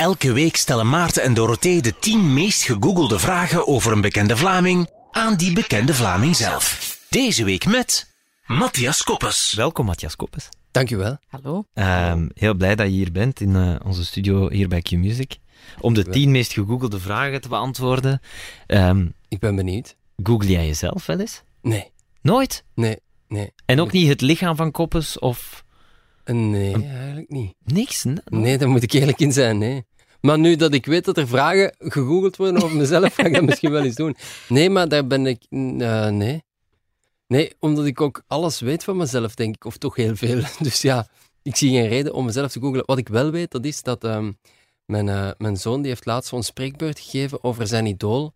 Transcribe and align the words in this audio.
Elke 0.00 0.32
week 0.32 0.56
stellen 0.56 0.88
Maarten 0.88 1.22
en 1.22 1.34
Dorothee 1.34 1.82
de 1.82 1.98
10 1.98 2.34
meest 2.34 2.62
gegoogelde 2.62 3.18
vragen 3.18 3.66
over 3.66 3.92
een 3.92 4.00
bekende 4.00 4.36
Vlaming 4.36 4.88
aan 5.10 5.36
die 5.36 5.52
bekende 5.52 5.94
Vlaming 5.94 6.36
zelf. 6.36 6.98
Deze 7.10 7.44
week 7.44 7.66
met 7.66 8.14
Matthias 8.46 9.02
Koppes. 9.02 9.52
Welkom, 9.54 9.86
Matthias 9.86 10.16
Koppes. 10.16 10.48
Dankjewel. 10.70 11.16
Hallo. 11.28 11.64
Ehm, 11.74 12.28
heel 12.34 12.54
blij 12.54 12.74
dat 12.74 12.86
je 12.86 12.92
hier 12.92 13.12
bent 13.12 13.40
in 13.40 13.56
eh, 13.56 13.74
onze 13.84 14.04
studio 14.04 14.50
hier 14.50 14.68
bij 14.68 14.80
Q-Music. 14.82 15.36
Om 15.80 15.94
de 15.94 16.04
tien 16.04 16.30
meest 16.30 16.52
gegoogelde 16.52 17.00
vragen 17.00 17.40
te 17.40 17.48
beantwoorden. 17.48 18.20
Ehm, 18.66 19.06
Ik 19.28 19.38
ben 19.38 19.56
benieuwd. 19.56 19.96
google 20.22 20.50
jij 20.50 20.66
jezelf 20.66 21.06
wel 21.06 21.18
eens? 21.20 21.42
Nee, 21.62 21.90
Nooit? 22.22 22.64
nee, 22.74 22.96
nee. 23.28 23.52
En 23.66 23.80
ook 23.80 23.92
niet 23.92 24.08
het 24.08 24.20
lichaam 24.20 24.56
van 24.56 24.70
Koppes 24.70 25.18
of 25.18 25.64
Nee, 26.24 26.72
eigenlijk 26.74 27.28
niet. 27.30 27.54
niks? 27.64 28.04
Nee, 28.24 28.58
daar 28.58 28.68
moet 28.68 28.82
ik 28.82 28.92
eerlijk 28.92 29.18
in 29.20 29.32
zijn, 29.32 29.58
nee. 29.58 29.84
Maar 30.20 30.38
nu 30.38 30.56
dat 30.56 30.74
ik 30.74 30.86
weet 30.86 31.04
dat 31.04 31.16
er 31.16 31.28
vragen 31.28 31.74
gegoogeld 31.78 32.36
worden 32.36 32.62
over 32.62 32.76
mezelf, 32.76 33.14
ga 33.14 33.24
ik 33.24 33.34
dat 33.34 33.42
misschien 33.44 33.70
wel 33.70 33.82
eens 33.82 33.94
doen. 33.94 34.16
Nee, 34.48 34.70
maar 34.70 34.88
daar 34.88 35.06
ben 35.06 35.26
ik... 35.26 35.42
eh, 35.50 36.08
nee. 36.08 36.42
Nee, 37.26 37.52
omdat 37.58 37.86
ik 37.86 38.00
ook 38.00 38.22
alles 38.26 38.60
weet 38.60 38.84
van 38.84 38.96
mezelf, 38.96 39.34
denk 39.34 39.54
ik. 39.54 39.64
Of 39.64 39.76
toch 39.76 39.96
heel 39.96 40.16
veel. 40.16 40.42
Dus 40.58 40.82
ja, 40.82 41.06
ik 41.42 41.56
zie 41.56 41.70
geen 41.70 41.88
reden 41.88 42.14
om 42.14 42.24
mezelf 42.24 42.52
te 42.52 42.60
googlen. 42.60 42.82
Wat 42.86 42.98
ik 42.98 43.08
wel 43.08 43.30
weet, 43.30 43.50
dat 43.50 43.64
is 43.64 43.82
dat 43.82 44.04
ehm, 44.04 44.32
mijn, 44.84 45.08
eh, 45.08 45.30
mijn 45.38 45.56
zoon 45.56 45.80
die 45.80 45.90
heeft 45.90 46.06
laatst 46.06 46.28
zo'n 46.28 46.42
spreekbeurt 46.42 47.00
gegeven 47.00 47.44
over 47.44 47.66
zijn 47.66 47.86
idool. 47.86 48.32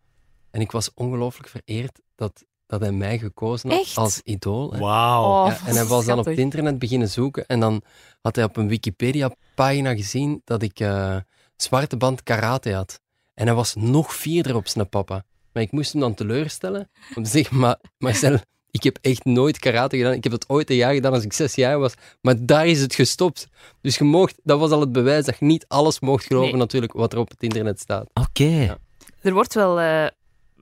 En 0.51 0.61
ik 0.61 0.71
was 0.71 0.91
ongelooflijk 0.95 1.49
vereerd 1.49 2.01
dat, 2.15 2.45
dat 2.67 2.81
hij 2.81 2.93
mij 2.93 3.19
gekozen 3.19 3.71
had 3.71 3.81
Echt? 3.81 3.97
als 3.97 4.21
idool. 4.25 4.77
Wauw. 4.79 5.23
Oh, 5.25 5.47
Ja, 5.47 5.67
en 5.67 5.75
hij 5.75 5.85
was 5.85 6.05
dan 6.05 6.19
op 6.19 6.25
het 6.25 6.39
internet 6.39 6.79
beginnen 6.79 7.09
zoeken 7.09 7.47
en 7.47 7.61
dan 7.61 7.83
had 8.23 8.37
hij 8.37 8.45
op 8.45 8.57
een 8.57 8.69
Wikipedia-pagina 8.69 9.95
gezien 9.95 10.41
dat 10.45 10.63
ik 10.63 10.81
eh, 10.81 11.17
zwarte 11.57 11.97
band 11.97 12.23
karate 12.23 12.73
had. 12.75 13.01
En 13.35 13.47
hij 13.47 13.55
was 13.55 13.75
nog 13.75 14.15
vierder 14.15 14.57
op 14.57 14.69
zijn 14.69 14.89
papa. 14.89 15.25
Maar 15.53 15.63
ik 15.63 15.73
moest 15.73 15.93
hem 15.93 16.01
dan 16.01 16.15
teleurstellen 16.15 16.91
om 17.15 17.23
te 17.23 17.31
zeggen, 17.31 17.59
maar 17.59 17.79
Marcel, 17.99 18.39
ik 18.71 18.83
heb 18.83 18.99
echt 19.01 19.25
nooit 19.25 19.59
karate 19.59 19.97
gedaan. 19.97 20.13
Ik 20.13 20.23
heb 20.23 20.33
dat 20.33 20.49
ooit 20.49 20.71
een 20.71 20.77
jaar 20.77 20.95
gedaan 20.95 21.13
als 21.13 21.25
ik 21.25 21.33
zes 21.33 21.55
jaar 21.55 21.79
was. 21.79 21.95
Maar 22.21 22.35
daar 22.47 22.67
is 22.67 22.81
het 22.81 22.95
gestopt. 22.95 23.49
Dus 23.81 23.97
je 23.99 24.05
mocht, 24.05 24.41
dat 24.43 24.59
was 24.59 24.71
al 24.71 24.81
het 24.81 24.93
bewijs 24.93 25.25
dat 25.25 25.37
je 25.39 25.45
niet 25.45 25.65
alles 25.69 26.01
mocht 26.01 26.25
geloven 26.25 26.51
Nee. 26.51 26.59
natuurlijk 26.59 26.93
wat 26.93 27.13
er 27.13 27.19
op 27.19 27.29
het 27.31 27.43
internet 27.43 27.81
staat. 27.81 28.11
Oké. 28.15 28.45
Ja. 28.45 28.79
Er 29.21 29.33
wordt 29.33 29.55
wel 29.55 29.81
eh, 29.81 30.07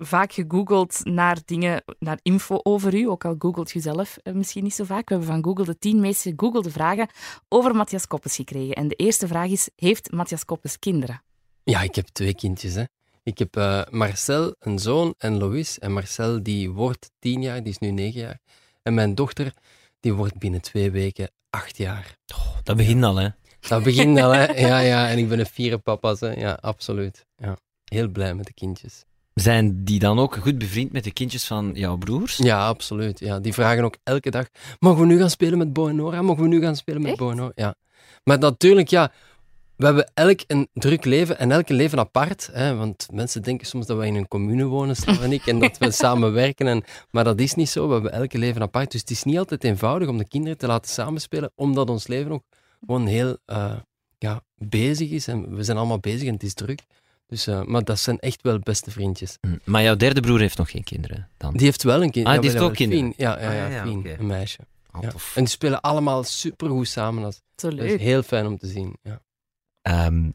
vaak 0.06 0.32
gegoogeld 0.32 1.00
naar 1.04 1.38
dingen, 1.44 1.82
naar 1.98 2.18
info 2.22 2.60
over 2.62 2.94
u, 2.94 3.08
ook 3.08 3.24
al 3.24 3.34
googelt 3.38 3.70
je 3.70 3.80
zelf 3.80 4.16
eh, 4.16 4.34
misschien 4.34 4.62
niet 4.62 4.74
zo 4.74 4.84
vaak. 4.84 5.08
We 5.08 5.14
hebben 5.14 5.32
van 5.32 5.44
Google 5.44 5.64
de 5.64 5.78
tien 5.78 6.00
meest 6.00 6.22
gegoogelde 6.22 6.70
vragen 6.70 7.08
over 7.48 7.74
Matthias 7.74 8.06
Koppes 8.06 8.36
gekregen. 8.36 8.74
En 8.74 8.88
de 8.88 8.94
eerste 8.94 9.26
vraag 9.26 9.48
is, 9.48 9.68
heeft 9.76 10.10
Matthias 10.10 10.44
Koppes 10.44 10.78
kinderen? 10.78 11.22
Ja, 11.64 11.80
ik 11.80 11.94
heb 11.94 12.06
twee 12.06 12.34
kindjes. 12.34 12.74
Hè. 12.74 12.84
Ik 13.22 13.38
heb 13.38 13.56
eh, 13.56 13.82
Marcel, 13.90 14.54
een 14.58 14.78
zoon, 14.78 15.14
en 15.18 15.38
Lois. 15.38 15.78
En 15.78 15.92
Marcel 15.92 16.42
die 16.42 16.70
wordt 16.70 17.10
tien 17.18 17.42
jaar, 17.42 17.62
die 17.62 17.72
is 17.72 17.78
nu 17.78 17.90
negen 17.90 18.20
jaar. 18.20 18.38
En 18.82 18.94
mijn 18.94 19.14
dochter, 19.14 19.54
die 20.00 20.12
wordt 20.12 20.38
binnen 20.38 20.60
twee 20.60 20.90
weken 20.90 21.30
acht 21.50 21.76
jaar. 21.76 22.16
Oh, 22.34 22.56
dat 22.62 22.76
begint 22.76 23.04
al, 23.04 23.16
hè. 23.16 23.28
Dat 23.60 23.82
begint 23.82 24.20
al, 24.20 24.30
hè. 24.30 24.44
Ja, 24.44 24.78
ja. 24.78 25.08
En 25.08 25.18
ik 25.18 25.28
ben 25.28 25.38
een 25.38 25.46
vierde 25.46 25.78
papa's, 25.78 26.20
hè. 26.20 26.32
Ja, 26.32 26.58
absoluut. 26.60 27.26
Ja. 27.36 27.56
Heel 27.84 28.08
blij 28.08 28.34
met 28.34 28.46
de 28.46 28.52
kindjes. 28.52 29.04
Zijn 29.34 29.84
die 29.84 29.98
dan 29.98 30.18
ook 30.18 30.36
goed 30.36 30.58
bevriend 30.58 30.92
met 30.92 31.04
de 31.04 31.12
kindjes 31.12 31.46
van 31.46 31.70
jouw 31.74 31.96
broers? 31.96 32.36
Ja, 32.36 32.66
absoluut. 32.66 33.18
Ja, 33.18 33.40
die 33.40 33.52
vragen 33.52 33.84
ook 33.84 33.96
elke 34.02 34.30
dag, 34.30 34.46
mogen 34.78 35.00
we 35.00 35.06
nu 35.06 35.18
gaan 35.18 35.30
spelen 35.30 35.58
met 35.58 35.72
Bo 35.72 35.88
en 35.88 35.96
Nora? 35.96 36.22
Mogen 36.22 36.42
we 36.42 36.48
nu 36.48 36.60
gaan 36.60 36.76
spelen 36.76 37.00
met 37.00 37.10
Echt? 37.10 37.20
Bo 37.20 37.30
en 37.30 37.36
Nora? 37.36 37.52
Ja. 37.54 37.74
Maar 38.24 38.38
natuurlijk, 38.38 38.88
ja, 38.88 39.12
we 39.76 39.84
hebben 39.84 40.10
elk 40.14 40.40
een 40.46 40.68
druk 40.72 41.04
leven 41.04 41.38
en 41.38 41.52
elk 41.52 41.68
een 41.68 41.76
leven 41.76 41.98
apart. 41.98 42.50
Hè, 42.52 42.76
want 42.76 43.08
mensen 43.12 43.42
denken 43.42 43.66
soms 43.66 43.86
dat 43.86 43.96
wij 43.96 44.06
in 44.06 44.14
een 44.14 44.28
commune 44.28 44.64
wonen, 44.64 44.96
Slav 44.96 45.22
en 45.22 45.32
ik, 45.32 45.46
en 45.46 45.58
dat 45.58 45.78
we 45.78 45.90
samenwerken. 46.06 46.66
En, 46.66 46.84
maar 47.10 47.24
dat 47.24 47.40
is 47.40 47.54
niet 47.54 47.68
zo. 47.68 47.86
We 47.86 47.92
hebben 47.92 48.12
elke 48.12 48.38
leven 48.38 48.62
apart. 48.62 48.90
Dus 48.90 49.00
het 49.00 49.10
is 49.10 49.22
niet 49.22 49.38
altijd 49.38 49.64
eenvoudig 49.64 50.08
om 50.08 50.18
de 50.18 50.28
kinderen 50.28 50.58
te 50.58 50.66
laten 50.66 50.90
samenspelen, 50.90 51.52
omdat 51.54 51.90
ons 51.90 52.06
leven 52.06 52.32
ook 52.32 52.44
gewoon 52.80 53.06
heel 53.06 53.36
eh, 53.44 53.76
ja, 54.18 54.40
bezig 54.56 55.10
is. 55.10 55.28
En 55.28 55.54
we 55.54 55.62
zijn 55.62 55.76
allemaal 55.76 56.00
bezig 56.00 56.28
en 56.28 56.34
het 56.34 56.42
is 56.42 56.54
druk. 56.54 56.80
Dus, 57.32 57.46
eh, 57.46 57.62
maar 57.62 57.84
dat 57.84 57.98
zijn 57.98 58.18
echt 58.18 58.42
wel 58.42 58.58
beste 58.58 58.90
vriendjes. 58.90 59.36
Hm, 59.40 59.56
Maar 59.64 59.82
jouw 59.82 59.96
derde 59.96 60.20
broer 60.20 60.40
heeft 60.40 60.58
nog 60.58 60.70
geen 60.70 60.84
kinderen 60.84 61.28
dan? 61.36 61.52
Die 61.52 61.64
heeft 61.64 61.82
wel 61.82 62.02
een 62.02 62.10
kind. 62.10 62.26
Ah, 62.26 62.34
ja, 62.34 62.40
die 62.40 62.50
heeft 62.50 62.62
ja, 62.62 62.68
ook 62.68 62.74
kinderen? 62.74 63.04
Fien. 63.04 63.14
Ja, 63.16 63.40
ja, 63.40 63.46
Ah, 63.48 63.54
ja, 63.54 63.66
ja, 63.66 63.82
Fien, 63.82 63.98
oké. 63.98 64.16
een 64.18 64.26
meisje. 64.26 64.58
Oh. 64.92 65.02
En 65.04 65.14
die 65.34 65.46
spelen 65.48 65.80
allemaal 65.80 66.24
supergoed 66.24 66.88
samen. 66.88 67.22
Dat, 67.22 67.42
is 67.56 67.78
leuk. 67.78 68.00
heel 68.00 68.22
fijn 68.22 68.46
om 68.46 68.58
te 68.58 68.66
zien. 68.66 68.96
Ja. 69.02 69.20
Ehm, 69.82 70.30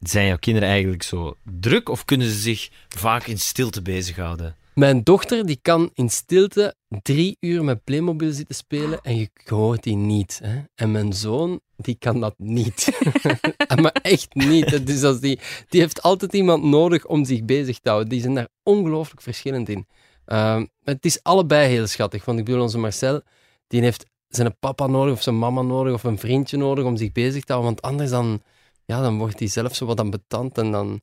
zijn 0.00 0.26
jouw 0.26 0.36
kinderen 0.36 0.68
eigenlijk 0.68 1.02
zo 1.02 1.36
druk 1.60 1.88
of 1.88 2.04
kunnen 2.04 2.26
ze 2.26 2.38
zich 2.38 2.70
vaak 2.88 3.26
in 3.26 3.38
stilte 3.38 3.82
bezighouden? 3.82 4.56
Mijn 4.74 5.02
dochter 5.02 5.46
die 5.46 5.58
kan 5.62 5.90
in 5.94 6.08
stilte 6.10 6.74
drie 7.02 7.36
uur 7.40 7.64
met 7.64 7.84
Playmobil 7.84 8.32
zitten 8.32 8.54
spelen 8.54 9.00
en 9.02 9.16
je 9.16 9.30
hoort 9.44 9.82
die 9.82 9.96
niet. 9.96 10.40
Hè? 10.42 10.62
En 10.74 10.90
mijn 10.90 11.12
zoon, 11.12 11.60
die 11.84 11.96
kan 11.98 12.20
dat 12.20 12.34
niet. 12.36 12.98
maar 13.82 13.92
echt 14.02 14.34
niet. 14.34 14.86
Dus 14.86 15.02
als 15.02 15.20
die, 15.20 15.38
die 15.68 15.80
heeft 15.80 16.02
altijd 16.02 16.32
iemand 16.32 16.62
nodig 16.62 17.06
om 17.06 17.24
zich 17.24 17.44
bezig 17.44 17.78
te 17.78 17.88
houden. 17.88 18.10
Die 18.10 18.20
zijn 18.20 18.34
daar 18.34 18.48
ongelooflijk 18.62 19.22
verschillend 19.22 19.68
in. 19.68 19.86
Ehm, 20.24 20.66
het 20.84 21.04
is 21.04 21.22
allebei 21.22 21.68
heel 21.68 21.86
schattig. 21.86 22.24
Want 22.24 22.38
ik 22.38 22.44
bedoel, 22.44 22.62
onze 22.62 22.78
Marcel, 22.78 23.22
die 23.66 23.80
heeft 23.80 24.06
zijn 24.28 24.58
papa 24.58 24.86
nodig 24.86 25.14
of 25.14 25.22
zijn 25.22 25.38
mama 25.38 25.62
nodig 25.62 25.94
of 25.94 26.04
een 26.04 26.18
vriendje 26.18 26.56
nodig 26.56 26.84
om 26.84 26.96
zich 26.96 27.12
bezig 27.12 27.44
te 27.44 27.52
houden. 27.52 27.74
Want 27.74 27.86
anders 27.86 28.10
dan, 28.10 28.42
ja, 28.84 29.00
dan 29.00 29.18
wordt 29.18 29.38
hij 29.38 29.48
zelf 29.48 29.74
zo 29.74 29.86
wat 29.86 30.00
ambetant 30.00 30.58
en 30.58 30.70
dan, 30.70 31.00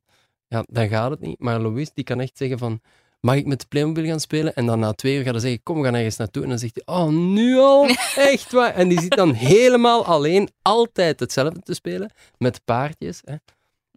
ja, 0.48 0.64
dan 0.68 0.88
gaat 0.88 1.10
het 1.10 1.20
niet. 1.20 1.38
Maar 1.38 1.60
Louis, 1.60 1.90
die 1.94 2.04
kan 2.04 2.20
echt 2.20 2.36
zeggen 2.36 2.58
van 2.58 2.80
mag 3.20 3.34
ik 3.34 3.46
met 3.46 3.60
de 3.60 3.66
Playmobil 3.68 4.04
gaan 4.04 4.20
spelen? 4.20 4.54
En 4.54 4.66
dan 4.66 4.78
na 4.78 4.92
twee 4.92 5.16
uur 5.16 5.22
gaat 5.22 5.32
hij 5.32 5.40
zeggen, 5.40 5.62
kom, 5.62 5.78
we 5.78 5.84
gaan 5.84 5.94
ergens 5.94 6.16
naartoe. 6.16 6.42
En 6.42 6.48
dan 6.48 6.58
zegt 6.58 6.80
hij, 6.84 6.96
oh, 6.96 7.08
nu 7.08 7.58
al? 7.58 7.88
Echt 8.16 8.52
waar? 8.52 8.74
En 8.74 8.88
die 8.88 9.00
zit 9.00 9.16
dan 9.16 9.32
helemaal 9.32 10.04
alleen, 10.04 10.48
altijd 10.62 11.20
hetzelfde 11.20 11.60
te 11.60 11.74
spelen, 11.74 12.12
met 12.38 12.60
paardjes. 12.64 13.20
Hè. 13.24 13.34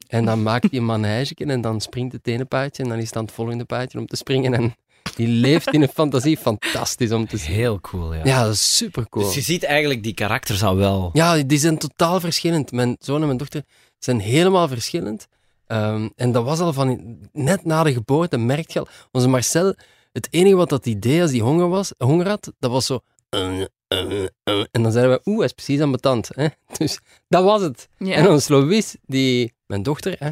En 0.07 0.25
dan 0.25 0.43
maakt 0.43 0.69
hij 0.69 0.79
een 0.79 0.85
manege 0.85 1.35
en 1.35 1.61
dan 1.61 1.81
springt 1.81 2.13
het 2.13 2.27
ene 2.27 2.45
paardje 2.45 2.83
en 2.83 2.89
dan 2.89 2.97
is 2.97 3.05
het 3.05 3.15
aan 3.15 3.23
het 3.23 3.33
volgende 3.33 3.65
paardje 3.65 3.99
om 3.99 4.07
te 4.07 4.15
springen. 4.15 4.53
En 4.53 4.75
die 5.15 5.27
leeft 5.27 5.73
in 5.73 5.81
een 5.81 5.87
fantasie, 5.87 6.37
fantastisch 6.37 7.11
om 7.11 7.27
te 7.27 7.37
zien. 7.37 7.53
Heel 7.53 7.79
cool, 7.81 8.13
ja. 8.13 8.21
Ja, 8.23 8.43
dat 8.43 8.53
is 8.53 8.77
super 8.77 9.09
cool. 9.09 9.25
Dus 9.25 9.35
je 9.35 9.41
ziet 9.41 9.63
eigenlijk 9.63 10.03
die 10.03 10.13
karakters 10.13 10.63
al 10.63 10.75
wel. 10.75 11.09
Ja, 11.13 11.43
die 11.43 11.57
zijn 11.57 11.77
totaal 11.77 12.19
verschillend. 12.19 12.71
Mijn 12.71 12.95
zoon 12.99 13.19
en 13.19 13.25
mijn 13.25 13.37
dochter 13.37 13.63
zijn 13.99 14.19
helemaal 14.19 14.67
verschillend. 14.67 15.27
Ehm, 15.73 16.09
en 16.15 16.31
dat 16.31 16.43
was 16.43 16.59
al 16.59 16.73
van 16.73 17.17
net 17.31 17.65
na 17.65 17.83
de 17.83 17.93
geboorte, 17.93 18.37
merk 18.37 18.69
je 18.69 18.79
al. 18.79 18.87
Onze 19.11 19.27
Marcel, 19.27 19.75
het 20.11 20.27
enige 20.31 20.55
wat 20.55 20.69
dat 20.69 20.85
idee 20.85 21.21
als 21.21 21.31
hij 21.31 21.39
honger, 21.39 21.69
was, 21.69 21.93
honger 21.97 22.27
had, 22.27 22.53
dat 22.59 22.71
was 22.71 22.85
zo. 22.85 22.99
eh, 23.29 23.61
eh, 23.87 24.23
eh. 24.43 24.65
En 24.71 24.83
dan 24.83 24.91
zeiden 24.91 25.13
we, 25.13 25.21
oeh, 25.25 25.37
hij 25.37 25.45
is 25.45 25.53
precies 25.53 25.81
ambetant. 25.81 26.29
Hè? 26.35 26.47
Dus 26.77 26.99
dat 27.27 27.43
was 27.43 27.61
het. 27.61 27.89
Ja. 27.97 28.15
En 28.15 28.29
ons 28.29 28.47
Louis, 28.47 28.95
die, 29.05 29.53
mijn 29.65 29.83
dochter, 29.83 30.15
hè, 30.19 30.29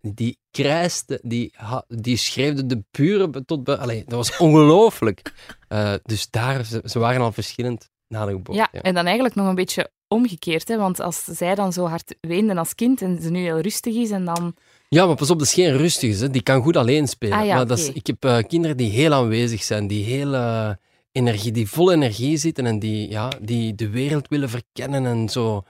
die 0.00 0.38
krijste, 0.50 1.20
die, 1.22 1.54
die 1.88 2.16
schreeuwde 2.16 2.66
de 2.66 2.84
buren 2.90 3.46
tot... 3.46 3.68
Allee, 3.68 4.04
dat 4.06 4.14
was 4.14 4.36
ongelooflijk. 4.36 5.32
Dus 6.02 6.30
daar, 6.30 6.64
ze, 6.64 6.82
ze 6.84 6.98
waren 6.98 7.20
al 7.20 7.32
verschillend 7.32 7.90
na 8.06 8.24
de 8.24 8.32
geboorte. 8.32 8.68
Ja, 8.72 8.82
en 8.82 8.94
dan 8.94 9.04
eigenlijk 9.04 9.34
nog 9.34 9.46
een 9.46 9.54
beetje 9.54 9.90
omgekeerd. 10.06 10.68
Hè? 10.68 10.76
Want 10.76 11.00
als 11.00 11.24
zij 11.24 11.54
dan 11.54 11.72
zo 11.72 11.86
hard 11.86 12.14
weende 12.20 12.56
als 12.56 12.74
kind 12.74 13.02
en 13.02 13.22
ze 13.22 13.30
nu 13.30 13.40
heel 13.40 13.60
rustig 13.60 13.94
is 13.94 14.10
en 14.10 14.24
dan... 14.24 14.54
Ja, 14.88 15.06
maar 15.06 15.16
pas 15.16 15.30
op, 15.30 15.38
dat 15.38 15.46
is 15.46 15.54
geen 15.54 15.76
rustige. 15.76 16.22
Hè. 16.22 16.30
Die 16.30 16.42
kan 16.42 16.62
goed 16.62 16.76
alleen 16.76 17.08
spelen. 17.08 17.38
Ah 17.38 17.46
ja, 17.46 17.54
maar 17.54 17.66
dat 17.66 17.78
is, 17.78 17.92
ik 17.92 18.06
heb 18.06 18.24
eh, 18.24 18.38
kinderen 18.46 18.76
die 18.76 18.90
heel 18.90 19.12
aanwezig 19.12 19.62
zijn, 19.62 19.86
die 19.86 20.04
heel 20.04 20.34
eh, 20.34 20.70
energie, 21.12 21.52
die 21.52 21.68
vol 21.68 21.92
energie 21.92 22.36
zitten 22.36 22.66
en 22.66 22.78
die, 22.78 23.10
ja, 23.10 23.32
die 23.40 23.74
de 23.74 23.88
wereld 23.90 24.28
willen 24.28 24.48
verkennen 24.50 25.06
en 25.06 25.28
zo 25.28 25.62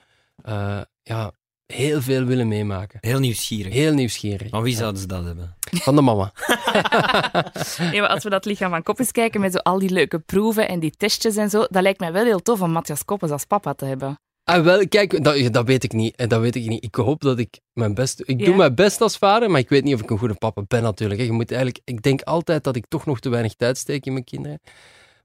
eh, 0.42 0.80
ja, 1.02 1.32
heel 1.66 2.02
veel 2.02 2.24
willen 2.24 2.48
meemaken. 2.48 2.98
Heel 3.00 3.18
nieuwsgierig. 3.18 3.72
Heel 3.72 3.92
nieuwsgierig. 3.92 4.48
Van 4.48 4.62
wie 4.62 4.72
Ja. 4.72 4.78
zouden 4.78 5.00
ze 5.00 5.06
dat 5.06 5.24
hebben? 5.24 5.56
Van 5.60 5.94
de 5.96 6.02
mama. 6.02 6.32
Nee, 7.90 8.00
maar 8.00 8.10
als 8.10 8.24
we 8.24 8.30
dat 8.30 8.44
lichaam 8.44 8.70
van 8.70 8.82
Koppes 8.82 9.10
kijken 9.12 9.40
met 9.40 9.52
zo 9.52 9.58
al 9.58 9.78
die 9.78 9.90
leuke 9.90 10.18
proeven 10.18 10.68
en 10.68 10.80
die 10.80 10.90
testjes 10.90 11.36
en 11.36 11.50
zo, 11.50 11.58
dat 11.70 11.82
lijkt 11.82 12.00
mij 12.00 12.12
wel 12.12 12.24
heel 12.24 12.42
tof 12.42 12.62
om 12.62 12.70
Matthias 12.70 13.04
Koppes 13.04 13.30
als 13.30 13.44
papa 13.44 13.72
te 13.74 13.84
hebben. 13.84 14.18
Ah, 14.48 14.64
wel, 14.64 14.88
kijk, 14.88 15.24
dat, 15.24 15.52
dat 15.52 15.66
weet 15.66 15.84
ik 15.84 15.92
niet. 15.92 16.28
Dat 16.28 16.40
weet 16.40 16.54
ik 16.56 16.66
niet. 16.66 16.84
Ik 16.84 16.94
hoop 16.94 17.20
dat 17.20 17.38
ik 17.38 17.60
mijn 17.72 17.94
best... 17.94 18.20
Ik 18.24 18.40
Ja. 18.40 18.46
doe 18.46 18.56
mijn 18.56 18.74
best 18.74 19.00
als 19.00 19.16
vader, 19.18 19.50
maar 19.50 19.60
ik 19.60 19.68
weet 19.68 19.84
niet 19.84 19.94
of 19.94 20.00
ik 20.02 20.10
een 20.10 20.18
goede 20.18 20.34
papa 20.34 20.62
ben 20.68 20.82
natuurlijk. 20.82 21.20
Je 21.20 21.32
moet 21.32 21.50
eigenlijk... 21.50 21.80
Ik 21.84 22.02
denk 22.02 22.22
altijd 22.22 22.64
dat 22.64 22.76
ik 22.76 22.84
toch 22.88 23.06
nog 23.06 23.20
te 23.20 23.28
weinig 23.28 23.54
tijd 23.54 23.78
steek 23.78 24.06
in 24.06 24.12
mijn 24.12 24.24
kinderen. 24.24 24.60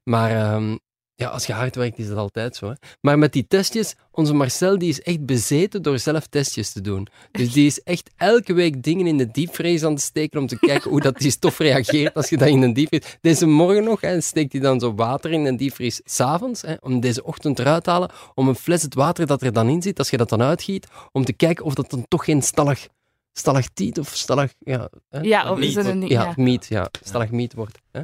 Maar 0.02 0.30
ehm, 0.30 0.76
ja, 1.16 1.28
als 1.28 1.46
je 1.46 1.52
hard 1.52 1.76
werkt, 1.76 1.98
is 1.98 2.08
dat 2.08 2.16
altijd 2.16 2.56
zo. 2.56 2.68
Hè. 2.68 2.74
Maar 3.00 3.18
met 3.18 3.32
die 3.32 3.46
testjes, 3.46 3.94
onze 4.10 4.34
Marcel 4.34 4.78
die 4.78 4.88
is 4.88 5.02
echt 5.02 5.26
bezeten 5.26 5.82
door 5.82 5.98
zelf 5.98 6.26
testjes 6.26 6.72
te 6.72 6.80
doen. 6.80 7.06
Dus 7.32 7.52
die 7.52 7.66
is 7.66 7.82
echt 7.82 8.10
elke 8.16 8.52
week 8.52 8.82
dingen 8.82 9.06
in 9.06 9.18
de 9.18 9.30
diepvries 9.30 9.84
aan 9.84 9.92
het 9.92 10.00
steken 10.00 10.40
om 10.40 10.46
te 10.46 10.58
kijken 10.58 10.90
hoe 10.90 11.00
dat 11.00 11.18
die 11.18 11.30
stof 11.30 11.58
reageert 11.58 12.14
als 12.14 12.28
je 12.28 12.36
dat 12.36 12.48
in 12.48 12.62
een 12.62 12.72
diepvries... 12.72 13.16
Deze 13.20 13.46
morgen 13.46 13.84
nog 13.84 14.00
hè, 14.00 14.20
steekt 14.20 14.52
hij 14.52 14.60
dan 14.60 14.80
zo 14.80 14.94
water 14.94 15.30
in 15.30 15.44
een 15.44 15.56
diepvries 15.56 16.00
s'avonds, 16.04 16.64
om 16.80 17.00
deze 17.00 17.24
ochtend 17.24 17.58
eruit 17.58 17.84
te 17.84 17.90
halen, 17.90 18.10
om 18.34 18.48
een 18.48 18.54
fles 18.54 18.82
het 18.82 18.94
water 18.94 19.26
dat 19.26 19.42
er 19.42 19.52
dan 19.52 19.68
in 19.68 19.82
zit, 19.82 19.98
als 19.98 20.10
je 20.10 20.16
dat 20.16 20.28
dan 20.28 20.42
uitgiet, 20.42 20.86
om 21.12 21.24
te 21.24 21.32
kijken 21.32 21.64
of 21.64 21.74
dat 21.74 21.90
dan 21.90 22.04
toch 22.08 22.24
geen 22.24 22.42
stallig 22.42 22.88
stalactiet 23.32 23.98
of 23.98 24.08
stalag... 24.08 24.52
Ja, 24.58 24.90
hè? 25.08 25.20
Ja, 25.20 25.50
of 25.50 25.58
is 25.58 25.76
er 25.76 25.86
een... 25.86 26.08
ja, 26.08 26.22
Ja. 26.22 26.32
miet, 26.36 26.66
ja. 26.66 26.88
Stalagmiet 27.02 27.54
wordt. 27.54 27.78
Hè? 27.90 28.00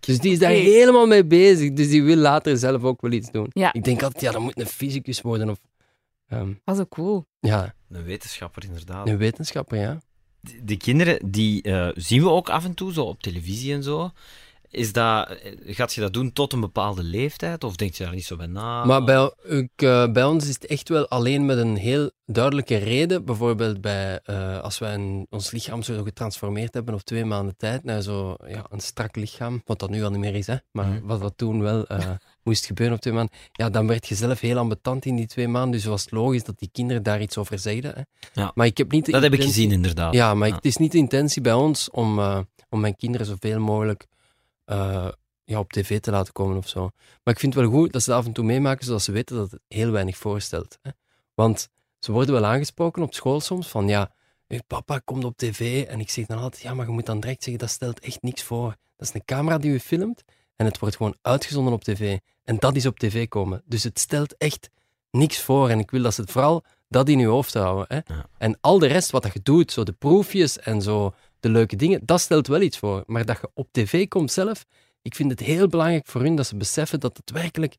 Dus 0.00 0.18
die 0.18 0.32
is 0.32 0.38
daar 0.38 0.50
helemaal 0.50 1.06
mee 1.06 1.24
bezig. 1.26 1.72
Dus 1.72 1.88
die 1.88 2.02
wil 2.02 2.16
later 2.16 2.56
zelf 2.56 2.82
ook 2.82 3.00
wel 3.00 3.12
iets 3.12 3.30
doen. 3.30 3.46
Ja. 3.52 3.72
Ik 3.72 3.84
denk 3.84 4.02
altijd, 4.02 4.22
ja, 4.22 4.30
dat 4.32 4.40
moet 4.40 4.58
een 4.60 4.66
fysicus 4.66 5.20
worden 5.20 5.48
of... 5.50 5.58
ehm, 6.28 6.52
Dat 6.64 6.74
is 6.74 6.80
ook 6.80 6.88
cool. 6.90 7.26
ja, 7.40 7.74
Een 7.90 8.04
wetenschapper, 8.04 8.64
inderdaad. 8.64 9.08
een 9.08 9.16
wetenschapper, 9.16 9.78
ja. 9.78 10.00
De, 10.40 10.64
de 10.64 10.76
kinderen, 10.76 11.30
die 11.30 11.62
eh, 11.62 11.88
zien 11.94 12.22
we 12.22 12.28
ook 12.28 12.48
af 12.48 12.64
en 12.64 12.74
toe, 12.74 12.92
zo 12.92 13.04
op 13.04 13.22
televisie 13.22 13.72
en 13.74 13.82
zo. 13.82 14.10
Is 14.70 14.92
dat, 14.92 15.36
gaat 15.66 15.94
je 15.94 16.00
dat 16.00 16.12
doen 16.12 16.32
tot 16.32 16.52
een 16.52 16.60
bepaalde 16.60 17.02
leeftijd? 17.02 17.64
Of 17.64 17.76
denk 17.76 17.94
je 17.94 18.04
daar 18.04 18.14
niet 18.14 18.24
zo 18.24 18.36
bij 18.36 18.46
na? 18.46 18.84
Maar 18.84 19.04
bij, 19.04 19.32
ik, 19.44 19.70
eh, 19.76 20.12
bij 20.12 20.24
ons 20.24 20.48
is 20.48 20.54
het 20.54 20.66
echt 20.66 20.88
wel 20.88 21.08
alleen 21.08 21.46
met 21.46 21.58
een 21.58 21.76
heel 21.76 22.10
duidelijke 22.26 22.76
reden. 22.76 23.24
Bijvoorbeeld 23.24 23.80
bij, 23.80 24.20
eh, 24.24 24.60
als 24.60 24.78
wij 24.78 24.94
een- 24.94 25.26
ons 25.30 25.50
lichaam 25.50 25.82
zo 25.82 26.02
getransformeerd 26.02 26.74
hebben 26.74 26.94
op 26.94 27.00
twee 27.02 27.24
maanden 27.24 27.56
tijd 27.56 27.84
naar 27.84 28.02
zo, 28.02 28.34
ja, 28.46 28.66
een 28.70 28.80
strak 28.80 29.16
lichaam, 29.16 29.62
wat 29.64 29.78
dat 29.78 29.90
nu 29.90 30.04
al 30.04 30.10
niet 30.10 30.20
meer 30.20 30.34
is, 30.34 30.46
hè, 30.46 30.56
maar 30.72 30.86
Mhm. 30.86 31.06
wat 31.06 31.20
dat 31.20 31.32
toen 31.36 31.60
wel 31.62 31.86
eh, 31.86 31.98
moest 32.44 32.66
gebeuren 32.66 32.94
op 32.96 33.00
twee 33.00 33.14
maanden, 33.14 33.34
ja, 33.52 33.70
dan 33.70 33.86
werd 33.86 34.06
je 34.08 34.14
zelf 34.14 34.40
heel 34.40 34.58
ambetant 34.58 35.04
in 35.04 35.16
die 35.16 35.26
twee 35.26 35.48
maanden. 35.48 35.70
Dus 35.72 35.84
was 35.84 36.00
het 36.02 36.10
logisch 36.10 36.44
dat 36.44 36.58
die 36.58 36.68
kinderen 36.72 37.02
daar 37.02 37.20
iets 37.20 37.38
over 37.38 37.58
zeiden. 37.58 37.92
Hè. 37.94 38.02
Ja. 38.40 38.50
Maar 38.54 38.66
ik 38.66 38.78
heb 38.78 38.90
niet 38.92 39.10
dat 39.10 39.22
heb 39.22 39.32
ik 39.34 39.42
gezien, 39.42 39.70
inderdaad. 39.72 40.14
Ja, 40.14 40.34
maar 40.34 40.48
Ja. 40.48 40.54
het 40.54 40.64
is 40.64 40.76
niet 40.76 40.92
de 40.92 40.98
intentie 40.98 41.42
bij 41.42 41.52
ons 41.52 41.90
om, 41.90 42.18
om 42.68 42.80
mijn 42.80 42.96
kinderen 42.96 43.26
zoveel 43.26 43.60
mogelijk 43.60 44.06
eh, 44.70 45.08
ja, 45.44 45.58
op 45.58 45.72
tv 45.72 46.00
te 46.00 46.10
laten 46.10 46.32
komen 46.32 46.56
of 46.56 46.68
zo. 46.68 46.80
Maar 47.22 47.34
ik 47.34 47.40
vind 47.40 47.54
het 47.54 47.62
wel 47.62 47.72
goed 47.72 47.92
dat 47.92 48.02
ze 48.02 48.10
dat 48.10 48.18
af 48.18 48.26
en 48.26 48.32
toe 48.32 48.44
meemaken, 48.44 48.84
zodat 48.84 49.02
ze 49.02 49.12
weten 49.12 49.36
dat 49.36 49.50
het 49.50 49.60
heel 49.68 49.90
weinig 49.90 50.16
voorstelt. 50.16 50.78
Hè. 50.82 50.90
Want 51.34 51.68
ze 51.98 52.12
worden 52.12 52.34
wel 52.34 52.44
aangesproken 52.44 53.02
op 53.02 53.14
school 53.14 53.40
soms 53.40 53.68
van 53.68 53.88
ja, 53.88 54.12
papa 54.66 54.98
komt 54.98 55.24
op 55.24 55.36
tv. 55.36 55.84
En 55.84 56.00
ik 56.00 56.10
zeg 56.10 56.26
dan 56.26 56.38
altijd, 56.38 56.62
ja, 56.62 56.74
maar 56.74 56.86
je 56.86 56.92
moet 56.92 57.06
dan 57.06 57.20
direct 57.20 57.42
zeggen, 57.42 57.62
dat 57.62 57.70
stelt 57.70 58.00
echt 58.00 58.22
niks 58.22 58.42
voor. 58.42 58.76
Dat 58.96 59.08
is 59.08 59.14
een 59.14 59.24
camera 59.24 59.58
die 59.58 59.72
u 59.72 59.80
filmt 59.80 60.22
en 60.56 60.66
het 60.66 60.78
wordt 60.78 60.96
gewoon 60.96 61.16
uitgezonden 61.22 61.72
op 61.72 61.84
tv. 61.84 62.18
En 62.44 62.56
dat 62.58 62.76
is 62.76 62.86
op 62.86 62.98
tv 62.98 63.28
komen. 63.28 63.62
Dus 63.64 63.82
het 63.82 63.98
stelt 63.98 64.36
echt 64.36 64.70
niks 65.10 65.40
voor. 65.40 65.68
En 65.68 65.78
ik 65.78 65.90
wil 65.90 66.02
dat 66.02 66.14
ze 66.14 66.20
het 66.20 66.30
vooral 66.30 66.64
dat 66.88 67.08
in 67.08 67.18
uw 67.18 67.30
hoofd 67.30 67.54
houden. 67.54 67.84
Hè. 67.88 68.14
Ja. 68.14 68.26
En 68.38 68.58
al 68.60 68.78
de 68.78 68.86
rest 68.86 69.10
wat 69.10 69.22
dat 69.22 69.32
je 69.32 69.40
doet, 69.42 69.72
zo 69.72 69.84
de 69.84 69.92
proefjes 69.92 70.58
en 70.58 70.82
zo 70.82 71.14
de 71.40 71.48
leuke 71.48 71.76
dingen, 71.76 72.00
dat 72.04 72.20
stelt 72.20 72.46
wel 72.46 72.60
iets 72.60 72.78
voor. 72.78 73.02
Maar 73.06 73.24
dat 73.24 73.38
je 73.40 73.50
op 73.54 73.68
tv 73.72 74.08
komt 74.08 74.32
zelf, 74.32 74.64
ik 75.02 75.14
vind 75.14 75.30
het 75.30 75.40
heel 75.40 75.66
belangrijk 75.68 76.06
voor 76.06 76.20
hun 76.20 76.36
dat 76.36 76.46
ze 76.46 76.56
beseffen 76.56 77.00
dat 77.00 77.16
het 77.16 77.30
werkelijk 77.30 77.76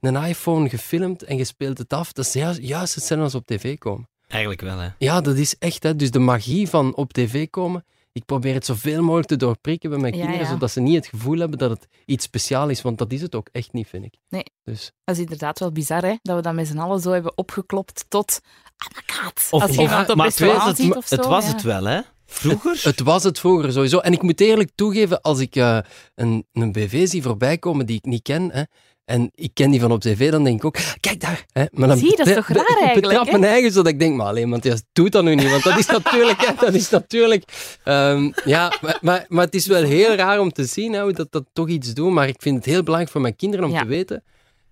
een 0.00 0.16
iPhone 0.24 0.68
gefilmd 0.68 1.22
en 1.22 1.38
gespeeld 1.38 1.78
het 1.78 1.92
af, 1.92 2.12
dat 2.12 2.24
is 2.26 2.32
juist, 2.32 2.60
juist 2.62 2.94
hetzelfde 2.94 3.24
als 3.24 3.34
op 3.34 3.46
tv 3.46 3.78
komen. 3.78 4.08
Eigenlijk 4.28 4.60
wel, 4.60 4.78
hè. 4.78 4.88
Ja, 4.98 5.20
dat 5.20 5.36
is 5.36 5.58
echt. 5.58 5.82
Hè. 5.82 5.96
Dus 5.96 6.10
de 6.10 6.18
magie 6.18 6.68
van 6.68 6.94
op 6.94 7.12
tv 7.12 7.50
komen, 7.50 7.84
ik 8.12 8.24
probeer 8.24 8.54
het 8.54 8.66
zoveel 8.66 9.02
mogelijk 9.02 9.28
te 9.28 9.36
doorprikken 9.36 9.90
bij 9.90 9.98
mijn 9.98 10.12
Ja, 10.14 10.18
kinderen, 10.20 10.44
ja. 10.46 10.52
zodat 10.52 10.70
ze 10.70 10.80
niet 10.80 10.94
het 10.94 11.06
gevoel 11.06 11.38
hebben 11.38 11.58
dat 11.58 11.70
het 11.70 11.86
iets 12.06 12.24
speciaals 12.24 12.70
is, 12.70 12.82
want 12.82 12.98
dat 12.98 13.12
is 13.12 13.20
het 13.22 13.34
ook 13.34 13.48
echt 13.52 13.72
niet, 13.72 13.88
vind 13.88 14.04
ik. 14.04 14.14
Nee. 14.28 14.44
Dus, 14.64 14.92
Dat 15.04 15.14
is 15.16 15.20
inderdaad 15.22 15.58
wel 15.58 15.72
bizar, 15.72 16.02
hè? 16.02 16.14
Dat 16.22 16.36
we 16.36 16.42
dat 16.42 16.54
met 16.54 16.66
z'n 16.66 16.78
allen 16.78 17.00
zo 17.00 17.10
hebben 17.10 17.36
opgeklopt 17.38 18.04
tot... 18.08 18.40
Oh 18.78 18.96
my 18.96 19.14
god. 19.14 19.32
Of- 19.50 19.62
Als 19.62 19.70
of- 19.70 19.76
iemand 19.78 20.08
op 20.08 20.16
maar 20.16 20.26
best 20.26 20.38
het 20.38 20.48
wel 20.48 20.56
was 20.56 20.66
aanziet 20.66 20.88
het, 20.88 20.96
of 20.96 21.06
zo. 21.06 21.16
het 21.16 21.26
was 21.26 21.44
ja. 21.46 21.52
het 21.52 21.62
wel, 21.62 21.84
hè. 21.84 22.00
Vroeger? 22.30 22.80
Het 22.82 23.00
was 23.00 23.22
het 23.24 23.38
vroeger 23.38 23.72
sowieso. 23.72 23.98
En 23.98 24.12
ik 24.12 24.22
moet 24.22 24.40
eerlijk 24.40 24.70
toegeven, 24.74 25.20
als 25.20 25.38
ik 25.40 25.56
eh, 25.56 25.78
een, 26.14 26.46
een 26.52 26.72
BV 26.72 27.08
zie 27.08 27.22
voorbij 27.22 27.58
komen 27.58 27.86
die 27.86 27.96
ik 27.96 28.04
niet 28.04 28.22
ken, 28.22 28.50
hè, 28.52 28.62
en 29.04 29.30
ik 29.34 29.50
ken 29.54 29.70
die 29.70 29.80
van 29.80 29.92
op 29.92 30.00
tv, 30.00 30.30
dan 30.30 30.44
denk 30.44 30.56
ik 30.56 30.64
ook, 30.64 30.76
kijk 31.00 31.20
daar. 31.20 31.44
Hè. 31.52 31.64
Maar 31.70 31.88
dan 31.88 31.98
Zie, 31.98 32.16
dat 32.16 32.26
is 32.26 32.34
toch 32.34 32.48
raar 32.48 32.60
Ik 32.60 32.76
eigenlijk, 32.76 33.06
betrap 33.06 33.26
hè? 33.26 33.38
mijn 33.38 33.52
eigen, 33.52 33.72
zodat 33.72 33.92
ik 33.92 33.98
denk, 33.98 34.16
maar 34.16 34.26
alleen, 34.26 34.50
want 34.50 34.64
ja, 34.64 34.76
doet 34.92 35.12
dat 35.12 35.24
nu 35.24 35.34
niet. 35.34 35.50
Want 35.50 35.62
dat 35.62 35.78
is 35.78 35.86
natuurlijk, 35.86 36.40
hè, 36.46 36.54
dat 36.58 36.74
is 36.74 36.90
natuurlijk... 36.90 37.44
ehm, 37.84 38.30
ja, 38.44 38.72
maar, 38.80 38.98
maar, 39.00 39.24
maar 39.28 39.44
het 39.44 39.54
is 39.54 39.66
wel 39.66 39.82
heel 39.82 40.14
raar 40.14 40.40
om 40.40 40.52
te 40.52 40.64
zien 40.64 40.92
hè, 40.92 41.12
dat, 41.12 41.32
dat 41.32 41.44
toch 41.52 41.68
iets 41.68 41.94
doet. 41.94 42.12
Maar 42.12 42.28
ik 42.28 42.42
vind 42.42 42.56
het 42.56 42.64
heel 42.64 42.82
belangrijk 42.82 43.12
voor 43.12 43.20
mijn 43.20 43.36
kinderen 43.36 43.66
om 43.66 43.72
Ja. 43.72 43.80
te 43.80 43.86
weten... 43.86 44.22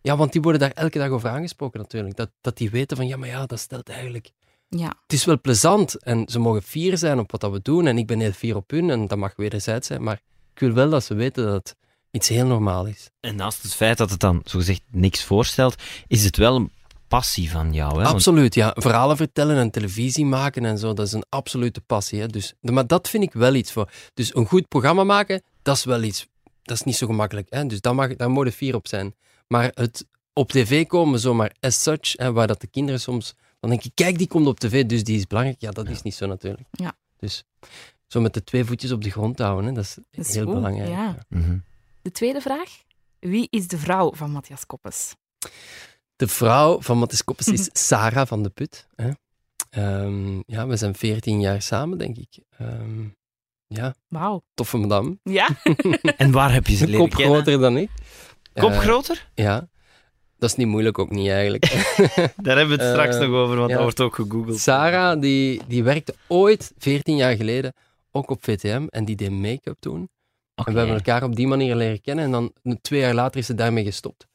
Ja, 0.01 0.17
want 0.17 0.33
die 0.33 0.43
worden 0.43 0.61
daar 0.61 0.71
elke 0.71 0.99
dag 0.99 1.11
over 1.11 1.29
aangesproken 1.29 1.81
natuurlijk. 1.81 2.17
Dat, 2.17 2.31
dat 2.41 2.57
die 2.57 2.71
weten 2.71 2.97
van, 2.97 3.07
ja, 3.07 3.17
maar 3.17 3.29
ja, 3.29 3.47
dat 3.47 3.59
stelt 3.59 3.89
eigenlijk 3.89 4.31
Ja, 4.69 4.95
het 5.03 5.13
is 5.13 5.25
wel 5.25 5.41
plezant 5.41 6.03
en 6.03 6.29
ze 6.29 6.39
mogen 6.39 6.63
fier 6.63 6.99
zijn 6.99 7.19
op 7.19 7.31
wat 7.31 7.41
dat 7.41 7.53
we 7.53 7.61
doen. 7.63 7.87
En 7.87 7.99
ik 7.99 8.07
ben 8.07 8.21
heel 8.21 8.33
fier 8.33 8.57
op 8.57 8.71
hun 8.71 8.91
en 8.91 9.07
dat 9.07 9.19
mag 9.19 9.33
wederzijds 9.37 9.87
zijn. 9.87 10.03
Maar 10.03 10.21
ik 10.55 10.61
wil 10.61 10.73
wel 10.73 10.91
dat 10.91 11.05
ze 11.05 11.15
weten 11.15 11.45
dat 11.45 11.55
het 11.55 11.77
iets 12.11 12.29
heel 12.29 12.47
normaal 12.47 12.87
is. 12.87 13.11
En 13.21 13.37
naast 13.37 13.63
het 13.63 13.75
feit 13.75 13.99
dat 13.99 14.11
het 14.11 14.21
dan, 14.21 14.41
zogezegd, 14.45 14.83
niks 14.91 15.25
voorstelt, 15.25 15.75
is 16.07 16.25
het 16.25 16.37
wel 16.37 16.57
een 16.57 16.71
passie 17.09 17.51
van 17.51 17.73
jou, 17.73 18.01
hè. 18.01 18.07
Absoluut, 18.07 18.55
ja. 18.55 18.75
Verhalen 18.77 19.17
vertellen 19.17 19.57
en 19.57 19.71
televisie 19.71 20.25
maken 20.25 20.65
en 20.65 20.79
zo, 20.79 20.93
dat 20.93 21.07
is 21.07 21.13
een 21.13 21.25
absolute 21.29 21.81
passie. 21.81 22.21
Hè. 22.21 22.27
Dus, 22.27 22.55
maar 22.61 22.87
dat 22.87 23.09
vind 23.09 23.23
ik 23.23 23.33
wel 23.33 23.55
iets 23.55 23.73
voor. 23.73 23.91
Dus 24.15 24.35
een 24.35 24.47
goed 24.47 24.69
programma 24.69 25.05
maken, 25.05 25.43
dat 25.63 25.77
is 25.77 25.85
wel 25.85 26.03
iets. 26.03 26.27
Dat 26.63 26.77
is 26.77 26.83
niet 26.83 26.97
zo 26.97 27.07
gemakkelijk. 27.07 27.47
Hè. 27.51 27.67
Dus 27.67 27.81
daar, 27.81 27.95
mag, 27.95 28.17
daar 28.17 28.31
mogen 28.31 28.53
fier 28.53 28.75
op 28.75 28.89
zijn. 28.89 29.15
Maar 29.47 29.71
het 29.75 30.07
op 30.33 30.53
tv 30.53 30.87
komen, 30.87 31.21
zomaar 31.21 31.55
as 31.61 31.83
such, 31.83 32.13
hè, 32.13 32.33
waar 32.33 32.47
dat 32.47 32.61
de 32.61 32.67
kinderen 32.67 33.01
soms... 33.01 33.35
Dan 33.61 33.71
denk 33.71 33.85
ik, 33.85 33.91
kijk, 33.95 34.19
die 34.19 34.27
komt 34.29 34.47
op 34.47 34.61
tv, 34.61 34.87
dus 34.87 35.05
die 35.05 35.17
is 35.17 35.27
belangrijk. 35.27 35.61
Ja, 35.61 35.71
dat 35.71 35.89
is 35.89 36.03
niet 36.03 36.15
zo 36.15 36.27
natuurlijk. 36.27 36.69
Ja. 36.71 36.97
Dus 37.17 37.45
zo 38.07 38.21
met 38.21 38.35
de 38.35 38.45
twee 38.45 38.65
voetjes 38.65 38.93
op 38.93 39.03
de 39.03 39.11
grond 39.11 39.39
houden, 39.39 39.65
hè, 39.65 39.73
dat 39.73 39.85
is, 39.85 39.95
Dat 40.11 40.27
is 40.27 40.35
heel 40.35 40.45
goed, 40.45 40.55
belangrijk. 40.55 40.89
ja. 40.89 41.05
ja. 41.05 41.17
Mhm. 41.29 41.59
De 42.03 42.11
tweede 42.11 42.41
vraag. 42.41 42.71
Wie 43.19 43.47
is 43.51 43.69
de 43.69 43.79
vrouw 43.79 44.13
van 44.15 44.31
Matthias 44.31 44.67
Koppes? 44.67 45.15
De 46.17 46.29
vrouw 46.29 46.81
van 46.81 46.99
Matthijs 46.99 47.25
Koppes 47.25 47.47
is 47.49 47.69
Sarah 47.73 48.27
van 48.27 48.43
de 48.43 48.49
Put. 48.49 48.87
Hè. 48.97 49.11
Ehm, 49.71 50.37
ja, 50.47 50.67
we 50.67 50.77
zijn 50.77 50.95
14 50.95 51.41
jaar 51.41 51.63
samen, 51.63 51.99
denk 51.99 52.17
ik. 52.17 52.39
Ehm, 52.59 53.05
ja, 53.67 53.95
Wauw. 54.09 54.43
toffe 54.55 54.77
madame. 54.77 55.19
Ja? 55.23 55.49
En 56.17 56.31
waar 56.33 56.53
heb 56.53 56.67
je 56.67 56.77
ze 56.77 56.85
leren 56.87 57.01
kop 57.01 57.11
kennen? 57.19 57.35
groter 57.35 57.61
dan 57.61 57.77
ik. 57.77 57.91
Kop 58.55 58.71
Eh, 58.71 58.79
groter? 58.79 59.31
Ja. 59.35 59.69
Dat 60.39 60.51
is 60.51 60.57
niet 60.57 60.67
moeilijk, 60.67 60.99
ook 60.99 61.11
niet 61.11 61.29
eigenlijk. 61.29 61.65
Daar 62.43 62.57
hebben 62.57 62.77
we 62.79 62.83
het 62.85 62.93
straks 62.93 63.15
Eh, 63.17 63.21
nog 63.21 63.31
over, 63.31 63.57
want 63.57 63.69
ja. 63.69 63.75
dat 63.75 63.83
wordt 63.83 64.01
ook 64.01 64.15
gegoogeld. 64.15 64.59
Sarah, 64.61 65.21
die, 65.21 65.61
die 65.69 65.83
werkte 65.83 66.15
ooit, 66.29 66.73
14 66.79 67.17
jaar 67.17 67.37
geleden, 67.37 67.73
ook 68.11 68.31
op 68.31 68.45
VTM 68.45 68.87
en 68.91 69.05
die 69.05 69.17
deed 69.17 69.31
make-up 69.31 69.77
toen. 69.81 70.09
Oké. 70.55 70.69
En 70.69 70.73
we 70.73 70.79
hebben 70.79 70.97
elkaar 70.97 71.23
op 71.23 71.37
die 71.37 71.47
manier 71.47 71.75
leren 71.77 72.01
kennen 72.01 72.25
en 72.25 72.31
dan 72.31 72.53
twee 72.81 73.01
jaar 73.01 73.15
later 73.15 73.41
is 73.41 73.47
ze 73.47 73.55
daarmee 73.55 73.85
gestopt. 73.85 74.27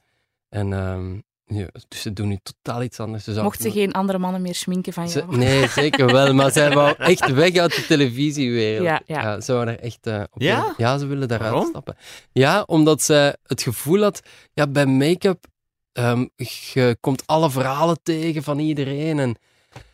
En 0.50 0.74
ehm, 0.74 1.14
ja, 1.58 1.68
dus 1.88 2.02
ze 2.02 2.14
doen 2.14 2.28
nu 2.28 2.38
totaal 2.44 2.84
iets 2.84 3.00
anders. 3.00 3.24
Ze 3.24 3.32
zou- 3.32 3.44
Mocht 3.44 3.62
ze 3.62 3.72
geen 3.72 3.92
andere 3.92 4.18
mannen 4.18 4.42
meer 4.42 4.56
schminken 4.56 4.94
van 4.94 5.10
Ze- 5.10 5.20
jou? 5.20 5.38
nee, 5.38 5.68
zeker 5.82 6.06
wel. 6.12 6.34
Maar 6.34 6.52
zij 6.52 6.72
wou 6.74 6.96
echt 6.98 7.32
weg 7.34 7.56
uit 7.56 7.76
de 7.76 7.86
televisiewereld. 7.86 8.86
Ja, 8.86 9.02
ja. 9.06 9.42
ze 9.42 9.54
wou 9.54 9.66
daar 9.66 9.76
echt 9.76 10.08
eh, 10.08 10.24
op 10.32 10.42
Ja? 10.42 10.74
Ja, 10.78 10.98
ze 10.98 11.06
willen 11.06 11.28
daaruit 11.28 11.52
Waarom? 11.52 11.70
stappen. 11.70 11.96
Ja, 12.32 12.64
omdat 12.66 13.02
zij 13.02 13.36
het 13.44 13.62
gevoel 13.62 14.02
had... 14.02 14.22
Ja, 14.54 14.68
bij 14.68 14.86
make-up... 14.86 15.46
ehm, 15.94 16.26
je 16.74 16.98
komt 17.00 17.28
alle 17.28 17.50
verhalen 17.50 18.00
tegen 18.04 18.44
van 18.44 18.60
iedereen. 18.60 19.20
En 19.20 19.36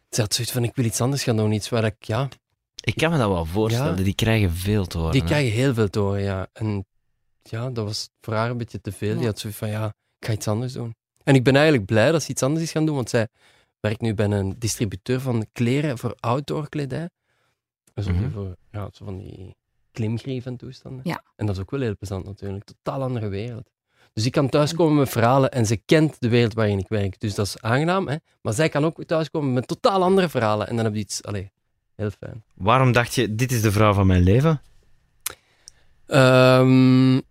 ze 0.10 0.22
had 0.22 0.34
zoiets 0.34 0.54
van, 0.54 0.64
ik 0.64 0.76
wil 0.76 0.86
iets 0.86 1.02
anders 1.02 1.24
gaan 1.24 1.38
doen. 1.38 1.52
Iets 1.52 1.70
waar 1.70 1.84
ik... 1.84 2.04
Ja, 2.04 2.28
Ik 2.84 2.96
kan 2.96 3.12
me 3.12 3.18
dat 3.18 3.28
wel 3.30 3.46
voorstellen, 3.46 3.98
Ja. 3.98 4.04
die 4.04 4.16
krijgen 4.16 4.52
veel 4.52 4.86
te 4.86 4.98
horen. 4.98 5.12
die 5.12 5.22
hè. 5.22 5.28
krijgen 5.28 5.52
heel 5.52 5.74
veel 5.74 5.90
te 5.90 6.00
horen, 6.00 6.22
ja. 6.22 6.48
En 6.54 6.86
ja, 7.44 7.70
dat 7.70 7.86
was 7.86 8.10
voor 8.22 8.34
haar 8.34 8.50
een 8.50 8.58
beetje 8.58 8.82
te 8.82 8.92
veel. 8.92 9.18
Die 9.18 9.26
had 9.26 9.40
zoiets 9.40 9.60
van, 9.60 9.70
ja, 9.70 9.86
ik 10.20 10.26
ga 10.28 10.34
iets 10.34 10.48
anders 10.48 10.74
doen. 10.74 10.96
En 11.24 11.36
ik 11.36 11.44
ben 11.44 11.56
eigenlijk 11.56 11.86
blij 11.86 12.12
dat 12.12 12.24
ze 12.24 12.30
iets 12.32 12.44
anders 12.44 12.64
is 12.64 12.72
gaan 12.72 12.86
doen, 12.86 12.96
want 12.96 13.10
zij 13.10 13.28
werkt 13.80 14.02
nu 14.02 14.14
bij 14.14 14.26
een 14.26 14.56
distributeur 14.60 15.22
van 15.22 15.46
kleren 15.52 15.98
voor 15.98 16.16
outdoor 16.20 16.70
kledij. 16.70 17.10
Dus 17.94 18.08
ook 18.08 18.14
Mhm. 18.16 18.32
voor 18.32 18.56
ja, 18.72 18.90
zo 18.94 19.06
van 19.06 19.18
die 19.18 19.56
klimgrief 19.92 20.46
en 20.46 20.58
toestanden. 20.58 21.02
Ja. 21.04 21.24
En 21.36 21.46
dat 21.46 21.56
is 21.56 21.62
ook 21.62 21.72
wel 21.72 21.80
heel 21.82 21.98
plezant 21.98 22.26
natuurlijk. 22.26 22.64
Totaal 22.64 23.02
andere 23.02 23.28
wereld. 23.28 23.70
Dus 24.20 24.28
ik 24.28 24.34
kan 24.34 24.50
thuiskomen 24.50 24.98
met 24.98 25.10
verhalen 25.10 25.52
en 25.52 25.66
ze 25.66 25.76
kent 25.76 26.16
de 26.20 26.30
wereld 26.30 26.54
waarin 26.54 26.78
ik 26.80 26.88
werk. 26.88 27.20
Dus 27.20 27.36
dat 27.36 27.46
is 27.46 27.62
aangenaam. 27.62 28.08
Hè? 28.08 28.16
Maar 28.42 28.54
zij 28.54 28.70
kan 28.70 28.86
ook 28.86 29.04
thuiskomen 29.04 29.54
met 29.54 29.68
totaal 29.68 30.04
andere 30.04 30.30
verhalen. 30.30 30.68
En 30.68 30.76
dan 30.76 30.86
heb 30.86 30.94
je 30.94 31.00
iets, 31.00 31.24
allee, 31.24 31.52
heel 31.96 32.10
fijn. 32.20 32.44
Waarom 32.56 32.92
dacht 32.92 33.16
je, 33.16 33.36
dit 33.36 33.52
is 33.52 33.62
de 33.62 33.72
vrouw 33.72 33.94
van 33.94 34.08
mijn 34.08 34.24
leven? 34.24 34.62
Ehm, 36.06 37.16
ik 37.18 37.24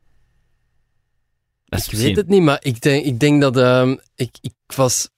misschien- 1.65 1.99
weet 1.99 2.17
het 2.17 2.29
niet, 2.29 2.43
maar 2.43 2.59
ik 2.63 2.81
denk, 2.81 3.05
ik 3.05 3.21
denk 3.21 3.41
dat 3.41 3.57
ehm, 3.57 3.97
ik, 4.15 4.39
ik 4.41 4.55
was 4.77 5.09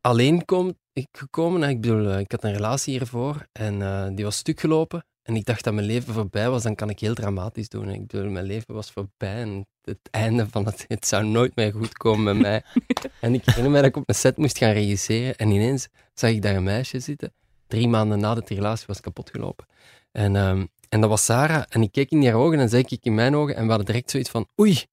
alleen 0.00 0.44
kom, 0.44 0.74
ik 0.92 1.08
gekomen. 1.12 1.68
Ik 1.68 1.80
bedoel, 1.80 2.10
eh, 2.10 2.18
ik 2.18 2.30
had 2.30 2.44
een 2.44 2.52
relatie 2.52 2.92
hiervoor 2.98 3.46
en 3.52 3.82
eh, 3.82 4.06
die 4.12 4.24
was 4.24 4.36
stuk 4.36 4.60
gelopen. 4.60 5.04
En 5.26 5.36
ik 5.36 5.44
dacht 5.44 5.64
dat 5.64 5.74
mijn 5.74 5.86
leven 5.86 6.14
voorbij 6.14 6.50
was, 6.50 6.62
dan 6.62 6.74
kan 6.74 6.90
ik 6.90 7.00
heel 7.00 7.14
dramatisch 7.14 7.68
doen. 7.68 7.88
Ik 7.88 8.06
bedoel, 8.06 8.30
mijn 8.30 8.44
leven 8.44 8.74
was 8.74 8.90
voorbij 8.90 9.40
en 9.40 9.66
het 9.82 9.98
einde 10.10 10.46
van 10.50 10.66
het, 10.66 10.84
het 10.88 11.06
zou 11.06 11.24
nooit 11.24 11.56
meer 11.56 11.72
goed 11.72 11.92
komen 11.92 12.24
met 12.24 12.38
mij. 12.38 12.62
en 13.20 13.34
ik 13.34 13.44
herinner 13.44 13.70
me 13.70 13.76
dat 13.76 13.86
ik 13.86 13.96
op 13.96 14.02
een 14.06 14.14
set 14.14 14.36
moest 14.36 14.58
gaan 14.58 14.72
regisseren 14.72 15.36
en 15.36 15.50
ineens 15.50 15.88
zag 16.14 16.30
ik 16.30 16.42
daar 16.42 16.56
een 16.56 16.62
meisje 16.62 17.00
zitten. 17.00 17.32
Drie 17.66 17.88
maanden 17.88 18.18
nadat 18.18 18.48
die 18.48 18.56
relatie 18.56 18.86
was 18.86 19.00
kapot 19.00 19.30
gelopen. 19.30 19.66
En, 20.12 20.36
ehm, 20.36 20.66
en 20.88 21.00
dat 21.00 21.10
was 21.10 21.24
Sarah. 21.24 21.62
En 21.68 21.82
ik 21.82 21.92
keek 21.92 22.10
in 22.10 22.24
haar 22.24 22.34
ogen 22.34 22.58
en 22.58 22.68
zei 22.68 22.84
ik 22.88 23.04
in 23.04 23.14
mijn 23.14 23.36
ogen 23.36 23.56
en 23.56 23.62
we 23.62 23.68
hadden 23.68 23.86
direct 23.86 24.10
zoiets 24.10 24.30
van, 24.30 24.48
oei, 24.60 24.84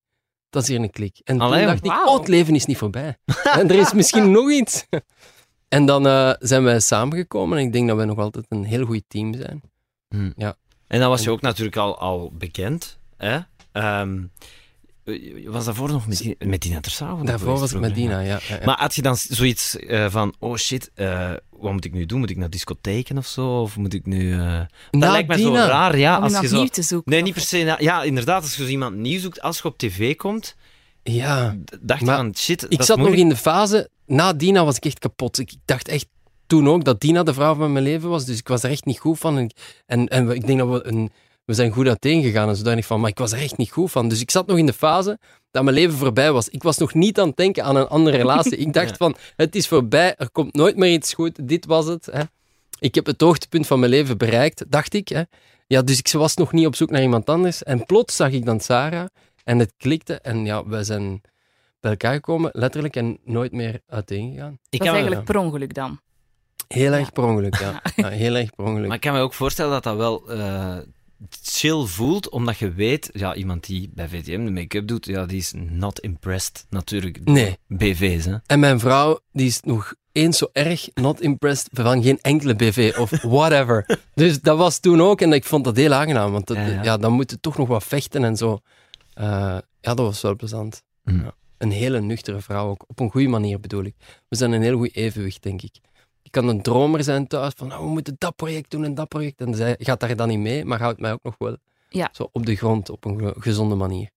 dat 0.50 0.62
is 0.62 0.68
hier 0.68 0.80
een 0.80 0.92
klik. 0.92 1.20
En 1.24 1.40
Allee, 1.40 1.58
toen 1.58 1.68
dacht 1.68 1.86
ik, 1.86 2.08
oh, 2.08 2.18
het 2.18 2.28
leven 2.28 2.56
is 2.56 2.66
niet 2.66 2.78
voorbij. 2.78 3.18
en 3.60 3.70
er 3.70 3.80
is 3.80 3.94
misschien 3.94 4.32
nog 4.32 4.52
iets. 4.52 4.86
En 5.68 5.86
dan 5.86 6.08
eh, 6.08 6.34
zijn 6.40 6.63
wij 6.63 6.80
samengekomen 6.80 7.58
en 7.58 7.66
ik 7.66 7.74
denk 7.74 7.88
dat 7.88 7.98
wij 7.98 8.06
nog 8.06 8.18
altijd 8.18 8.46
een 8.50 8.63
heel 8.63 8.86
goed 8.86 9.04
team 9.08 9.34
zijn. 9.34 9.62
Hm. 10.13 10.32
Ja. 10.38 10.55
En 10.88 11.00
dan 11.00 11.10
was 11.10 11.24
je 11.24 11.29
ook 11.32 11.41
natuurlijk 11.41 11.77
al, 11.77 12.00
al 12.00 12.32
bekend. 12.38 12.98
Hè? 13.17 13.39
Ehm, 13.72 14.22
was 15.46 15.65
daarvoor 15.65 15.89
nog 15.91 16.08
met, 16.08 16.36
met 16.46 16.62
Dina 16.62 16.79
Tersavond? 16.79 17.27
Daarvoor 17.27 17.60
was 17.60 17.72
ik 17.74 17.79
met 17.79 17.96
Dina, 17.96 18.20
ja. 18.20 18.39
ja, 18.48 18.55
ja. 18.60 18.65
Maar 18.65 18.77
had 18.79 18.96
je 18.96 19.01
dan 19.01 19.15
zoiets 19.17 19.77
eh, 19.77 20.10
van, 20.10 20.34
oh 20.39 20.55
shit, 20.58 20.91
eh, 20.93 21.32
wat 21.50 21.72
moet 21.72 21.86
ik 21.86 21.93
nu 21.93 22.05
doen? 22.05 22.20
Moet 22.20 22.29
ik 22.29 22.38
naar 22.38 22.50
discotheken 22.50 23.17
of 23.17 23.25
zo? 23.27 23.62
Of 23.62 23.77
moet 23.77 23.93
ik 23.93 24.05
nu... 24.05 24.34
eh, 24.39 24.60
Dat 24.91 25.01
Na 25.01 25.12
lijkt 25.12 25.27
me 25.27 25.38
zo 25.38 25.43
Dina- 25.43 25.67
raar, 25.67 25.98
ja. 25.98 26.17
om 26.17 26.24
Als 26.24 26.32
je 26.32 26.36
iemand 26.38 26.53
zo... 26.53 26.60
nieuw 26.60 26.67
te 26.72 26.82
zoeken. 26.82 27.12
Nee, 27.12 27.22
niet 27.22 27.34
per 27.34 27.41
se. 27.41 27.63
na- 27.63 27.77
Ja, 27.79 28.03
inderdaad, 28.03 28.41
als 28.41 28.55
je 28.55 28.63
zo 28.63 28.70
iemand 28.70 28.96
nieuw 28.96 29.20
zoekt, 29.20 29.41
als 29.41 29.58
je 29.58 29.63
op 29.63 29.77
tv 29.77 30.15
komt, 30.15 30.55
Ja, 31.03 31.55
dacht 31.82 32.00
je 32.00 32.05
Maar 32.05 32.15
van, 32.17 32.36
shit, 32.36 32.63
ik 32.63 32.70
dat 32.70 32.79
is 32.79 32.86
zat 32.86 32.98
nog 32.98 33.08
in 33.13 33.29
de 33.29 33.36
fase, 33.36 33.89
na 34.05 34.34
Dina 34.34 34.65
was 34.65 34.75
ik 34.75 34.86
echt 34.86 35.00
kapot. 35.00 35.38
Ik 35.39 35.53
dacht 35.65 35.88
echt 35.88 36.05
toen 36.48 36.70
ook 36.70 36.84
dat 36.84 37.00
Dina 37.02 37.24
de 37.24 37.34
vrouw 37.34 37.56
van 37.56 37.72
mijn 37.72 37.84
leven 37.86 38.10
was, 38.10 38.26
dus 38.26 38.38
ik 38.40 38.48
was 38.48 38.64
er 38.64 38.70
echt 38.70 38.86
niet 38.86 39.00
goed 39.00 39.20
van. 39.20 39.38
En, 39.38 39.50
en, 39.86 40.08
en 40.08 40.28
we- 40.28 40.36
ik 40.36 40.46
denk 40.48 40.60
dat 40.60 40.70
we 40.70 40.88
een... 40.88 41.12
We 41.46 41.54
zijn 41.54 41.72
goed 41.72 41.88
uiteengegaan 41.88 42.50
en 42.50 42.56
zodanig 42.56 42.86
van, 42.86 43.00
maar 43.00 43.10
ik 43.10 43.18
was 43.18 43.32
er 43.32 43.40
echt 43.40 43.58
niet 43.58 43.72
goed 43.72 43.92
van. 43.92 44.08
Dus 44.10 44.22
ik 44.22 44.32
zat 44.32 44.48
nog 44.48 44.58
in 44.58 44.66
de 44.66 44.74
fase 44.74 45.20
dat 45.52 45.64
mijn 45.64 45.76
leven 45.76 45.98
voorbij 45.98 46.32
was. 46.32 46.50
Ik 46.50 46.64
was 46.64 46.78
nog 46.78 46.94
niet 46.94 47.20
aan 47.20 47.28
het 47.28 47.38
denken 47.38 47.64
aan 47.64 47.76
een 47.76 47.88
andere 47.88 48.18
relatie. 48.18 48.58
Ik 48.58 48.74
dacht 48.74 48.90
Ja. 48.90 48.96
van, 48.96 49.16
het 49.36 49.56
is 49.56 49.68
voorbij, 49.68 50.16
er 50.18 50.30
komt 50.32 50.54
nooit 50.56 50.78
meer 50.78 50.92
iets 50.94 51.14
goed, 51.14 51.48
dit 51.48 51.66
was 51.66 51.86
het. 51.86 52.06
Hè. 52.12 52.22
Ik 52.80 52.96
heb 52.96 53.06
het 53.06 53.22
hoogtepunt 53.22 53.68
van 53.68 53.80
mijn 53.80 53.92
leven 53.92 54.18
bereikt, 54.18 54.66
dacht 54.72 54.94
ik. 54.94 55.08
Hè. 55.08 55.22
Ja, 55.68 55.82
dus 55.82 55.98
ik 55.98 56.12
was 56.12 56.36
nog 56.36 56.52
niet 56.52 56.66
op 56.66 56.76
zoek 56.76 56.90
naar 56.90 57.02
iemand 57.02 57.30
anders. 57.30 57.64
En 57.64 57.86
plots 57.86 58.16
zag 58.16 58.32
ik 58.32 58.46
dan 58.46 58.60
Sarah 58.60 59.06
en 59.44 59.60
het 59.60 59.74
klikte. 59.78 60.14
En 60.20 60.46
ja, 60.46 60.68
wij 60.68 60.84
zijn 60.84 61.22
bij 61.80 61.92
elkaar 61.92 62.14
gekomen, 62.14 62.50
letterlijk, 62.54 62.96
en 62.96 63.18
nooit 63.26 63.52
meer 63.52 63.82
uiteengegaan. 63.88 64.60
Ik 64.70 64.80
dat 64.80 64.88
me- 64.88 64.94
eigenlijk 64.94 65.24
per 65.26 65.38
ongeluk 65.38 65.74
dan. 65.74 66.00
Heel 66.68 66.92
Ja. 66.92 66.98
erg 67.00 67.12
per 67.12 67.24
ongeluk, 67.24 67.60
ja. 67.66 67.82
ja 67.96 68.08
heel 68.10 68.36
erg 68.36 68.56
per 68.56 68.66
ongeluk. 68.66 68.88
Maar 68.88 68.96
ik 68.96 69.02
kan 69.02 69.14
me 69.14 69.20
ook 69.20 69.34
voorstellen 69.34 69.72
dat 69.72 69.84
dat 69.84 69.96
wel 69.98 70.32
eh, 70.32 70.78
chill 71.44 71.86
voelt, 71.86 72.30
omdat 72.30 72.58
je 72.58 72.72
weet, 72.74 73.10
ja, 73.14 73.36
iemand 73.36 73.66
die 73.66 73.90
bij 73.94 74.08
VTM 74.10 74.46
de 74.46 74.52
make-up 74.52 74.88
doet, 74.88 75.06
ja, 75.06 75.26
die 75.26 75.38
is 75.38 75.54
not 75.56 76.00
impressed, 76.00 76.66
natuurlijk. 76.70 77.24
Nee. 77.24 77.58
BV's, 77.68 78.26
hè. 78.26 78.36
En 78.46 78.60
mijn 78.60 78.80
vrouw, 78.80 79.20
die 79.32 79.48
is 79.48 79.62
nog 79.62 79.94
eens 80.12 80.38
zo 80.38 80.48
erg 80.54 80.90
not 80.94 81.22
impressed 81.22 81.68
van 81.72 82.04
geen 82.04 82.20
enkele 82.22 82.56
BV 82.56 82.94
of 83.00 83.10
whatever. 83.38 84.00
dus 84.14 84.42
dat 84.42 84.58
was 84.58 84.80
toen 84.80 85.02
ook 85.02 85.22
en 85.22 85.34
ik 85.34 85.44
vond 85.46 85.64
dat 85.64 85.76
heel 85.76 85.94
aangenaam, 85.94 86.32
want 86.32 86.48
dat, 86.48 86.58
Ja, 86.58 86.68
ja, 86.68 86.84
ja. 86.84 86.98
dan 86.98 87.14
moet 87.14 87.32
je 87.32 87.40
toch 87.40 87.58
nog 87.58 87.68
wat 87.68 87.84
vechten 87.84 88.24
en 88.24 88.38
zo. 88.38 88.60
Eh, 89.14 89.26
ja, 89.82 89.94
dat 89.94 89.98
was 89.98 90.22
wel 90.22 90.36
plezant. 90.36 90.84
Ja. 91.04 91.34
Een 91.58 91.72
hele 91.72 92.02
nuchtere 92.02 92.42
vrouw 92.42 92.68
ook, 92.70 92.84
op 92.88 93.00
een 93.00 93.12
goede 93.12 93.28
manier 93.28 93.60
bedoel 93.60 93.84
ik. 93.84 93.96
We 94.30 94.36
zijn 94.36 94.52
een 94.52 94.62
heel 94.62 94.78
goed 94.78 94.96
evenwicht, 94.96 95.44
denk 95.44 95.62
ik. 95.62 95.76
Kan 96.34 96.48
een 96.48 96.62
dromer 96.62 97.04
zijn 97.04 97.28
thuis 97.28 97.54
van, 97.56 97.72
oh, 97.74 97.80
we 97.80 97.86
moeten 97.88 98.16
dat 98.18 98.36
project 98.36 98.72
doen 98.72 98.84
en 98.84 98.96
dat 98.96 99.08
project. 99.08 99.42
En 99.42 99.56
zij 99.56 99.75
gaat 99.80 100.00
daar 100.00 100.16
dan 100.16 100.28
niet 100.28 100.40
mee, 100.40 100.66
maar 100.66 100.80
houdt 100.80 101.00
mij 101.00 101.12
ook 101.12 101.24
nog 101.24 101.36
wel 101.38 101.58
Ja. 101.90 102.10
zo 102.12 102.30
op 102.32 102.46
de 102.46 102.56
grond, 102.56 102.90
op 102.90 103.06
een 103.06 103.20
ge- 103.20 103.36
gezonde 103.40 103.75
manier. 103.75 104.10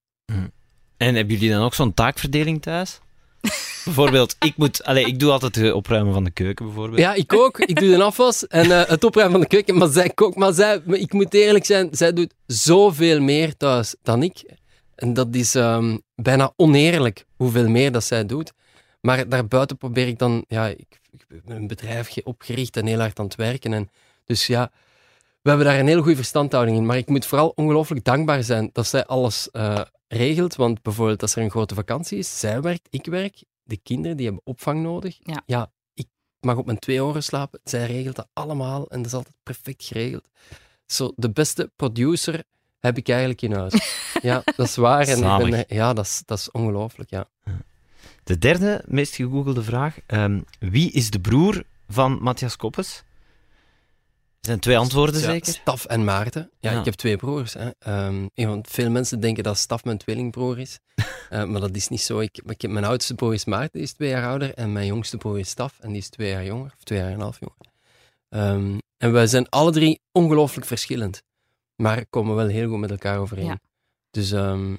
En 0.97 1.15
hebben 1.15 1.35
jullie 1.35 1.51
dan 1.51 1.63
ook 1.63 1.75
zo'n 1.75 1.95
taakverdeling 1.95 2.63
thuis? 2.63 3.01
bijvoorbeeld, 3.85 4.37
ik 4.41 4.57
moet... 4.57 4.85
Allee, 4.85 5.05
ik 5.07 5.19
doe 5.19 5.31
altijd 5.31 5.55
het 5.55 5.73
opruimen 5.73 6.13
van 6.13 6.25
de 6.25 6.31
keuken, 6.31 6.65
bijvoorbeeld. 6.67 6.99
Ja, 7.01 7.15
ik 7.15 7.33
ook. 7.33 7.59
Ik 7.59 7.81
doe 7.81 7.97
de 7.97 8.03
afwas 8.03 8.47
en 8.47 8.71
eh, 8.71 8.89
het 8.89 9.05
opruimen 9.05 9.33
van 9.39 9.49
de 9.49 9.55
keuken. 9.57 9.77
Maar 9.79 9.89
zij 9.89 10.09
kookt. 10.11 10.37
Maar 10.37 10.53
zij, 10.53 10.83
maar 10.85 10.99
ik 10.99 11.13
moet 11.13 11.35
eerlijk 11.35 11.65
zijn, 11.65 11.89
zij 11.91 12.13
doet 12.13 12.35
zoveel 12.47 13.21
meer 13.21 13.57
thuis 13.57 13.95
dan 14.03 14.23
ik. 14.23 14.45
En 14.95 15.15
dat 15.15 15.29
is 15.31 15.55
ehm, 15.55 15.97
bijna 16.15 16.53
oneerlijk 16.57 17.27
hoeveel 17.37 17.69
meer 17.69 17.93
dat 17.93 18.05
zij 18.05 18.27
doet. 18.27 18.53
Maar 19.07 19.29
daarbuiten 19.29 19.77
probeer 19.77 20.07
ik 20.07 20.19
dan... 20.19 20.45
Ja, 20.49 20.67
ik, 20.67 21.01
ik 21.11 21.25
heb 21.29 21.41
een 21.47 21.67
bedrijf 21.67 22.09
ge- 22.09 22.23
opgericht 22.25 22.77
en 22.77 22.87
heel 22.87 22.99
hard 22.99 23.19
aan 23.19 23.25
het 23.25 23.35
werken. 23.35 23.73
En 23.73 23.91
dus 24.25 24.47
ja, 24.47 24.71
we 25.43 25.49
hebben 25.49 25.67
daar 25.67 25.79
een 25.79 25.87
heel 25.87 26.01
goede 26.03 26.17
verstandhouding 26.17 26.77
in. 26.77 26.87
Maar 26.87 26.97
ik 26.97 27.09
moet 27.09 27.27
vooral 27.27 27.49
ongelooflijk 27.55 28.05
dankbaar 28.05 28.43
zijn 28.43 28.71
dat 28.73 28.87
zij 28.87 29.07
alles 29.07 29.51
eh, 29.51 29.81
regelt. 30.09 30.55
Want 30.57 30.83
bijvoorbeeld 30.83 31.23
als 31.23 31.37
er 31.37 31.43
een 31.43 31.51
grote 31.51 31.75
vakantie 31.75 32.19
is, 32.19 32.39
zij 32.41 32.61
werkt, 32.61 32.87
ik 32.91 33.07
werk. 33.07 33.43
De 33.63 33.77
kinderen 33.77 34.17
die 34.17 34.27
hebben 34.27 34.45
opvang 34.47 34.83
nodig. 34.83 35.19
Ja. 35.47 35.71
ik 35.95 36.07
mag 36.41 36.57
op 36.57 36.67
mijn 36.67 36.79
twee 36.79 37.05
oren 37.05 37.23
slapen. 37.23 37.61
Zij 37.65 37.87
regelt 37.87 38.17
dat 38.17 38.29
allemaal 38.33 38.89
en 38.89 38.97
dat 38.97 39.07
is 39.07 39.13
altijd 39.15 39.35
perfect 39.43 39.85
geregeld. 39.85 40.29
Zo, 40.87 41.13
de 41.17 41.31
beste 41.31 41.71
producer 41.77 42.43
heb 42.81 42.97
ik 42.97 43.09
eigenlijk 43.09 43.43
in 43.43 43.53
huis. 43.53 43.75
ja, 44.23 44.43
dat 44.57 44.67
is 44.67 44.77
waar. 44.77 45.09
En 45.09 45.21
ben, 45.51 45.55
er- 45.59 45.75
ja, 45.75 45.93
dat 45.93 46.05
is, 46.05 46.23
dat 46.25 46.39
is 46.39 46.51
ongelooflijk, 46.51 47.11
ja. 47.11 47.29
De 48.27 48.39
derde 48.39 48.83
meest 48.87 49.15
gegoogelde 49.15 49.63
vraag. 49.63 49.97
ehm, 50.07 50.41
wie 50.59 50.91
is 50.93 51.11
de 51.11 51.21
broer 51.21 51.63
van 51.89 52.19
Matthias 52.23 52.57
Koppes? 52.57 52.97
Er 54.41 54.53
zijn 54.53 54.59
twee 54.59 54.79
antwoorden, 54.79 55.21
Ja, 55.21 55.27
zeker? 55.27 55.53
Staf 55.53 55.85
en 55.85 56.05
Maarten. 56.05 56.51
Ja, 56.61 56.71
Ja. 56.73 56.79
ik 56.79 56.85
heb 56.85 56.95
twee 56.95 57.17
broers. 57.17 57.55
Hè. 57.55 57.71
Ehm, 57.79 58.27
want 58.35 58.69
veel 58.69 58.91
mensen 58.91 59.21
denken 59.21 59.43
dat 59.45 59.59
Staf 59.59 59.85
mijn 59.85 59.99
tweelingbroer 59.99 60.59
is. 60.59 60.79
Eh, 61.31 61.45
maar 61.45 61.61
dat 61.61 61.77
is 61.77 61.89
niet 61.89 62.01
zo. 62.01 62.19
Ik, 62.19 62.39
ik 62.45 62.61
heb, 62.61 62.71
mijn 62.71 62.85
oudste 62.85 63.15
broer 63.15 63.35
is 63.35 63.45
Maarten, 63.45 63.71
die 63.73 63.83
is 63.83 63.93
twee 63.93 64.09
jaar 64.09 64.27
ouder. 64.29 64.55
En 64.55 64.73
mijn 64.73 64.87
jongste 64.87 65.17
broer 65.17 65.39
is 65.39 65.49
Staf, 65.49 65.79
en 65.81 65.89
die 65.89 65.99
is 65.99 66.09
twee 66.09 66.31
jaar 66.31 66.45
jonger. 66.45 66.73
Of 66.77 66.83
twee 66.85 66.99
jaar 66.99 67.09
en 67.09 67.15
een 67.15 67.21
half 67.21 67.39
jonger. 67.41 67.57
Ehm, 68.29 68.79
en 68.97 69.13
wij 69.13 69.27
zijn 69.27 69.49
alle 69.49 69.73
drie 69.73 70.01
ongelooflijk 70.13 70.67
verschillend. 70.67 71.23
Maar 71.77 72.07
komen 72.07 72.35
wel 72.37 72.47
heel 72.47 72.69
goed 72.69 72.79
met 72.79 72.91
elkaar 72.91 73.19
overeen. 73.19 73.45
Ja. 73.45 73.59
Dus 74.11 74.33
ehm, 74.33 74.71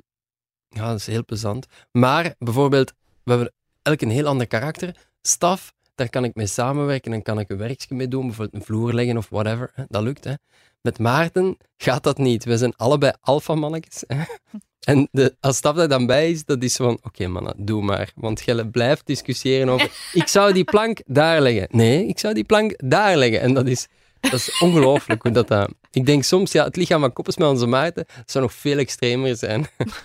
ja, 0.69 0.87
dat 0.87 0.99
is 0.99 1.07
heel 1.07 1.25
plezant. 1.25 1.65
Maar 1.91 2.35
bijvoorbeeld, 2.39 2.93
we 3.27 3.33
hebben 3.33 3.53
elk 3.81 4.01
een 4.01 4.09
heel 4.09 4.25
ander 4.25 4.47
karakter. 4.47 4.95
Staf, 5.21 5.73
daar 5.95 6.09
kan 6.09 6.23
ik 6.23 6.35
mee 6.35 6.47
samenwerken 6.47 7.13
en 7.13 7.21
kan 7.21 7.39
ik 7.39 7.49
een 7.49 7.57
werkje 7.57 7.95
mee 7.95 8.07
doen, 8.07 8.25
bijvoorbeeld 8.25 8.61
een 8.61 8.67
vloer 8.67 8.93
leggen 8.93 9.17
of 9.17 9.29
whatever. 9.29 9.71
Hè. 9.73 9.83
Dat 9.87 10.03
lukt, 10.03 10.23
hè. 10.23 10.33
Met 10.81 10.99
Maarten 10.99 11.57
gaat 11.77 12.03
dat 12.03 12.17
niet. 12.17 12.43
We 12.43 12.57
zijn 12.57 12.75
allebei 12.75 13.13
alfamannetjes. 13.21 14.03
En 14.79 15.07
de, 15.11 15.35
als 15.39 15.57
Staf 15.57 15.75
daar 15.75 15.87
dan 15.87 16.05
bij 16.05 16.31
is, 16.31 16.45
dat 16.45 16.63
is 16.63 16.75
van, 16.75 16.99
oké 17.01 17.27
mannen, 17.27 17.53
doe 17.57 17.83
maar. 17.83 18.11
Want 18.15 18.43
jij 18.45 18.65
blijft 18.65 19.05
discussiëren 19.05 19.69
over, 19.69 20.09
ik 20.13 20.27
zou 20.27 20.53
die 20.53 20.63
plank 20.63 20.99
daar 21.05 21.41
leggen. 21.41 21.67
Nee, 21.71 22.05
ik 22.05 22.19
zou 22.19 22.33
die 22.33 22.43
plank 22.43 22.73
daar 22.77 23.17
leggen. 23.17 23.41
En 23.41 23.53
dat 23.53 23.67
is, 23.67 23.87
dat 24.19 24.33
is 24.33 24.59
ongelooflijk 24.59 25.21
hoe 25.23 25.31
dat... 25.31 25.47
dat- 25.47 25.69
ik 25.91 26.05
denk 26.05 26.23
soms, 26.23 26.51
ja, 26.51 26.63
het 26.63 26.75
lichaam 26.75 26.99
van 27.01 27.13
Koppes 27.13 27.37
met 27.37 27.47
onze 27.47 27.65
Maarten 27.65 28.05
zou 28.25 28.43
nog 28.43 28.53
veel 28.53 28.77
extremer 28.77 29.35
zijn. 29.35 29.65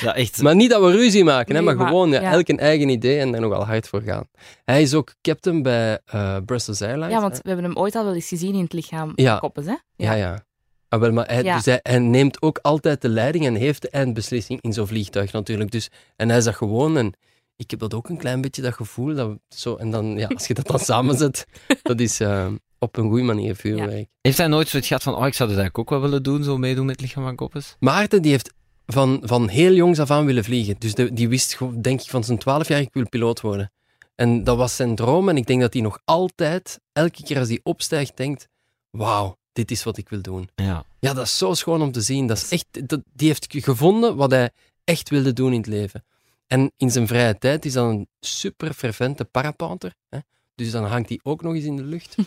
Ja, 0.00 0.14
echt. 0.14 0.42
Maar 0.42 0.54
niet 0.56 0.70
dat 0.70 0.80
we 0.82 0.90
ruzie 0.90 1.24
maken, 1.24 1.54
hè, 1.54 1.62
maar 1.62 1.76
maar- 1.76 1.86
gewoon 1.86 2.10
ja, 2.10 2.20
ja. 2.20 2.30
elk 2.32 2.48
een 2.48 2.58
eigen 2.58 2.88
idee 2.88 3.18
en 3.18 3.32
daar 3.32 3.40
nogal 3.40 3.64
hard 3.66 3.88
voor 3.88 4.02
gaan. 4.02 4.28
Hij 4.64 4.82
is 4.82 4.94
ook 4.94 5.14
captain 5.22 5.62
bij 5.62 6.00
eh, 6.04 6.36
Brussels 6.46 6.82
Airlines. 6.82 7.10
Ja, 7.12 7.20
want 7.20 7.32
hè. 7.32 7.38
we 7.42 7.48
hebben 7.48 7.64
hem 7.66 7.76
ooit 7.76 7.94
al 7.94 8.04
wel 8.04 8.14
eens 8.14 8.28
gezien 8.28 8.54
in 8.54 8.62
het 8.62 8.72
lichaam 8.72 9.12
Ja. 9.14 9.30
van 9.30 9.40
Koppes, 9.40 9.66
hè? 9.66 9.74
Ja, 9.96 10.12
ja. 10.12 10.44
Ah, 10.88 11.00
wel, 11.00 11.12
maar 11.12 11.26
hij, 11.26 11.42
Ja. 11.42 11.56
dus 11.56 11.64
hij, 11.64 11.80
hij 11.82 11.98
neemt 11.98 12.42
ook 12.42 12.58
altijd 12.62 13.02
de 13.02 13.08
leiding 13.08 13.46
en 13.46 13.54
heeft 13.54 13.82
de 13.82 13.90
eindbeslissing 13.90 14.60
in 14.62 14.72
zo'n 14.72 14.86
vliegtuig 14.86 15.32
natuurlijk. 15.32 15.70
Dus, 15.70 15.88
en 16.16 16.28
hij 16.28 16.38
is 16.38 16.44
dat 16.44 16.54
gewoon 16.54 16.96
en 16.96 17.12
ik 17.56 17.70
heb 17.70 17.80
dat 17.80 17.94
ook 17.94 18.08
een 18.08 18.18
klein 18.18 18.40
beetje, 18.40 18.62
dat 18.62 18.74
gevoel. 18.74 19.14
Dat 19.14 19.38
zo, 19.48 19.74
en 19.76 19.90
dan, 19.90 20.06
ja, 20.18 20.26
als 20.26 20.46
je 20.46 20.54
dat 20.54 20.66
dan 20.66 20.78
samenzet, 20.94 21.46
dat 21.82 22.00
is 22.00 22.20
eh, 22.20 22.46
op 22.78 22.96
een 22.96 23.08
goede 23.08 23.22
manier 23.22 23.56
vuurwerk. 23.56 24.08
Heeft 24.20 24.38
hij 24.38 24.46
nooit 24.46 24.68
zoiets 24.68 24.88
gehad 24.88 25.02
van, 25.02 25.14
oh, 25.14 25.26
ik 25.26 25.34
zou 25.34 25.48
dat 25.48 25.58
eigenlijk 25.58 25.78
ook 25.78 25.90
wel 25.90 26.00
willen 26.08 26.22
doen, 26.22 26.44
zo 26.44 26.56
meedoen 26.58 26.86
met 26.86 26.94
het 26.94 27.04
lichaam 27.04 27.24
van 27.24 27.36
Koppes? 27.36 27.76
Maarten 27.80 28.22
die 28.22 28.30
heeft 28.30 28.52
van, 28.86 29.20
van 29.24 29.48
heel 29.48 29.72
jongs 29.72 29.98
af 29.98 30.10
aan 30.10 30.24
willen 30.26 30.44
vliegen. 30.44 30.76
Dus 30.78 30.94
de- 30.94 31.12
die 31.12 31.28
wist, 31.28 31.58
denk 31.80 32.00
ik, 32.00 32.10
van 32.10 32.24
zijn 32.24 32.38
twaalf 32.38 32.68
jaar, 32.68 32.80
ik 32.80 32.92
wil 32.92 33.08
piloot 33.08 33.40
worden. 33.40 33.72
En 34.14 34.44
dat 34.44 34.56
was 34.56 34.76
zijn 34.76 34.94
droom. 34.94 35.28
En 35.28 35.36
ik 35.36 35.46
denk 35.46 35.60
dat 35.60 35.72
hij 35.72 35.82
nog 35.82 36.00
altijd, 36.04 36.80
elke 36.92 37.22
keer 37.22 37.38
als 37.38 37.48
hij 37.48 37.60
opstijgt, 37.62 38.16
denkt, 38.16 38.48
wauw, 38.90 39.36
dit 39.52 39.70
is 39.70 39.82
wat 39.84 39.96
ik 39.96 40.08
wil 40.08 40.22
doen. 40.22 40.48
Ja. 40.54 40.84
Ja, 41.00 41.14
dat 41.14 41.24
is 41.24 41.38
zo 41.38 41.54
schoon 41.54 41.82
om 41.82 41.92
te 41.92 42.00
zien. 42.00 42.26
Dat 42.26 42.36
is 42.36 42.48
echt, 42.50 42.88
dat, 42.88 43.00
die 43.14 43.28
heeft 43.28 43.46
gevonden 43.48 44.16
wat 44.16 44.30
hij 44.30 44.50
echt 44.84 45.08
wilde 45.10 45.32
doen 45.32 45.52
in 45.52 45.58
het 45.58 45.66
leven. 45.66 46.04
En 46.46 46.72
in 46.76 46.90
zijn 46.90 47.06
vrije 47.06 47.38
tijd 47.38 47.64
is 47.64 47.72
dat 47.72 47.88
een 47.90 48.08
super 48.20 48.72
fervente 48.72 49.24
parapanter. 49.24 49.94
Hè? 50.08 50.18
Dus 50.54 50.70
dan 50.70 50.84
hangt 50.84 51.08
hij 51.08 51.20
ook 51.22 51.42
nog 51.42 51.54
eens 51.54 51.64
in 51.64 51.76
de 51.76 51.82
lucht. 51.84 52.16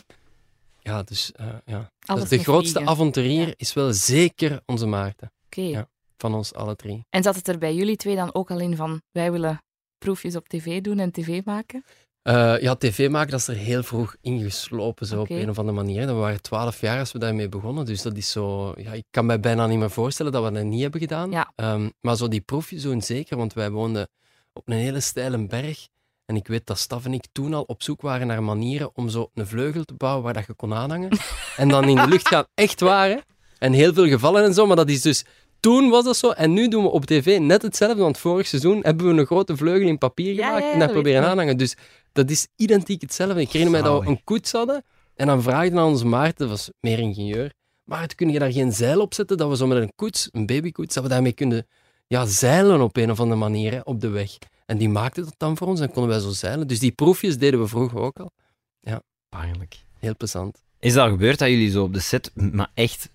Ja, 0.82 1.04
dus 1.04 1.32
eh, 1.32 1.48
ja. 1.66 1.92
Dus 2.14 2.30
de 2.30 2.38
grootste 2.38 2.74
vliegen. 2.74 2.92
avonturier 2.94 3.48
Ja. 3.48 3.54
is 3.58 3.74
wel 3.74 3.94
zeker 3.94 4.62
onze 4.66 4.86
Maarten. 4.86 5.32
Oké. 5.46 5.62
Ja. 5.62 5.88
Van 6.18 6.34
ons 6.36 6.54
alle 6.54 6.76
drie. 6.76 7.06
En 7.10 7.24
zat 7.24 7.36
het 7.36 7.48
er 7.48 7.58
bij 7.58 7.76
jullie 7.76 7.96
twee 7.96 8.16
dan 8.16 8.34
ook 8.34 8.52
al 8.52 8.60
in 8.60 8.76
van, 8.76 9.02
wij 9.12 9.32
willen 9.32 9.64
proefjes 9.98 10.36
op 10.36 10.48
tv 10.48 10.82
doen 10.82 11.00
en 11.00 11.12
tv 11.12 11.42
maken? 11.46 11.84
Eh, 12.22 12.60
ja, 12.62 12.76
tv 12.76 13.10
maken, 13.10 13.32
dat 13.32 13.40
is 13.40 13.48
er 13.48 13.56
heel 13.56 13.84
vroeg 13.84 14.16
ingeslopen, 14.22 15.06
zo 15.08 15.22
op 15.22 15.30
een 15.30 15.50
of 15.50 15.60
andere 15.60 15.78
manier. 15.78 16.06
Dat 16.06 16.16
we 16.16 16.22
waren 16.22 16.42
twaalf 16.42 16.82
jaar 16.82 17.00
als 17.00 17.12
we 17.12 17.20
daarmee 17.20 17.50
begonnen. 17.50 17.86
Dus 17.86 18.02
dat 18.02 18.18
is 18.18 18.32
zo... 18.32 18.74
Ja, 18.78 18.92
ik 18.92 19.04
kan 19.10 19.26
mij 19.26 19.40
bijna 19.40 19.68
niet 19.68 19.80
meer 19.80 19.90
voorstellen 19.90 20.32
dat 20.32 20.44
we 20.44 20.52
dat 20.52 20.64
niet 20.64 20.82
hebben 20.82 21.00
gedaan. 21.00 21.32
Ja. 21.32 21.52
Ehm, 21.56 21.90
maar 22.02 22.16
zo 22.16 22.28
die 22.28 22.42
proefjes 22.42 22.82
doen 22.82 23.02
zeker, 23.02 23.38
want 23.38 23.54
wij 23.54 23.72
woonden 23.72 24.08
op 24.54 24.68
een 24.68 24.76
hele 24.76 25.00
steile 25.00 25.48
berg. 25.48 25.88
En 26.30 26.36
ik 26.36 26.48
weet 26.48 26.68
dat 26.68 26.80
Staf 26.80 27.06
en 27.06 27.14
ik 27.14 27.26
toen 27.32 27.54
al 27.54 27.64
op 27.68 27.84
zoek 27.84 28.02
waren 28.02 28.28
naar 28.28 28.44
manieren 28.44 28.90
om 28.94 29.10
zo 29.10 29.30
een 29.34 29.48
vleugel 29.48 29.84
te 29.84 29.94
bouwen 29.94 30.24
waar 30.24 30.34
dat 30.34 30.46
je 30.46 30.54
kon 30.54 30.74
aanhangen. 30.74 31.10
en 31.58 31.68
dan 31.68 31.88
in 31.88 31.96
de 31.96 32.08
lucht 32.08 32.28
gaan. 32.28 32.46
Echt 32.54 32.80
waar, 32.80 33.10
hè? 33.10 33.18
En 33.58 33.74
heel 33.74 33.94
veel 33.94 34.08
gevallen 34.08 34.44
en 34.44 34.54
zo, 34.54 34.66
maar 34.66 34.76
dat 34.76 34.90
is 34.90 35.02
dus 35.02 35.26
toen 35.60 35.90
was 35.90 36.04
dat 36.04 36.18
zo. 36.18 36.30
En 36.30 36.54
nu 36.54 36.68
doen 36.68 36.84
we 36.84 36.90
op 36.90 37.06
tv 37.06 37.40
net 37.40 37.62
hetzelfde. 37.62 38.02
Want 38.02 38.18
vorig 38.18 38.48
seizoen 38.48 38.80
hebben 38.82 39.08
we 39.08 39.20
een 39.20 39.26
grote 39.26 39.58
vleugel 39.58 39.88
in 39.88 39.98
papier 39.98 40.36
gemaakt 40.36 40.58
ja, 40.58 40.66
ja, 40.66 40.72
en 40.72 40.80
daar 40.80 40.88
dat 40.88 40.96
proberen 40.96 41.26
aanhangen. 41.26 41.58
Dus 41.58 41.76
dat 42.12 42.30
is 42.30 42.48
identiek 42.56 43.02
hetzelfde. 43.02 43.42
Ik 43.42 43.52
herinner 43.52 43.82
mij 43.82 43.92
dat 43.92 44.04
we 44.04 44.10
een 44.10 44.24
koets 44.24 44.52
hadden. 44.52 44.84
En 45.16 45.28
dan 45.28 45.42
vraagde 45.42 45.80
aan 45.80 45.88
onze 45.88 46.06
Maarten, 46.06 46.48
dat 46.48 46.50
was 46.50 46.70
meer 46.80 47.00
ingenieur. 47.00 47.54
Maar 47.84 48.16
kun 48.16 48.30
je 48.30 48.40
daar 48.40 48.52
geen 48.52 48.72
zeil 48.72 49.02
op 49.02 49.14
zetten? 49.14 49.38
Dat 49.38 49.50
we 49.50 49.56
zo 49.56 49.68
met 49.68 49.78
een 49.78 49.94
koets, 49.96 50.30
een 50.32 50.46
babykoets, 50.46 50.94
dat 50.94 51.04
we 51.04 51.10
daarmee 51.10 51.34
kunnen 51.34 51.68
ja, 52.08 52.26
zeilen 52.26 52.82
op 52.82 52.98
een 52.98 53.12
of 53.12 53.20
andere 53.20 53.40
manier 53.40 53.72
hè, 53.72 53.80
op 53.84 54.02
de 54.02 54.10
weg. 54.10 54.38
En 54.70 54.78
die 54.78 54.90
maakte 54.90 55.24
dat 55.24 55.34
dan 55.38 55.58
voor 55.58 55.68
ons 55.68 55.80
en 55.80 55.92
konden 55.92 56.12
wij 56.12 56.20
zo 56.20 56.30
zeilen. 56.30 56.68
Dus 56.68 56.80
die 56.80 56.92
proefjes 56.92 57.38
deden 57.38 57.60
we 57.60 57.68
vroeger 57.68 58.00
ook 58.00 58.20
al. 58.20 58.32
Pijnlijk. 59.30 59.80
Heel 60.00 60.16
plezant. 60.16 60.64
Is 60.80 60.94
dat 60.94 61.10
gebeurd 61.10 61.40
dat 61.40 61.50
jullie 61.50 61.72
zo 61.72 61.84
op 61.84 61.94
de 61.94 62.00
set 62.00 62.32
maar 62.36 62.72
echt 62.74 63.10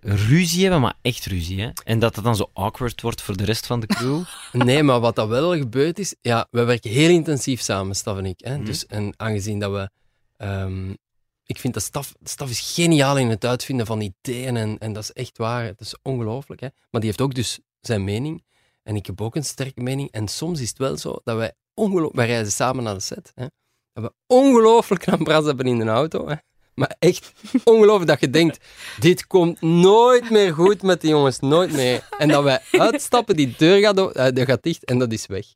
ruzie 0.00 0.62
hebben, 0.62 0.80
maar 0.80 0.94
echt 1.02 1.24
ruzie, 1.24 1.60
hè? 1.60 1.70
En 1.84 1.98
dat 1.98 2.14
het 2.16 2.24
dan 2.24 2.36
zo 2.36 2.50
awkward 2.52 3.00
wordt 3.00 3.22
voor 3.22 3.36
de 3.36 3.44
rest 3.44 3.66
van 3.66 3.80
de 3.80 3.86
crew? 3.86 4.22
Nee, 4.52 4.82
maar 4.82 5.00
wat 5.00 5.14
dat 5.14 5.28
wel 5.28 5.56
gebeurd 5.56 5.98
is, 5.98 6.14
ja, 6.20 6.46
we 6.50 6.64
werken 6.64 6.90
heel 6.90 7.10
intensief 7.10 7.60
samen, 7.60 7.96
Staf 7.96 8.18
en 8.18 8.26
ik. 8.26 8.40
Hè? 8.44 8.56
Mhm. 8.56 8.64
Dus, 8.64 8.86
en 8.86 9.14
aangezien 9.16 9.58
dat 9.58 9.72
we... 9.72 9.90
ehm, 10.36 10.90
ik 11.44 11.58
vind 11.58 11.74
dat 11.74 11.82
Staf, 11.82 12.14
Staf 12.22 12.50
is 12.50 12.72
geniaal 12.74 13.18
in 13.18 13.28
het 13.28 13.44
uitvinden 13.44 13.86
van 13.86 14.00
ideeën 14.00 14.56
en, 14.56 14.78
en 14.78 14.92
dat 14.92 15.02
is 15.02 15.12
echt 15.12 15.38
waar. 15.38 15.64
Het 15.64 15.80
is 15.80 15.94
ongelooflijk. 16.02 16.60
Hè? 16.60 16.68
Maar 16.90 17.00
die 17.00 17.10
heeft 17.10 17.20
ook 17.20 17.34
dus 17.34 17.58
zijn 17.80 18.04
mening. 18.04 18.44
En 18.86 18.96
ik 18.96 19.06
heb 19.06 19.20
ook 19.20 19.36
een 19.36 19.44
sterke 19.44 19.80
mening. 19.80 20.10
En 20.10 20.28
soms 20.28 20.60
is 20.60 20.68
het 20.68 20.78
wel 20.78 20.96
zo 20.96 21.20
dat 21.24 21.36
wij 21.36 21.52
ongelooflijk... 21.74 22.16
Wij 22.16 22.26
reizen 22.26 22.52
samen 22.52 22.84
naar 22.84 22.94
de 22.94 23.00
set. 23.00 23.32
Hè? 23.34 23.46
Dat 23.92 24.04
we 24.04 24.12
ongelooflijk 24.26 25.06
een 25.06 25.24
bras 25.24 25.44
hebben 25.44 25.66
in 25.66 25.78
de 25.78 25.84
auto. 25.84 26.28
Hè? 26.28 26.34
Maar 26.74 26.94
echt 26.98 27.32
ongelooflijk 27.64 28.10
dat 28.10 28.20
je 28.20 28.30
denkt, 28.30 28.64
dit 29.00 29.26
komt 29.26 29.60
nooit 29.60 30.30
meer 30.30 30.54
goed 30.54 30.82
met 30.82 31.00
die 31.00 31.10
jongens, 31.10 31.40
nooit 31.40 31.72
meer. 31.72 32.08
En 32.18 32.28
dat 32.28 32.42
wij 32.42 32.60
uitstappen, 32.70 33.36
die 33.36 33.54
deur 33.56 33.80
gaat, 33.80 33.96
deur 34.34 34.46
gaat 34.46 34.62
dicht 34.62 34.84
en 34.84 34.98
dat 34.98 35.12
is 35.12 35.26
weg. 35.26 35.46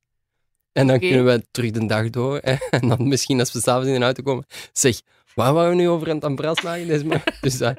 En 0.72 0.86
dan 0.86 0.98
kunnen 0.98 1.24
we 1.24 1.46
terug 1.50 1.70
de 1.70 1.86
dag 1.86 2.10
door. 2.10 2.38
hè. 2.42 2.54
En 2.70 2.88
dan 2.88 3.08
misschien 3.08 3.38
als 3.38 3.52
we 3.52 3.60
s'avonds 3.60 3.88
in 3.88 3.98
de 3.98 4.04
auto 4.04 4.22
komen, 4.22 4.44
zeg, 4.72 5.00
waar 5.34 5.52
waren 5.52 5.70
we 5.70 5.76
nu 5.76 5.88
over 5.88 6.08
aan 6.08 6.14
het 6.14 6.24
ambras 6.24 6.62
maken? 6.62 6.86
deze 6.86 7.22
Dus, 7.40 7.60
eh, 7.60 7.70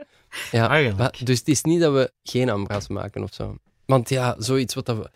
ja, 0.51 0.93
maar, 0.98 1.20
dus 1.24 1.39
het 1.39 1.48
is 1.48 1.62
niet 1.62 1.81
dat 1.81 1.93
we 1.93 2.12
geen 2.24 2.50
ambras 2.50 2.88
maken 2.88 3.24
of 3.24 3.34
zo. 3.34 3.55
Want 3.86 4.10
ja, 4.10 4.36
zoiets 4.38 4.74
wat 4.74 4.86
dat 4.86 4.98
we... 4.98 5.10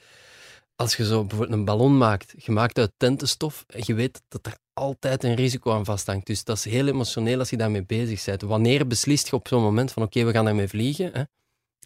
Als 0.75 0.95
je 0.95 1.05
zo 1.05 1.23
bijvoorbeeld 1.25 1.59
een 1.59 1.65
ballon 1.65 1.97
maakt, 1.97 2.33
gemaakt 2.37 2.77
uit 2.77 2.91
tentenstof, 2.97 3.63
en 3.67 3.81
je 3.85 3.93
weet 3.93 4.21
dat 4.27 4.45
er 4.45 4.57
altijd 4.73 5.23
een 5.23 5.35
risico 5.35 5.71
aan 5.71 5.85
vasthangt. 5.85 6.25
Dus 6.27 6.43
dat 6.43 6.57
is 6.57 6.65
heel 6.65 6.87
emotioneel 6.87 7.39
als 7.39 7.49
je 7.49 7.57
daarmee 7.57 7.83
bezig 7.85 8.25
bent. 8.25 8.41
Wanneer 8.41 8.87
beslist 8.87 9.27
je 9.29 9.35
op 9.35 9.47
zo'n 9.47 9.61
moment 9.61 9.91
van 9.91 10.03
oké, 10.03 10.23
we 10.23 10.31
gaan 10.31 10.45
daarmee 10.45 10.67
vliegen? 10.67 11.09
Hè? 11.13 11.23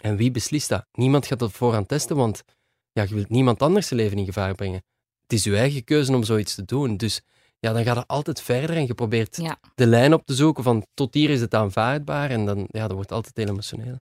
En 0.01 0.15
wie 0.15 0.31
beslist 0.31 0.69
dat? 0.69 0.86
Niemand 0.91 1.25
gaat 1.25 1.39
dat 1.39 1.51
vooraan 1.51 1.86
testen, 1.86 2.15
want 2.15 2.43
ja, 2.91 3.03
je 3.03 3.15
wilt 3.15 3.29
niemand 3.29 3.62
anders 3.62 3.88
zijn 3.88 4.00
leven 4.00 4.17
in 4.17 4.25
gevaar 4.25 4.55
brengen. 4.55 4.84
Het 5.22 5.34
is 5.34 5.43
je 5.43 5.55
eigen 5.58 5.84
keuze 5.84 6.13
om 6.15 6.24
zoiets 6.24 6.55
te 6.55 6.65
doen. 6.65 6.98
Dus 6.98 7.22
ja, 7.60 7.74
dan 7.74 7.84
gaat 7.84 7.96
het 7.96 8.08
altijd 8.08 8.41
verder 8.41 8.75
en 8.75 8.88
je 8.88 8.93
probeert 8.93 9.36
Ja. 9.36 9.60
de 9.75 9.88
lijn 9.88 10.13
op 10.13 10.25
te 10.25 10.34
zoeken 10.36 10.63
van 10.63 10.86
tot 10.93 11.13
hier 11.13 11.29
is 11.29 11.41
het 11.41 11.53
aanvaardbaar 11.53 12.29
en 12.29 12.46
dan 12.46 12.67
ja, 12.67 12.81
dat 12.88 12.91
wordt 12.91 13.12
altijd 13.12 13.38
heel 13.38 13.48
emotioneel. 13.48 14.00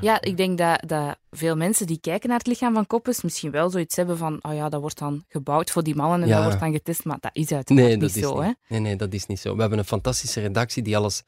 Ja, 0.00 0.20
ik 0.20 0.36
denk 0.36 0.58
dat, 0.58 0.82
dat 0.86 1.16
veel 1.30 1.56
mensen 1.56 1.86
die 1.86 1.98
kijken 2.00 2.28
naar 2.28 2.38
het 2.38 2.46
lichaam 2.46 2.74
van 2.74 2.86
Koppes 2.86 3.22
misschien 3.22 3.50
wel 3.50 3.70
zoiets 3.70 3.96
hebben 3.96 4.18
van, 4.18 4.38
oh 4.42 4.54
ja, 4.54 4.68
dat 4.68 4.80
wordt 4.80 4.98
dan 4.98 5.24
gebouwd 5.28 5.70
voor 5.70 5.82
die 5.82 5.94
mannen 5.94 6.22
en 6.22 6.28
Ja. 6.28 6.34
dat 6.34 6.44
wordt 6.44 6.60
dan 6.60 6.72
getest, 6.72 7.04
maar 7.04 7.16
dat 7.20 7.30
is 7.34 7.52
uiteraard 7.52 7.86
Nee, 7.88 7.98
dat 7.98 8.08
niet 8.08 8.16
is 8.16 8.22
zo. 8.22 8.34
niet. 8.34 8.44
Hè? 8.44 8.50
Nee, 8.68 8.80
nee, 8.80 8.96
dat 8.96 9.12
is 9.12 9.26
niet 9.26 9.40
zo. 9.40 9.54
We 9.54 9.60
hebben 9.60 9.78
een 9.78 9.84
fantastische 9.84 10.40
redactie 10.40 10.82
die 10.82 10.96
alles 10.96 11.22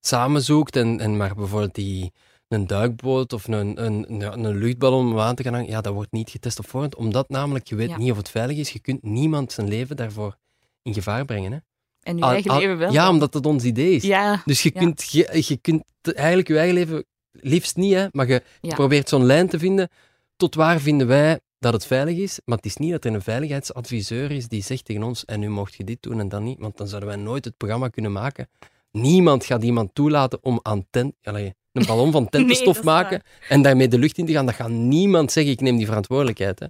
samenzoekt. 0.00 0.76
En, 0.76 1.00
en 1.00 1.16
maar 1.16 1.34
bijvoorbeeld 1.34 1.74
die, 1.74 2.12
een 2.48 2.66
duikboot 2.66 3.32
of 3.32 3.48
een, 3.48 3.84
een, 3.84 4.06
een 4.44 4.56
luchtballon 4.56 5.12
om 5.12 5.18
aan 5.20 5.34
te 5.34 5.42
gaan 5.42 5.54
hangen, 5.54 5.68
ja, 5.70 5.80
dat 5.80 5.94
wordt 5.94 6.12
niet 6.12 6.30
getest 6.30 6.58
op 6.58 6.68
voorhand. 6.68 6.94
Omdat 6.96 7.28
namelijk, 7.28 7.68
je 7.68 7.74
weet 7.74 7.88
Ja. 7.88 7.96
niet 7.98 8.10
of 8.10 8.16
het 8.16 8.30
veilig 8.30 8.56
is. 8.56 8.70
Je 8.70 8.78
kunt 8.78 9.02
niemand 9.02 9.52
zijn 9.52 9.68
leven 9.68 9.96
daarvoor 9.96 10.36
in 10.82 10.94
gevaar 10.94 11.24
brengen. 11.24 11.52
Hè? 11.52 11.58
En 12.02 12.16
je 12.18 12.24
eigen 12.24 12.56
leven 12.58 12.78
wel. 12.78 12.92
Ja, 12.92 13.08
omdat 13.10 13.34
het 13.34 13.46
ons 13.46 13.64
idee 13.64 13.94
is. 13.94 14.02
Ja, 14.02 14.42
Dus 14.44 14.62
je 14.62 14.70
Ja. 14.74 14.80
kunt, 14.80 15.10
je, 15.10 15.44
je 15.48 15.56
kunt 15.56 15.84
eigenlijk 16.14 16.48
je 16.48 16.56
eigen 16.58 16.74
leven, 16.74 17.04
liefst 17.40 17.76
niet, 17.76 17.94
hè, 17.94 18.06
maar 18.12 18.28
je 18.28 18.42
Ja. 18.60 18.74
probeert 18.74 19.08
zo'n 19.08 19.24
lijn 19.24 19.48
te 19.48 19.58
vinden. 19.58 19.88
Tot 20.36 20.54
waar 20.54 20.80
vinden 20.80 21.06
wij 21.06 21.40
dat 21.58 21.72
het 21.72 21.86
veilig 21.86 22.16
is? 22.16 22.40
Maar 22.44 22.56
het 22.56 22.66
is 22.66 22.76
niet 22.76 22.90
dat 22.90 23.04
er 23.04 23.14
een 23.14 23.22
veiligheidsadviseur 23.22 24.30
is 24.30 24.48
die 24.48 24.62
zegt 24.62 24.84
tegen 24.84 25.02
ons: 25.02 25.24
en 25.24 25.40
nu 25.40 25.48
mocht 25.48 25.74
je 25.74 25.84
dit 25.84 26.02
doen 26.02 26.20
en 26.20 26.28
dan 26.28 26.44
niet, 26.44 26.58
want 26.58 26.76
dan 26.76 26.88
zouden 26.88 27.08
wij 27.08 27.18
nooit 27.18 27.44
het 27.44 27.56
programma 27.56 27.88
kunnen 27.88 28.12
maken. 28.12 28.48
Niemand 28.92 29.44
gaat 29.44 29.62
iemand 29.62 29.94
toelaten 29.94 30.38
om 30.42 30.60
aan 30.62 30.86
tent, 30.90 31.14
allee, 31.22 31.54
een 31.72 31.86
ballon 31.86 32.12
van 32.12 32.28
tentenstof 32.30 32.82
maken 32.82 33.22
en 33.48 33.62
daarmee 33.62 33.88
de 33.88 33.98
lucht 33.98 34.18
in 34.18 34.26
te 34.26 34.32
gaan. 34.32 34.46
Dat 34.46 34.54
gaat 34.54 34.68
niemand 34.68 35.32
zeggen: 35.32 35.52
ik 35.52 35.60
neem 35.60 35.76
die 35.76 35.86
verantwoordelijkheid. 35.86 36.58
Hè. 36.58 36.66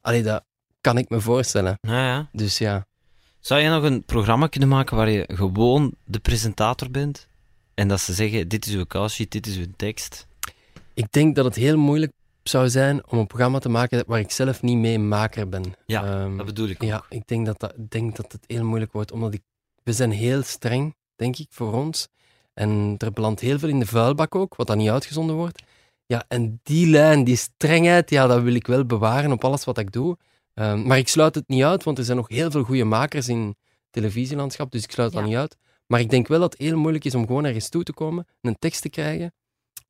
Allee, 0.00 0.22
dat 0.22 0.44
kan 0.80 0.98
ik 0.98 1.08
me 1.08 1.20
voorstellen. 1.20 1.78
Ja, 1.80 2.06
ja. 2.06 2.28
Dus 2.32 2.58
ja. 2.58 2.86
Zou 3.40 3.60
je 3.60 3.68
nog 3.68 3.82
een 3.82 4.04
programma 4.04 4.46
kunnen 4.46 4.68
maken 4.68 4.96
waar 4.96 5.10
je 5.10 5.24
gewoon 5.32 5.92
de 6.04 6.18
presentator 6.18 6.90
bent? 6.90 7.28
En 7.74 7.88
dat 7.88 8.00
ze 8.00 8.12
zeggen, 8.12 8.48
dit 8.48 8.66
is 8.66 8.74
uw 8.74 8.86
callsheet, 8.86 9.30
dit 9.30 9.46
is 9.46 9.56
uw 9.56 9.66
tekst. 9.76 10.26
Ik 10.94 11.12
denk 11.12 11.34
dat 11.36 11.44
het 11.44 11.54
heel 11.54 11.76
moeilijk 11.78 12.12
zou 12.42 12.68
zijn 12.68 13.06
om 13.10 13.18
een 13.18 13.26
programma 13.26 13.58
te 13.58 13.68
maken 13.68 14.04
waar 14.06 14.18
ik 14.20 14.30
zelf 14.30 14.62
niet 14.62 14.76
mee 14.76 14.98
maker 14.98 15.48
ben. 15.48 15.74
Ja, 15.86 16.04
Ehm, 16.04 16.36
Dat 16.36 16.46
bedoel 16.46 16.68
ik 16.68 16.82
ook. 16.82 16.88
ja, 16.88 17.04
ik 17.08 17.26
denk 17.26 17.46
dat, 17.46 17.60
dat, 17.60 17.74
denk 17.88 18.16
dat 18.16 18.32
het 18.32 18.44
heel 18.46 18.64
moeilijk 18.64 18.92
wordt, 18.92 19.12
omdat 19.12 19.34
ik, 19.34 19.40
we 19.82 19.92
zijn 19.92 20.10
heel 20.10 20.42
streng, 20.42 20.94
denk 21.16 21.36
ik, 21.36 21.46
voor 21.50 21.72
ons. 21.72 22.08
En 22.54 22.94
er 22.98 23.12
belandt 23.12 23.40
heel 23.40 23.58
veel 23.58 23.68
in 23.68 23.78
de 23.78 23.86
vuilbak 23.86 24.34
ook, 24.34 24.56
wat 24.56 24.66
dan 24.66 24.78
niet 24.78 24.90
uitgezonden 24.90 25.36
wordt. 25.36 25.62
Ja, 26.06 26.24
en 26.28 26.60
die 26.62 26.86
lijn, 26.86 27.24
die 27.24 27.36
strengheid, 27.36 28.10
ja, 28.10 28.26
dat 28.26 28.42
wil 28.42 28.54
ik 28.54 28.66
wel 28.66 28.84
bewaren 28.84 29.32
op 29.32 29.44
alles 29.44 29.64
wat 29.64 29.78
ik 29.78 29.92
doe. 29.92 30.16
Ehm, 30.54 30.86
maar 30.86 30.98
ik 30.98 31.08
sluit 31.08 31.34
het 31.34 31.48
niet 31.48 31.62
uit, 31.62 31.84
want 31.84 31.98
er 31.98 32.04
zijn 32.04 32.16
nog 32.16 32.28
heel 32.28 32.50
veel 32.50 32.62
goede 32.62 32.84
makers 32.84 33.28
in 33.28 33.56
televisielandschap, 33.90 34.70
dus 34.72 34.82
ik 34.82 34.90
sluit 34.90 35.12
dat 35.12 35.24
niet 35.24 35.36
uit. 35.36 35.56
Maar 35.90 36.00
ik 36.00 36.10
denk 36.10 36.28
wel 36.28 36.40
dat 36.40 36.52
het 36.52 36.60
heel 36.62 36.76
moeilijk 36.78 37.04
is 37.04 37.14
om 37.14 37.26
gewoon 37.26 37.44
ergens 37.44 37.68
toe 37.68 37.82
te 37.82 37.92
komen, 37.92 38.26
een 38.40 38.56
tekst 38.58 38.82
te 38.82 38.88
krijgen, 38.88 39.32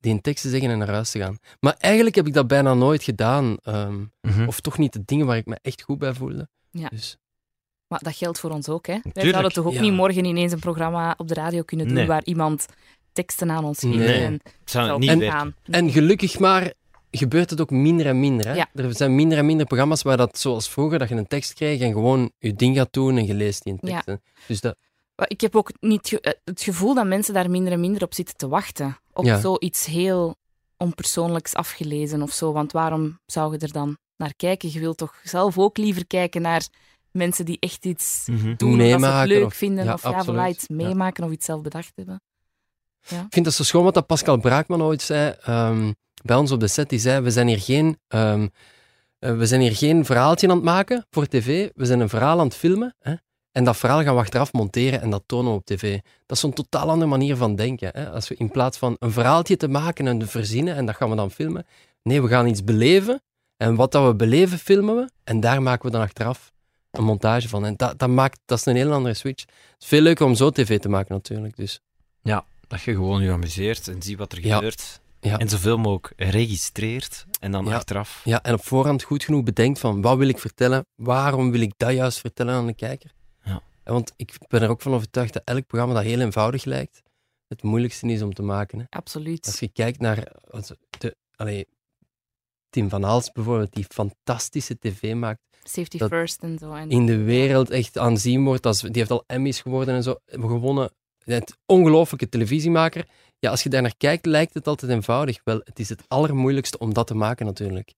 die 0.01 0.13
een 0.13 0.21
tekst 0.21 0.43
te 0.43 0.51
zeggen 0.51 0.71
en 0.71 0.79
naar 0.79 0.89
huis 0.91 1.11
te 1.11 1.19
gaan. 1.19 1.39
Maar 1.61 1.75
eigenlijk 1.79 2.17
heb 2.17 2.27
ik 2.27 2.35
dat 2.35 2.47
bijna 2.47 2.75
nooit 2.75 3.03
gedaan. 3.03 3.57
ehm, 3.63 4.05
Mhm. 4.21 4.47
of 4.47 4.61
toch 4.61 4.79
niet 4.79 4.93
de 4.93 5.03
dingen 5.05 5.27
waar 5.27 5.37
ik 5.37 5.47
me 5.47 5.59
echt 5.63 5.83
goed 5.83 5.99
bij 5.99 6.15
voelde. 6.15 6.49
Ja. 6.71 6.89
Dus, 6.89 7.17
maar 7.89 7.99
dat 8.03 8.17
geldt 8.17 8.39
voor 8.41 8.51
ons 8.51 8.69
ook. 8.69 8.87
Hè. 8.87 8.99
Wij 9.13 9.29
zouden 9.31 9.53
toch 9.53 9.67
ook 9.67 9.73
ja. 9.73 9.81
niet 9.81 9.93
morgen 9.93 10.25
ineens 10.25 10.53
een 10.53 10.59
programma 10.59 11.15
op 11.17 11.29
de 11.29 11.35
radio 11.35 11.63
kunnen 11.63 11.87
doen 11.87 11.97
Nee. 11.97 12.07
waar 12.07 12.25
iemand 12.25 12.67
teksten 13.13 13.51
aan 13.51 13.65
ons 13.65 13.79
geeft. 13.81 13.97
Nee. 13.97 14.25
En 14.25 14.41
zou 14.65 14.99
niet 14.99 15.11
En- 15.11 15.23
gaan. 15.23 15.55
en 15.65 15.91
gelukkig 15.91 16.39
maar 16.39 16.73
gebeurt 17.11 17.51
het 17.51 17.61
ook 17.61 17.71
minder 17.71 18.07
en 18.07 18.21
minder. 18.21 18.47
Hè? 18.47 18.55
Ja. 18.55 18.69
Er 18.75 18.95
zijn 18.95 19.15
minder 19.15 19.39
en 19.39 19.47
minder 19.47 19.67
programma's 19.67 20.03
waar 20.03 20.17
dat 20.17 20.39
zoals 20.39 20.69
vroeger, 20.69 20.99
dat 20.99 21.09
je 21.09 21.15
een 21.15 21.27
tekst 21.27 21.53
krijgt 21.55 21.83
en 21.83 21.93
gewoon 21.93 22.31
je 22.39 22.55
ding 22.55 22.77
gaat 22.77 22.93
doen 22.93 23.17
en 23.17 23.27
je 23.27 23.35
leest 23.35 23.63
die 23.63 23.73
een 23.73 23.79
tekst. 23.81 24.07
hè. 24.07 24.15
Dus 24.47 24.61
dat, 24.61 24.77
Ik 25.29 25.41
heb 25.41 25.57
ook 25.57 25.71
niet 25.81 26.09
ge- 26.09 26.21
eh, 26.21 26.33
het 26.45 26.63
gevoel 26.63 26.95
dat 26.95 27.07
mensen 27.07 27.35
daar 27.35 27.51
minder 27.51 27.73
en 27.73 27.81
minder 27.81 28.03
op 28.03 28.15
zitten 28.15 28.37
te 28.37 28.49
wachten. 28.49 28.97
Op 29.13 29.25
Ja. 29.25 29.41
zoiets 29.41 29.87
heel 29.87 30.37
onpersoonlijks 30.77 31.55
afgelezen 31.55 32.23
of 32.23 32.33
zo. 32.33 32.53
Want 32.53 32.73
waarom 32.73 33.19
zou 33.27 33.53
je 33.53 33.59
er 33.59 33.73
dan 33.73 33.99
naar 34.17 34.35
kijken? 34.37 34.73
Je 34.73 34.81
wilt 34.81 34.97
toch 34.97 35.21
zelf 35.23 35.59
ook 35.59 35.77
liever 35.77 36.07
kijken 36.07 36.43
naar 36.43 36.67
mensen 37.11 37.45
die 37.45 37.57
echt 37.61 37.85
iets 37.85 38.23
Mhm. 38.27 38.55
doen, 38.57 38.79
dat 38.79 39.01
ze 39.01 39.23
leuk 39.27 39.45
of- 39.45 39.55
vinden, 39.55 39.85
ja, 39.85 39.93
of 39.93 40.03
ja, 40.03 40.25
voilà, 40.25 40.49
iets 40.49 40.65
Ja. 40.67 40.75
meemaken 40.75 41.25
of 41.25 41.31
iets 41.31 41.47
zelf 41.47 41.63
bedacht 41.63 41.93
hebben. 41.95 42.21
Ik 43.09 43.27
vind 43.31 43.45
dat 43.45 43.55
zo 43.55 43.63
schoon 43.65 43.85
wat 43.85 43.95
dat 43.95 44.07
Pascal 44.07 44.37
Braakman 44.39 44.83
ooit 44.83 45.03
zei 45.03 45.35
ehm, 45.43 45.93
bij 46.25 46.37
ons 46.37 46.51
op 46.51 46.61
de 46.61 46.69
set. 46.69 46.89
Die 46.89 46.99
zei, 46.99 47.21
we 47.21 47.31
zijn 47.31 47.47
hier 47.47 47.61
geen... 47.61 47.99
ehm, 48.09 48.49
eh, 49.19 49.37
we 49.37 49.47
zijn 49.47 49.61
hier 49.61 49.77
geen 49.77 50.05
verhaaltje 50.05 50.49
aan 50.49 50.55
het 50.55 50.65
maken 50.65 51.07
voor 51.11 51.27
tv. 51.27 51.71
We 51.75 51.85
zijn 51.85 52.01
een 52.01 52.09
verhaal 52.09 52.39
aan 52.39 52.47
het 52.47 52.55
filmen. 52.57 52.95
Hè? 52.99 53.15
En 53.53 53.65
dat 53.65 53.77
verhaal 53.77 54.03
gaan 54.03 54.15
we 54.15 54.21
achteraf 54.21 54.53
monteren 54.53 55.01
en 55.01 55.11
dat 55.11 55.23
tonen 55.27 55.51
we 55.51 55.59
op 55.59 55.65
tv. 55.65 55.93
Dat 56.27 56.37
is 56.37 56.41
zo'n 56.41 56.53
totaal 56.53 56.89
andere 56.91 57.11
manier 57.11 57.37
van 57.37 57.55
denken. 57.57 57.91
Hè? 57.93 58.11
Als 58.11 58.29
we 58.29 58.35
in 58.35 58.51
plaats 58.51 58.79
van 58.79 58.97
een 58.99 59.13
verhaaltje 59.13 59.57
te 59.57 59.69
maken 59.69 60.07
en 60.07 60.19
te 60.19 60.27
verzinnen 60.27 60.75
en 60.75 60.87
dat 60.87 60.97
gaan 60.97 61.11
we 61.11 61.17
dan 61.17 61.31
filmen. 61.31 61.67
Nee, 62.03 62.23
we 62.23 62.29
gaan 62.29 62.47
iets 62.47 62.65
beleven. 62.65 63.23
En 63.57 63.75
wat 63.75 63.93
dat 63.93 64.07
we 64.07 64.15
beleven, 64.15 64.59
filmen 64.59 64.97
we. 64.97 65.11
En 65.25 65.41
daar 65.41 65.63
maken 65.63 65.85
we 65.87 65.91
dan 65.91 66.01
achteraf 66.03 66.53
een 66.91 67.05
montage 67.05 67.49
van. 67.49 67.65
En 67.65 67.75
dat, 67.77 67.99
dat, 67.99 68.09
maakt, 68.09 68.41
dat 68.45 68.59
is 68.59 68.67
een 68.67 68.77
heel 68.77 68.93
andere 68.93 69.15
switch. 69.15 69.41
Het 69.43 69.55
is 69.83 69.87
veel 69.87 70.01
leuker 70.01 70.27
om 70.27 70.35
zo 70.35 70.51
tv 70.51 70.79
te 70.79 70.89
maken 70.89 71.15
natuurlijk. 71.15 71.57
Dus. 71.57 71.81
Dat 72.69 72.83
je 72.83 72.93
gewoon 72.95 73.23
je 73.23 73.31
amuseert 73.33 73.89
en 73.89 74.03
ziet 74.03 74.19
wat 74.19 74.33
er 74.33 74.45
Ja. 74.47 74.55
gebeurt. 74.55 75.01
Ja. 75.21 75.39
En 75.39 75.49
zoveel 75.49 75.77
mogelijk 75.79 76.13
registreert 76.17 77.25
en 77.41 77.53
dan 77.53 77.65
Ja. 77.65 77.75
achteraf. 77.75 78.21
Ja, 78.25 78.43
en 78.43 78.55
op 78.55 78.65
voorhand 78.65 79.03
goed 79.03 79.25
genoeg 79.25 79.43
bedenkt 79.43 79.79
van 79.79 80.01
wat 80.03 80.17
wil 80.17 80.29
ik 80.29 80.39
vertellen, 80.39 80.87
waarom 80.95 81.51
wil 81.51 81.61
ik 81.61 81.73
dat 81.77 81.93
juist 81.93 82.19
vertellen 82.21 82.55
aan 82.55 82.67
de 82.67 82.75
kijker. 82.75 83.11
Want 83.85 84.13
ik 84.17 84.35
ben 84.49 84.63
er 84.63 84.69
ook 84.69 84.83
van 84.83 84.95
overtuigd 84.95 85.33
dat 85.33 85.43
elk 85.45 85.67
programma 85.67 85.95
dat 85.95 86.03
heel 86.03 86.21
eenvoudig 86.21 86.65
lijkt, 86.65 87.03
het 87.47 87.63
moeilijkste 87.63 88.07
is 88.07 88.23
om 88.23 88.35
te 88.35 88.43
maken. 88.43 88.79
Hè. 88.79 88.85
Absoluut. 88.89 89.47
Als 89.47 89.61
je 89.61 89.69
kijkt 89.69 90.01
naar 90.01 90.33
de, 90.99 91.17
allee, 91.35 91.69
Tim 92.71 92.89
van 92.89 93.03
Hals 93.03 93.33
bijvoorbeeld, 93.33 93.73
die 93.73 93.85
fantastische 93.89 94.79
tv 94.79 95.15
maakt, 95.15 95.41
Safety 95.63 95.99
first 95.99 96.43
en 96.43 96.59
zo. 96.59 96.73
En 96.73 96.91
in 96.91 97.07
de 97.07 97.23
wereld 97.23 97.71
echt 97.71 97.99
aanzien 97.99 98.45
wordt, 98.45 98.67
als, 98.67 98.81
die 98.81 98.91
heeft 98.93 99.11
al 99.11 99.25
Emmys 99.27 99.61
geworden 99.61 99.95
en 99.95 100.03
zo, 100.03 100.17
gewonnen. 100.27 100.91
Het 101.25 101.57
ongelooflijke 101.67 102.29
televisiemaker. 102.29 103.07
ja, 103.39 103.51
als 103.51 103.63
je 103.63 103.69
daar 103.69 103.83
naar 103.83 103.97
kijkt, 103.97 104.27
lijkt 104.27 104.55
het 104.55 104.67
altijd 104.67 104.93
eenvoudig. 104.93 105.41
Wel, 105.45 105.61
het 105.65 105.79
is 105.79 105.89
het 105.89 106.05
allermoeilijkste 106.09 106.79
om 106.79 106.95
dat 106.95 107.07
te 107.07 107.15
maken 107.15 107.47
natuurlijk. 107.47 107.95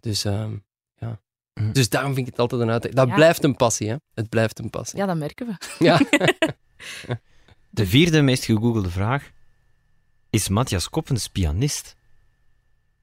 Dus, 0.00 0.24
ehm, 0.24 0.56
ja. 0.94 1.20
Hm. 1.60 1.72
dus 1.72 1.88
daarom 1.88 2.14
vind 2.14 2.26
ik 2.26 2.32
het 2.32 2.40
altijd 2.40 2.60
een 2.60 2.70
uitdaging. 2.70 3.00
Dat 3.00 3.08
Ja. 3.08 3.14
blijft 3.14 3.44
een 3.44 3.56
passie, 3.56 3.88
hè. 3.88 3.96
Het 4.14 4.28
blijft 4.28 4.58
een 4.58 4.70
passie. 4.70 4.98
Ja, 4.98 5.06
dat 5.06 5.16
merken 5.16 5.46
we. 5.46 5.84
Ja. 5.84 6.00
De 7.70 7.86
vierde 7.86 8.22
meest 8.22 8.44
gegoogelde 8.44 8.90
vraag. 8.90 9.30
Is 10.30 10.48
Matthias 10.48 10.88
Koppens 10.90 11.28
pianist? 11.28 11.94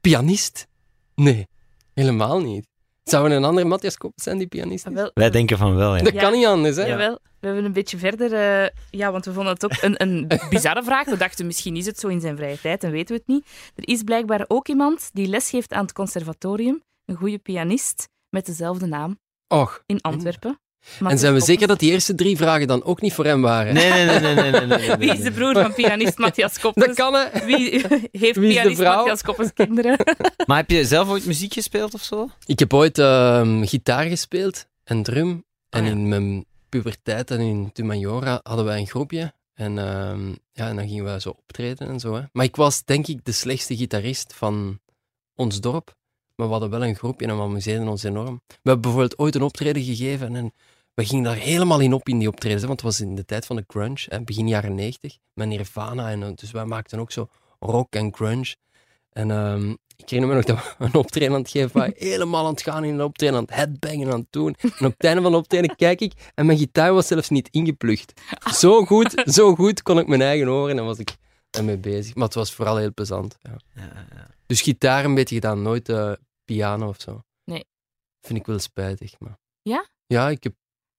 Pianist? 0.01 0.67
Nee, 1.15 1.47
helemaal 1.93 2.39
niet. 2.41 2.67
Zou 3.03 3.29
er 3.29 3.35
een 3.35 3.43
andere 3.43 3.67
Matthias 3.67 3.97
Koppens 3.97 4.23
zijn 4.23 4.37
die 4.37 4.47
pianist 4.47 4.85
is? 4.87 4.93
Wel, 4.93 5.11
Wij 5.13 5.29
denken 5.29 5.57
van 5.57 5.75
wel, 5.75 5.95
ja. 5.95 6.03
Dat 6.03 6.13
Ja. 6.13 6.21
kan 6.21 6.31
niet 6.33 6.45
anders, 6.45 6.75
hè? 6.75 6.85
Jawel, 6.85 7.19
we 7.39 7.47
hebben 7.47 7.65
een 7.65 7.73
beetje 7.73 7.97
verder... 7.97 8.33
eh, 8.33 8.69
ja, 8.89 9.11
want 9.11 9.25
we 9.25 9.33
vonden 9.33 9.53
het 9.53 9.65
ook 9.65 9.77
een, 9.81 10.01
een 10.01 10.27
bizarre 10.49 10.83
vraag. 10.83 11.05
We 11.05 11.17
dachten, 11.17 11.45
misschien 11.45 11.75
is 11.75 11.85
het 11.85 11.99
zo 11.99 12.07
in 12.07 12.21
zijn 12.21 12.35
vrije 12.37 12.59
tijd 12.61 12.83
en 12.83 12.91
weten 12.91 13.15
we 13.15 13.21
het 13.25 13.27
niet. 13.27 13.47
Er 13.75 13.87
is 13.87 14.03
blijkbaar 14.03 14.45
ook 14.47 14.67
iemand 14.67 15.09
die 15.13 15.27
lesgeeft 15.27 15.73
aan 15.73 15.81
het 15.83 15.93
conservatorium. 15.93 16.83
Een 17.05 17.15
goede 17.15 17.37
pianist 17.39 18.09
met 18.31 18.45
dezelfde 18.45 18.85
naam 18.85 19.19
Och. 19.47 19.83
in 19.85 20.01
Antwerpen. 20.01 20.59
En 20.99 21.17
zijn 21.19 21.33
we 21.33 21.39
zeker 21.41 21.67
dat 21.67 21.79
die 21.79 21.91
eerste 21.91 22.15
drie 22.15 22.37
vragen 22.37 22.67
dan 22.67 22.83
ook 22.83 23.01
niet 23.01 23.13
voor 23.13 23.25
hem 23.25 23.41
waren? 23.41 23.73
Nee, 23.73 23.91
nee, 23.91 24.05
nee, 24.05 24.19
nee, 24.19 24.33
nee, 24.35 24.51
nee, 24.51 24.65
nee, 24.65 24.87
nee, 24.87 24.97
Wie 24.97 25.11
is 25.11 25.21
de 25.21 25.31
broer 25.31 25.53
van 25.53 25.73
pianist 25.73 26.17
Matthias 26.17 26.53
Dat 26.53 26.61
Koppens? 26.61 26.95
kan, 26.95 27.13
hè? 27.13 27.45
Wie 27.45 27.69
heeft 28.11 28.37
Wie 28.37 28.53
pianist 28.53 28.77
vrouw? 28.77 28.95
Matthias 28.95 29.21
Koppens 29.21 29.53
kinderen? 29.53 29.97
Maar 30.47 30.57
heb 30.57 30.69
je 30.69 30.85
zelf 30.85 31.09
ooit 31.09 31.25
muziek 31.25 31.53
gespeeld 31.53 31.93
of 31.93 32.01
zo? 32.01 32.29
Ik 32.45 32.59
heb 32.59 32.73
ooit 32.73 32.97
ehm, 32.99 33.63
gitaar 33.63 34.05
gespeeld 34.05 34.67
en 34.83 35.03
drum. 35.03 35.29
En 35.69 35.79
Ah, 35.79 35.85
ja. 35.85 35.91
in 35.91 36.07
mijn 36.07 36.45
puberteit 36.69 37.31
en 37.31 37.39
in 37.39 37.71
Tumajora 37.71 38.39
hadden 38.43 38.65
wij 38.65 38.79
een 38.79 38.87
groepje. 38.87 39.33
En, 39.53 39.77
ehm, 39.77 40.27
ja, 40.51 40.67
en 40.67 40.75
dan 40.75 40.87
gingen 40.87 41.13
we 41.13 41.21
zo 41.21 41.29
optreden 41.29 41.87
en 41.87 41.99
zo. 41.99 42.15
Hè. 42.15 42.21
Maar 42.31 42.45
ik 42.45 42.55
was 42.55 42.83
denk 42.85 43.07
ik 43.07 43.25
de 43.25 43.31
slechtste 43.31 43.75
gitarist 43.75 44.33
van 44.33 44.79
ons 45.35 45.59
dorp. 45.59 45.95
Maar 46.35 46.45
we 46.45 46.51
hadden 46.51 46.69
wel 46.69 46.83
een 46.85 46.95
groepje 46.95 47.27
en 47.27 47.35
we 47.35 47.41
amuseerden 47.41 47.87
ons 47.87 48.03
enorm. 48.03 48.41
We 48.47 48.55
hebben 48.61 48.81
bijvoorbeeld 48.81 49.19
ooit 49.19 49.35
een 49.35 49.41
optreden 49.41 49.83
gegeven 49.83 50.35
en 50.35 50.53
we 50.93 51.05
gingen 51.05 51.23
daar 51.23 51.35
helemaal 51.35 51.79
in 51.79 51.93
op 51.93 52.07
in 52.07 52.19
die 52.19 52.27
optredens. 52.27 52.61
hè, 52.61 52.67
Want 52.67 52.81
het 52.81 52.89
was 52.89 53.01
in 53.01 53.15
de 53.15 53.25
tijd 53.25 53.45
van 53.45 53.55
de 53.55 53.63
grunge, 53.67 54.05
hè, 54.05 54.21
begin 54.21 54.47
jaren 54.47 54.75
90, 54.75 55.17
met 55.33 55.47
Nirvana. 55.47 56.09
En, 56.09 56.23
eh, 56.23 56.29
dus 56.35 56.51
wij 56.51 56.65
maakten 56.65 56.99
ook 56.99 57.11
zo 57.11 57.27
rock 57.59 57.93
en 57.93 58.13
grunge. 58.15 58.55
En 59.09 59.31
ehm, 59.31 59.69
ik 59.95 60.09
herinner 60.09 60.27
me 60.27 60.35
nog 60.35 60.45
dat 60.45 60.75
we 60.77 60.85
een 60.85 60.93
optreden 60.93 61.33
aan 61.33 61.41
het 61.41 61.49
geven 61.49 61.77
waren, 61.77 61.93
helemaal 62.11 62.45
aan 62.45 62.51
het 62.51 62.61
gaan 62.61 62.83
in 62.83 62.93
een 62.93 63.03
optreden, 63.03 63.35
aan 63.35 63.41
het 63.41 63.53
headbangen 63.55 64.11
aan 64.11 64.19
het 64.19 64.31
doen. 64.31 64.55
En 64.61 64.85
op 64.85 64.93
het 64.97 65.03
einde 65.03 65.21
van 65.21 65.31
de 65.31 65.37
optreden 65.37 65.75
kijk 65.75 66.01
ik 66.01 66.31
en 66.35 66.45
mijn 66.45 66.57
gitaar 66.57 66.93
was 66.93 67.07
zelfs 67.07 67.29
niet 67.29 67.47
ingeplucht. 67.51 68.21
Zo 68.53 68.85
goed, 68.85 69.23
zo 69.25 69.55
goed 69.55 69.81
kon 69.81 69.99
ik 69.99 70.07
mijn 70.07 70.21
eigen 70.21 70.47
horen 70.47 70.77
en 70.77 70.85
was 70.85 70.97
ik 70.97 71.15
ermee 71.49 71.77
bezig. 71.77 72.15
Maar 72.15 72.25
het 72.25 72.33
was 72.33 72.53
vooral 72.53 72.77
heel 72.77 72.93
plezant. 72.93 73.37
Ja. 73.41 73.55
Ja, 73.75 74.05
ja. 74.15 74.27
Dus 74.51 74.61
gitaar 74.61 75.05
een 75.05 75.13
beetje 75.13 75.35
gedaan, 75.35 75.61
nooit 75.61 75.89
eh, 75.89 76.11
piano 76.45 76.87
of 76.87 77.01
zo. 77.01 77.23
Nee. 77.43 77.65
Vind 78.21 78.39
ik 78.39 78.45
wel 78.45 78.59
spijtig. 78.59 79.19
Maar... 79.19 79.39
Ja? 79.61 79.89
Ja, 80.07 80.29
ik 80.29 80.43
heb, 80.43 80.53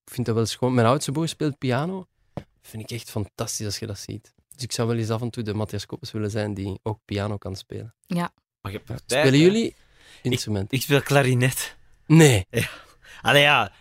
ik 0.05 0.13
vind 0.13 0.27
dat 0.27 0.35
wel 0.35 0.47
schoon. 0.47 0.75
Mijn 0.75 0.87
oudste 0.87 1.13
broer 1.13 1.29
speelt 1.29 1.59
piano. 1.59 2.07
Vind 2.63 2.83
ik 2.83 2.91
echt 2.91 3.11
fantastisch 3.11 3.67
als 3.67 3.79
je 3.79 3.87
dat 3.87 3.99
ziet. 3.99 4.35
Dus 4.55 4.63
ik 4.63 4.73
zou 4.73 4.89
wel 4.89 4.97
eens 4.97 5.11
af 5.11 5.21
en 5.21 5.31
toe 5.31 5.43
de 5.43 5.55
Matthias 5.55 5.87
Koppes 5.87 6.11
willen 6.11 6.31
zijn 6.31 6.55
die 6.55 6.79
ook 6.83 6.99
piano 7.05 7.37
kan 7.37 7.57
spelen. 7.57 7.95
Maar 8.07 8.73
je 8.73 8.81
hebt 8.85 9.03
Spelen 9.07 9.33
hè? 9.33 9.39
jullie 9.39 9.75
instrumenten? 10.23 10.77
Ik 10.77 10.83
speel 10.83 11.03
klarinet. 11.03 11.77
Nee. 12.07 12.47
Allee 13.23 13.43
ja, 13.43 13.73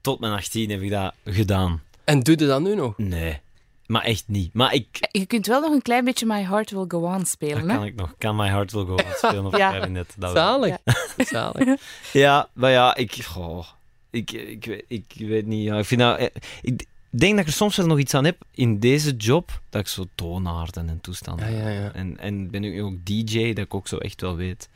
tot 0.00 0.20
mijn 0.20 0.32
18 0.32 0.70
heb 0.70 0.80
ik 0.80 0.90
dat 0.90 1.14
gedaan. 1.24 1.82
En 2.04 2.20
doe 2.20 2.38
je 2.38 2.46
dat 2.46 2.60
nu 2.60 2.74
nog? 2.74 2.98
Nee, 2.98 3.40
maar 3.88 4.02
echt 4.02 4.24
niet. 4.26 4.52
Maar 4.54 4.74
ik, 4.74 5.08
Je 5.12 5.26
kunt 5.26 5.46
wel 5.46 5.60
nog 5.60 5.72
een 5.72 5.82
klein 5.82 6.04
beetje 6.04 6.26
My 6.26 6.42
Heart 6.42 6.70
Will 6.70 6.84
Go 6.88 6.98
On 7.00 7.18
dat 7.18 7.28
spelen. 7.28 7.68
Hè? 7.68 7.76
kan 7.76 7.84
ik 7.84 7.94
nog. 7.94 8.14
Kan 8.18 8.36
My 8.36 8.46
Heart 8.48 8.72
Will 8.72 8.84
Go 8.84 8.92
On 8.94 9.02
spelen 9.22 9.46
op 9.46 9.56
Ja. 9.56 9.70
klarinet. 9.70 10.14
Dat. 10.16 10.32
Zalig. 10.36 10.76
Zalig. 11.16 11.80
Ja, 12.12 12.48
maar 12.52 12.70
ja, 12.70 12.96
ik, 12.96 13.22
goh, 13.24 13.66
ik, 14.10 14.30
ik, 14.32 14.64
weet- 14.64 14.84
ik 14.88 15.04
weet 15.16 15.46
niet. 15.46 15.64
Ja, 15.64 15.78
ik, 15.78 15.84
vind 15.84 16.00
dat, 16.00 16.18
eh, 16.18 16.26
ik 16.62 16.84
denk 17.10 17.32
dat 17.32 17.40
ik 17.40 17.46
er 17.46 17.52
soms 17.56 17.76
wel 17.76 17.86
nog 17.86 17.98
iets 17.98 18.14
aan 18.14 18.24
heb 18.24 18.36
in 18.54 18.78
deze 18.78 19.16
job, 19.16 19.60
dat 19.70 19.80
ik 19.80 19.88
zo 19.88 20.04
toonaarden 20.14 20.88
en 20.88 21.00
toestanden. 21.00 21.52
Ja, 21.52 21.68
ja, 21.68 21.80
ja. 21.80 21.92
En, 21.92 22.18
en 22.18 22.50
ben 22.50 22.64
ik 22.64 22.82
ook 22.82 22.94
DJ, 23.04 23.52
dat 23.52 23.64
ik 23.64 23.74
ook 23.74 23.88
zo 23.88 23.96
echt 23.96 24.20
wel 24.20 24.36
weet 24.36 24.68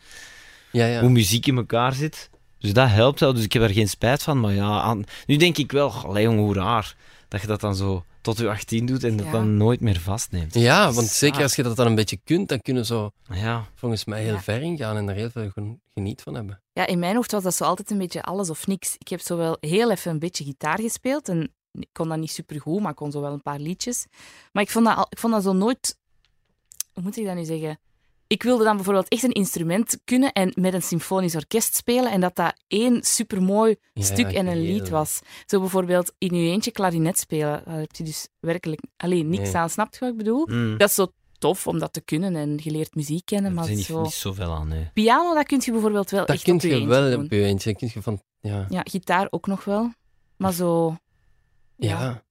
Ja, 0.70 0.86
ja. 0.86 1.00
hoe 1.00 1.10
muziek 1.10 1.46
in 1.46 1.56
elkaar 1.56 1.92
zit. 1.94 2.30
Dus 2.58 2.72
dat 2.72 2.88
helpt 2.88 3.20
wel, 3.20 3.32
dus 3.34 3.44
ik 3.44 3.52
heb 3.52 3.62
er 3.62 3.70
geen 3.70 3.88
spijt 3.88 4.22
van. 4.22 4.40
Maar 4.40 4.52
ja, 4.52 4.80
aan, 4.80 5.04
nu 5.26 5.36
denk 5.36 5.56
ik 5.58 5.72
wel, 5.72 5.90
allee 5.90 6.22
jong, 6.22 6.38
hoe 6.38 6.54
raar 6.54 6.94
dat 7.32 7.40
je 7.40 7.46
dat 7.46 7.60
dan 7.60 7.74
zo 7.74 8.04
tot 8.20 8.38
je 8.38 8.48
18 8.48 8.86
doet 8.86 9.04
en 9.04 9.16
dat 9.16 9.26
Ja. 9.26 9.32
dan 9.32 9.56
nooit 9.56 9.80
meer 9.80 10.00
vastneemt. 10.00 10.54
Ja, 10.54 10.92
want 10.92 11.06
zeker 11.06 11.42
als 11.42 11.54
je 11.56 11.62
dat 11.62 11.76
dan 11.76 11.86
een 11.86 11.94
beetje 11.94 12.20
kunt, 12.24 12.48
dan 12.48 12.60
kunnen 12.60 12.86
zo 12.86 13.10
Ja, 13.32 13.64
volgens 13.74 14.04
mij 14.04 14.22
heel 14.22 14.32
Ja. 14.32 14.40
ver 14.42 14.62
ingaan 14.62 14.96
en 14.96 15.08
er 15.08 15.14
heel 15.14 15.30
veel 15.30 15.50
gen- 15.50 15.80
geniet 15.94 16.22
van 16.22 16.34
hebben. 16.34 16.62
Ja, 16.72 16.86
in 16.86 16.98
mijn 16.98 17.14
hoofd 17.14 17.32
was 17.32 17.42
dat 17.42 17.54
zo 17.54 17.64
altijd 17.64 17.90
een 17.90 17.98
beetje 17.98 18.22
alles 18.22 18.50
of 18.50 18.66
niks. 18.66 18.94
Ik 18.98 19.08
heb 19.08 19.20
zo 19.20 19.36
wel 19.36 19.56
heel 19.60 19.90
even 19.90 20.10
een 20.10 20.18
beetje 20.18 20.44
gitaar 20.44 20.80
gespeeld 20.80 21.28
en 21.28 21.52
ik 21.72 21.88
kon 21.92 22.08
dat 22.08 22.18
niet 22.18 22.30
supergoed, 22.30 22.80
maar 22.80 22.90
ik 22.90 22.96
kon 22.96 23.10
zo 23.10 23.20
wel 23.20 23.32
een 23.32 23.42
paar 23.42 23.58
liedjes. 23.58 24.06
Maar 24.52 24.62
ik 24.62 24.70
vond 24.70 24.84
dat, 24.86 24.96
al- 24.96 25.06
ik 25.10 25.18
vond 25.18 25.32
dat 25.32 25.42
zo 25.42 25.52
nooit... 25.52 25.98
Hoe 26.92 27.02
moet 27.02 27.16
ik 27.16 27.24
dat 27.26 27.34
nu 27.34 27.44
zeggen? 27.44 27.78
Ik 28.32 28.42
wilde 28.42 28.64
dan 28.64 28.76
bijvoorbeeld 28.76 29.08
echt 29.08 29.22
een 29.22 29.32
instrument 29.32 30.00
kunnen 30.04 30.32
en 30.32 30.52
met 30.54 30.74
een 30.74 30.82
symfonisch 30.82 31.34
orkest 31.36 31.74
spelen 31.74 32.10
en 32.12 32.20
dat 32.20 32.36
dat 32.36 32.54
één 32.68 33.02
supermooi 33.02 33.76
Ja, 33.92 34.02
stuk 34.04 34.32
en 34.32 34.46
een 34.46 34.60
lied 34.62 34.88
was. 34.88 35.20
Zo 35.46 35.60
bijvoorbeeld 35.60 36.12
in 36.18 36.34
je 36.34 36.50
eentje 36.50 36.70
klarinet 36.70 37.18
spelen, 37.18 37.62
daar 37.64 37.78
heb 37.78 37.94
je 37.96 38.04
dus 38.04 38.28
werkelijk 38.40 38.80
alleen 38.96 39.28
niks 39.28 39.42
Nee. 39.42 39.56
aan. 39.56 39.70
Snapt 39.70 39.94
je 39.94 40.00
wat 40.00 40.10
ik 40.10 40.16
bedoel? 40.16 40.46
mm. 40.50 40.78
Dat 40.78 40.88
is 40.88 40.94
zo 40.94 41.12
tof 41.38 41.66
om 41.66 41.78
dat 41.78 41.92
te 41.92 42.00
kunnen 42.00 42.36
en 42.36 42.58
je 42.62 42.70
leert 42.70 42.94
muziek 42.94 43.24
kennen, 43.24 43.54
maar 43.54 43.68
niet, 43.68 43.84
zo... 43.84 44.02
niet 44.02 44.12
zoveel 44.12 44.52
aan, 44.52 44.68
nee. 44.68 44.90
Piano, 44.92 45.34
dat 45.34 45.46
kun 45.46 45.60
je 45.64 45.70
bijvoorbeeld 45.72 46.10
wel 46.10 46.26
Dat 46.26 46.34
echt 46.36 46.42
kun 46.44 46.58
je 46.60 46.80
je 46.80 46.86
wel 46.86 47.10
doen. 47.10 47.24
op 47.24 47.30
je 47.30 47.42
eentje. 47.44 47.74
Kun 47.74 47.90
je 47.94 48.02
van, 48.02 48.22
ja. 48.40 48.66
Ja, 48.68 48.80
gitaar 48.84 49.26
ook 49.30 49.46
nog 49.46 49.64
wel. 49.64 49.92
Maar 50.36 50.52
zo... 50.52 50.96
Ja. 51.76 52.22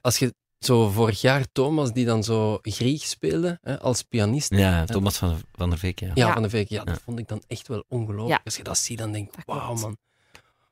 Als 0.00 0.18
je 0.18 0.34
zo 0.58 0.88
vorig 0.88 1.20
jaar 1.20 1.46
Thomas, 1.52 1.92
die 1.92 2.04
dan 2.04 2.24
zo 2.24 2.58
Grieg 2.62 3.02
speelde 3.02 3.58
hè, 3.62 3.80
als 3.80 4.02
pianist. 4.02 4.50
Ja, 4.54 4.84
Thomas 4.84 5.16
van, 5.18 5.36
van 5.52 5.70
der 5.70 5.78
Veek, 5.78 5.98
ja. 6.00 6.06
Ja, 6.06 6.26
Ja. 6.26 6.32
van 6.32 6.42
de 6.42 6.48
week. 6.48 6.68
Ja, 6.68 6.84
dat 6.84 7.00
vond 7.00 7.18
ik 7.18 7.28
dan 7.28 7.42
echt 7.46 7.68
wel 7.68 7.84
ongelooflijk. 7.88 8.28
Ja. 8.38 8.40
Als 8.44 8.56
je 8.56 8.62
dat 8.62 8.78
ziet, 8.78 8.98
dan 8.98 9.12
denk 9.12 9.28
ik, 9.36 9.42
wauw 9.46 9.74
man. 9.74 9.96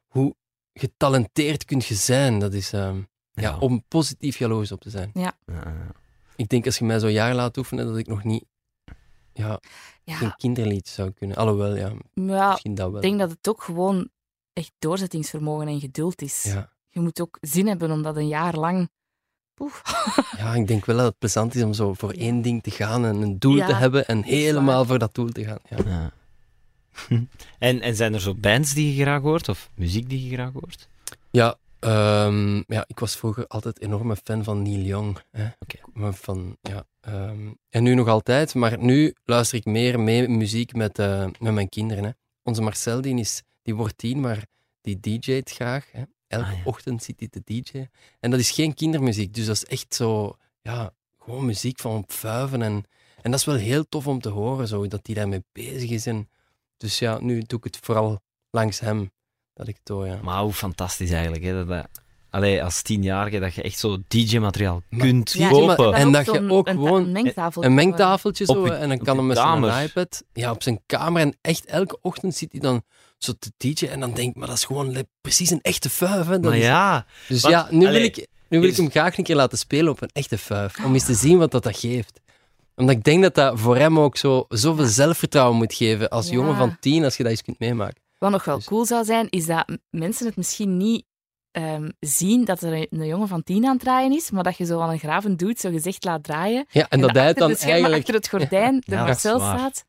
Hoe 0.07 0.35
getalenteerd 0.73 1.65
kun 1.65 1.83
je 1.87 1.95
zijn? 1.95 2.39
Dat 2.39 2.53
is 2.53 2.73
ehm, 2.73 2.97
ja. 2.97 3.43
Ja. 3.43 3.59
om 3.59 3.85
positief 3.89 4.39
jaloers 4.39 4.73
op 4.73 4.81
te 4.81 4.91
zijn. 4.91 5.11
Ja, 5.15 5.39
ja. 5.47 5.77
Ik 6.37 6.49
denk 6.49 6.67
als 6.67 6.79
je 6.79 6.85
mij 6.85 6.99
zo'n 7.01 7.13
jaar 7.13 7.35
laat 7.35 7.57
oefenen, 7.57 7.87
dat 7.87 7.97
ik 7.97 8.07
nog 8.07 8.25
niet 8.25 8.45
ja, 9.33 9.61
Ja, 10.05 10.21
een 10.23 10.37
kinderlied 10.37 10.89
zou 10.89 11.11
kunnen. 11.11 11.37
Alhoewel, 11.37 11.77
ja, 11.77 11.93
maar 12.15 12.49
misschien 12.49 12.75
dat 12.75 12.87
wel. 12.91 12.97
ik 12.97 13.03
denk 13.03 13.19
dat 13.19 13.31
het 13.31 13.49
ook 13.49 13.63
gewoon 13.63 14.09
echt 14.53 14.73
doorzettingsvermogen 14.79 15.69
en 15.69 15.81
geduld 15.81 16.23
is. 16.23 16.43
ja. 16.43 16.73
Je 16.89 17.01
moet 17.01 17.21
ook 17.21 17.39
zin 17.41 17.67
hebben 17.67 17.91
om 17.91 18.03
dat 18.03 18.17
een 18.17 18.29
jaar 18.29 18.55
lang... 18.57 18.89
Poef. 19.57 19.83
ja, 20.39 20.55
ik 20.55 20.67
denk 20.67 20.85
wel 20.85 20.97
dat 20.97 21.07
het 21.07 21.19
plezant 21.19 21.55
is 21.55 21.63
om 21.63 21.73
zo 21.73 21.95
voor 21.95 22.11
één 22.11 22.43
ding 22.43 22.63
te 22.63 22.71
gaan 22.71 23.05
en 23.05 23.23
een 23.23 23.39
doel 23.39 23.57
Ja, 23.57 23.67
te 23.67 23.75
hebben 23.75 24.07
en 24.07 24.21
waar. 24.21 24.29
helemaal 24.29 24.85
voor 24.85 24.99
dat 24.99 25.15
doel 25.15 25.29
te 25.29 25.45
gaan. 25.45 25.59
Ja. 25.69 25.77
Ja. 25.85 26.13
en, 27.59 27.81
en 27.81 27.97
zijn 27.97 28.15
er 28.15 28.21
zo 28.21 28.35
bands 28.35 28.75
die 28.75 28.95
je 28.95 29.03
graag 29.03 29.23
hoort? 29.23 29.49
Of 29.49 29.71
muziek 29.75 30.09
die 30.09 30.29
je 30.29 30.35
graag 30.35 30.53
hoort? 30.53 30.89
Ja, 31.31 31.57
ehm, 31.79 32.57
ja, 32.67 32.85
ik 32.87 32.99
was 32.99 33.17
vroeger 33.17 33.47
altijd 33.47 33.81
enorme 33.81 34.17
fan 34.17 34.45
van 34.45 34.63
Neil 34.63 34.81
Young. 34.81 35.19
Hè. 35.31 35.49
Van, 36.13 36.57
ja, 36.61 36.87
ehm, 37.01 37.53
en 37.69 37.83
nu 37.83 37.95
nog 37.95 38.09
altijd, 38.09 38.55
maar 38.55 38.79
nu 38.79 39.15
luister 39.25 39.59
ik 39.59 39.65
meer 39.65 40.01
mee 40.01 40.29
muziek 40.29 40.75
met, 40.75 40.99
eh, 40.99 41.27
met 41.39 41.53
mijn 41.53 41.69
kinderen. 41.69 42.05
Hè. 42.05 42.11
Onze 42.43 42.63
Marcel 42.63 43.01
die, 43.01 43.19
is, 43.19 43.43
die 43.63 43.75
wordt 43.75 43.99
tien, 43.99 44.21
maar 44.21 44.47
die 44.81 45.01
DJ't 45.01 45.51
graag. 45.51 45.93
Hè. 45.93 46.03
Elke 46.29 46.47
Ah, 46.47 46.53
ja. 46.53 46.59
ochtend 46.65 47.03
zit 47.03 47.19
hij 47.19 47.29
te 47.29 47.41
DJ'en. 47.45 47.91
En 48.21 48.31
dat 48.31 48.41
is 48.41 48.51
geen 48.51 48.75
kindermuziek, 48.75 49.35
dus 49.35 49.47
dat 49.47 49.57
is 49.57 49.65
echt 49.65 49.95
zo, 49.95 50.37
ja, 50.63 50.93
gewoon 51.23 51.47
muziek 51.47 51.79
van 51.81 51.97
op 51.97 52.13
vuiven. 52.13 52.63
En, 52.63 52.85
en 53.23 53.31
dat 53.31 53.41
is 53.41 53.47
wel 53.47 53.55
heel 53.55 53.89
tof 53.89 54.07
om 54.07 54.21
te 54.21 54.29
horen, 54.29 54.69
zo, 54.69 54.87
dat 54.89 55.01
hij 55.03 55.15
daarmee 55.15 55.45
bezig 55.53 55.91
is. 55.91 56.07
En, 56.07 56.29
dus 56.77 56.99
ja, 56.99 57.19
nu 57.21 57.43
doe 57.47 57.59
ik 57.59 57.65
het 57.65 57.79
vooral 57.83 58.21
langs 58.51 58.81
hem, 58.81 59.11
dat 59.55 59.69
ik 59.69 59.77
het 59.79 59.89
hoor, 59.89 60.07
ja. 60.07 60.19
Maar 60.23 60.41
hoe 60.43 60.53
fantastisch 60.53 61.11
eigenlijk, 61.11 61.45
hè? 61.45 61.53
Dat, 61.53 61.69
dat, 61.69 61.89
allee, 62.31 62.65
als 62.65 62.83
tienjarige, 62.83 63.39
dat 63.39 63.55
je 63.55 63.63
echt 63.63 63.79
zo 63.79 63.99
DJ-materiaal 64.09 64.83
kunt 64.99 65.33
Ja, 65.33 65.49
kopen. 65.49 65.93
en 65.95 66.13
dat 66.13 66.25
je 66.25 66.51
ook 66.51 66.67
een, 66.69 66.75
gewoon 66.75 67.03
Een 67.05 67.13
mengtafel. 67.13 67.65
Een 67.65 67.75
mengtafeltje 67.75 68.49
Op 68.49 68.57
zo, 68.57 68.65
je- 68.67 68.73
en 68.73 68.89
dan 68.89 68.99
kan 68.99 69.17
hem 69.17 69.27
met 69.27 69.37
zijn 69.37 69.83
iPad 69.85 70.23
ja, 70.33 70.51
op 70.51 70.63
zijn 70.63 70.81
kamer. 70.87 71.21
En 71.23 71.37
echt 71.41 71.65
elke 71.65 71.99
ochtend 72.03 72.35
zit 72.35 72.53
hij 72.53 72.61
dan 72.61 72.83
zo 73.19 73.33
te 73.39 73.53
teachen. 73.57 73.91
En 73.91 74.01
dan 74.01 74.13
denk 74.15 74.31
ik, 74.31 74.37
maar 74.37 74.49
dat 74.49 74.57
is 74.57 74.65
gewoon 74.65 75.07
precies 75.21 75.51
een 75.51 75.63
echte 75.63 75.91
vuif. 75.91 76.27
Hè. 76.27 76.33
Dat 76.33 76.43
Maar 76.43 76.57
is- 76.57 76.65
ja, 76.65 77.07
dus 77.29 77.41
want, 77.43 77.55
ja, 77.55 77.67
nu 77.71 77.87
wil, 77.91 78.03
ik, 78.03 78.27
nu 78.49 78.61
wil 78.61 78.69
ik 78.69 78.77
hem 78.77 78.91
graag 78.91 79.19
een 79.19 79.25
keer 79.25 79.37
laten 79.37 79.59
spelen 79.59 79.93
op 79.93 80.03
een 80.03 80.11
echte 80.13 80.39
vuif. 80.39 80.85
Om 80.85 80.93
eens 80.95 81.05
te 81.05 81.15
zien 81.15 81.39
wat 81.39 81.51
dat, 81.51 81.63
dat 81.63 81.79
geeft. 81.79 82.21
Omdat 82.75 82.97
ik 82.97 83.05
denk 83.05 83.23
dat 83.23 83.35
dat 83.35 83.61
voor 83.61 83.77
hem 83.77 83.99
ook 83.99 84.17
zo, 84.17 84.45
zoveel 84.49 84.87
zelfvertrouwen 84.87 85.57
moet 85.57 85.75
geven 85.75 86.09
als 86.09 86.27
Ja. 86.27 86.33
jongen 86.33 86.57
van 86.57 86.77
tien, 86.81 87.05
als 87.05 87.17
je 87.17 87.23
dat 87.23 87.33
eens 87.33 87.43
kunt 87.43 87.59
meemaken. 87.59 88.01
Wat 88.19 88.31
nog 88.31 88.45
wel 88.45 88.57
Dus- 88.57 88.65
cool 88.65 88.85
zou 88.85 89.05
zijn, 89.05 89.27
is 89.31 89.47
dat 89.47 89.79
mensen 89.91 90.27
het 90.27 90.37
misschien 90.37 90.77
niet 90.77 91.05
ehm, 91.51 91.89
zien 92.01 92.45
dat 92.45 92.63
er 92.63 92.73
een, 92.73 92.87
een 92.91 93.07
jongen 93.07 93.29
van 93.29 93.43
tien 93.43 93.65
aan 93.65 93.73
het 93.73 93.81
draaien 93.81 94.13
is, 94.13 94.31
maar 94.31 94.43
dat 94.43 94.57
je 94.57 94.65
zo 94.65 94.81
aan 94.81 94.91
een 94.91 94.99
graven 94.99 95.37
doet, 95.37 95.61
zo 95.61 95.71
gezegd 95.71 96.05
laat 96.05 96.23
draaien. 96.23 96.67
Ja, 96.71 96.89
en 96.89 97.01
dat 97.01 97.15
hij 97.15 97.33
dan 97.33 97.55
eigenlijk... 97.57 97.95
achter 97.95 98.15
het 98.15 98.29
gordijn 98.29 98.83
de 98.87 98.95
Ja, 98.95 99.05
Marcel 99.05 99.39
staat. 99.39 99.85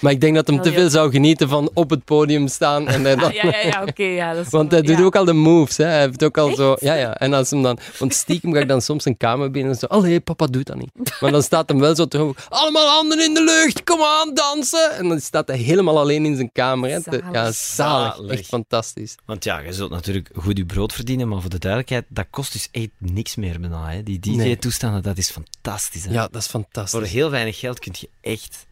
Maar 0.00 0.12
ik 0.12 0.20
denk 0.20 0.34
dat 0.34 0.46
hem 0.46 0.56
Wel, 0.56 0.64
te 0.64 0.72
veel 0.72 0.90
zou 0.90 1.10
genieten 1.10 1.48
van 1.48 1.70
op 1.74 1.90
het 1.90 2.04
podium 2.04 2.48
staan. 2.48 2.88
En 2.88 3.02
dan... 3.18 3.18
Ja, 3.18 3.44
ja, 3.44 3.58
ja, 3.66 3.82
oké. 3.82 4.02
ja, 4.02 4.34
dat 4.34 4.46
is 4.46 4.52
Want 4.52 4.70
hij 4.70 4.82
doet 4.82 5.00
ook 5.00 5.16
al 5.16 5.24
de 5.24 5.32
moves, 5.32 5.76
hè. 5.76 5.84
Hij 5.84 6.00
heeft 6.00 6.24
ook 6.24 6.38
al 6.38 6.48
Echt? 6.48 6.56
zo... 6.56 6.76
Ja, 6.80 6.94
ja. 6.94 7.14
En 7.14 7.32
als 7.32 7.50
hem 7.50 7.62
dan... 7.62 7.78
Want 7.98 8.14
stiekem 8.14 8.52
ga 8.52 8.60
ik 8.60 8.68
dan 8.68 8.82
soms 8.82 9.04
een 9.04 9.16
kamer 9.16 9.50
binnen 9.50 9.72
en 9.72 9.78
zo... 9.78 9.86
Allee, 9.86 10.20
papa 10.20 10.46
doet 10.46 10.66
dat 10.66 10.76
niet. 10.76 10.90
Maar 11.20 11.30
dan 11.30 11.42
staat 11.42 11.68
hem 11.68 11.80
wel 11.80 11.94
zo 11.94 12.06
terug... 12.06 12.46
Allemaal 12.48 12.86
handen 12.86 13.24
in 13.24 13.34
de 13.34 13.44
lucht, 13.44 13.84
kom 13.84 14.00
aan, 14.02 14.34
dansen! 14.34 14.96
En 14.96 15.08
dan 15.08 15.20
staat 15.20 15.48
hij 15.48 15.56
helemaal 15.58 15.98
alleen 15.98 16.24
in 16.24 16.36
zijn 16.36 16.52
kamer. 16.52 16.90
Hè. 16.90 17.00
Zalig. 17.00 17.24
Ja, 17.32 17.52
zalig. 17.52 18.14
Zalig. 18.14 18.30
Echt 18.30 18.46
fantastisch. 18.46 19.14
Want 19.26 19.44
ja, 19.44 19.58
je 19.58 19.72
zult 19.72 19.90
natuurlijk 19.90 20.30
goed 20.34 20.56
je 20.58 20.66
brood 20.66 20.92
verdienen, 20.92 21.28
maar 21.28 21.40
voor 21.40 21.50
de 21.50 21.58
duidelijkheid, 21.58 22.04
dat 22.08 22.26
kost 22.30 22.52
dus 22.52 22.68
echt 22.72 22.88
niks 22.98 23.36
meer 23.36 23.60
bijna. 23.60 23.88
Hè. 23.90 24.02
Die 24.02 24.20
Nee. 24.22 24.48
DJ-toestanden, 24.54 25.02
dat 25.02 25.18
is 25.18 25.30
fantastisch. 25.30 26.04
Hè. 26.04 26.12
Ja, 26.12 26.28
dat 26.30 26.40
is 26.42 26.46
Voor 26.46 26.60
fantastisch. 26.60 27.10
heel 27.10 27.30
weinig 27.30 27.58
geld 27.58 27.78
kun 27.78 27.94
je 27.98 28.08
echt 28.20 28.66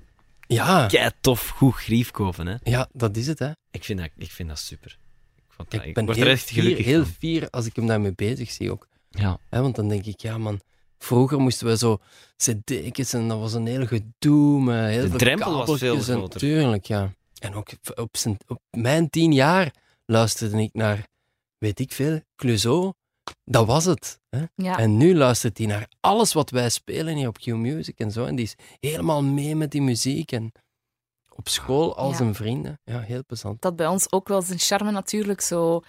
Ja, 0.49 0.87
kei 0.87 1.11
tof 1.21 1.49
goed 1.49 1.75
grief 1.75 2.11
kopen. 2.11 2.47
Hè. 2.47 2.57
ja, 2.63 2.89
dat 2.93 3.17
is 3.17 3.27
het, 3.27 3.39
hè. 3.39 3.51
Ik, 3.71 3.85
vind 3.85 3.99
dat, 3.99 4.11
ik 4.17 4.31
vind 4.31 4.49
dat 4.49 4.59
super. 4.59 4.99
Ik, 5.37 5.45
vond 5.49 5.71
dat, 5.71 5.81
Ik 5.81 5.87
ik 5.87 5.95
ben 5.95 6.05
word 6.05 6.17
heel 6.17 6.27
er 6.27 6.33
echt 6.33 6.45
fier, 6.45 6.63
gelukkig 6.63 6.85
heel 6.85 7.05
van. 7.05 7.13
fier 7.19 7.51
als 7.51 7.67
ik 7.67 7.77
hem 7.77 7.87
daarmee 7.87 8.13
bezig 8.15 8.51
zie 8.51 8.71
ook. 8.71 8.89
Ja. 9.11 9.39
Hè, 9.49 9.61
want 9.61 9.77
dan 9.77 9.89
denk 9.89 10.05
ik, 10.05 10.21
ja 10.21 10.39
man, 10.39 10.61
vroeger 10.99 11.39
moesten 11.39 11.67
we 11.67 11.77
zo 11.77 11.99
cd'tjes 12.37 13.13
en 13.13 13.29
dat 13.29 13.39
was 13.39 13.53
een 13.53 13.67
heel 13.67 13.87
gedoe 13.87 14.63
met 14.63 14.91
heel 14.91 15.03
De 15.03 15.09
veel 15.09 15.19
drempel 15.19 15.67
was 15.67 15.79
veel 15.79 16.01
groter. 16.01 16.41
Tuurlijk, 16.41 16.87
ja. 16.87 17.13
En 17.39 17.55
ook 17.55 17.69
op, 17.95 18.17
zijn, 18.17 18.37
op 18.47 18.61
mijn 18.71 19.11
tien 19.11 19.33
jaar 19.33 19.75
luisterde 20.07 20.63
ik 20.63 20.73
naar, 20.73 21.07
weet 21.59 21.81
ik 21.81 21.93
veel, 21.93 22.21
Clouseau. 22.37 22.93
Dat 23.45 23.67
was 23.67 23.85
het. 23.85 24.21
Hè? 24.29 24.43
Ja. 24.55 24.79
En 24.79 24.97
nu 24.97 25.15
luistert 25.17 25.59
hij 25.59 25.67
naar 25.67 25.89
alles 26.01 26.33
wat 26.33 26.51
wij 26.51 26.69
spelen 26.69 27.17
hier 27.17 27.29
op 27.29 27.39
Q-Music 27.39 27.99
en 27.99 28.11
zo. 28.11 28.25
En 28.25 28.35
die 28.37 28.45
is 28.45 28.55
helemaal 28.81 29.23
mee 29.23 29.57
met 29.57 29.71
die 29.71 29.83
muziek. 29.83 30.33
En 30.33 30.53
op 31.35 31.49
school 31.49 31.97
al 31.97 32.11
Ja. 32.11 32.17
zijn 32.17 32.35
vrienden. 32.35 32.81
Ja, 32.85 33.01
heel 33.01 33.25
plezant. 33.27 33.61
Dat 33.63 33.77
bij 33.77 33.87
ons 33.87 34.13
ook 34.13 34.29
wel 34.29 34.43
zijn 34.43 34.59
charme 34.59 34.91
natuurlijk, 34.91 35.41
zo 35.41 35.81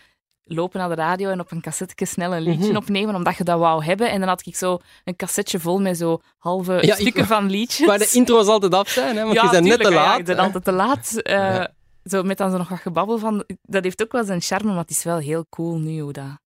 lopen 0.43 0.79
naar 0.79 0.89
de 0.89 0.95
radio 0.95 1.29
en 1.29 1.39
op 1.39 1.51
een 1.51 1.61
cassette 1.61 2.05
snel 2.05 2.33
een 2.35 2.41
liedje 2.41 2.67
Mhm. 2.67 2.75
opnemen, 2.77 3.15
omdat 3.15 3.35
je 3.37 3.43
dat 3.43 3.59
wou 3.59 3.83
hebben. 3.83 4.11
En 4.11 4.19
dan 4.19 4.29
had 4.29 4.45
ik 4.45 4.55
zo 4.55 4.79
een 5.03 5.15
cassetje 5.15 5.59
vol 5.59 5.79
met 5.81 5.97
zo 5.97 6.19
halve 6.37 6.73
Ja, 6.73 6.79
ik 6.81 6.93
stukken 6.99 7.25
van 7.25 7.49
liedjes. 7.49 7.87
Maar 7.87 7.97
de 7.97 8.09
intro's 8.13 8.47
altijd 8.47 8.73
af 8.73 8.89
zijn, 8.89 9.15
hè? 9.17 9.21
want 9.23 9.35
ja, 9.35 9.43
je 9.43 9.49
bent 9.49 9.65
net 9.65 9.81
te 9.81 9.89
ja, 9.89 9.95
laat. 9.95 10.17
je 10.17 10.23
bent 10.23 10.37
hè. 10.37 10.43
altijd 10.43 10.63
te 10.63 10.71
laat. 10.71 11.13
Eh, 11.15 11.33
Ja. 11.35 11.73
Zo 12.03 12.23
met 12.23 12.37
dan 12.37 12.51
zo 12.51 12.57
nog 12.57 12.69
wat 12.69 12.79
gebabbel 12.79 13.17
van... 13.17 13.43
Dat 13.61 13.83
heeft 13.83 14.01
ook 14.03 14.11
wel 14.11 14.23
zijn 14.23 14.41
charme, 14.41 14.69
maar 14.69 14.81
het 14.81 14.89
is 14.89 15.03
wel 15.03 15.17
heel 15.17 15.45
cool 15.49 15.77
nu 15.77 15.99
hoe 15.99 16.13
dat 16.13 16.39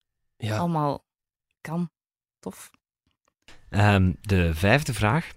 Ja. 0.48 0.58
allemaal 0.58 1.04
kan. 1.62 1.90
Tof. 2.40 2.70
Ehm, 3.70 4.12
de 4.22 4.56
vijfde 4.56 4.94
vraag. 4.94 5.28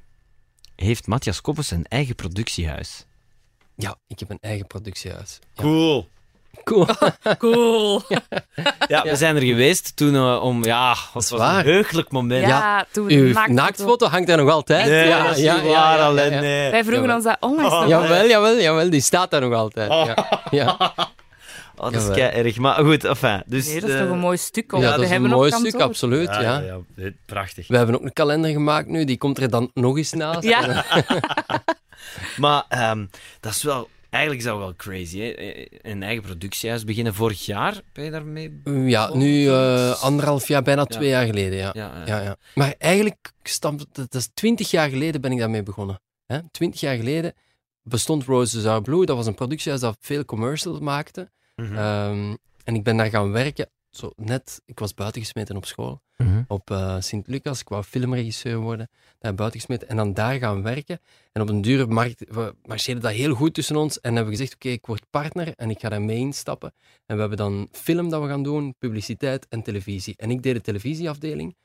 Heeft 0.76 1.06
Matthias 1.06 1.40
Koppes 1.40 1.70
een 1.70 1.84
eigen 1.88 2.14
productiehuis? 2.14 3.04
ja, 3.74 3.96
ik 4.06 4.18
heb 4.18 4.30
een 4.30 4.38
eigen 4.40 4.66
productiehuis. 4.66 5.38
Ja. 5.54 5.62
Cool. 5.62 6.08
Cool. 6.64 6.86
Cool. 7.38 8.02
Ja, 8.88 9.02
we 9.02 9.16
zijn 9.16 9.36
er 9.36 9.42
geweest 9.42 9.96
toen 9.96 10.14
eh, 10.14 10.42
om... 10.42 10.64
Ja, 10.64 10.90
het 10.90 11.12
was 11.12 11.30
waar. 11.30 11.58
een 11.58 11.64
heugelijk 11.64 12.10
moment. 12.10 12.46
Ja, 12.46 12.86
toen 12.92 13.10
Uw 13.10 13.26
de 13.26 13.32
naaktfoto- 13.32 13.52
naaktfoto 13.52 14.06
hangt 14.06 14.26
daar 14.26 14.36
nog 14.36 14.50
altijd. 14.50 14.86
Nee, 14.86 15.08
ja, 15.08 15.22
dat 15.26 15.36
is 15.36 15.42
ja, 15.42 15.54
niet 15.54 15.64
ja, 15.64 15.68
waar, 15.70 15.92
ja, 15.92 15.96
ja, 15.96 16.06
alleen 16.06 16.32
ja. 16.32 16.40
nee. 16.40 16.70
Wij 16.70 16.84
vroegen 16.84 17.08
Jawel. 17.08 17.16
ons 17.16 17.24
dat 17.24 17.36
onlangs 17.40 17.72
nog. 17.72 17.88
Jawel, 17.88 18.26
jawel, 18.26 18.56
jawel, 18.60 18.90
die 18.90 19.00
staat 19.00 19.30
daar 19.30 19.40
nog 19.40 19.52
altijd. 19.54 19.90
Ja, 19.90 20.40
ja. 20.50 20.94
Oh, 21.76 21.92
dat 21.92 22.02
is 22.02 22.08
kei 22.08 22.44
erg. 22.44 22.56
Maar 22.58 22.84
goed, 22.84 23.04
enfin. 23.04 23.42
Dus, 23.46 23.66
Nee, 23.66 23.80
dat 23.80 23.88
is 23.88 23.94
eh, 23.94 24.02
toch 24.02 24.10
een 24.10 24.18
mooi 24.18 24.36
stuk 24.36 24.72
om 24.72 24.80
ja 24.80 24.90
dat 24.90 25.00
is 25.00 25.10
een 25.10 25.22
mooi 25.22 25.50
kantoor. 25.50 25.68
stuk, 25.70 25.80
absoluut. 25.80 26.28
Ja, 26.28 26.40
Ja, 26.40 26.60
ja, 26.60 26.80
ja, 26.96 27.10
prachtig. 27.26 27.68
We 27.68 27.76
hebben 27.76 27.94
ook 27.94 28.02
een 28.02 28.12
kalender 28.12 28.50
gemaakt 28.50 28.88
nu, 28.88 29.04
die 29.04 29.18
komt 29.18 29.38
er 29.38 29.50
dan 29.50 29.70
nog 29.74 29.96
eens 29.96 30.12
naast. 30.12 30.42
Ja. 30.42 30.84
Maar 32.36 32.64
ehm, 32.68 33.06
dat 33.40 33.52
is 33.52 33.62
wel... 33.62 33.88
Eigenlijk 34.10 34.44
is 34.44 34.50
dat 34.50 34.58
wel 34.58 34.74
crazy, 34.76 35.18
hè? 35.20 35.32
Een 35.82 36.02
eigen 36.02 36.22
productiehuis 36.22 36.84
beginnen. 36.84 37.14
Vorig 37.14 37.46
jaar 37.46 37.80
ben 37.92 38.04
je 38.04 38.10
daarmee... 38.10 38.60
Ja, 38.64 39.14
nu 39.14 39.48
eh, 39.48 40.02
anderhalf 40.02 40.48
jaar, 40.48 40.62
bijna 40.62 40.84
twee 40.84 41.08
jaar 41.08 41.26
geleden. 41.26 41.58
Ja. 41.58 41.70
Ja, 41.74 42.00
eh, 42.00 42.06
Ja, 42.06 42.20
ja. 42.20 42.36
Maar 42.54 42.74
eigenlijk, 42.78 43.32
dat 43.92 44.14
is 44.14 44.28
twintig 44.34 44.70
jaar 44.70 44.88
geleden 44.88 45.20
ben 45.20 45.32
ik 45.32 45.38
daarmee 45.38 45.62
begonnen. 45.62 46.00
Hè? 46.26 46.38
Twintig 46.50 46.80
jaar 46.80 46.96
geleden 46.96 47.34
bestond 47.82 48.24
Roses 48.24 48.66
Are 48.66 48.80
Blue. 48.80 49.06
Dat 49.06 49.16
was 49.16 49.26
een 49.26 49.34
productiehuis 49.34 49.80
dat 49.80 49.96
veel 50.00 50.24
commercials 50.24 50.78
maakte. 50.78 51.30
Mhm. 51.56 51.76
Ehm, 51.76 52.34
en 52.64 52.74
ik 52.74 52.82
ben 52.82 52.96
daar 52.96 53.10
gaan 53.10 53.30
werken. 53.32 53.70
Zo 53.90 54.12
net, 54.16 54.62
ik 54.64 54.78
was 54.78 54.94
buitengesmeten 54.94 55.56
op 55.56 55.66
school. 55.66 56.00
Mhm. 56.16 56.42
op 56.48 56.70
eh, 56.70 56.96
Sint-Lucas. 57.00 57.60
Ik 57.60 57.68
wou 57.68 57.82
filmregisseur 57.82 58.58
worden, 58.58 58.88
daar 59.18 59.34
buiten 59.34 59.60
gesmeten 59.60 59.88
en 59.88 59.96
dan 59.96 60.14
daar 60.14 60.38
gaan 60.38 60.62
werken. 60.62 61.00
En 61.32 61.42
op 61.42 61.48
een 61.48 61.60
dure 61.60 61.86
markt 61.86 62.24
we 62.28 62.54
marcheerde 62.64 63.00
dat 63.00 63.12
heel 63.12 63.34
goed 63.34 63.54
tussen 63.54 63.76
ons. 63.76 64.00
En 64.00 64.14
hebben 64.14 64.32
we 64.32 64.38
gezegd, 64.38 64.54
oké, 64.54 64.68
ik 64.68 64.86
word 64.86 65.06
partner 65.10 65.52
en 65.54 65.70
ik 65.70 65.80
ga 65.80 65.88
daar 65.88 66.02
mee 66.02 66.18
instappen. 66.18 66.72
En 67.06 67.14
we 67.14 67.20
hebben 67.20 67.38
dan 67.38 67.68
film 67.72 68.08
dat 68.08 68.22
we 68.22 68.28
gaan 68.28 68.42
doen, 68.42 68.74
publiciteit 68.78 69.46
en 69.48 69.62
televisie. 69.62 70.14
En 70.16 70.30
ik 70.30 70.42
deed 70.42 70.54
de 70.54 70.60
televisieafdeling, 70.60 71.56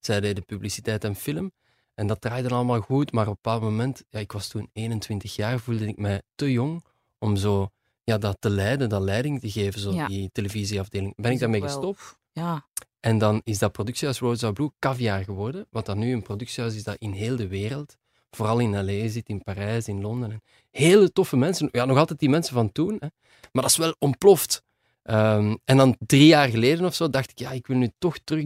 zij 0.00 0.20
deed 0.20 0.36
de 0.36 0.42
publiciteit 0.42 1.04
en 1.04 1.14
film. 1.14 1.52
En 1.94 2.06
dat 2.06 2.20
draaide 2.20 2.48
allemaal 2.48 2.80
goed, 2.80 3.12
maar 3.12 3.26
op 3.26 3.28
een 3.28 3.38
bepaald 3.42 3.62
moment, 3.62 4.04
ja, 4.08 4.18
ik 4.18 4.32
was 4.32 4.48
toen 4.48 4.70
21 4.72 5.36
jaar, 5.36 5.58
voelde 5.58 5.86
ik 5.86 5.96
mij 5.96 6.22
te 6.34 6.52
jong 6.52 6.84
om 7.18 7.36
zo 7.36 7.70
ja, 8.06 8.18
dat 8.18 8.36
te 8.40 8.50
leiden, 8.50 8.88
dat 8.88 9.02
leiding 9.02 9.40
te 9.40 9.50
geven, 9.50 9.80
zo 9.80 9.92
Ja. 9.92 10.06
die 10.06 10.28
televisieafdeling. 10.32 11.12
Ben 11.16 11.32
ik 11.32 11.38
daarmee 11.38 11.60
gestopt. 11.62 12.16
Ja, 12.32 12.66
En 13.00 13.18
dan 13.18 13.40
is 13.44 13.58
dat 13.58 13.72
productiehuis 13.72 14.18
Rosa 14.18 14.50
Blue 14.52 14.70
caviar 14.78 15.24
geworden. 15.24 15.66
Wat 15.70 15.86
dan 15.86 15.98
nu 15.98 16.12
een 16.12 16.22
productiehuis 16.22 16.74
is 16.74 16.84
dat 16.84 16.96
in 16.98 17.12
heel 17.12 17.36
de 17.36 17.46
wereld, 17.48 17.96
vooral 18.30 18.58
in 18.58 18.84
L.A. 18.84 19.08
zit, 19.08 19.28
in 19.28 19.42
Parijs, 19.42 19.88
in 19.88 20.00
Londen. 20.00 20.30
En 20.30 20.42
hele 20.70 21.12
toffe 21.12 21.36
mensen. 21.36 21.68
Ja, 21.72 21.84
nog 21.84 21.98
altijd 21.98 22.18
die 22.18 22.28
mensen 22.28 22.54
van 22.54 22.72
toen. 22.72 22.92
Hè. 22.92 23.06
Maar 23.52 23.62
dat 23.62 23.70
is 23.70 23.76
wel 23.76 23.94
ontploft. 23.98 24.62
Ehm, 25.02 25.56
en 25.64 25.76
dan 25.76 25.96
drie 25.98 26.26
jaar 26.26 26.48
geleden 26.48 26.84
of 26.84 26.94
zo 26.94 27.10
dacht 27.10 27.30
ik, 27.30 27.38
ja, 27.38 27.50
ik 27.50 27.66
wil 27.66 27.76
nu 27.76 27.90
toch 27.98 28.18
terug. 28.24 28.44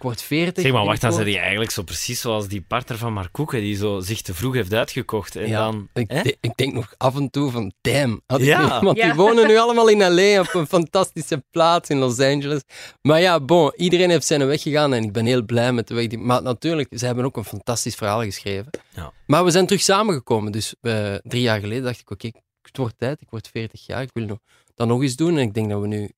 Ik 0.00 0.06
word 0.06 0.22
veertig. 0.22 0.62
Zeg 0.62 0.72
maar, 0.72 0.84
wacht, 0.84 1.00
dan 1.00 1.12
zit 1.12 1.24
hij 1.26 1.38
eigenlijk 1.38 1.70
zo 1.70 1.82
precies 1.82 2.20
zoals 2.20 2.48
die 2.48 2.60
partner 2.60 2.98
van 2.98 3.12
Mark 3.12 3.32
Koeken, 3.32 3.60
die 3.60 3.76
zo 3.76 4.00
zich 4.00 4.20
te 4.22 4.34
vroeg 4.34 4.54
heeft 4.54 4.72
uitgekocht. 4.72 5.36
En 5.36 5.48
Ja, 5.48 5.58
dan... 5.70 5.88
Ik, 5.94 6.10
hè? 6.10 6.22
de- 6.22 6.36
ik 6.40 6.56
denk 6.56 6.72
nog 6.72 6.94
af 6.96 7.16
en 7.16 7.30
toe 7.30 7.50
van, 7.50 7.72
damn. 7.80 8.20
Had 8.26 8.40
ik 8.40 8.46
Ja. 8.46 8.80
nu- 8.80 8.84
want 8.86 8.96
Ja. 8.98 9.04
die 9.06 9.14
wonen 9.14 9.46
nu 9.46 9.56
allemaal 9.64 9.88
in 9.88 10.02
L.A. 10.14 10.40
op 10.40 10.54
een 10.54 10.66
fantastische 10.66 11.44
plaats 11.50 11.88
in 11.90 11.98
Los 11.98 12.20
Angeles. 12.20 12.60
Maar 13.02 13.20
ja, 13.20 13.40
bon, 13.40 13.72
iedereen 13.76 14.10
heeft 14.10 14.26
zijn 14.26 14.46
weg 14.46 14.62
gegaan 14.62 14.92
en 14.94 15.02
ik 15.04 15.12
ben 15.12 15.26
heel 15.26 15.42
blij 15.44 15.72
met 15.72 15.88
de 15.88 15.94
weg. 15.94 16.06
Die, 16.06 16.18
maar 16.18 16.42
natuurlijk, 16.42 16.88
ze 16.98 17.06
hebben 17.06 17.24
ook 17.24 17.36
een 17.36 17.44
fantastisch 17.44 17.94
verhaal 17.94 18.22
geschreven. 18.22 18.70
Ja. 18.94 19.12
Maar 19.26 19.44
we 19.44 19.50
zijn 19.50 19.66
terug 19.66 19.82
samengekomen. 19.82 20.52
Dus 20.52 20.74
eh, 20.80 21.14
drie 21.22 21.42
jaar 21.42 21.60
geleden 21.60 21.84
dacht 21.84 22.00
ik, 22.00 22.10
oké, 22.10 22.30
het 22.62 22.76
wordt 22.76 22.94
tijd. 22.98 23.20
Ik 23.20 23.30
word 23.30 23.48
40 23.52 23.86
jaar. 23.86 24.02
Ik 24.02 24.10
wil 24.12 24.24
nog, 24.26 24.38
dat 24.74 24.86
nog 24.88 25.02
eens 25.02 25.16
doen. 25.16 25.32
En 25.36 25.42
ik 25.42 25.54
denk 25.54 25.70
dat 25.70 25.80
we 25.80 25.86
nu 25.86 26.10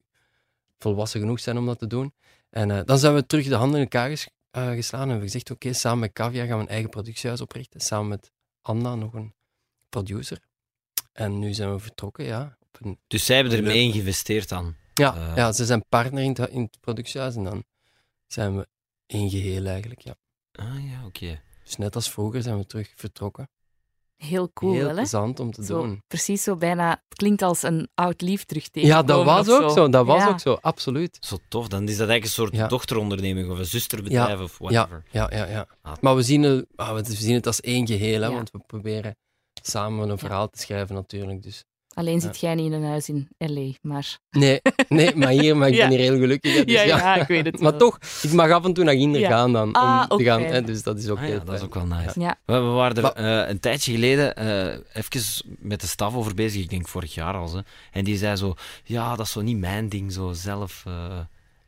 volwassen 0.78 1.20
genoeg 1.20 1.40
zijn 1.40 1.58
om 1.58 1.66
dat 1.66 1.78
te 1.78 1.86
doen. 1.86 2.12
En 2.52 2.70
eh, 2.70 2.80
dan 2.84 2.98
zijn 2.98 3.14
we 3.14 3.26
terug 3.26 3.46
de 3.48 3.54
handen 3.54 3.76
in 3.76 3.82
elkaar 3.82 4.08
ges- 4.08 4.28
eh, 4.50 4.70
geslaan 4.70 5.02
en 5.02 5.08
hebben 5.08 5.26
gezegd, 5.26 5.50
oké, 5.50 5.72
samen 5.72 5.98
met 5.98 6.12
Cavia 6.12 6.44
gaan 6.46 6.56
we 6.56 6.62
een 6.62 6.68
eigen 6.68 6.90
productiehuis 6.90 7.40
oprichten. 7.40 7.80
Samen 7.80 8.08
met 8.08 8.30
Anna, 8.62 8.94
nog 8.94 9.12
een 9.14 9.34
producer. 9.88 10.38
En 11.12 11.38
nu 11.38 11.52
zijn 11.52 11.72
we 11.72 11.78
vertrokken, 11.78 12.24
ja. 12.24 12.56
Op 12.60 12.84
een, 12.86 12.98
Dus 13.06 13.24
zij 13.24 13.36
hebben 13.36 13.54
ermee 13.56 13.82
in 13.82 13.92
geïnvesteerd 13.92 14.48
dan. 14.48 14.74
ja, 14.94 15.14
Eh. 15.16 15.36
ja, 15.36 15.52
ze 15.52 15.64
zijn 15.66 15.84
partner 15.88 16.22
in 16.22 16.28
het, 16.38 16.50
in 16.50 16.60
het 16.62 16.80
productiehuis 16.80 17.34
en 17.36 17.44
dan 17.44 17.64
zijn 18.26 18.56
we 18.56 18.68
één 19.06 19.30
geheel 19.30 19.66
eigenlijk, 19.66 20.00
ja. 20.00 20.14
Ah 20.52 20.90
ja, 20.90 21.04
oké. 21.06 21.40
Dus 21.64 21.76
net 21.76 21.94
als 21.94 22.10
vroeger 22.10 22.42
zijn 22.42 22.58
we 22.58 22.66
terug 22.66 22.92
vertrokken. 22.96 23.48
Heel 24.26 24.50
cool 24.52 24.72
Heel 24.72 24.90
plezant 24.92 25.40
om 25.40 25.50
te 25.52 25.64
Zo, 25.64 25.82
doen. 25.82 26.02
precies 26.06 26.42
zo 26.42 26.56
bijna... 26.56 26.90
Het 26.90 27.18
klinkt 27.18 27.42
als 27.42 27.62
een 27.62 27.88
oud 27.94 28.20
lief 28.20 28.44
terug 28.44 28.68
Ja, 28.72 29.02
dat 29.02 29.24
was 29.24 29.48
ook 29.50 29.70
zo. 29.70 29.88
Dat 29.88 30.06
was 30.06 30.22
Ja. 30.22 30.28
ook 30.28 30.40
zo, 30.40 30.58
absoluut. 30.60 31.16
Zo 31.20 31.36
tof. 31.48 31.68
Dan 31.68 31.82
is 31.82 31.96
dat 31.96 32.08
eigenlijk 32.08 32.24
een 32.24 32.30
soort 32.30 32.54
Ja. 32.56 32.68
dochteronderneming 32.68 33.50
of 33.50 33.58
een 33.58 33.64
zusterbedrijf 33.66 34.40
of 34.40 34.58
whatever. 34.58 35.02
ja, 35.10 35.28
ja. 35.32 35.46
ja. 35.46 35.66
Ah. 35.82 35.92
Maar 36.00 36.16
we 36.16 36.22
zien, 36.22 36.42
het, 36.42 36.66
ah, 36.76 36.94
we 36.94 37.14
zien 37.14 37.34
het 37.34 37.46
als 37.46 37.60
één 37.60 37.86
geheel, 37.86 38.20
hè, 38.20 38.26
Ja. 38.28 38.32
want 38.34 38.50
we 38.50 38.58
proberen 38.66 39.16
samen 39.62 40.08
een 40.08 40.18
verhaal 40.18 40.48
te 40.48 40.58
schrijven 40.58 40.94
natuurlijk. 40.94 41.42
Dus. 41.42 41.64
Alleen 41.94 42.14
Ja. 42.14 42.20
zit 42.20 42.40
jij 42.40 42.54
niet 42.54 42.66
in 42.66 42.72
een 42.72 42.84
huis 42.88 43.08
in 43.08 43.28
L.A., 43.38 43.70
maar... 43.82 44.18
Nee, 44.30 44.60
nee, 44.88 45.14
maar 45.16 45.28
hier, 45.28 45.56
maar 45.56 45.68
ik 45.68 45.74
Ja. 45.82 45.88
ben 45.88 45.98
hier 45.98 46.06
heel 46.10 46.18
gelukkig. 46.18 46.54
hè, 46.56 46.64
dus 46.64 46.74
Ja, 46.74 46.82
ja, 46.82 46.96
ja, 46.96 47.14
ik 47.14 47.26
weet 47.26 47.44
het 47.44 47.60
Maar 47.60 47.70
wel. 47.70 47.80
toch, 47.80 47.98
ik 48.22 48.32
mag 48.32 48.50
af 48.50 48.64
en 48.64 48.72
toe 48.72 48.84
naar 48.84 48.94
Ginder 48.94 49.20
Ja. 49.20 49.28
gaan 49.28 49.52
dan, 49.52 49.72
Ah, 49.72 50.00
om 50.00 50.06
te 50.08 50.14
ook 50.14 50.22
gaan. 50.22 50.42
Hè, 50.42 50.62
dus 50.62 50.82
dat 50.82 50.98
is 50.98 51.08
ook 51.08 51.16
Ah 51.18 51.22
heel 51.24 51.34
ja, 51.34 51.44
dat 51.44 51.54
is 51.54 51.60
ook 51.62 51.74
wel 51.74 51.86
nice. 51.86 52.20
Ja, 52.20 52.36
We, 52.44 52.52
we 52.54 52.60
waren 52.60 53.04
er 53.04 53.12
eh, 53.44 53.48
een 53.50 53.60
tijdje 53.60 53.92
geleden 53.92 54.36
eh, 54.36 54.78
even 54.92 55.44
met 55.58 55.80
de 55.80 55.86
staf 55.86 56.14
over 56.14 56.34
bezig, 56.34 56.62
ik 56.62 56.70
denk 56.70 56.88
vorig 56.88 57.14
jaar 57.14 57.34
al. 57.34 57.54
Hè. 57.54 57.60
En 57.92 58.04
die 58.04 58.16
zei 58.16 58.36
zo, 58.36 58.54
ja, 58.84 59.16
dat 59.16 59.26
is 59.26 59.32
zo 59.32 59.40
niet 59.40 59.58
mijn 59.58 59.88
ding, 59.88 60.12
zo 60.12 60.32
zelf 60.32 60.82
eh, 60.86 61.18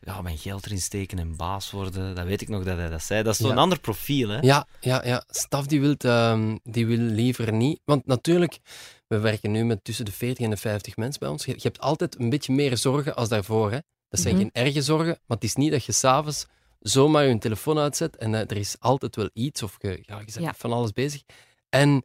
ja, 0.04 0.22
mijn 0.22 0.38
geld 0.38 0.66
erin 0.66 0.80
steken 0.80 1.18
en 1.18 1.36
baas 1.36 1.70
worden. 1.70 2.14
Dat 2.14 2.26
weet 2.26 2.40
ik 2.40 2.48
nog 2.48 2.64
dat 2.64 2.76
hij 2.76 2.88
dat 2.88 3.02
zei. 3.02 3.22
Dat 3.22 3.32
is 3.32 3.40
zo'n 3.40 3.50
Ja. 3.50 3.54
ander 3.56 3.80
profiel, 3.80 4.28
hè? 4.28 4.38
Ja, 4.40 4.66
ja, 4.80 5.04
ja. 5.06 5.24
Staf 5.28 5.66
die 5.66 5.80
wil, 5.80 5.94
ehm, 5.98 6.56
die 6.62 6.86
wil 6.86 6.98
liever 6.98 7.52
niet. 7.52 7.80
Want 7.84 8.06
natuurlijk, 8.06 8.58
we 9.06 9.18
werken 9.18 9.50
nu 9.50 9.64
met 9.64 9.84
tussen 9.84 10.04
de 10.04 10.12
40 10.12 10.44
en 10.44 10.50
de 10.50 10.56
50 10.56 10.96
mensen 10.96 11.20
bij 11.20 11.28
ons. 11.28 11.44
Je, 11.44 11.52
je 11.52 11.60
hebt 11.62 11.80
altijd 11.80 12.18
een 12.18 12.30
beetje 12.30 12.52
meer 12.52 12.76
zorgen 12.76 13.16
als 13.16 13.28
daarvoor. 13.28 13.70
Hè? 13.70 13.78
Dat 14.08 14.20
zijn 14.20 14.34
Mhm. 14.34 14.42
geen 14.42 14.64
erge 14.66 14.82
zorgen, 14.82 15.18
maar 15.26 15.36
het 15.36 15.44
is 15.44 15.54
niet 15.54 15.70
dat 15.70 15.84
je 15.84 15.92
s'avonds 15.92 16.46
zomaar 16.80 17.24
je 17.26 17.38
telefoon 17.38 17.78
uitzet 17.78 18.16
en 18.16 18.34
eh, 18.34 18.40
er 18.40 18.56
is 18.56 18.76
altijd 18.78 19.16
wel 19.16 19.30
iets 19.32 19.62
of 19.62 19.76
je, 19.78 19.88
ja, 19.88 20.18
je 20.18 20.24
bent 20.24 20.34
Ja. 20.40 20.54
van 20.56 20.72
alles 20.72 20.92
bezig. 20.92 21.22
En 21.68 22.02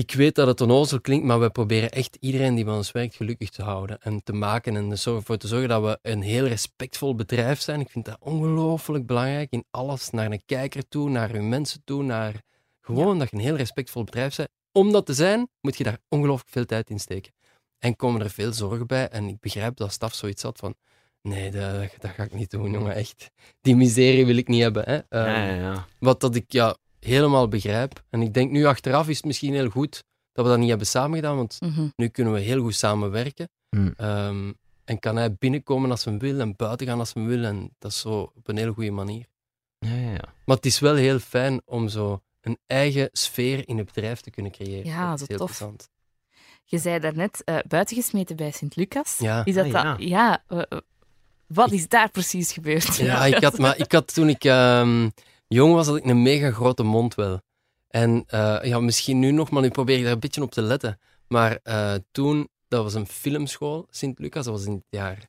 ik 0.00 0.12
weet 0.12 0.34
dat 0.34 0.46
het 0.46 0.60
onnozel 0.60 1.00
klinkt, 1.00 1.26
maar 1.26 1.40
we 1.40 1.50
proberen 1.50 1.90
echt 1.90 2.16
iedereen 2.20 2.54
die 2.54 2.64
bij 2.64 2.74
ons 2.74 2.92
werkt 2.92 3.14
gelukkig 3.14 3.50
te 3.50 3.62
houden 3.62 4.00
en 4.00 4.22
te 4.22 4.32
maken 4.32 4.76
en 4.76 4.90
er 4.90 5.06
ervoor 5.06 5.36
te 5.36 5.48
zorgen 5.48 5.68
dat 5.68 5.82
we 5.82 5.98
een 6.02 6.22
heel 6.22 6.46
respectvol 6.46 7.14
bedrijf 7.14 7.60
zijn. 7.60 7.80
Ik 7.80 7.90
vind 7.90 8.04
dat 8.04 8.16
ongelooflijk 8.20 9.06
belangrijk 9.06 9.50
in 9.50 9.64
alles, 9.70 10.10
naar 10.10 10.30
een 10.30 10.42
kijker 10.46 10.88
toe, 10.88 11.10
naar 11.10 11.30
uw 11.30 11.42
mensen 11.42 11.84
toe, 11.84 12.02
naar 12.02 12.42
gewoon 12.80 13.18
dat 13.18 13.30
je 13.30 13.36
een 13.36 13.42
heel 13.42 13.56
respectvol 13.56 14.04
bedrijf 14.04 14.36
bent. 14.36 14.48
Om 14.72 14.92
dat 14.92 15.06
te 15.06 15.14
zijn, 15.14 15.48
moet 15.60 15.76
je 15.76 15.84
daar 15.84 15.98
ongelooflijk 16.08 16.50
veel 16.50 16.66
tijd 16.66 16.90
in 16.90 17.00
steken. 17.00 17.32
En 17.78 17.96
komen 17.96 18.20
er 18.20 18.30
veel 18.30 18.52
zorgen 18.52 18.86
bij. 18.86 19.08
En 19.08 19.28
ik 19.28 19.40
begrijp 19.40 19.76
dat 19.76 19.92
staf 19.92 20.14
zoiets 20.14 20.42
had 20.42 20.58
van, 20.58 20.74
nee, 21.22 21.50
dat, 21.50 21.90
dat 21.98 22.10
ga 22.10 22.22
ik 22.22 22.32
niet 22.32 22.50
doen, 22.50 22.70
jongen, 22.70 22.94
echt. 22.94 23.30
Die 23.60 23.76
miserie 23.76 24.26
wil 24.26 24.36
ik 24.36 24.48
niet 24.48 24.62
hebben. 24.62 24.84
Hè. 24.84 24.96
Ehm, 25.08 25.28
ja, 25.28 25.44
ja, 25.44 25.54
ja. 25.54 25.86
wat 25.98 26.20
dat 26.20 26.34
ik 26.34 26.52
ja, 26.52 26.76
helemaal 27.00 27.48
begrijp. 27.48 28.02
En 28.10 28.22
ik 28.22 28.34
denk 28.34 28.50
nu 28.50 28.64
achteraf 28.64 29.08
is 29.08 29.16
het 29.16 29.24
misschien 29.26 29.54
heel 29.54 29.68
goed 29.68 30.04
dat 30.32 30.44
we 30.44 30.50
dat 30.50 30.60
niet 30.60 30.68
hebben 30.68 30.86
samengedaan, 30.86 31.36
want 31.36 31.56
Mhm. 31.60 31.88
nu 31.96 32.08
kunnen 32.08 32.32
we 32.32 32.40
heel 32.40 32.62
goed 32.62 32.74
samenwerken. 32.74 33.48
Hmm. 33.68 33.92
Ehm, 33.96 34.52
en 34.84 34.98
kan 34.98 35.16
hij 35.16 35.34
binnenkomen 35.34 35.90
als 35.90 36.04
hij 36.04 36.18
wil 36.18 36.40
en 36.40 36.56
buiten 36.56 36.86
gaan 36.86 36.98
als 36.98 37.12
hij 37.14 37.22
wil. 37.24 37.44
En 37.44 37.74
dat 37.78 37.90
is 37.90 38.00
zo 38.00 38.32
op 38.36 38.48
een 38.48 38.56
hele 38.56 38.72
goede 38.72 38.90
manier. 38.90 39.24
ja, 39.78 39.94
ja, 39.94 40.10
ja. 40.10 40.34
Maar 40.44 40.56
het 40.56 40.66
is 40.66 40.78
wel 40.78 40.94
heel 40.94 41.18
fijn 41.18 41.60
om 41.64 41.88
zo 41.88 42.20
een 42.40 42.58
eigen 42.66 43.08
sfeer 43.12 43.68
in 43.68 43.76
het 43.78 43.86
bedrijf 43.86 44.20
te 44.20 44.30
kunnen 44.30 44.52
creëren. 44.52 44.86
Ja, 44.86 45.08
dat 45.10 45.18
zo 45.18 45.24
is 45.24 45.28
heel 45.28 45.38
tof. 45.38 45.46
plezant. 45.56 45.88
Je 46.64 46.78
zei 46.78 46.98
daarnet 46.98 47.42
uh, 47.44 47.58
buitengesmeten 47.68 48.36
bij 48.36 48.50
Sint-Lucas. 48.50 49.18
Ja. 49.18 49.44
Is 49.44 49.54
dat 49.54 49.64
Ah, 49.66 49.72
dat? 49.72 49.82
ja. 49.82 49.96
Ja. 49.98 50.42
eh, 50.48 50.62
eh, 50.68 50.78
wat 51.46 51.72
is 51.72 51.88
daar 51.88 52.10
precies 52.10 52.52
gebeurd? 52.52 52.96
Ja, 52.96 53.24
ik 53.36 53.42
had, 53.44 53.58
maar 53.58 53.78
ik 53.78 53.92
had 53.92 54.14
toen 54.14 54.28
ik 54.28 54.44
ehm, 54.44 55.08
jong 55.54 55.74
was, 55.74 55.86
had 55.86 55.96
ik 55.96 56.04
een 56.04 56.22
mega 56.22 56.50
grote 56.50 56.82
mond 56.82 57.14
wel. 57.14 57.40
En 57.88 58.24
eh, 58.26 58.58
ja, 58.62 58.80
misschien 58.80 59.18
nu 59.18 59.30
nog, 59.30 59.50
maar 59.50 59.62
nu 59.62 59.68
probeer 59.70 59.96
ik 59.96 60.02
daar 60.04 60.12
een 60.12 60.20
beetje 60.20 60.42
op 60.42 60.50
te 60.50 60.62
letten. 60.62 60.98
Maar 61.28 61.58
eh, 61.62 61.94
toen, 62.10 62.48
dat 62.68 62.82
was 62.82 62.94
een 62.94 63.06
filmschool, 63.06 63.86
Sint-Lucas, 63.90 64.44
dat 64.44 64.54
was 64.54 64.64
in 64.64 64.72
het 64.72 64.86
jaar 64.90 65.28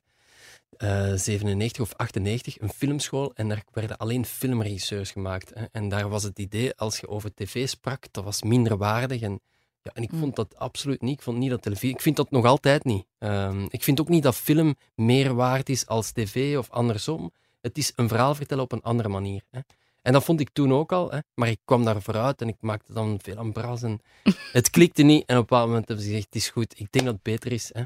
eh 0.76 1.12
97 1.14 1.82
of 1.82 1.92
98, 1.96 2.60
een 2.60 2.72
filmschool. 2.72 3.32
En 3.34 3.48
daar 3.48 3.64
werden 3.72 3.96
alleen 3.98 4.24
filmregisseurs 4.24 5.10
gemaakt. 5.10 5.50
Hè. 5.54 5.64
En 5.72 5.88
daar 5.88 6.08
was 6.08 6.22
het 6.22 6.38
idee, 6.38 6.76
als 6.76 6.98
je 6.98 7.08
over 7.08 7.34
tv 7.34 7.68
sprak, 7.68 8.06
dat 8.10 8.24
was 8.24 8.42
minder 8.42 8.76
waardig. 8.76 9.20
En, 9.20 9.40
ja, 9.82 9.90
en 9.94 10.02
ik 10.02 10.12
Mm. 10.12 10.18
vond 10.18 10.36
dat 10.36 10.56
absoluut 10.56 11.00
niet. 11.00 11.16
Ik 11.16 11.22
vond 11.22 11.38
niet 11.38 11.50
dat 11.50 11.62
televisie... 11.62 11.90
Ik 11.90 12.00
vind 12.00 12.16
dat 12.16 12.30
nog 12.30 12.44
altijd 12.44 12.84
niet. 12.84 13.04
Ehm, 13.18 13.66
ik 13.68 13.82
vind 13.82 14.00
ook 14.00 14.08
niet 14.08 14.22
dat 14.22 14.36
film 14.36 14.74
meer 14.94 15.34
waard 15.34 15.68
is 15.68 15.86
als 15.86 16.10
tv 16.12 16.58
of 16.58 16.70
andersom. 16.70 17.32
Het 17.60 17.78
is 17.78 17.92
een 17.96 18.08
verhaal 18.08 18.34
vertellen 18.34 18.64
op 18.64 18.72
een 18.72 18.82
andere 18.82 19.08
manier. 19.08 19.42
Hè. 19.50 19.60
En 20.02 20.12
dat 20.12 20.24
vond 20.24 20.40
ik 20.40 20.50
toen 20.52 20.72
ook 20.72 20.92
al, 20.92 21.10
hè. 21.10 21.18
maar 21.34 21.48
ik 21.48 21.60
kwam 21.64 21.84
daar 21.84 22.02
vooruit 22.02 22.40
en 22.40 22.48
ik 22.48 22.56
maakte 22.60 22.92
dan 22.92 23.18
veel 23.22 23.36
aan 23.36 23.52
bras. 23.52 23.82
En 23.82 24.00
het 24.52 24.70
klikte 24.70 25.02
niet 25.02 25.24
en 25.26 25.36
op 25.36 25.42
een 25.42 25.48
bepaald 25.48 25.66
moment 25.68 25.86
hebben 25.86 26.04
ze 26.04 26.10
gezegd, 26.10 26.26
het 26.32 26.42
is 26.42 26.48
goed, 26.48 26.80
ik 26.80 26.86
denk 26.90 27.04
dat 27.04 27.14
het 27.14 27.22
beter 27.22 27.52
is. 27.52 27.70
Hè. 27.72 27.82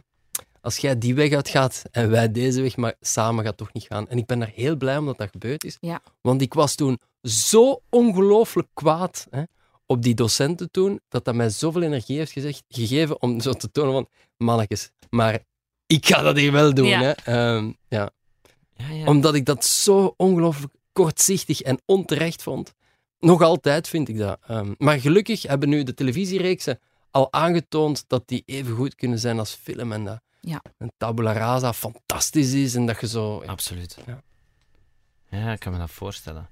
Als 0.60 0.76
jij 0.76 0.98
die 0.98 1.14
weg 1.14 1.32
uitgaat 1.32 1.82
en 1.90 2.10
wij 2.10 2.32
deze 2.32 2.62
weg, 2.62 2.76
maar 2.76 2.94
samen 3.00 3.36
gaat 3.36 3.46
het 3.46 3.56
toch 3.56 3.72
niet 3.72 3.84
gaan. 3.84 4.08
En 4.08 4.18
ik 4.18 4.26
ben 4.26 4.38
daar 4.38 4.52
heel 4.54 4.76
blij 4.76 4.96
omdat 4.96 5.18
dat 5.18 5.30
gebeurd 5.30 5.64
is. 5.64 5.76
Ja. 5.80 6.02
Want 6.20 6.42
ik 6.42 6.54
was 6.54 6.74
toen 6.74 6.98
zo 7.22 7.82
ongelooflijk 7.90 8.68
kwaad 8.74 9.26
hè, 9.30 9.42
op 9.86 10.02
die 10.02 10.14
docenten 10.14 10.70
toen, 10.70 11.00
dat 11.08 11.24
dat 11.24 11.34
mij 11.34 11.48
zoveel 11.50 11.82
energie 11.82 12.18
heeft 12.18 12.32
gezegd, 12.32 12.62
gegeven 12.68 13.22
om 13.22 13.40
zo 13.40 13.52
te 13.52 13.70
tonen 13.70 13.92
van, 13.92 14.08
mannetjes, 14.36 14.90
maar 15.10 15.38
ik 15.86 16.06
ga 16.06 16.22
dat 16.22 16.36
hier 16.36 16.52
wel 16.52 16.74
doen. 16.74 16.86
Ja. 16.86 17.00
Hè. 17.00 17.12
Ehm, 17.12 17.72
ja 17.88 18.10
ja, 18.76 18.90
ja. 18.90 19.04
omdat 19.04 19.34
ik 19.34 19.44
dat 19.44 19.64
zo 19.64 20.14
ongelooflijk 20.16 20.72
kortzichtig 20.96 21.60
en 21.62 21.80
onterecht 21.84 22.42
vond. 22.42 22.72
Nog 23.18 23.42
altijd 23.42 23.88
vind 23.88 24.08
ik 24.08 24.18
dat. 24.18 24.38
Ehm, 24.46 24.74
maar 24.78 25.00
gelukkig 25.00 25.42
hebben 25.42 25.68
nu 25.68 25.82
de 25.82 25.94
televisiereeksen 25.94 26.78
al 27.10 27.32
aangetoond 27.32 28.04
dat 28.06 28.28
die 28.28 28.42
even 28.46 28.74
goed 28.74 28.94
kunnen 28.94 29.18
zijn 29.18 29.38
als 29.38 29.54
film. 29.54 29.92
En 29.92 30.04
dat 30.04 30.20
Ja. 30.40 30.62
een 30.78 30.92
tabula 30.96 31.32
rasa 31.32 31.72
fantastisch 31.72 32.52
is. 32.52 32.74
En 32.74 32.86
dat 32.86 33.00
je 33.00 33.08
zo... 33.08 33.42
Absoluut. 33.42 33.96
Ja. 34.06 34.22
Ja, 35.30 35.52
ik 35.52 35.58
kan 35.58 35.72
me 35.72 35.78
dat 35.78 35.90
voorstellen. 35.90 36.48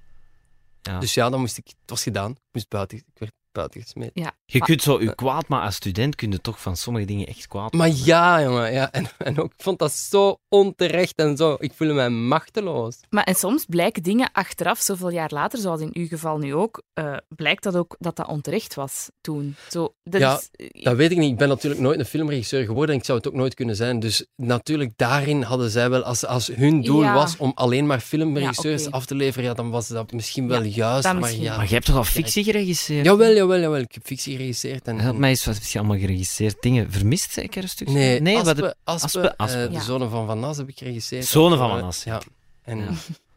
Ja. 0.81 0.99
Dus 0.99 1.13
ja, 1.13 1.29
dan 1.29 1.39
moest 1.39 1.57
ik... 1.57 1.67
Het 1.67 1.89
was 1.89 2.03
gedaan. 2.03 2.31
Ik, 2.31 2.37
moest 2.51 2.69
buiten, 2.69 2.97
ik 2.97 3.03
werd 3.13 3.31
buiten 3.55 3.81
gesmeten. 3.81 4.21
Ja. 4.21 4.31
je 4.45 4.59
kunt 4.59 4.81
zo 4.81 5.01
je 5.01 5.15
kwaad, 5.15 5.47
maar 5.47 5.61
als 5.61 5.75
student 5.75 6.15
kun 6.15 6.31
je 6.31 6.41
toch 6.41 6.61
van 6.61 6.77
sommige 6.77 7.05
dingen 7.05 7.27
echt 7.27 7.47
kwaad 7.47 7.73
Maar 7.73 7.87
worden. 7.87 8.05
ja, 8.05 8.41
jongen. 8.43 8.73
Ja. 8.73 8.91
En, 8.91 9.07
en 9.17 9.39
ook, 9.39 9.51
ik 9.57 9.63
vond 9.63 9.79
dat 9.79 9.91
zo 9.91 10.37
onterecht 10.49 11.15
en 11.15 11.37
zo. 11.37 11.55
Ik 11.59 11.71
voelde 11.75 11.93
mij 11.93 12.09
machteloos. 12.09 12.95
Maar 13.09 13.23
en 13.23 13.35
soms 13.35 13.65
blijken 13.69 14.03
dingen 14.03 14.29
achteraf, 14.31 14.79
zoveel 14.79 15.09
jaar 15.11 15.29
later, 15.33 15.59
zoals 15.59 15.81
in 15.81 15.89
uw 15.93 16.07
geval 16.07 16.37
nu 16.37 16.53
ook, 16.55 16.81
eh, 16.93 17.17
blijkt 17.27 17.63
dat 17.63 17.75
ook 17.75 17.95
dat 17.99 18.15
dat 18.15 18.27
onterecht 18.27 18.73
was 18.73 19.09
toen. 19.21 19.55
Zo, 19.69 19.93
dat 20.03 20.21
Ja, 20.21 20.39
is, 20.39 20.49
eh, 20.67 20.83
Dat 20.83 20.95
weet 20.95 21.11
ik 21.11 21.17
niet. 21.17 21.31
Ik 21.31 21.37
ben 21.37 21.47
natuurlijk 21.47 21.81
nooit 21.81 21.99
een 21.99 22.05
filmregisseur 22.05 22.65
geworden 22.65 22.93
en 22.95 22.99
ik 23.01 23.05
zou 23.05 23.17
het 23.17 23.27
ook 23.27 23.33
nooit 23.33 23.53
kunnen 23.53 23.75
zijn. 23.75 23.99
Dus 23.99 24.25
natuurlijk, 24.35 24.91
daarin 24.95 25.41
hadden 25.41 25.69
zij 25.69 25.89
wel, 25.89 26.03
als, 26.03 26.25
als 26.25 26.47
hun 26.47 26.81
doel 26.81 27.01
Ja. 27.01 27.13
was 27.13 27.37
om 27.37 27.51
alleen 27.55 27.85
maar 27.85 27.99
filmregisseurs 27.99 28.83
Ja, 28.83 28.89
af 28.89 29.05
te 29.05 29.15
leveren, 29.15 29.45
ja, 29.47 29.53
dan 29.53 29.69
was 29.69 29.87
dat 29.87 30.11
misschien 30.11 30.47
wel 30.47 30.63
Ja, 30.63 30.69
juist. 30.69 31.03
Maar 31.03 31.15
misschien. 31.15 31.41
ja, 31.43 31.55
Maar 31.55 31.65
jij 31.65 31.73
hebt 31.73 31.85
toch 31.85 31.95
al 31.95 32.03
fictie 32.03 32.43
geregisseerd? 32.43 33.05
jawel, 33.05 33.31
jawel, 33.33 33.44
jawel. 33.49 33.75
Ik 33.79 33.93
heb 33.93 34.05
fictie 34.05 34.31
geregisseerd. 34.35 34.87
En, 34.87 34.99
Help 34.99 35.17
mij 35.17 35.29
eens, 35.29 35.45
wat 35.45 35.53
heb 35.55 35.63
je 35.63 35.79
allemaal 35.79 35.97
geregisseerd? 35.97 36.55
Dingen 36.61 36.91
vermist 36.91 37.31
zeker 37.31 37.63
een 37.63 37.69
stukje? 37.69 37.93
Nee, 37.93 38.21
nee 38.21 38.37
Aspe, 38.37 38.61
wat, 38.61 38.75
Aspe, 38.83 39.05
Aspe, 39.05 39.37
Aspe. 39.37 39.57
eh, 39.61 39.67
de 39.67 39.73
Ja. 39.73 39.81
zonen 39.81 40.09
van 40.09 40.25
Van 40.25 40.39
Nas 40.39 40.57
heb 40.57 40.67
ik 40.69 40.77
geregisseerd. 40.77 41.25
Zonen 41.25 41.57
van 41.57 41.67
Eh, 41.69 41.73
Van 41.75 41.83
Nas, 41.83 42.03
Ja. 42.03 42.21
En 42.63 42.77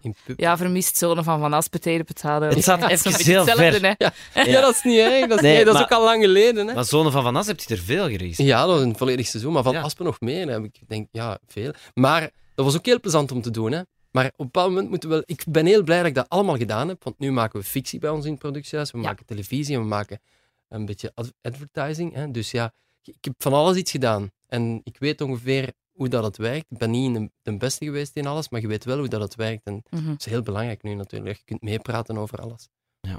Ja. 0.02 0.14
ja, 0.36 0.56
vermist 0.56 0.96
zonen 0.96 1.24
van 1.24 1.40
Van 1.40 1.52
As, 1.52 1.68
potato, 1.68 2.02
potato. 2.02 2.46
Het 2.46 2.64
zat 2.64 2.78
Even 2.82 3.12
heel 3.12 3.12
hetzelfde, 3.12 3.54
ver. 3.56 3.82
hè. 3.82 3.94
Ja. 3.98 4.44
Ja. 4.44 4.60
dat 4.60 4.74
is 4.74 4.82
niet 4.82 4.98
erg. 4.98 5.26
Dat 5.28 5.36
is, 5.38 5.42
Nee, 5.42 5.54
nee, 5.54 5.64
dat 5.64 5.74
is 5.74 5.80
ook 5.80 5.92
al 5.92 6.04
lang 6.04 6.22
geleden. 6.22 6.66
Hè. 6.68 6.74
Maar 6.74 6.84
Zonen 6.84 7.12
van 7.12 7.22
Van 7.22 7.36
As 7.36 7.46
heb 7.46 7.60
je 7.60 7.74
er 7.74 7.80
veel 7.80 8.08
geregisseerd. 8.08 8.48
Ja, 8.48 8.60
dat 8.66 8.68
was 8.74 8.80
een 8.80 8.96
volledig 8.96 9.26
seizoen. 9.26 9.52
Maar 9.52 9.62
van 9.62 9.72
Ja. 9.72 9.80
Aspen 9.80 10.04
nog 10.04 10.20
meer. 10.20 10.48
Heb 10.48 10.64
ik 10.64 10.74
denk, 10.88 11.08
ja, 11.12 11.38
veel. 11.48 11.72
Maar 11.94 12.20
dat 12.54 12.64
was 12.64 12.76
ook 12.76 12.86
heel 12.86 13.00
plezant 13.00 13.32
om 13.32 13.42
te 13.42 13.50
doen. 13.50 13.72
Hè. 13.72 13.80
Maar 14.18 14.26
op 14.26 14.38
een 14.38 14.44
bepaald 14.44 14.68
moment 14.68 14.88
moeten 14.88 15.08
we 15.08 15.14
wel... 15.14 15.24
Ik 15.26 15.44
ben 15.48 15.66
heel 15.66 15.82
blij 15.82 15.98
dat 15.98 16.06
ik 16.06 16.14
dat 16.14 16.28
allemaal 16.28 16.56
gedaan 16.56 16.88
heb. 16.88 17.04
Want 17.04 17.18
nu 17.18 17.32
maken 17.32 17.60
we 17.60 17.66
fictie 17.66 17.98
bij 17.98 18.10
ons 18.10 18.24
in 18.24 18.30
het 18.30 18.40
productiehuis. 18.40 18.90
We 18.90 18.98
Ja. 18.98 19.04
maken 19.04 19.26
televisie 19.26 19.74
en 19.76 19.80
we 19.82 19.86
maken 19.88 20.20
een 20.68 20.84
beetje 20.86 21.12
ad- 21.14 21.32
advertising. 21.42 22.14
Hè. 22.14 22.30
Dus 22.30 22.50
ja, 22.50 22.72
ik 23.02 23.16
heb 23.24 23.34
van 23.38 23.52
alles 23.52 23.76
iets 23.76 23.90
gedaan. 23.90 24.30
En 24.46 24.80
ik 24.84 24.96
weet 24.98 25.20
ongeveer 25.20 25.72
hoe 25.92 26.08
dat 26.08 26.24
het 26.24 26.36
werkt. 26.36 26.66
Ik 26.68 26.78
ben 26.78 26.90
niet 26.90 27.14
de, 27.14 27.30
de 27.42 27.56
beste 27.56 27.84
geweest 27.84 28.16
in 28.16 28.26
alles, 28.26 28.48
maar 28.48 28.60
je 28.60 28.66
weet 28.66 28.84
wel 28.84 28.98
hoe 28.98 29.08
dat 29.08 29.20
het 29.20 29.34
werkt. 29.34 29.64
En 29.66 29.82
Mhm. 29.90 30.06
dat 30.06 30.18
is 30.20 30.24
heel 30.32 30.42
belangrijk 30.42 30.82
nu 30.82 30.94
natuurlijk. 30.94 31.36
Je 31.36 31.44
kunt 31.44 31.62
meepraten 31.62 32.16
over 32.18 32.38
alles. 32.38 32.68
Ja. 33.00 33.10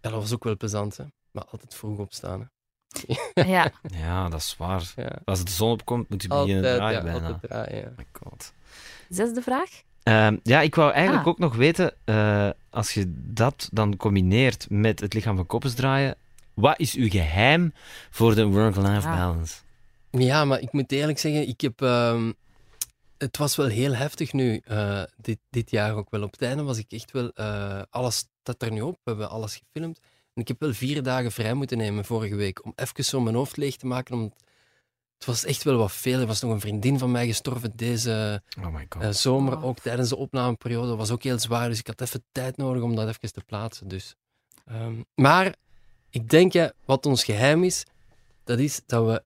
Ja, 0.00 0.10
dat 0.10 0.12
was 0.12 0.32
ook 0.32 0.44
wel 0.44 0.56
plezant. 0.56 0.96
Hè. 0.96 1.04
Maar 1.30 1.44
altijd 1.44 1.74
vroeg 1.74 1.98
opstaan. 1.98 2.40
Hè. 2.40 2.46
Ja, 3.48 3.72
Ja, 3.82 4.28
dat 4.28 4.40
is 4.40 4.54
waar. 4.58 4.92
Ja. 4.96 5.18
Als 5.24 5.44
de 5.44 5.50
zon 5.50 5.70
opkomt, 5.70 6.08
moet 6.08 6.22
je 6.22 6.28
beginnen 6.28 6.62
draaien 6.62 6.98
ja, 6.98 7.02
bijna. 7.12 7.26
altijd 7.26 7.50
draaien. 7.50 7.76
Ja. 7.80 7.88
Oh 7.90 7.96
my 7.96 8.06
god. 8.12 8.52
zesde 9.08 9.42
vraag. 9.42 9.82
Ehm, 10.02 10.36
ja, 10.42 10.60
ik 10.60 10.74
wou 10.74 10.92
eigenlijk 10.92 11.22
Ah. 11.26 11.28
ook 11.28 11.38
nog 11.38 11.56
weten, 11.56 11.92
eh, 12.04 12.48
als 12.70 12.94
je 12.94 13.04
dat 13.16 13.68
dan 13.72 13.96
combineert 13.96 14.66
met 14.70 15.00
het 15.00 15.14
lichaam 15.14 15.36
van 15.36 15.46
koppens 15.46 15.74
draaien, 15.74 16.16
wat 16.54 16.78
is 16.78 16.94
uw 16.94 17.08
geheim 17.08 17.72
voor 18.10 18.34
de 18.34 18.44
work-life 18.46 19.08
Ah. 19.08 19.16
balance? 19.16 19.54
Ja, 20.10 20.44
maar 20.44 20.60
ik 20.60 20.72
moet 20.72 20.92
eerlijk 20.92 21.18
zeggen, 21.18 21.48
ik 21.48 21.60
heb, 21.60 21.82
ehm, 21.82 22.32
het 23.18 23.36
was 23.36 23.56
wel 23.56 23.66
heel 23.66 23.94
heftig 23.94 24.32
nu, 24.32 24.60
eh, 24.64 25.02
dit, 25.16 25.38
dit 25.50 25.70
jaar 25.70 25.94
ook 25.94 26.10
wel. 26.10 26.22
Op 26.22 26.30
het 26.32 26.42
einde 26.42 26.62
was 26.62 26.78
ik 26.78 26.92
echt 26.92 27.10
wel, 27.10 27.30
eh, 27.34 27.82
alles 27.90 28.26
staat 28.42 28.62
er 28.62 28.72
nu 28.72 28.80
op, 28.80 28.94
we 28.94 29.10
hebben 29.10 29.30
alles 29.30 29.60
gefilmd. 29.72 30.00
En 30.34 30.42
ik 30.42 30.48
heb 30.48 30.60
wel 30.60 30.72
vier 30.72 31.02
dagen 31.02 31.32
vrij 31.32 31.54
moeten 31.54 31.78
nemen 31.78 32.04
vorige 32.04 32.34
week, 32.34 32.64
om 32.64 32.72
even 32.76 33.04
zo 33.04 33.20
mijn 33.20 33.36
hoofd 33.36 33.56
leeg 33.56 33.76
te 33.76 33.86
maken. 33.86 34.14
Om, 34.14 34.32
het 35.20 35.28
was 35.28 35.44
echt 35.44 35.62
wel 35.62 35.76
wat 35.76 35.92
veel. 35.92 36.20
Er 36.20 36.26
was 36.26 36.40
nog 36.40 36.50
een 36.52 36.60
vriendin 36.60 36.98
van 36.98 37.10
mij 37.10 37.26
gestorven 37.26 37.72
deze 37.76 38.42
Oh 38.64 38.74
my 38.74 38.86
god. 38.88 39.02
eh, 39.02 39.10
zomer, 39.10 39.56
Oh. 39.56 39.64
ook 39.64 39.78
tijdens 39.78 40.08
de 40.08 40.16
opnameperiode. 40.16 40.88
Dat 40.88 40.96
was 40.96 41.10
ook 41.10 41.22
heel 41.22 41.38
zwaar, 41.38 41.68
dus 41.68 41.78
ik 41.78 41.86
had 41.86 42.00
even 42.00 42.24
tijd 42.32 42.56
nodig 42.56 42.82
om 42.82 42.94
dat 42.94 43.08
even 43.08 43.32
te 43.32 43.44
plaatsen. 43.46 43.88
Dus. 43.88 44.14
ehm, 44.66 45.02
maar 45.14 45.54
ik 46.10 46.28
denk, 46.30 46.52
ja, 46.52 46.72
wat 46.84 47.06
ons 47.06 47.24
geheim 47.24 47.64
is, 47.64 47.84
dat 48.44 48.58
is 48.58 48.80
dat 48.86 49.06
we, 49.06 49.24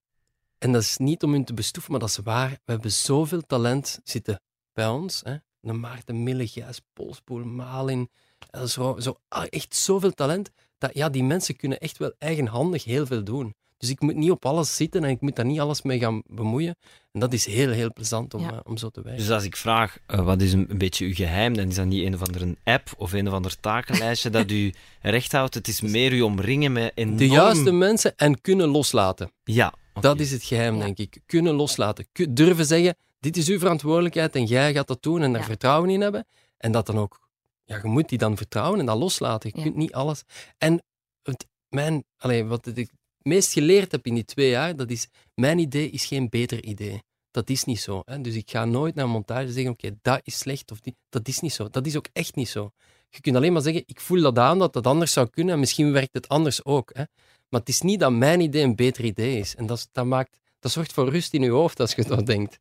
en 0.58 0.72
dat 0.72 0.82
is 0.82 0.96
niet 0.96 1.22
om 1.22 1.32
hun 1.32 1.44
te 1.44 1.54
bestoeven, 1.54 1.90
maar 1.90 2.00
dat 2.00 2.08
is 2.08 2.16
waar, 2.16 2.50
we 2.50 2.72
hebben 2.72 2.92
zoveel 2.92 3.40
talent 3.40 4.00
zitten 4.04 4.40
bij 4.72 4.86
ons. 4.88 5.20
Hè? 5.24 5.36
De 5.60 5.72
Maarten 5.72 6.22
Mille, 6.22 6.46
Gijs 6.46 6.80
Polspoel, 6.92 7.44
Malin, 7.44 8.10
eh, 8.50 8.62
zo, 8.62 8.96
zo, 9.00 9.18
ah, 9.28 9.44
echt 9.50 9.74
zoveel 9.76 10.12
talent, 10.12 10.50
dat 10.78 10.90
ja, 10.94 11.08
die 11.08 11.24
mensen 11.24 11.56
kunnen 11.56 11.78
echt 11.78 11.98
wel 11.98 12.12
eigenhandig 12.18 12.84
heel 12.84 13.06
veel 13.06 13.24
doen. 13.24 13.54
Dus 13.84 13.92
ik 13.92 14.00
moet 14.00 14.14
niet 14.16 14.30
op 14.30 14.46
alles 14.46 14.76
zitten 14.76 15.04
en 15.04 15.10
ik 15.10 15.20
moet 15.20 15.36
daar 15.36 15.44
niet 15.44 15.60
alles 15.60 15.82
mee 15.82 15.98
gaan 15.98 16.22
bemoeien. 16.26 16.76
En 17.12 17.20
dat 17.20 17.32
is 17.32 17.46
heel, 17.46 17.70
heel 17.70 17.92
plezant 17.92 18.34
om, 18.34 18.40
Ja. 18.40 18.52
eh, 18.52 18.58
om 18.64 18.76
zo 18.76 18.88
te 18.88 19.02
werken. 19.02 19.20
Dus 19.22 19.30
als 19.30 19.44
ik 19.44 19.56
vraag, 19.56 19.98
eh, 20.06 20.24
wat 20.24 20.40
is 20.40 20.52
een, 20.52 20.66
een 20.70 20.78
beetje 20.78 21.06
uw 21.06 21.14
geheim, 21.14 21.56
dan 21.56 21.68
is 21.68 21.74
dat 21.74 21.86
niet 21.86 22.06
een 22.06 22.14
of 22.14 22.22
andere 22.22 22.56
app 22.64 22.94
of 22.96 23.12
een 23.12 23.28
of 23.28 23.32
ander 23.34 23.60
takenlijstje 23.60 24.30
dat 24.30 24.50
u 24.50 24.72
recht 25.00 25.32
houdt. 25.32 25.54
Het 25.54 25.68
is 25.68 25.80
meer 25.80 26.12
u 26.12 26.20
omringen 26.20 26.72
met 26.72 26.92
enorm... 26.94 27.16
De 27.16 27.28
juiste 27.28 27.72
mensen 27.72 28.16
en 28.16 28.40
kunnen 28.40 28.68
loslaten. 28.68 29.32
Ja. 29.44 29.74
Dat 30.00 30.20
is 30.20 30.30
het 30.30 30.42
geheim, 30.44 30.76
Ja. 30.76 30.84
denk 30.84 30.98
ik. 30.98 31.18
Kunnen 31.26 31.54
loslaten. 31.54 32.06
Durven 32.30 32.66
zeggen, 32.66 32.96
dit 33.20 33.36
is 33.36 33.48
uw 33.48 33.58
verantwoordelijkheid 33.58 34.34
en 34.34 34.44
jij 34.44 34.72
gaat 34.72 34.86
dat 34.86 35.02
doen 35.02 35.22
en 35.22 35.32
daar 35.32 35.40
Ja. 35.40 35.46
vertrouwen 35.46 35.90
in 35.90 36.00
hebben. 36.00 36.26
En 36.58 36.72
dat 36.72 36.86
dan 36.86 36.98
ook, 36.98 37.20
ja, 37.64 37.76
je 37.82 37.88
moet 37.88 38.08
die 38.08 38.18
dan 38.18 38.36
vertrouwen 38.36 38.80
en 38.80 38.86
dat 38.86 38.98
loslaten. 38.98 39.50
Je 39.52 39.56
Ja. 39.58 39.62
kunt 39.62 39.76
niet 39.76 39.92
alles. 39.92 40.22
En 40.58 40.82
het, 41.22 41.46
mijn, 41.68 42.04
allee, 42.18 42.44
wat 42.44 42.66
ik 42.74 42.90
meest 43.24 43.52
geleerd 43.52 43.92
heb 43.92 44.06
in 44.06 44.14
die 44.14 44.24
twee 44.24 44.50
jaar, 44.50 44.76
dat 44.76 44.90
is, 44.90 45.08
mijn 45.34 45.58
idee 45.58 45.90
is 45.90 46.04
geen 46.04 46.28
beter 46.28 46.64
idee. 46.64 47.02
Dat 47.30 47.50
is 47.50 47.64
niet 47.64 47.80
zo. 47.80 48.02
Hè? 48.04 48.20
Dus 48.20 48.34
ik 48.34 48.50
ga 48.50 48.64
nooit 48.64 48.94
naar 48.94 49.04
een 49.04 49.10
montage 49.10 49.52
zeggen, 49.52 49.72
oké, 49.72 49.96
dat 50.02 50.20
is 50.24 50.38
slecht 50.38 50.70
of 50.70 50.80
die. 50.80 50.96
Dat 51.08 51.28
is 51.28 51.40
niet 51.40 51.52
zo. 51.52 51.68
Dat 51.68 51.86
is 51.86 51.96
ook 51.96 52.08
echt 52.12 52.34
niet 52.34 52.48
zo. 52.48 52.70
Je 53.08 53.20
kunt 53.20 53.36
alleen 53.36 53.52
maar 53.52 53.62
zeggen, 53.62 53.82
ik 53.86 54.00
voel 54.00 54.22
dat 54.22 54.38
aan, 54.38 54.58
dat 54.58 54.72
dat 54.72 54.86
anders 54.86 55.12
zou 55.12 55.28
kunnen 55.28 55.54
en 55.54 55.60
misschien 55.60 55.92
werkt 55.92 56.14
het 56.14 56.28
anders 56.28 56.64
ook. 56.64 56.90
Hè? 56.94 57.02
Maar 57.48 57.60
het 57.60 57.68
is 57.68 57.80
niet 57.80 58.00
dat 58.00 58.12
mijn 58.12 58.40
idee 58.40 58.62
een 58.62 58.76
beter 58.76 59.04
idee 59.04 59.38
is. 59.38 59.54
En 59.54 59.66
dat, 59.66 59.88
dat, 59.92 60.06
maakt, 60.06 60.38
dat 60.58 60.72
zorgt 60.72 60.92
voor 60.92 61.10
rust 61.10 61.34
in 61.34 61.42
je 61.42 61.50
hoofd 61.50 61.80
als 61.80 61.94
je 61.94 62.04
dat 62.04 62.26
denkt. 62.36 62.58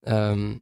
Ehm, 0.00 0.56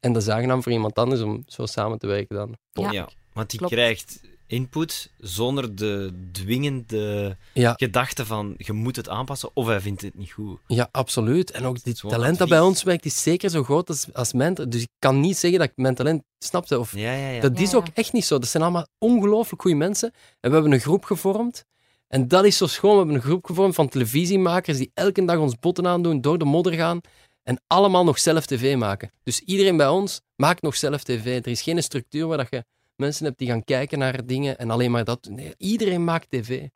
en 0.00 0.12
dat 0.12 0.22
is 0.22 0.28
aangenaam 0.28 0.62
voor 0.62 0.72
iemand 0.72 0.98
anders 0.98 1.20
om 1.20 1.42
zo 1.46 1.66
samen 1.66 1.98
te 1.98 2.06
werken 2.06 2.36
dan. 2.36 2.56
Ja. 2.72 2.92
Ja, 2.92 3.08
want 3.32 3.50
die 3.50 3.58
klopt. 3.58 3.74
krijgt 3.74 4.20
input 4.52 5.10
zonder 5.18 5.74
de 5.76 6.12
dwingende 6.32 7.36
Ja, 7.52 7.74
gedachte 7.76 8.26
van 8.26 8.54
je 8.56 8.72
moet 8.72 8.96
het 8.96 9.08
aanpassen 9.08 9.50
of 9.54 9.66
hij 9.66 9.80
vindt 9.80 10.02
het 10.02 10.14
niet 10.14 10.30
goed. 10.32 10.58
ja 10.66 10.88
absoluut. 10.92 11.50
En 11.50 11.64
ook 11.64 11.82
dit 11.82 12.00
Gewoon 12.00 12.14
talent 12.16 12.38
dat 12.38 12.48
bij 12.48 12.60
ons 12.60 12.82
werkt 12.82 13.04
is 13.04 13.22
zeker 13.22 13.50
zo 13.50 13.62
groot 13.62 13.88
als, 13.88 14.06
als 14.12 14.32
mijn. 14.32 14.54
Dus 14.54 14.82
ik 14.82 14.88
kan 14.98 15.20
niet 15.20 15.36
zeggen 15.36 15.58
dat 15.58 15.68
ik 15.68 15.76
mijn 15.76 15.94
talent 15.94 16.22
snapte. 16.38 16.78
Of, 16.78 16.92
Ja, 16.96 17.12
ja, 17.12 17.28
ja. 17.28 17.40
Dat 17.40 17.56
Ja, 17.58 17.62
is 17.64 17.70
ja. 17.70 17.76
ook 17.76 17.86
echt 17.94 18.12
niet 18.12 18.24
zo. 18.24 18.38
Dat 18.38 18.48
zijn 18.48 18.62
allemaal 18.62 18.86
ongelooflijk 18.98 19.62
goede 19.62 19.76
mensen. 19.76 20.12
En 20.40 20.48
we 20.48 20.54
hebben 20.54 20.72
een 20.72 20.80
groep 20.80 21.04
gevormd. 21.04 21.64
En 22.08 22.28
dat 22.28 22.44
is 22.44 22.56
zo 22.56 22.66
schoon. 22.66 22.90
We 22.92 22.96
hebben 22.96 23.14
een 23.16 23.22
groep 23.22 23.44
gevormd 23.44 23.74
van 23.74 23.88
televisiemakers 23.88 24.78
die 24.78 24.90
elke 24.94 25.24
dag 25.24 25.38
ons 25.38 25.58
botten 25.58 25.86
aandoen, 25.86 26.20
door 26.20 26.38
de 26.38 26.44
modder 26.44 26.72
gaan 26.72 27.00
en 27.42 27.60
allemaal 27.66 28.04
nog 28.04 28.18
zelf 28.18 28.46
tv 28.46 28.76
maken. 28.76 29.10
Dus 29.22 29.40
iedereen 29.40 29.76
bij 29.76 29.88
ons 29.88 30.20
maakt 30.36 30.62
nog 30.62 30.76
zelf 30.76 31.02
tv. 31.02 31.26
Er 31.44 31.46
is 31.50 31.62
geen 31.62 31.82
structuur 31.82 32.26
waar 32.26 32.36
dat 32.36 32.46
je 32.50 32.64
mensen 33.02 33.24
hebt 33.24 33.38
die 33.38 33.48
gaan 33.48 33.64
kijken 33.64 33.98
naar 33.98 34.26
dingen 34.26 34.58
en 34.58 34.70
alleen 34.70 34.90
maar 34.90 35.04
dat 35.04 35.22
doen. 35.22 35.34
Nee, 35.34 35.54
iedereen 35.58 36.04
maakt 36.04 36.30
tv. 36.30 36.66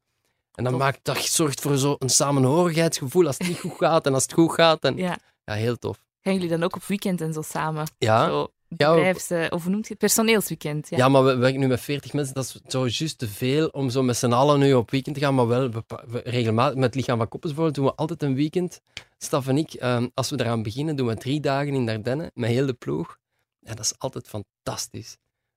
En 0.52 0.64
Tof. 0.64 0.78
maakt, 0.78 0.98
dat 1.02 1.18
zorgt 1.18 1.60
voor 1.60 1.76
zo'n 1.76 1.96
samenhorigheidsgevoel 2.06 3.26
als 3.26 3.38
het 3.38 3.46
niet 3.48 3.58
goed 3.58 3.76
gaat 3.76 4.06
en 4.06 4.14
als 4.14 4.22
het 4.22 4.32
goed 4.32 4.52
gaat. 4.52 4.84
En, 4.84 4.96
ja. 4.96 5.18
Ja. 5.44 5.54
heel 5.54 5.76
tof. 5.78 6.04
Gaan 6.20 6.34
jullie 6.34 6.48
dan 6.48 6.62
ook 6.62 6.74
op 6.76 6.84
weekend 6.84 7.20
en 7.20 7.32
zo 7.32 7.42
samen? 7.42 7.86
Ja, 7.98 8.28
Zo 8.28 8.48
Ja, 8.68 8.96
eh, 8.96 9.46
of 9.50 9.62
hoe 9.62 9.70
noemt 9.70 9.82
je 9.84 9.90
het? 9.90 9.98
Personeelsweekend. 9.98 10.88
Ja. 10.90 10.96
Ja, 10.96 11.08
maar 11.08 11.24
we 11.24 11.36
werken 11.36 11.60
nu 11.60 11.66
met 11.66 11.80
40 11.80 12.12
mensen. 12.12 12.34
Dat 12.34 12.44
is 12.44 12.60
zo 12.66 12.80
juist 12.86 13.18
te 13.18 13.28
veel 13.28 13.68
om 13.68 13.90
zo 13.90 14.02
met 14.02 14.16
z'n 14.16 14.32
allen 14.32 14.58
nu 14.58 14.74
op 14.74 14.90
weekend 14.90 15.14
te 15.14 15.20
gaan. 15.20 15.34
Maar 15.34 15.46
wel 15.48 15.70
we- 15.70 16.20
regelmatig 16.24 16.74
met 16.74 16.84
het 16.84 16.94
lichaam 16.94 17.18
van 17.18 17.28
Koppels 17.28 17.52
bijvoorbeeld 17.54 17.84
doen 17.84 17.94
we 17.94 18.00
altijd 18.00 18.22
een 18.22 18.34
weekend. 18.34 18.80
Staf 19.18 19.46
en 19.48 19.58
ik, 19.58 19.72
ehm, 19.72 20.08
als 20.14 20.30
we 20.30 20.40
eraan 20.40 20.62
beginnen, 20.62 20.96
doen 20.96 21.06
we 21.06 21.14
drie 21.14 21.40
dagen 21.40 21.74
in 21.74 21.86
Dardenne 21.86 22.30
met 22.34 22.50
heel 22.50 22.66
de 22.66 22.72
ploeg. 22.72 23.16
Ja, 23.60 23.74
dat 23.74 23.84
is 23.84 23.94
altijd 23.98 24.28
fantastisch. 24.28 25.16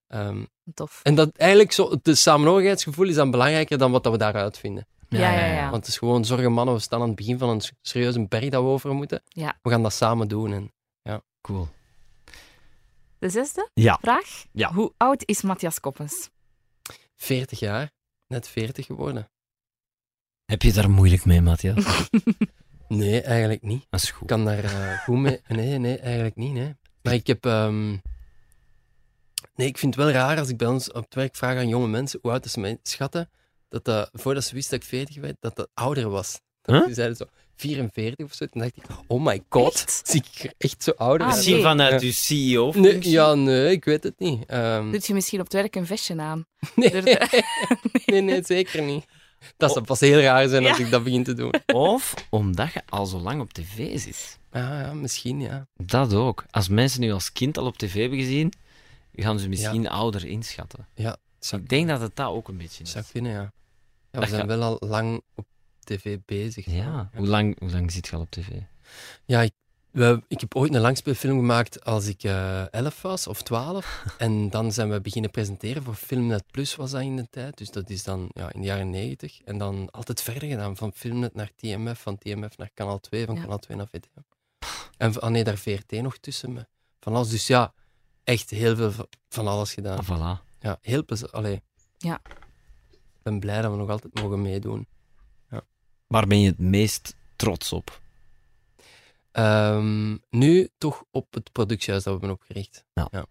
Ehm, 0.09 0.43
Tof. 0.73 0.99
en 1.03 1.15
dat 1.15 1.37
eigenlijk 1.37 1.71
zo, 1.71 1.91
het 2.01 2.17
samenhorigheidsgevoel 2.17 3.07
is 3.07 3.15
dan 3.15 3.31
belangrijker 3.31 3.77
dan 3.77 3.91
wat 3.91 4.03
dat 4.03 4.11
we 4.11 4.17
daaruit 4.17 4.57
vinden. 4.57 4.87
Ja, 5.09 5.31
ja, 5.31 5.45
ja. 5.45 5.63
Want 5.69 5.75
het 5.75 5.87
is 5.87 5.97
gewoon 5.97 6.25
zorgen, 6.25 6.51
mannen, 6.51 6.75
we 6.75 6.81
staan 6.81 7.01
aan 7.01 7.07
het 7.07 7.15
begin 7.15 7.37
van 7.37 7.49
een 7.49 7.61
serieuze 7.81 8.27
berg 8.27 8.49
dat 8.49 8.63
we 8.63 8.69
over 8.69 8.93
moeten. 8.93 9.21
Ja. 9.27 9.59
We 9.61 9.69
gaan 9.69 9.83
dat 9.83 9.93
samen 9.93 10.27
doen. 10.27 10.53
En 10.53 10.71
Cool. 11.41 11.67
De 13.19 13.29
zesde 13.29 13.69
Ja. 13.73 13.97
vraag. 14.01 14.45
Ja. 14.51 14.73
Hoe 14.73 14.93
oud 14.97 15.23
is 15.25 15.41
Matthias 15.41 15.79
Koppens? 15.79 16.29
40 17.15 17.59
jaar, 17.59 17.91
net 18.27 18.47
40 18.47 18.85
geworden. 18.85 19.29
Heb 20.45 20.61
je 20.61 20.73
daar 20.73 20.89
moeilijk 20.89 21.25
mee, 21.25 21.41
Matthias? 21.41 21.83
Nee, 22.87 23.21
eigenlijk 23.21 23.61
niet. 23.61 23.85
Dat 23.89 24.01
is 24.01 24.11
goed. 24.11 24.21
Ik 24.21 24.27
kan 24.27 24.45
daar 24.45 24.63
eh, 24.63 24.97
goed 24.99 25.17
mee. 25.17 25.41
Nee, 25.47 25.77
nee, 25.77 25.97
eigenlijk 25.97 26.35
niet. 26.35 26.53
Nee. 26.53 26.75
Maar 27.01 27.13
ik 27.13 27.27
heb. 27.27 27.45
ehm, 27.45 27.97
Nee, 29.59 29.67
ik 29.67 29.77
vind 29.77 29.95
het 29.95 30.03
wel 30.03 30.13
raar 30.13 30.39
als 30.39 30.49
ik 30.49 30.57
bij 30.57 30.67
ons 30.67 30.91
op 30.91 31.03
het 31.03 31.15
werk 31.15 31.35
vraag 31.35 31.57
aan 31.57 31.67
jonge 31.67 31.87
mensen 31.87 32.19
hoe 32.21 32.31
oud 32.31 32.45
ze 32.45 32.59
mij 32.59 32.77
schatten. 32.83 33.29
Dat 33.69 33.85
dat, 33.85 34.09
voordat 34.13 34.43
ze 34.43 34.53
wisten 34.53 34.71
dat 34.79 34.81
ik 34.83 34.89
40 34.89 35.15
werd, 35.21 35.35
dat 35.39 35.55
dat 35.55 35.69
ouder 35.73 36.09
was. 36.09 36.39
Dat 36.61 36.75
Huh? 36.75 36.87
Ze 36.87 36.93
zeiden 36.93 37.15
zo 37.17 37.25
44 37.55 38.25
of 38.25 38.33
zo. 38.33 38.45
Toen 38.45 38.61
dacht 38.61 38.77
ik, 38.77 38.83
oh 39.07 39.23
my 39.25 39.41
god, 39.49 39.73
Echt? 39.73 40.01
zie 40.03 40.23
ik 40.33 40.43
er 40.43 40.53
echt 40.57 40.83
zo 40.83 40.91
ouder 40.91 41.21
Ah, 41.21 41.27
uit? 41.27 41.35
Misschien 41.35 41.55
nee. 41.55 41.63
vanuit 41.65 42.01
uw 42.01 42.11
CEO. 42.11 42.71
Nee, 42.75 43.09
ja, 43.09 43.33
nee, 43.33 43.71
ik 43.71 43.85
weet 43.85 44.03
het 44.03 44.19
niet. 44.19 44.45
Ehm, 44.45 44.91
Doet 44.91 45.07
je 45.07 45.13
misschien 45.13 45.39
op 45.39 45.45
het 45.45 45.53
werk 45.53 45.75
een 45.75 45.85
vestje 45.85 46.19
aan? 46.21 46.45
nee, 46.75 46.89
de- 47.01 47.43
nee, 48.05 48.21
nee, 48.21 48.43
zeker 48.45 48.81
niet. 48.83 49.05
Dat 49.57 49.71
zou 49.71 49.85
pas 49.85 49.99
heel 49.99 50.19
raar 50.19 50.47
zijn 50.47 50.65
als 50.67 50.77
Ja. 50.77 50.85
ik 50.85 50.91
dat 50.91 51.03
begin 51.03 51.23
te 51.23 51.33
doen. 51.33 51.53
Of 51.73 52.13
omdat 52.29 52.73
je 52.73 52.81
al 52.89 53.05
zo 53.05 53.19
lang 53.19 53.41
op 53.41 53.53
tv 53.53 53.99
zit. 53.99 54.39
Ja, 54.51 54.81
ja, 54.81 54.93
misschien, 54.93 55.41
ja. 55.41 55.67
Dat 55.75 56.13
ook. 56.13 56.45
Als 56.51 56.67
mensen 56.69 57.01
nu 57.01 57.11
als 57.11 57.31
kind 57.31 57.57
al 57.57 57.65
op 57.65 57.77
tv 57.77 57.93
hebben 57.93 58.19
gezien, 58.19 58.53
gaan 59.13 59.39
ze 59.39 59.49
misschien 59.49 59.89
ouder 59.89 60.25
inschatten. 60.25 60.87
Ja, 60.93 61.17
zou, 61.39 61.61
Ik 61.61 61.69
denk 61.69 61.87
dat 61.87 62.01
het 62.01 62.15
dat 62.15 62.27
ook 62.27 62.47
een 62.47 62.57
beetje 62.57 62.83
is. 62.83 62.91
zou 62.91 63.05
kunnen, 63.11 63.31
ja. 63.31 63.41
ja 63.41 63.49
we 64.11 64.19
Dat 64.19 64.29
zijn 64.29 64.41
ga- 64.41 64.47
wel 64.47 64.61
al 64.63 64.87
lang 64.89 65.21
op 65.35 65.45
tv 65.79 66.17
bezig. 66.25 66.65
Ja. 66.65 67.09
Hoe 67.15 67.27
lang, 67.27 67.59
hoe 67.59 67.69
lang 67.71 67.91
zit 67.91 68.07
je 68.07 68.15
al 68.15 68.21
op 68.21 68.29
tv? 68.31 68.47
Ja, 69.25 69.41
ik, 69.41 69.51
we, 69.91 70.23
ik 70.27 70.39
heb 70.39 70.55
ooit 70.55 70.73
een 70.73 70.81
langspeelfilm 70.81 71.37
gemaakt 71.37 71.83
als 71.85 72.07
ik 72.07 72.23
eh 72.23 72.73
11 72.73 73.01
was 73.01 73.27
of 73.27 73.41
12. 73.41 74.03
en 74.17 74.49
dan 74.49 74.71
zijn 74.71 74.89
we 74.89 75.01
beginnen 75.01 75.31
presenteren 75.31 75.83
voor 75.83 75.95
Filmnet 75.95 76.43
Plus 76.51 76.75
was 76.75 76.91
dat 76.91 77.01
in 77.01 77.15
de 77.15 77.27
tijd. 77.29 77.57
Dus 77.57 77.71
dat 77.71 77.89
is 77.89 78.03
dan 78.03 78.29
ja, 78.33 78.53
in 78.53 78.61
de 78.61 78.67
jaren 78.67 78.89
90. 78.89 79.41
En 79.45 79.57
dan 79.57 79.91
altijd 79.91 80.21
verder 80.21 80.49
gedaan, 80.49 80.75
van 80.77 80.91
Filmnet 80.93 81.33
naar 81.33 81.51
TMF, 81.55 81.99
van 81.99 82.17
TMF 82.17 82.57
naar 82.57 82.69
Kanaal 82.73 82.99
2, 82.99 83.25
van 83.25 83.35
Ja. 83.35 83.41
Kanaal 83.41 83.59
2 83.59 83.77
naar 83.77 83.87
VTM. 83.91 84.19
En 84.97 85.19
ah 85.19 85.29
nee, 85.31 85.43
daar 85.43 85.57
VRT 85.57 85.91
nog 85.91 86.17
tussen 86.17 86.53
me. 86.53 86.67
Van 86.99 87.15
alles. 87.15 87.29
Dus 87.29 87.47
ja, 87.47 87.73
echt 88.29 88.49
heel 88.49 88.75
veel 88.75 88.91
van- 89.29 89.47
alles 89.47 89.73
gedaan. 89.73 89.97
Ah, 89.97 90.05
voilà. 90.05 90.43
Ja, 90.59 90.77
heel 90.81 91.05
plezant. 91.05 91.31
Allee. 91.31 91.61
Ja. 91.97 92.19
Ik 92.91 93.21
ben 93.21 93.39
blij 93.39 93.61
dat 93.61 93.71
we 93.71 93.77
nog 93.77 93.89
altijd 93.89 94.21
mogen 94.21 94.41
meedoen. 94.41 94.87
Waar 96.07 96.27
ben 96.27 96.39
je 96.39 96.49
het 96.49 96.59
meest 96.59 97.15
trots 97.35 97.73
op? 97.73 98.01
Ehm, 99.31 100.17
nu 100.29 100.69
toch 100.77 101.03
op 101.11 101.33
het 101.33 101.51
productiehuis 101.51 102.03
dat 102.03 102.13
we 102.13 102.19
hebben 102.19 102.37
opgericht. 102.37 102.85
Ja. 102.93 103.07
ja. 103.11 103.25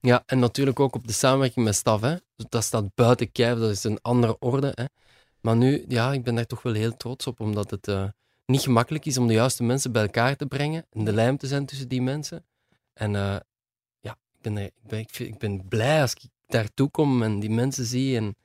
Ja, 0.00 0.22
en 0.26 0.38
natuurlijk 0.38 0.80
ook 0.80 0.94
op 0.94 1.06
de 1.06 1.12
samenwerking 1.12 1.64
met 1.64 1.74
staf. 1.74 2.00
Hè. 2.00 2.16
Dat 2.36 2.64
staat 2.64 2.94
buiten 2.94 3.32
kijf, 3.32 3.58
dat 3.58 3.70
is 3.70 3.84
een 3.84 3.98
andere 4.02 4.38
orde. 4.38 4.72
Hè. 4.74 4.84
Maar 5.40 5.56
nu, 5.56 5.84
ja, 5.88 6.12
ik 6.12 6.22
ben 6.24 6.34
daar 6.34 6.46
toch 6.46 6.62
wel 6.62 6.72
heel 6.72 6.96
trots 6.96 7.26
op, 7.26 7.40
omdat 7.40 7.70
het 7.70 7.88
eh, 7.88 8.04
niet 8.46 8.60
gemakkelijk 8.60 9.04
is 9.06 9.18
om 9.18 9.26
de 9.26 9.32
juiste 9.32 9.62
mensen 9.62 9.92
bij 9.92 10.02
elkaar 10.02 10.36
te 10.36 10.46
brengen 10.46 10.86
en 10.90 11.04
de 11.04 11.12
lijm 11.12 11.36
te 11.36 11.46
zijn 11.46 11.66
tussen 11.66 11.88
die 11.88 12.02
mensen. 12.02 12.44
En 12.92 13.16
eh, 13.16 13.36
ja, 14.00 14.16
ik 14.32 14.40
ben, 14.40 14.56
ik, 14.56 14.72
ben, 14.82 15.06
ik, 15.18 15.38
ben 15.38 15.68
blij 15.68 16.00
als 16.00 16.12
ik 16.14 16.22
daartoe 16.46 16.90
kom 16.90 17.22
en 17.22 17.40
die 17.40 17.50
mensen 17.50 17.84
zie 17.84 18.16
en 18.16 18.36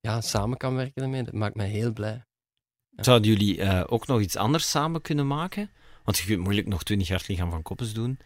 ja, 0.00 0.20
samen 0.20 0.56
kan 0.56 0.74
werken 0.74 1.00
daarmee. 1.02 1.22
Dat 1.22 1.34
maakt 1.34 1.54
mij 1.54 1.68
heel 1.68 1.92
blij. 1.92 2.24
Ja. 2.88 3.02
Zouden 3.02 3.30
jullie 3.30 3.62
eh, 3.62 3.84
ook 3.86 4.06
nog 4.06 4.20
iets 4.20 4.36
anders 4.36 4.70
samen 4.70 5.00
kunnen 5.02 5.26
maken? 5.26 5.70
Want 6.04 6.18
je 6.18 6.26
kunt 6.26 6.40
moeilijk 6.40 6.66
nog 6.66 6.82
20 6.82 7.08
jaar 7.08 7.24
lichaam 7.26 7.50
van 7.50 7.62
Koppes 7.62 7.92
doen. 7.94 8.18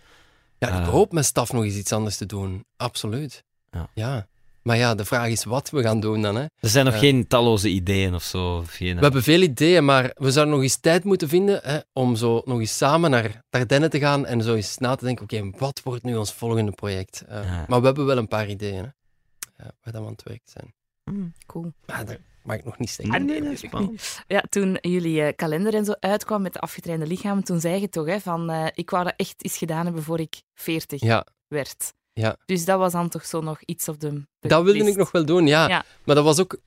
Ja, 0.59 0.69
ik 0.69 0.75
Eh. 0.75 0.89
hoop 0.89 1.13
met 1.13 1.25
staf 1.25 1.53
nog 1.53 1.65
eens 1.65 1.75
iets 1.77 1.93
anders 1.93 2.17
te 2.17 2.27
doen. 2.27 2.65
Absoluut. 2.77 3.45
Ja. 3.95 4.29
Maar 4.63 4.77
ja, 4.77 4.95
de 4.95 5.05
vraag 5.05 5.29
is 5.29 5.45
wat 5.45 5.71
we 5.71 5.83
gaan 5.83 6.01
doen 6.01 6.23
dan. 6.23 6.35
Hè. 6.37 6.43
Er 6.43 6.69
zijn 6.69 6.85
nog 6.85 6.95
Ja. 6.95 7.01
geen 7.01 7.27
talloze 7.27 7.69
ideeën 7.69 8.15
of 8.15 8.23
zo. 8.23 8.57
Of 8.57 8.71
geen, 8.71 8.97
We 8.97 9.03
hebben 9.03 9.23
veel 9.23 9.41
ideeën, 9.41 9.85
maar 9.85 10.11
we 10.15 10.31
zouden 10.31 10.55
nog 10.55 10.63
eens 10.63 10.77
tijd 10.77 11.05
moeten 11.05 11.29
vinden 11.29 11.61
hè, 11.63 11.79
om 11.93 12.17
zo 12.17 12.43
nog 12.45 12.59
eens 12.59 12.77
samen 12.77 13.11
naar 13.11 13.43
Dardenne 13.51 13.89
te 13.89 13.99
gaan 13.99 14.27
en 14.27 14.43
zo 14.43 14.55
eens 14.55 14.79
na 14.79 14.95
te 14.95 15.05
denken, 15.05 15.25
oké, 15.25 15.51
wat 15.59 15.81
wordt 15.85 16.03
nu 16.05 16.17
ons 16.17 16.33
volgende 16.33 16.71
project? 16.73 17.25
Eh, 17.29 17.45
Ja. 17.45 17.65
Maar 17.69 17.81
we 17.81 17.87
hebben 17.87 18.07
wel 18.07 18.17
een 18.17 18.29
paar 18.29 18.49
ideeën, 18.49 18.75
hè, 18.85 18.91
ja, 19.65 19.71
waar 19.83 19.93
dat 19.93 19.95
we 19.95 19.99
aan 20.07 20.13
het 20.13 20.23
werk 20.23 20.43
zijn. 20.45 20.75
Hmm, 21.05 21.33
cool. 21.47 21.73
Maar 21.87 22.05
dat 22.05 22.19
mag 22.43 22.57
ik 22.57 22.65
nog 22.65 22.79
niet 22.79 22.91
zeggen. 22.91 23.15
Ah, 23.15 23.21
nee, 23.21 23.41
dat 23.43 23.53
is 23.53 23.63
natuurlijk 23.63 23.69
spannend. 23.75 24.25
Ja, 24.27 24.43
toen 24.49 24.79
jullie 24.81 25.23
eh, 25.23 25.33
kalender 25.37 25.75
en 25.75 25.85
zo 25.85 25.93
uitkwam 26.01 26.43
met 26.43 26.53
de 26.53 26.59
afgetrainde 26.61 27.07
lichamen, 27.07 27.45
toen 27.45 27.61
zei 27.61 27.81
je 27.81 27.89
toch 27.89 28.07
hè, 28.07 28.21
van 28.21 28.51
eh, 28.51 28.67
ik 28.75 28.91
wou 28.91 29.05
dat 29.05 29.15
echt 29.17 29.45
eens 29.45 29.57
gedaan 29.59 29.85
hebben 29.85 30.03
voor 30.03 30.21
ik 30.21 30.43
40 30.55 31.01
Ja, 31.01 31.27
werd. 31.49 31.93
Ja. 32.13 32.37
Dus 32.47 32.65
dat 32.65 32.79
was 32.79 32.93
dan 32.93 33.09
toch 33.09 33.25
zo 33.25 33.41
nog 33.41 33.63
iets 33.63 33.89
op 33.89 34.01
de 34.01 34.23
dat 34.41 34.65
wilde 34.65 34.91
ik 34.91 34.97
nog 34.97 35.11
wel 35.11 35.25
doen, 35.25 35.47
ja. 35.47 35.69
Ja. 35.69 35.85
Maar 36.05 36.15
dat 36.15 36.25
was 36.25 36.41
ook... 36.41 36.59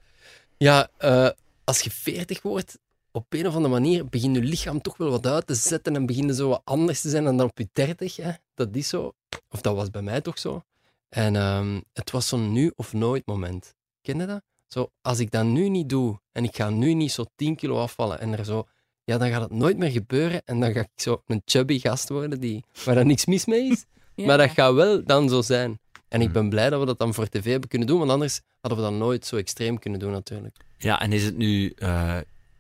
Ja, 0.57 0.89
eh, 0.97 1.29
als 1.63 1.81
je 1.81 1.91
40 1.91 2.41
wordt, 2.41 2.77
op 3.11 3.25
een 3.29 3.47
of 3.47 3.55
andere 3.55 3.73
manier 3.73 4.05
begint 4.05 4.35
je 4.35 4.41
lichaam 4.41 4.81
toch 4.81 4.97
wel 4.97 5.09
wat 5.09 5.27
uit 5.27 5.47
te 5.47 5.53
zetten 5.53 5.95
en 5.95 6.05
begint 6.05 6.35
zo 6.35 6.49
wat 6.49 6.61
anders 6.63 7.01
te 7.01 7.09
zijn 7.09 7.23
dan 7.23 7.41
op 7.41 7.57
je 7.57 7.69
30. 7.73 8.15
Hè. 8.15 8.31
Dat 8.53 8.69
is 8.71 8.87
zo. 8.89 9.13
Of 9.49 9.61
dat 9.61 9.75
was 9.75 9.89
bij 9.89 10.01
mij 10.01 10.21
toch 10.21 10.39
zo. 10.39 10.63
En 11.09 11.35
ehm, 11.35 11.81
het 11.93 12.11
was 12.11 12.27
zo'n 12.27 12.51
nu 12.51 12.71
of 12.75 12.93
nooit 12.93 13.25
moment. 13.25 13.75
Ken 14.01 14.19
je 14.19 14.25
dat? 14.25 14.41
Zo, 14.67 14.91
als 15.01 15.19
ik 15.19 15.31
dat 15.31 15.45
nu 15.45 15.69
niet 15.69 15.89
doe 15.89 16.19
en 16.31 16.43
ik 16.43 16.55
ga 16.55 16.69
nu 16.69 16.93
niet 16.93 17.11
zo 17.11 17.25
10 17.35 17.55
kilo 17.55 17.79
afvallen 17.79 18.19
en 18.19 18.37
er 18.37 18.45
zo... 18.45 18.67
Ja, 19.03 19.17
dan 19.17 19.29
gaat 19.29 19.41
het 19.41 19.51
nooit 19.51 19.77
meer 19.77 19.91
gebeuren 19.91 20.41
en 20.45 20.59
dan 20.59 20.71
ga 20.73 20.79
ik 20.79 20.89
zo 20.95 21.21
een 21.25 21.41
chubby 21.45 21.79
gast 21.79 22.09
worden 22.09 22.39
die, 22.39 22.63
waar 22.85 22.97
er 22.97 23.05
niks 23.05 23.25
mis 23.25 23.45
mee 23.45 23.71
is. 23.71 23.85
Ja, 24.15 24.25
Maar 24.25 24.37
dat 24.37 24.49
gaat 24.49 24.73
wel 24.73 25.03
dan 25.05 25.29
zo 25.29 25.41
zijn. 25.41 25.79
En 26.07 26.19
ik 26.21 26.25
Hmm. 26.25 26.33
ben 26.33 26.49
blij 26.49 26.69
dat 26.69 26.79
we 26.79 26.85
dat 26.85 26.99
dan 26.99 27.13
voor 27.13 27.27
tv 27.27 27.51
hebben 27.51 27.69
kunnen 27.69 27.87
doen, 27.87 27.99
want 27.99 28.11
anders 28.11 28.41
hadden 28.61 28.79
we 28.83 28.89
dat 28.89 28.99
nooit 28.99 29.25
zo 29.25 29.35
extreem 29.35 29.79
kunnen 29.79 29.99
doen 29.99 30.11
natuurlijk. 30.11 30.57
Ja, 30.77 30.99
en 31.01 31.13
is 31.13 31.23
het 31.23 31.37
nu 31.37 31.69
eh, 31.69 32.17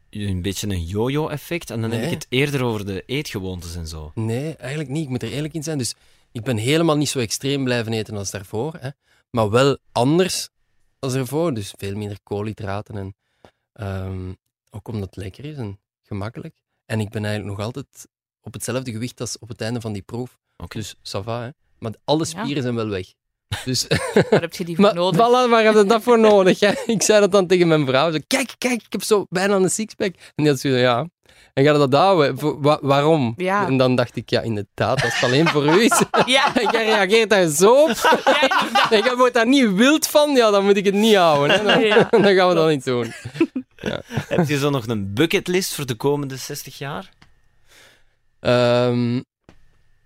een 0.09 0.41
beetje 0.41 0.67
een 0.67 0.83
yo-yo-effect. 0.85 1.69
En 1.69 1.81
dan 1.81 1.91
heb 1.91 2.03
ik 2.03 2.09
het 2.09 2.25
eerder 2.29 2.63
over 2.63 2.85
de 2.85 3.03
eetgewoontes 3.05 3.75
en 3.75 3.87
zo. 3.87 4.11
Nee, 4.15 4.55
eigenlijk 4.55 4.89
niet. 4.89 5.03
Ik 5.03 5.09
moet 5.09 5.23
er 5.23 5.31
eerlijk 5.31 5.53
in 5.53 5.63
zijn. 5.63 5.77
Dus 5.77 5.93
ik 6.31 6.43
ben 6.43 6.57
helemaal 6.57 6.97
niet 6.97 7.09
zo 7.09 7.19
extreem 7.19 7.63
blijven 7.63 7.93
eten 7.93 8.17
als 8.17 8.31
daarvoor. 8.31 8.73
Hè. 8.79 8.89
Maar 9.29 9.49
wel 9.49 9.77
anders 9.91 10.49
als 10.99 11.13
ervoor. 11.13 11.53
Dus 11.53 11.73
veel 11.77 11.95
minder 11.95 12.17
koolhydraten. 12.23 12.97
En, 12.97 13.15
ehm, 13.73 14.33
ook 14.69 14.87
omdat 14.87 15.05
het 15.15 15.15
lekker 15.15 15.45
is 15.45 15.57
en 15.57 15.79
gemakkelijk. 16.03 16.55
En 16.85 16.99
ik 16.99 17.09
ben 17.09 17.25
eigenlijk 17.25 17.57
nog 17.57 17.65
altijd 17.65 18.07
op 18.41 18.53
hetzelfde 18.53 18.91
gewicht 18.91 19.21
als 19.21 19.39
op 19.39 19.47
het 19.47 19.61
einde 19.61 19.81
van 19.81 19.93
die 19.93 20.01
proef. 20.01 20.37
Oké. 20.57 20.77
Dus 20.77 20.95
ça 21.03 21.19
va, 21.23 21.41
hè. 21.41 21.49
Maar 21.79 21.91
alle 22.05 22.25
spieren 22.25 22.63
zijn 22.63 22.75
wel 22.75 22.87
weg. 22.89 23.05
Dus, 23.65 23.87
Waar 24.29 24.41
heb 24.41 24.53
je 24.55 24.65
die 24.65 24.75
voor 24.75 24.83
maar 24.85 24.93
nodig? 24.95 25.19
voilà, 25.27 25.49
waar 25.49 25.63
heb 25.63 25.73
je 25.75 25.85
dat 25.85 26.03
voor 26.03 26.19
nodig? 26.19 26.59
Hè? 26.59 26.71
Ik 26.85 27.01
zei 27.01 27.19
dat 27.19 27.31
dan 27.31 27.47
tegen 27.47 27.67
mijn 27.67 27.85
vrouw. 27.85 28.11
Zo, 28.11 28.17
kijk, 28.27 28.55
kijk, 28.57 28.81
ik 28.81 28.91
heb 28.91 29.03
zo 29.03 29.25
bijna 29.29 29.55
een 29.55 29.69
sixpack. 29.69 30.13
En 30.15 30.19
die 30.35 30.47
had 30.47 30.59
zoiets 30.59 30.81
van, 30.81 30.89
ja. 30.89 31.07
En 31.53 31.63
ga 31.65 31.71
je 31.71 31.77
dat 31.77 31.93
houden? 31.93 32.39
Voor- 32.39 32.61
wa- 32.61 32.79
waarom? 32.81 33.33
Ja. 33.37 33.65
En 33.67 33.77
dan 33.77 33.95
dacht 33.95 34.15
ik, 34.15 34.29
ja, 34.29 34.41
inderdaad, 34.41 35.03
als 35.03 35.13
het 35.13 35.23
alleen 35.23 35.47
voor 35.47 35.65
u 35.65 35.81
is. 35.83 36.01
Ja, 36.25 36.55
En 36.55 36.69
jij 36.71 36.85
reageert 36.85 37.29
daar 37.29 37.47
zo 37.47 37.83
op. 37.83 38.21
ja. 38.25 38.89
En 38.89 39.03
jij 39.03 39.15
wordt 39.15 39.33
daar 39.33 39.47
niet 39.47 39.73
wild 39.73 40.07
van. 40.07 40.31
Ja, 40.35 40.51
dan 40.51 40.65
moet 40.65 40.77
ik 40.77 40.85
het 40.85 40.93
niet 40.93 41.15
houden. 41.15 41.57
Hè. 41.57 41.63
Dan, 41.63 41.79
Ja. 41.85 42.07
dan 42.09 42.33
gaan 42.35 42.47
we 42.47 42.53
dat 42.53 42.69
niet 42.69 42.85
doen. 42.85 43.13
Heb 44.27 44.47
je 44.47 44.57
zo 44.57 44.69
nog 44.69 44.87
een 44.87 45.13
bucketlist 45.13 45.73
voor 45.73 45.85
de 45.85 45.95
komende 45.95 46.35
60 46.35 46.77
jaar? 46.77 47.09
Ehm, 48.39 49.21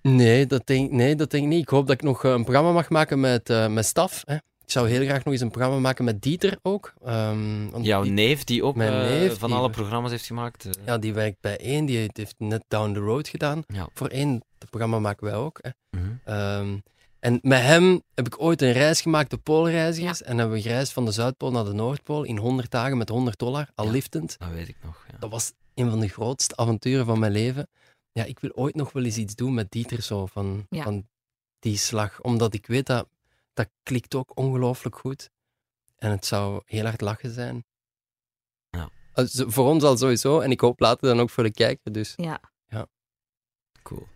nee, 0.01 0.45
dat 0.45 0.61
denk, 0.67 0.91
nee, 0.91 1.15
dat 1.15 1.31
denk 1.31 1.43
ik 1.43 1.49
niet. 1.49 1.61
Ik 1.61 1.69
hoop 1.69 1.87
dat 1.87 1.95
ik 1.95 2.01
nog 2.01 2.23
eh, 2.25 2.31
een 2.31 2.43
programma 2.43 2.71
mag 2.71 2.89
maken 2.89 3.19
met, 3.19 3.49
eh 3.49 3.67
met 3.67 3.85
staf. 3.85 4.21
Hè. 4.25 4.35
Ik 4.35 4.75
zou 4.75 4.89
heel 4.89 5.03
graag 5.05 5.23
nog 5.23 5.33
eens 5.33 5.41
een 5.41 5.51
programma 5.51 5.79
maken 5.79 6.05
met 6.05 6.21
Dieter 6.21 6.57
ook. 6.61 6.93
Ehm, 7.05 7.81
Jouw 7.81 8.03
die- 8.03 8.11
neef, 8.11 8.43
die 8.43 8.63
ook 8.63 8.75
Mijn 8.75 8.91
eh, 8.93 9.09
neef, 9.19 9.39
van 9.39 9.49
die- 9.49 9.57
alle 9.57 9.69
programma's 9.69 10.11
heeft 10.11 10.25
gemaakt. 10.25 10.67
Ja, 10.85 10.97
die 10.97 11.13
werkt 11.13 11.37
bij 11.41 11.57
één. 11.57 11.85
Die 11.85 11.97
heeft 12.13 12.35
net 12.37 12.63
Down 12.67 12.93
the 12.93 12.99
Road 12.99 13.27
gedaan. 13.27 13.63
Ja. 13.67 13.87
Voor 13.93 14.07
één. 14.07 14.43
Dat 14.57 14.69
programma 14.69 14.99
maken 14.99 15.25
wij 15.25 15.35
ook. 15.35 15.59
Hè. 15.61 15.69
Mhm. 15.99 16.09
Ehm, 16.25 16.77
en 17.19 17.39
met 17.41 17.61
hem 17.61 18.01
heb 18.15 18.25
ik 18.25 18.41
ooit 18.41 18.61
een 18.61 18.71
reis 18.71 19.01
gemaakt, 19.01 19.29
de 19.29 19.37
Poolreizigers. 19.37 20.21
En 20.23 20.37
hebben 20.37 20.55
we 20.55 20.61
gereisd 20.61 20.91
van 20.93 21.05
de 21.05 21.11
Zuidpool 21.11 21.51
naar 21.51 21.63
de 21.65 21.73
Noordpool 21.73 22.23
in 22.23 22.37
100 22.37 22.71
dagen 22.71 22.97
met 22.97 23.09
100 23.09 23.39
dollar, 23.39 23.69
al 23.75 23.85
Ja. 23.85 23.91
liftend. 23.91 24.35
Dat 24.39 24.49
weet 24.53 24.67
ik 24.67 24.75
nog. 24.83 25.05
Ja. 25.11 25.17
Dat 25.19 25.29
was 25.31 25.51
een 25.75 25.89
van 25.89 25.99
de 25.99 26.07
grootste 26.07 26.55
avonturen 26.55 27.05
van 27.05 27.19
mijn 27.19 27.31
leven. 27.31 27.67
Ja, 28.19 28.25
ik 28.25 28.39
wil 28.39 28.51
ooit 28.53 28.75
nog 28.75 28.91
wel 28.91 29.03
eens 29.03 29.17
iets 29.17 29.35
doen 29.35 29.53
met 29.53 29.71
Dieter 29.71 30.01
zo, 30.01 30.25
van, 30.25 30.65
Ja. 30.69 30.83
van 30.83 31.07
die 31.59 31.77
slag. 31.77 32.21
Omdat 32.21 32.53
ik 32.53 32.65
weet 32.67 32.85
dat 32.85 33.09
dat 33.53 33.69
klikt 33.83 34.15
ook 34.15 34.37
ongelooflijk 34.37 34.95
goed. 34.95 35.29
En 35.95 36.11
het 36.11 36.25
zou 36.25 36.61
heel 36.65 36.83
hard 36.85 37.01
lachen 37.01 37.31
zijn. 37.31 37.65
Ja. 38.69 38.89
Voor 39.47 39.65
ons 39.67 39.83
al 39.83 39.97
sowieso. 39.97 40.39
En 40.39 40.51
ik 40.51 40.59
hoop 40.59 40.79
later 40.79 41.07
dan 41.09 41.19
ook 41.19 41.29
voor 41.29 41.43
de 41.43 41.51
kijker. 41.51 41.91
Dus 41.91 42.13
Ja. 42.15 42.41
Cool. 43.83 44.07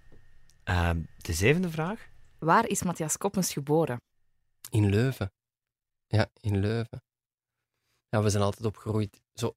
Ehm, 0.64 1.02
de 1.18 1.34
zevende 1.34 1.70
vraag? 1.70 2.08
Waar 2.40 2.68
is 2.68 2.84
Matthias 2.84 3.18
Koppens 3.18 3.54
geboren? 3.54 4.02
in 4.70 4.90
Leuven. 4.90 5.32
Ja, 6.08 6.30
in 6.40 6.60
Leuven. 6.60 7.04
Ja, 8.10 8.22
we 8.24 8.30
zijn 8.30 8.44
altijd 8.44 8.66
opgegroeid 8.66 9.22
zo 9.34 9.56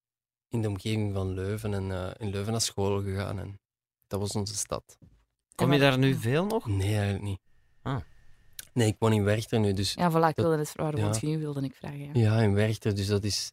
in 0.49 0.63
de 0.63 0.69
omgeving 0.69 1.15
van 1.15 1.35
Leuven. 1.35 1.75
En 1.75 1.91
eh, 1.91 2.11
in 2.17 2.31
Leuven 2.31 2.53
naar 2.53 2.61
school 2.61 3.03
gegaan. 3.03 3.39
En 3.39 3.61
dat 4.07 4.21
was 4.21 4.31
onze 4.33 4.55
stad. 4.57 4.99
Kom 5.55 5.73
je 5.73 5.79
daar 5.79 5.99
nu 5.99 6.15
veel 6.15 6.45
nog? 6.47 6.67
Nee, 6.67 6.95
eigenlijk 6.95 7.23
niet. 7.25 7.41
Ah. 7.83 7.97
Nee, 8.73 8.87
ik 8.89 8.97
woon 8.99 9.13
in 9.13 9.25
Werchter 9.25 9.61
nu. 9.61 9.73
Dus 9.73 9.95
Ja, 9.95 10.11
voilà, 10.11 10.29
ik 10.29 10.37
wilde 10.37 10.57
het 10.59 10.73
waar 10.75 10.97
Ja. 10.97 11.15
je 11.21 11.27
nu, 11.27 11.39
wilde 11.39 11.61
ik 11.63 11.75
vragen. 11.75 11.99
Ja. 11.99 12.11
Ja, 12.13 12.41
in 12.43 12.55
Werchter, 12.55 12.95
dus 12.95 13.07
dat 13.07 13.25
is... 13.25 13.53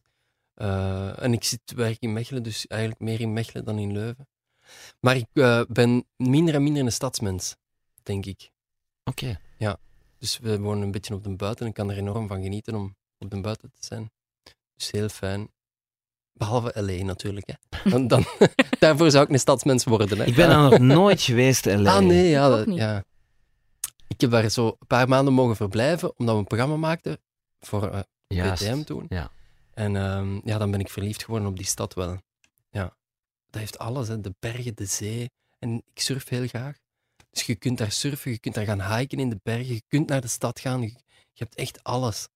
eh, 0.54 1.22
en 1.22 1.32
ik 1.32 1.44
zit 1.44 1.60
werk 1.76 1.96
in 2.00 2.12
Mechelen, 2.12 2.42
dus 2.42 2.66
eigenlijk 2.66 3.00
meer 3.00 3.20
in 3.20 3.32
Mechelen 3.32 3.64
dan 3.64 3.78
in 3.78 3.92
Leuven. 3.92 4.28
Maar 5.00 5.16
ik 5.16 5.26
eh, 5.32 5.62
ben 5.68 6.04
minder 6.16 6.54
en 6.54 6.62
minder 6.62 6.84
een 6.84 6.92
stadsmens, 6.92 7.56
denk 8.02 8.26
ik. 8.26 8.50
Oké. 9.04 9.40
Dus 10.18 10.38
we 10.38 10.60
wonen 10.60 10.82
een 10.82 10.90
beetje 10.90 11.14
op 11.14 11.24
de 11.24 11.36
buiten 11.36 11.62
en 11.64 11.68
ik 11.70 11.74
kan 11.76 11.90
er 11.90 11.96
enorm 11.98 12.28
van 12.28 12.42
genieten 12.42 12.74
om 12.74 12.96
op 13.18 13.30
de 13.30 13.40
buiten 13.40 13.70
te 13.70 13.84
zijn. 13.84 14.10
Dus 14.76 14.90
heel 14.90 15.08
fijn. 15.08 15.50
Behalve 16.34 16.80
L.A. 16.82 17.04
natuurlijk, 17.04 17.46
hè. 17.46 17.90
Dan, 17.90 18.06
dan, 18.08 18.24
daarvoor 18.78 19.10
zou 19.10 19.24
ik 19.24 19.30
een 19.30 19.38
stadsmens 19.38 19.84
worden, 19.84 20.18
hè. 20.18 20.24
Ik 20.24 20.34
ben 20.34 20.48
daar 20.48 20.70
nog 20.70 20.78
nooit 20.78 21.22
geweest, 21.22 21.64
LA. 21.64 21.96
Ah, 21.96 22.04
nee, 22.04 22.28
ja. 22.28 22.48
Dat- 22.48 22.74
ja. 22.74 23.04
Ik 24.08 24.20
heb 24.20 24.30
daar 24.30 24.48
zo 24.50 24.66
een 24.66 24.86
paar 24.86 25.08
maanden 25.08 25.34
mogen 25.34 25.56
verblijven, 25.56 26.18
omdat 26.18 26.34
we 26.34 26.40
een 26.40 26.46
programma 26.46 26.76
maakten 26.76 27.18
voor 27.60 27.88
eh, 27.90 28.00
Juist. 28.26 28.62
VTM 28.64 28.82
toen. 28.82 29.06
Ja. 29.08 29.30
En 29.74 29.96
ehm, 29.96 30.40
ja, 30.44 30.58
dan 30.58 30.70
ben 30.70 30.80
ik 30.80 30.90
verliefd 30.90 31.24
geworden 31.24 31.48
op 31.48 31.56
die 31.56 31.66
stad 31.66 31.94
wel. 31.94 32.18
Ja. 32.70 32.96
Dat 33.50 33.60
heeft 33.60 33.78
alles, 33.78 34.08
hè. 34.08 34.20
de 34.20 34.34
bergen, 34.40 34.74
de 34.74 34.84
zee. 34.86 35.30
En 35.58 35.82
ik 35.94 36.00
surf 36.00 36.28
heel 36.28 36.46
graag. 36.46 36.76
Dus 37.30 37.42
je 37.42 37.54
kunt 37.54 37.78
daar 37.78 37.90
surfen, 37.92 38.30
je 38.30 38.38
kunt 38.38 38.54
daar 38.54 38.64
gaan 38.64 38.96
hiken 38.96 39.18
in 39.18 39.30
de 39.30 39.38
bergen, 39.42 39.74
je 39.74 39.82
kunt 39.88 40.08
naar 40.08 40.20
de 40.20 40.28
stad 40.28 40.60
gaan. 40.60 40.80
Je, 40.80 40.86
je 41.32 41.44
hebt 41.44 41.54
echt 41.54 41.82
alles. 41.84 42.28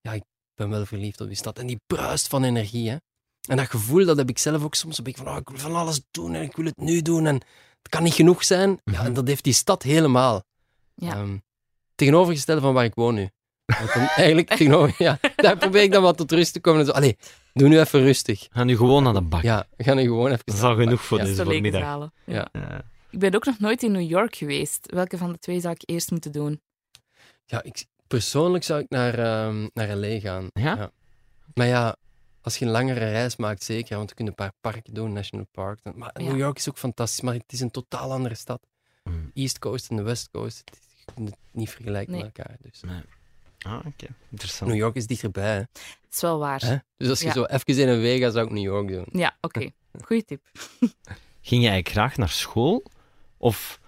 Ja, 0.00 0.12
ik 0.12 0.22
ben 0.54 0.70
wel 0.70 0.86
verliefd 0.86 1.20
op 1.20 1.26
die 1.26 1.36
stad. 1.36 1.58
En 1.58 1.66
die 1.66 1.80
bruist 1.86 2.26
van 2.28 2.44
energie, 2.44 2.90
hè. 2.90 2.96
En 3.48 3.56
dat 3.56 3.70
gevoel, 3.70 4.04
dat 4.06 4.16
heb 4.16 4.28
ik 4.28 4.38
zelf 4.38 4.62
ook 4.64 4.74
soms. 4.74 4.98
een 4.98 5.04
beetje 5.04 5.22
van, 5.22 5.32
oh, 5.32 5.38
ik 5.38 5.48
wil 5.48 5.58
van 5.58 5.74
alles 5.74 6.00
doen 6.10 6.34
en 6.34 6.42
ik 6.42 6.56
wil 6.56 6.64
het 6.64 6.76
nu 6.76 7.02
doen. 7.02 7.26
En 7.26 7.34
het 7.78 7.88
kan 7.88 8.02
niet 8.02 8.14
genoeg 8.14 8.44
zijn. 8.44 8.70
Ja, 8.70 8.92
Mhm. 8.98 9.04
en 9.06 9.12
dat 9.14 9.26
heeft 9.28 9.44
die 9.44 9.52
stad 9.52 9.82
helemaal. 9.82 10.42
Ja. 10.94 11.12
Ehm, 11.14 11.36
tegenovergestelde 11.94 12.60
van 12.60 12.74
waar 12.74 12.84
ik 12.84 12.94
woon 12.94 13.14
nu. 13.14 13.28
Want 13.66 13.92
dan 13.94 14.06
eigenlijk 14.16 14.48
tegenover, 14.48 14.94
ja, 14.98 15.18
daar 15.36 15.56
probeer 15.56 15.82
ik 15.82 15.92
dan 15.92 16.02
wat 16.02 16.16
tot 16.16 16.32
rust 16.32 16.52
te 16.52 16.60
komen. 16.60 16.80
En 16.80 16.86
zo, 16.86 16.92
allee, 16.92 17.16
doe 17.52 17.68
nu 17.68 17.80
even 17.80 18.00
rustig. 18.00 18.46
Ga 18.50 18.64
nu 18.64 18.76
gewoon 18.76 19.02
naar 19.02 19.12
de 19.12 19.20
bak. 19.20 19.42
Ja, 19.42 19.66
gaan 19.76 19.96
nu 19.96 20.02
gewoon 20.02 20.30
even... 20.30 20.42
Dat 20.44 20.54
is 20.54 20.62
al 20.62 20.74
genoeg 20.76 21.00
voor 21.02 21.18
Ja. 21.18 21.24
deze. 21.24 22.10
Ja. 22.24 22.48
Ja. 22.52 22.82
Ik 23.10 23.18
ben 23.18 23.34
ook 23.34 23.44
nog 23.44 23.58
nooit 23.58 23.82
in 23.82 23.92
New 23.92 24.08
York 24.10 24.36
geweest. 24.36 24.92
Welke 24.92 25.18
van 25.18 25.32
de 25.32 25.38
twee 25.38 25.60
zou 25.60 25.74
ik 25.78 25.82
eerst 25.90 26.10
moeten 26.10 26.32
doen? 26.32 26.60
Ja, 27.44 27.62
ik, 27.62 27.84
persoonlijk 28.06 28.64
zou 28.64 28.80
ik 28.80 28.88
naar, 28.88 29.18
ehm 29.18 29.68
naar 29.74 29.96
L.A. 29.96 30.18
gaan. 30.20 30.46
Ja? 30.52 30.90
Maar 31.54 31.66
ja, 31.66 31.96
als 32.42 32.56
je 32.58 32.64
een 32.64 32.70
langere 32.70 32.98
reis 32.98 33.36
maakt, 33.36 33.62
zeker. 33.62 33.96
Want 33.96 34.08
we 34.08 34.14
kunnen 34.14 34.34
een 34.38 34.44
paar 34.46 34.54
parken 34.72 34.94
doen, 34.94 35.12
National 35.12 35.46
Park. 35.50 35.78
Maar 35.94 36.10
Ja. 36.22 36.28
New 36.28 36.38
York 36.38 36.56
is 36.56 36.68
ook 36.68 36.78
fantastisch, 36.78 37.20
maar 37.20 37.34
het 37.34 37.52
is 37.52 37.60
een 37.60 37.70
totaal 37.70 38.12
andere 38.12 38.34
stad. 38.34 38.66
Mm. 39.04 39.30
East 39.34 39.58
Coast 39.58 39.90
en 39.90 39.96
de 39.96 40.02
West 40.02 40.30
Coast, 40.30 40.58
het 40.58 40.74
is- 40.80 41.04
je 41.06 41.12
kunt 41.14 41.28
het 41.28 41.38
niet 41.52 41.70
vergelijken 41.70 42.12
Nee. 42.12 42.22
met 42.22 42.36
elkaar. 42.38 42.56
Dus. 42.62 42.80
Nee. 42.80 43.00
Ah, 43.58 43.86
oké. 43.86 44.06
Interessant. 44.30 44.70
New 44.70 44.80
York 44.80 44.94
is 44.94 45.06
dichterbij, 45.06 45.52
hè. 45.54 45.58
Dat 45.72 46.12
is 46.12 46.20
wel 46.20 46.38
waar. 46.38 46.60
Hè? 46.60 46.76
Dus 46.96 47.08
als 47.08 47.20
je 47.20 47.26
Ja. 47.26 47.32
zo 47.32 47.44
even 47.44 47.78
in 47.78 47.88
een 47.88 48.00
week 48.00 48.22
gaat, 48.22 48.32
zou 48.32 48.46
ik 48.46 48.52
New 48.52 48.62
York 48.62 48.88
doen. 48.88 49.06
Ja, 49.12 49.36
oké. 49.40 49.70
Goeie 50.04 50.24
tip. 50.24 50.46
Ging 51.40 51.62
jij 51.62 51.82
graag 51.82 52.16
naar 52.16 52.28
school? 52.28 52.82
Of 53.36 53.80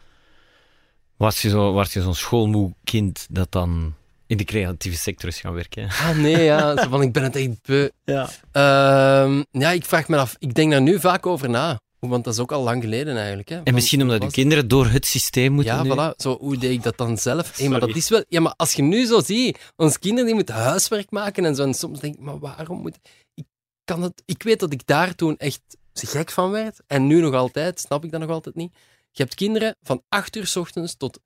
was 1.16 1.42
je 1.42 1.48
zo- 1.48 1.72
was 1.72 1.92
je 1.92 2.02
zo'n 2.02 2.14
schoolmoe 2.14 2.74
kind 2.84 3.26
dat 3.30 3.52
dan 3.52 3.94
in 4.32 4.38
de 4.38 4.44
creatieve 4.44 4.96
sector 4.96 5.28
is 5.28 5.40
gaan 5.40 5.54
werken? 5.54 5.88
Ah, 5.88 6.16
nee, 6.16 6.42
ja. 6.42 6.74
Van, 6.90 7.02
ik 7.02 7.12
ben 7.12 7.22
het 7.22 7.36
echt 7.36 7.62
beu. 7.62 7.88
Ja. 8.04 8.28
Ehm, 8.52 9.42
ja, 9.50 9.70
ik 9.70 9.84
vraag 9.84 10.08
me 10.08 10.16
af. 10.16 10.36
Ik 10.38 10.54
denk 10.54 10.70
daar 10.70 10.82
nu 10.82 11.00
vaak 11.00 11.26
over 11.26 11.50
na. 11.50 11.80
Want 11.98 12.24
dat 12.24 12.32
is 12.34 12.40
ook 12.40 12.52
al 12.52 12.62
lang 12.62 12.82
geleden 12.82 13.16
eigenlijk. 13.16 13.48
Hè. 13.48 13.60
En 13.62 13.74
misschien 13.74 14.02
omdat 14.02 14.22
was- 14.22 14.32
kinderen 14.32 14.68
door 14.68 14.86
het 14.86 15.06
systeem 15.06 15.52
moeten 15.52 15.74
Ja, 15.74 15.82
nu... 15.82 15.90
voilà. 15.90 16.16
Zo, 16.16 16.38
hoe 16.38 16.56
deed 16.58 16.70
ik 16.70 16.82
dat 16.82 16.96
dan 16.96 17.18
zelf? 17.18 17.58
Hey, 17.58 17.68
maar 17.68 17.80
dat 17.80 17.96
is 17.96 18.08
wel... 18.08 18.24
Ja, 18.28 18.40
maar 18.40 18.54
als 18.56 18.72
je 18.72 18.82
nu 18.82 19.06
zo 19.06 19.20
ziet, 19.20 19.58
onze 19.76 19.98
kinderen 19.98 20.26
die 20.26 20.34
moeten 20.34 20.54
huiswerk 20.54 21.10
maken 21.10 21.44
en 21.44 21.54
zo. 21.54 21.62
En 21.62 21.74
soms 21.74 22.00
denk 22.00 22.14
ik, 22.14 22.20
maar 22.20 22.38
waarom 22.38 22.78
moet... 22.80 22.98
Ik, 23.34 23.44
kan 23.84 24.02
het... 24.02 24.22
ik 24.24 24.42
weet 24.42 24.60
dat 24.60 24.72
ik 24.72 24.86
daar 24.86 25.14
toen 25.14 25.36
echt 25.36 25.60
gek 25.92 26.30
van 26.30 26.50
werd. 26.50 26.80
En 26.86 27.06
nu 27.06 27.20
nog 27.20 27.34
altijd, 27.34 27.80
snap 27.80 28.04
ik 28.04 28.10
dat 28.10 28.20
nog 28.20 28.30
altijd 28.30 28.54
niet. 28.54 28.72
Je 29.10 29.22
hebt 29.22 29.34
kinderen 29.34 29.76
van 29.82 30.02
8 30.08 30.36
uur 30.36 30.46
s 30.46 30.56
ochtends 30.56 30.96
tot 30.96 31.18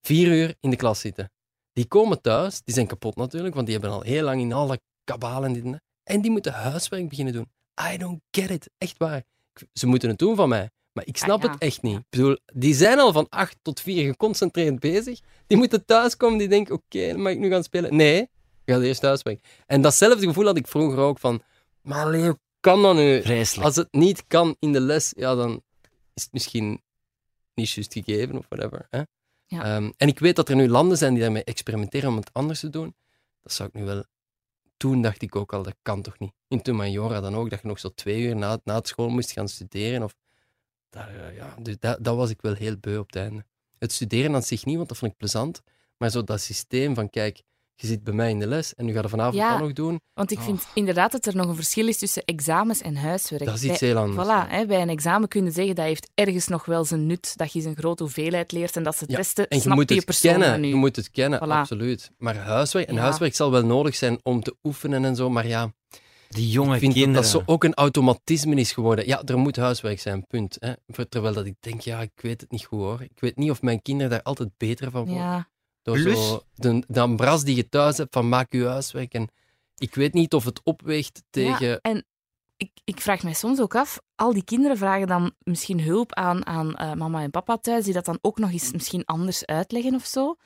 4 0.00 0.26
uur 0.28 0.54
in 0.60 0.70
de 0.70 0.76
klas 0.76 1.00
zitten. 1.00 1.30
Die 1.72 1.86
komen 1.86 2.20
thuis, 2.20 2.60
die 2.64 2.74
zijn 2.74 2.86
kapot 2.86 3.16
natuurlijk, 3.16 3.54
want 3.54 3.66
die 3.66 3.76
hebben 3.78 3.94
al 3.94 4.02
heel 4.02 4.24
lang 4.24 4.40
in 4.40 4.52
alle 4.52 4.80
kabalen 5.04 5.48
en 5.48 5.52
dit 5.54 5.64
en 5.64 5.70
dat. 5.72 5.80
En 6.02 6.20
die 6.20 6.30
moeten 6.30 6.52
huiswerk 6.52 7.08
beginnen 7.08 7.32
doen. 7.34 7.46
I 7.92 7.96
don't 7.96 8.20
get 8.30 8.50
it. 8.50 8.70
Echt 8.78 8.98
waar. 8.98 9.16
Ik- 9.54 9.66
Ze 9.72 9.86
moeten 9.86 10.08
het 10.08 10.18
doen 10.18 10.36
van 10.36 10.48
mij. 10.48 10.70
Maar 10.92 11.06
ik 11.06 11.16
snap 11.16 11.38
Ah, 11.38 11.44
ja. 11.44 11.50
het 11.50 11.60
echt 11.62 11.82
niet. 11.82 11.96
Ik 11.98 12.04
bedoel, 12.10 12.36
die 12.54 12.74
zijn 12.74 12.98
al 12.98 13.12
van 13.12 13.26
8 13.28 13.56
tot 13.62 13.80
4 13.80 14.04
geconcentreerd 14.04 14.78
bezig. 14.80 15.20
Die 15.46 15.56
moeten 15.58 15.84
thuiskomen, 15.84 16.38
die 16.38 16.48
denken, 16.48 16.74
oké, 16.74 17.06
dan 17.08 17.22
mag 17.22 17.32
ik 17.32 17.38
nu 17.38 17.50
gaan 17.50 17.62
spelen. 17.62 17.96
Nee, 17.96 18.28
je 18.64 18.72
gaat 18.72 18.82
eerst 18.82 19.00
thuiswerk. 19.00 19.44
En 19.66 19.80
datzelfde 19.82 20.26
gevoel 20.26 20.44
had 20.46 20.56
ik 20.56 20.66
vroeger 20.66 20.98
ook 20.98 21.18
van, 21.18 21.42
maar 21.82 22.14
hoe 22.14 22.38
kan 22.60 22.82
dat 22.82 22.94
nu? 22.94 23.22
Vreselijk. 23.22 23.66
Als 23.66 23.76
het 23.76 23.88
niet 23.92 24.24
kan 24.26 24.56
in 24.58 24.72
de 24.72 24.80
les, 24.80 25.12
ja, 25.16 25.34
dan 25.34 25.62
is 26.14 26.22
het 26.22 26.32
misschien 26.32 26.82
niet 27.54 27.70
juist 27.70 27.92
gegeven 27.92 28.38
of 28.38 28.46
whatever. 28.48 28.86
Hè? 28.90 29.02
Ehm, 29.58 29.90
en 29.96 30.08
ik 30.08 30.18
weet 30.18 30.36
dat 30.36 30.48
er 30.48 30.56
nu 30.56 30.68
landen 30.68 30.96
zijn 30.96 31.12
die 31.12 31.22
daarmee 31.22 31.44
experimenteren 31.44 32.08
om 32.08 32.16
het 32.16 32.32
anders 32.32 32.60
te 32.60 32.70
doen. 32.70 32.94
Dat 33.42 33.52
zou 33.52 33.68
ik 33.68 33.74
nu 33.74 33.84
wel... 33.84 34.04
Toen 34.76 35.02
dacht 35.02 35.22
ik 35.22 35.36
ook 35.36 35.52
al, 35.52 35.62
dat 35.62 35.76
kan 35.82 36.02
toch 36.02 36.18
niet. 36.18 36.32
In 36.48 36.62
toen 36.62 36.76
Majora 36.76 37.20
dan 37.20 37.34
ook, 37.36 37.50
dat 37.50 37.60
je 37.60 37.66
nog 37.66 37.78
zo 37.78 37.88
twee 37.94 38.22
uur 38.22 38.36
na, 38.36 38.60
na 38.64 38.74
het 38.74 38.88
school 38.88 39.08
moest 39.08 39.32
gaan 39.32 39.48
studeren. 39.48 40.02
Of, 40.02 40.14
daar, 40.90 41.14
eh, 41.14 41.36
ja, 41.36 41.54
dus 41.58 41.78
dat, 41.78 42.04
dat 42.04 42.16
was 42.16 42.30
ik 42.30 42.42
wel 42.42 42.54
heel 42.54 42.76
beu 42.76 42.98
op 42.98 43.06
het 43.06 43.16
einde. 43.16 43.44
Het 43.78 43.92
studeren 43.92 44.34
aan 44.34 44.42
zich 44.42 44.64
niet, 44.64 44.76
want 44.76 44.88
dat 44.88 44.98
vond 44.98 45.12
ik 45.12 45.18
plezant. 45.18 45.62
Maar 45.96 46.10
zo 46.10 46.24
dat 46.24 46.40
systeem 46.40 46.94
van, 46.94 47.10
kijk, 47.10 47.42
je 47.80 47.86
zit 47.86 48.04
bij 48.04 48.14
mij 48.14 48.30
in 48.30 48.38
de 48.38 48.46
les 48.46 48.74
en 48.74 48.84
nu 48.84 48.92
gaat 48.92 49.02
je 49.02 49.08
vanavond 49.08 49.34
Ja. 49.36 49.50
dat 49.50 49.60
nog 49.60 49.72
doen. 49.72 50.00
Want 50.14 50.30
ik 50.30 50.38
Oh. 50.38 50.44
vind 50.44 50.66
inderdaad 50.74 51.12
dat 51.12 51.26
er 51.26 51.36
nog 51.36 51.46
een 51.48 51.54
verschil 51.54 51.88
is 51.88 51.98
tussen 51.98 52.22
examens 52.24 52.80
en 52.80 52.96
huiswerk. 52.96 53.44
Dat 53.44 53.54
is 53.54 53.60
Bij- 53.60 53.70
iets 53.70 53.80
heel 53.80 53.96
anders. 53.96 54.28
Voilà, 54.28 54.48
hè, 54.50 54.66
bij 54.66 54.82
een 54.82 54.88
examen 54.88 55.28
kun 55.28 55.44
je 55.44 55.50
zeggen 55.50 55.74
dat 55.74 55.84
heeft 55.84 56.10
ergens 56.14 56.48
nog 56.48 56.64
wel 56.64 56.84
zijn 56.84 57.06
nut, 57.06 57.32
dat 57.36 57.52
je 57.52 57.58
eens 57.58 57.68
een 57.68 57.76
grote 57.76 58.02
hoeveelheid 58.02 58.52
leert 58.52 58.76
en 58.76 58.82
dat 58.82 58.96
ze 58.96 59.04
Ja, 59.08 59.16
testen, 59.16 59.48
En 59.48 59.60
je 59.62 59.68
moet 59.68 59.88
die 59.88 60.02
het 60.06 60.20
kennen. 60.20 60.60
nu. 60.60 60.68
Je 60.68 60.74
moet 60.74 60.96
het 60.96 61.10
kennen, 61.10 61.38
Voilà. 61.38 61.42
absoluut. 61.52 62.10
Maar 62.18 62.36
huiswerk, 62.36 62.88
en 62.88 62.94
Ja. 62.94 63.00
huiswerk 63.00 63.34
zal 63.34 63.50
wel 63.50 63.64
nodig 63.64 63.96
zijn 63.96 64.18
om 64.22 64.42
te 64.42 64.54
oefenen 64.62 65.04
en 65.04 65.16
zo, 65.16 65.30
maar 65.30 65.46
ja, 65.46 65.72
Die 66.28 66.48
jonge 66.48 66.74
ik 66.74 66.80
vind 66.80 66.92
dat 66.94 67.02
kinderen. 67.02 67.22
dat 67.22 67.30
zo 67.30 67.52
ook 67.52 67.64
een 67.64 67.74
automatisme 67.74 68.54
is 68.54 68.72
geworden. 68.72 69.06
Ja, 69.06 69.22
er 69.24 69.38
moet 69.38 69.56
huiswerk 69.56 70.00
zijn, 70.00 70.26
punt. 70.26 70.56
Hè. 70.60 70.72
Voor- 70.88 71.08
Terwijl 71.08 71.34
dat 71.34 71.46
ik 71.46 71.54
denk, 71.60 71.80
ja, 71.80 72.00
ik 72.00 72.10
weet 72.14 72.40
het 72.40 72.50
niet 72.50 72.64
goed 72.64 72.78
hoor. 72.78 73.02
Ik 73.02 73.20
weet 73.20 73.36
niet 73.36 73.50
of 73.50 73.62
mijn 73.62 73.82
kinderen 73.82 74.10
daar 74.10 74.22
altijd 74.22 74.48
beter 74.56 74.90
van 74.90 75.04
worden. 75.04 75.22
Ja, 75.24 75.48
Door 75.94 76.02
Plus- 76.02 76.28
zo 76.28 76.42
de, 76.54 76.82
de 76.88 77.00
ambras 77.00 77.44
die 77.44 77.56
je 77.56 77.68
thuis 77.68 77.96
hebt 77.96 78.12
van 78.14 78.28
maak 78.28 78.52
je 78.52 78.66
huiswerk. 78.66 79.12
En 79.14 79.28
ik 79.76 79.94
weet 79.94 80.12
niet 80.12 80.34
of 80.34 80.44
het 80.44 80.60
opweegt 80.64 81.22
tegen... 81.30 81.68
Ja, 81.68 81.78
en 81.82 82.04
ik, 82.56 82.70
ik 82.84 83.00
vraag 83.00 83.22
mij 83.22 83.34
soms 83.34 83.60
ook 83.60 83.74
af, 83.74 84.00
al 84.14 84.32
die 84.32 84.44
kinderen 84.44 84.76
vragen 84.76 85.06
dan 85.06 85.32
misschien 85.42 85.80
hulp 85.82 86.14
aan, 86.14 86.46
aan 86.46 86.76
eh, 86.76 86.92
mama 86.92 87.22
en 87.22 87.30
papa 87.30 87.56
thuis, 87.56 87.84
die 87.84 87.92
dat 87.92 88.04
dan 88.04 88.18
ook 88.20 88.38
nog 88.38 88.50
eens 88.52 88.72
misschien 88.72 89.04
anders 89.04 89.46
uitleggen 89.46 89.94
of 89.94 90.04
zo. 90.04 90.36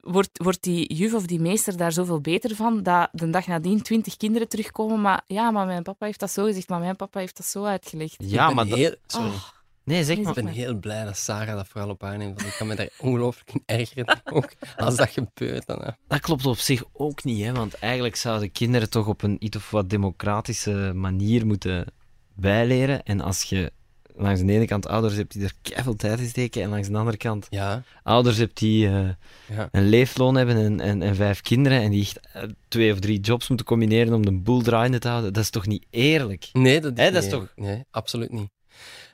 Wordt, 0.00 0.30
wordt 0.42 0.62
die 0.62 0.94
juf 0.94 1.14
of 1.14 1.26
die 1.26 1.40
meester 1.40 1.76
daar 1.76 1.92
zoveel 1.92 2.20
beter 2.20 2.56
van, 2.56 2.82
dat 2.82 3.08
de 3.12 3.30
dag 3.30 3.46
nadien 3.46 3.82
twintig 3.82 4.16
kinderen 4.16 4.48
terugkomen, 4.48 5.00
maar 5.00 5.22
ja, 5.26 5.50
maar 5.50 5.66
mijn 5.66 5.82
papa 5.82 6.06
heeft 6.06 6.20
dat 6.20 6.30
zo 6.30 6.44
gezegd, 6.44 6.68
maar 6.68 6.78
mijn 6.80 6.96
papa 6.96 7.18
heeft 7.20 7.36
dat 7.36 7.46
zo 7.46 7.64
uitgelegd. 7.64 8.14
Ja, 8.18 8.50
maar 8.50 8.66
dat- 8.68 8.78
heel, 8.78 8.94
sorry. 9.06 9.28
Oh, 9.28 9.48
Nee, 9.86 10.04
zeg 10.04 10.16
maar. 10.18 10.38
Ik 10.38 10.44
ben 10.44 10.52
heel 10.52 10.74
blij 10.74 11.04
dat 11.04 11.16
Sarah 11.16 11.56
dat 11.56 11.68
vooral 11.68 11.90
op 11.90 12.02
aanneemt. 12.04 12.36
Want 12.42 12.52
ik 12.52 12.54
kan 12.58 12.66
me 12.66 12.74
daar 12.74 12.88
ongelooflijk 13.00 13.50
in 13.52 13.62
ergeren. 13.66 14.20
Ook 14.32 14.52
als 14.76 14.96
dat 14.96 15.10
gebeurt. 15.10 15.66
Dan, 15.66 15.78
hè. 15.82 15.90
Dat 16.08 16.20
klopt 16.20 16.46
op 16.46 16.58
zich 16.58 16.82
ook 16.92 17.24
niet, 17.24 17.44
hè, 17.44 17.52
want 17.52 17.74
eigenlijk 17.74 18.16
zouden 18.16 18.52
kinderen 18.52 18.90
toch 18.90 19.06
op 19.06 19.22
een 19.22 19.36
iets 19.38 19.56
of 19.56 19.70
wat 19.70 19.90
democratische 19.90 20.92
manier 20.94 21.46
moeten 21.46 21.86
bijleren. 22.34 23.02
En 23.02 23.20
als 23.20 23.42
je 23.42 23.72
langs 24.18 24.40
de 24.40 24.52
ene 24.52 24.64
kant 24.66 24.86
ouders 24.86 25.14
hebt 25.14 25.32
die 25.32 25.42
er 25.44 25.52
keihard 25.62 25.98
tijd 25.98 26.20
in 26.20 26.28
steken, 26.28 26.62
en 26.62 26.68
langs 26.70 26.88
de 26.88 26.96
andere 26.96 27.16
kant 27.16 27.46
Ja, 27.50 27.82
ouders 28.02 28.36
hebt 28.36 28.58
die 28.58 28.86
eh, 28.88 29.08
ja. 29.56 29.68
een 29.72 29.88
leefloon 29.88 30.34
hebben 30.34 30.56
en, 30.56 30.80
en, 30.80 31.02
en 31.02 31.14
vijf 31.14 31.40
kinderen 31.40 31.80
en 31.80 31.90
die 31.90 32.00
echt 32.02 32.20
eh, 32.32 32.42
twee 32.68 32.92
of 32.92 32.98
drie 32.98 33.20
jobs 33.20 33.48
moeten 33.48 33.66
combineren 33.66 34.14
om 34.14 34.24
de 34.24 34.32
boel 34.32 34.62
draaiende 34.62 34.98
te 34.98 35.08
houden, 35.08 35.32
dat 35.32 35.42
is 35.42 35.50
toch 35.50 35.66
niet 35.66 35.86
eerlijk? 35.90 36.48
Nee, 36.52 36.80
dat 36.80 36.98
is, 36.98 37.04
Hè, 37.04 37.10
dat 37.10 37.24
is 37.24 37.30
niet- 37.30 37.40
toch- 37.40 37.52
Nee, 37.56 37.84
absoluut 37.90 38.32
niet. 38.32 38.48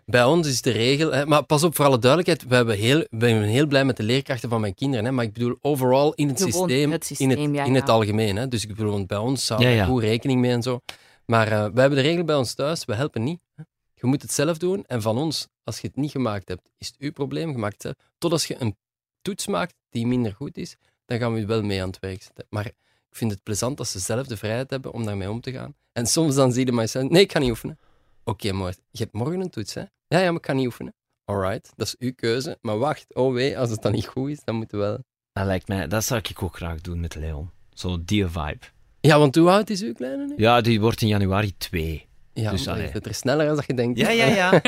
Bij 0.04 0.24
ons 0.24 0.46
is 0.46 0.62
de 0.62 0.70
regel... 0.70 1.12
Hè, 1.12 1.26
maar 1.26 1.44
pas 1.44 1.62
op, 1.62 1.74
voor 1.74 1.84
alle 1.84 1.98
duidelijkheid. 1.98 2.48
We 2.48 2.54
hebben 2.54 2.76
heel, 2.76 3.06
we 3.10 3.28
zijn 3.28 3.42
heel 3.42 3.66
blij 3.66 3.84
met 3.84 3.96
de 3.96 4.02
leerkrachten 4.02 4.48
van 4.48 4.60
mijn 4.60 4.74
kinderen. 4.74 5.04
Hè, 5.04 5.12
maar 5.12 5.24
ik 5.24 5.32
bedoel, 5.32 5.58
overal 5.60 6.12
in 6.14 6.28
het 6.28 6.36
Gewoon 6.36 6.52
systeem, 6.52 6.92
het 6.92 7.06
systeem, 7.06 7.30
in, 7.30 7.38
het, 7.38 7.54
ja, 7.54 7.64
in 7.64 7.72
ja. 7.72 7.80
het 7.80 7.88
algemeen. 7.88 8.36
Hè. 8.36 8.48
Dus 8.48 8.62
ik 8.62 8.68
bedoel, 8.68 8.90
want 8.90 9.06
bij 9.06 9.18
ons 9.18 9.48
houden 9.48 9.70
Ja, 9.70 9.84
we 9.84 9.90
goed 9.90 10.02
rekening 10.02 10.40
mee 10.40 10.50
en 10.50 10.62
zo. 10.62 10.80
Maar 11.26 11.46
eh, 11.46 11.52
wij 11.52 11.80
hebben 11.80 11.98
de 11.98 12.00
regel 12.00 12.24
bij 12.24 12.36
ons 12.36 12.54
thuis, 12.54 12.84
we 12.84 12.94
helpen 12.94 13.22
niet. 13.22 13.40
Hè. 13.54 13.62
Je 13.94 14.06
moet 14.06 14.22
het 14.22 14.32
zelf 14.32 14.58
doen. 14.58 14.84
En 14.86 15.02
van 15.02 15.18
ons, 15.18 15.48
als 15.64 15.80
je 15.80 15.86
het 15.86 15.96
niet 15.96 16.10
gemaakt 16.10 16.48
hebt, 16.48 16.68
is 16.78 16.86
het 16.86 16.96
uw 16.98 17.12
probleem. 17.12 17.50
Je 17.50 17.58
maakt 17.58 17.72
het 17.72 17.82
zelf. 17.82 17.94
Tot 18.18 18.32
als 18.32 18.46
je 18.46 18.56
een 18.58 18.76
toets 19.22 19.46
maakt 19.46 19.74
die 19.90 20.06
minder 20.06 20.34
goed 20.34 20.56
is, 20.56 20.76
dan 21.04 21.18
gaan 21.18 21.32
we 21.32 21.40
je 21.40 21.46
wel 21.46 21.62
mee 21.62 21.82
aan 21.82 21.88
het 21.88 21.98
werk 21.98 22.22
zetten. 22.22 22.46
Maar 22.48 22.66
ik 22.66 22.74
vind 23.10 23.30
het 23.30 23.42
plezant 23.42 23.76
dat 23.76 23.88
ze 23.88 23.98
zelf 23.98 24.26
de 24.26 24.36
vrijheid 24.36 24.70
hebben 24.70 24.92
om 24.92 25.04
daarmee 25.04 25.30
om 25.30 25.40
te 25.40 25.52
gaan. 25.52 25.74
En 25.92 26.06
soms 26.06 26.34
dan 26.34 26.52
zie 26.52 26.66
je 26.66 26.72
mij 26.72 26.86
zeggen, 26.86 27.12
nee, 27.12 27.22
ik 27.22 27.32
ga 27.32 27.38
niet 27.38 27.50
oefenen. 27.50 27.78
Oké, 28.24 28.52
mooi. 28.52 28.72
Je 28.90 28.98
hebt 28.98 29.12
morgen 29.12 29.40
een 29.40 29.50
toets, 29.50 29.74
hè? 29.74 29.80
Ja, 29.80 30.18
ja, 30.18 30.24
maar 30.24 30.34
ik 30.34 30.42
kan 30.42 30.56
niet 30.56 30.66
oefenen. 30.66 30.94
Alright, 31.24 31.72
dat 31.76 31.86
is 31.86 31.96
uw 31.98 32.12
keuze. 32.14 32.58
Maar 32.60 32.78
wacht, 32.78 33.14
oh 33.14 33.32
wee, 33.32 33.58
als 33.58 33.70
het 33.70 33.82
dan 33.82 33.92
niet 33.92 34.06
goed 34.06 34.30
is, 34.30 34.44
dan 34.44 34.54
moeten 34.54 34.78
we 34.78 34.84
wel... 34.84 34.98
Dat 35.32 35.46
lijkt 35.46 35.68
mij, 35.68 35.88
dat 35.88 36.04
zou 36.04 36.20
ik 36.28 36.42
ook 36.42 36.56
graag 36.56 36.80
doen 36.80 37.00
met 37.00 37.14
Leon. 37.14 37.50
Zo 37.74 38.04
die 38.04 38.26
vibe. 38.26 38.58
Ja, 39.00 39.18
want 39.18 39.34
hoe 39.34 39.50
oud 39.50 39.70
is 39.70 39.82
uw 39.82 39.92
kleine 39.92 40.26
nu? 40.26 40.34
Ja, 40.36 40.60
die 40.60 40.80
wordt 40.80 41.00
in 41.00 41.08
januari 41.08 41.56
twee. 41.56 42.06
Ja, 42.32 42.50
dus, 42.50 42.64
het 42.64 43.06
er 43.06 43.14
sneller 43.14 43.46
dan 43.46 43.56
dat 43.56 43.66
je 43.66 43.74
denkt. 43.74 43.98
Ja, 43.98 44.10
ja, 44.10 44.26
ja. 44.26 44.50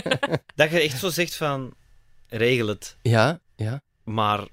dat 0.54 0.70
je 0.70 0.80
echt 0.80 0.98
zo 0.98 1.08
zegt 1.08 1.34
van, 1.34 1.74
regel 2.26 2.66
het. 2.66 2.96
Ja, 3.02 3.40
ja. 3.56 3.82
Maar 4.04 4.48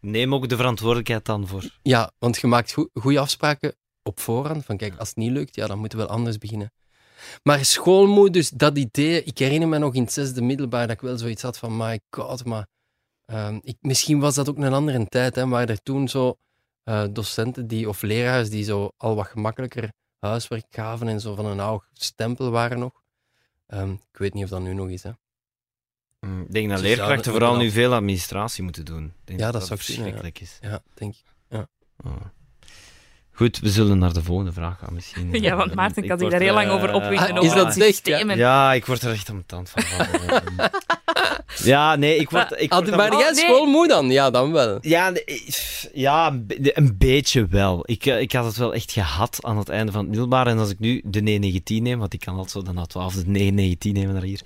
neem 0.00 0.34
ook 0.34 0.48
de 0.48 0.56
verantwoordelijkheid 0.56 1.24
dan 1.24 1.46
voor. 1.46 1.70
Ja, 1.82 2.10
want 2.18 2.38
je 2.38 2.46
maakt 2.46 2.74
goede 2.92 3.18
afspraken 3.18 3.76
op 4.02 4.20
voorhand. 4.20 4.64
Van 4.64 4.76
kijk, 4.76 4.96
als 4.96 5.08
het 5.08 5.16
niet 5.16 5.30
lukt, 5.30 5.54
ja, 5.54 5.66
dan 5.66 5.78
moeten 5.78 5.98
we 5.98 6.04
wel 6.04 6.14
anders 6.14 6.38
beginnen. 6.38 6.72
Maar 7.42 7.64
schoolmoed, 7.64 8.32
dus 8.32 8.50
dat 8.50 8.78
idee... 8.78 9.22
Ik 9.22 9.38
herinner 9.38 9.68
me 9.68 9.78
nog 9.78 9.94
in 9.94 10.02
het 10.02 10.12
zesde 10.12 10.42
middelbaar 10.42 10.86
dat 10.86 10.96
ik 10.96 11.02
wel 11.02 11.18
zoiets 11.18 11.42
had 11.42 11.58
van, 11.58 11.76
my 11.76 12.00
god, 12.10 12.44
maar... 12.44 12.66
ehm, 13.24 13.58
ik, 13.62 13.76
misschien 13.80 14.20
was 14.20 14.34
dat 14.34 14.48
ook 14.48 14.56
een 14.56 14.72
andere 14.72 15.06
tijd, 15.06 15.34
hè, 15.34 15.46
maar 15.46 15.68
er 15.68 15.82
toen 15.82 16.08
zo 16.08 16.36
eh, 16.82 17.04
docenten 17.10 17.66
die, 17.66 17.88
of 17.88 18.02
leraars 18.02 18.50
die 18.50 18.64
zo 18.64 18.88
al 18.96 19.14
wat 19.14 19.26
gemakkelijker 19.26 19.92
huiswerk 20.18 20.64
gaven 20.70 21.08
en 21.08 21.20
zo 21.20 21.34
van 21.34 21.46
een 21.46 21.60
oude 21.60 21.84
stempel 21.92 22.50
waren 22.50 22.78
nog. 22.78 22.92
Ehm, 23.66 23.90
ik 23.92 24.18
weet 24.18 24.34
niet 24.34 24.44
of 24.44 24.50
dat 24.50 24.60
nu 24.60 24.74
nog 24.74 24.88
is, 24.88 25.02
hè. 25.02 25.10
Mm, 26.20 26.42
Ik 26.42 26.52
denk 26.52 26.70
dat 26.70 26.80
leerkrachten 26.80 27.32
vooral 27.32 27.52
ook 27.52 27.58
nu 27.58 27.70
veel 27.70 27.94
administratie 27.94 28.62
moeten 28.62 28.84
doen. 28.84 29.04
Ik 29.04 29.12
denk 29.24 29.38
Ja, 29.40 29.50
dat 29.50 29.60
dat 29.60 29.66
zou 29.66 29.80
kunnen, 29.80 29.94
verschrikkelijk 29.94 30.40
is. 30.40 30.58
Ja, 30.60 30.82
denk 30.94 31.14
ik. 31.14 31.22
Oh. 32.04 32.16
Goed, 33.36 33.58
we 33.58 33.68
zullen 33.70 33.98
naar 33.98 34.12
de 34.12 34.22
volgende 34.22 34.52
vraag 34.52 34.78
gaan 34.78 34.94
misschien. 34.94 35.32
Ja, 35.42 35.56
want 35.56 35.74
Maarten 35.74 36.06
kan 36.06 36.18
zich 36.18 36.30
daar 36.30 36.40
heel 36.40 36.48
er, 36.48 36.54
lang 36.54 36.70
over 36.70 36.88
eh, 36.88 36.94
opwinden. 36.94 37.28
Ah, 37.30 37.36
over 37.36 37.44
is 37.44 37.52
dat 37.54 37.66
het 37.66 37.76
echt, 37.76 37.86
systeem 37.86 38.30
en- 38.30 38.38
Ja, 38.38 38.72
ik 38.72 38.86
word 38.86 39.02
er 39.02 39.12
echt 39.12 39.28
aan 39.28 39.34
mijn 39.34 39.46
tand 39.46 39.70
van. 39.70 39.82
ja, 41.72 41.96
nee, 41.96 42.16
ik 42.16 42.30
word... 42.30 42.54
Ik 42.60 42.72
word 42.72 42.90
maar 42.96 43.10
jij 43.12 43.28
Oh, 43.28 43.34
nee. 43.34 43.44
schoolmoe 43.44 43.88
dan? 43.88 44.10
Ja, 44.10 44.30
dan 44.30 44.52
wel. 44.52 44.78
Ja, 44.80 45.12
ja 45.92 46.26
een 46.26 46.46
be- 46.46 46.70
een 46.78 46.94
beetje 46.98 47.46
wel. 47.46 47.82
Ik, 47.86 48.06
eh, 48.06 48.20
ik 48.20 48.32
had 48.32 48.44
het 48.44 48.56
wel 48.56 48.74
echt 48.74 48.92
gehad 48.92 49.38
aan 49.42 49.58
het 49.58 49.68
einde 49.68 49.92
van 49.92 50.00
het 50.00 50.10
middelbaar. 50.10 50.46
En 50.46 50.58
als 50.58 50.70
ik 50.70 50.78
nu 50.78 51.00
de 51.04 51.20
919 51.20 51.82
neem, 51.82 51.98
want 51.98 52.12
ik 52.14 52.20
kan 52.20 52.36
altijd 52.36 52.50
zo 52.66 52.72
de 52.72 52.80
A12 52.80 53.14
de 53.14 53.22
919 53.30 53.92
nemen 53.92 54.12
naar 54.14 54.22
hier, 54.22 54.40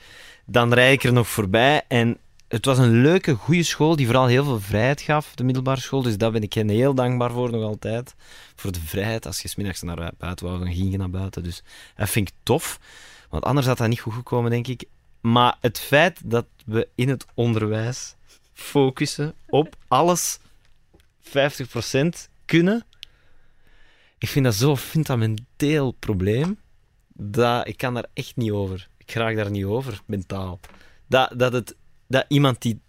dan 0.47 0.73
rijd 0.73 0.93
ik 0.95 1.05
er 1.05 1.13
nog 1.13 1.29
voorbij. 1.29 1.83
En 1.89 2.19
het 2.49 2.65
was 2.65 2.79
een 2.79 3.03
leuke, 3.03 3.35
goede 3.35 3.63
school 3.63 3.97
die 3.97 4.07
vooral 4.07 4.27
heel 4.27 4.45
veel 4.45 4.61
vrijheid 4.61 5.01
gaf, 5.01 5.35
de 5.35 5.45
middelbare 5.45 5.81
school. 5.81 6.03
Dus 6.03 6.19
daar 6.19 6.31
ben 6.31 6.43
ik 6.43 6.53
hen 6.53 6.69
heel 6.69 6.95
dankbaar 6.95 7.31
voor 7.31 7.51
nog 7.51 7.63
altijd. 7.63 8.15
Voor 8.57 8.73
de 8.73 8.81
vrijheid. 8.81 9.27
Als 9.27 9.41
je 9.41 9.49
smiddags 9.49 9.83
naar 9.83 10.13
buiten 10.19 10.47
wou, 10.47 10.59
dan 10.59 10.73
ging 10.73 10.91
je 10.91 10.97
naar 10.97 11.11
buiten. 11.11 11.43
Dus 11.43 11.63
dat 11.97 12.11
vind 12.11 12.29
ik 12.29 12.35
tof. 12.43 12.81
Want 13.29 13.45
anders 13.45 13.67
had 13.67 13.79
dat 13.79 13.89
niet 13.89 14.01
goed 14.01 14.13
gekomen, 14.13 14.51
denk 14.51 14.67
ik. 14.67 14.85
Maar 15.21 15.57
het 15.61 15.79
feit 15.79 16.21
dat 16.25 16.47
we 16.67 16.89
in 16.95 17.09
het 17.09 17.27
onderwijs 17.35 18.15
focussen 18.53 19.35
op 19.49 19.77
alles 19.89 20.39
50% 21.23 21.31
kunnen, 22.45 22.85
ik 24.19 24.29
vind 24.29 24.45
dat 24.45 24.55
zo'n 24.55 24.77
fundamenteel 24.77 25.91
probleem, 25.91 26.59
dat 27.13 27.69
ik 27.69 27.77
kan 27.77 27.95
daar 27.95 28.07
echt 28.13 28.37
niet 28.37 28.51
over. 28.51 28.89
Ik 28.97 29.13
raak 29.13 29.37
daar 29.37 29.51
niet 29.51 29.65
over, 29.65 30.01
mentaal. 30.07 30.61
Dat, 31.07 31.33
dat, 31.37 31.53
het, 31.53 31.75
dat 32.09 32.25
iemand 32.29 32.63
die 32.63 32.81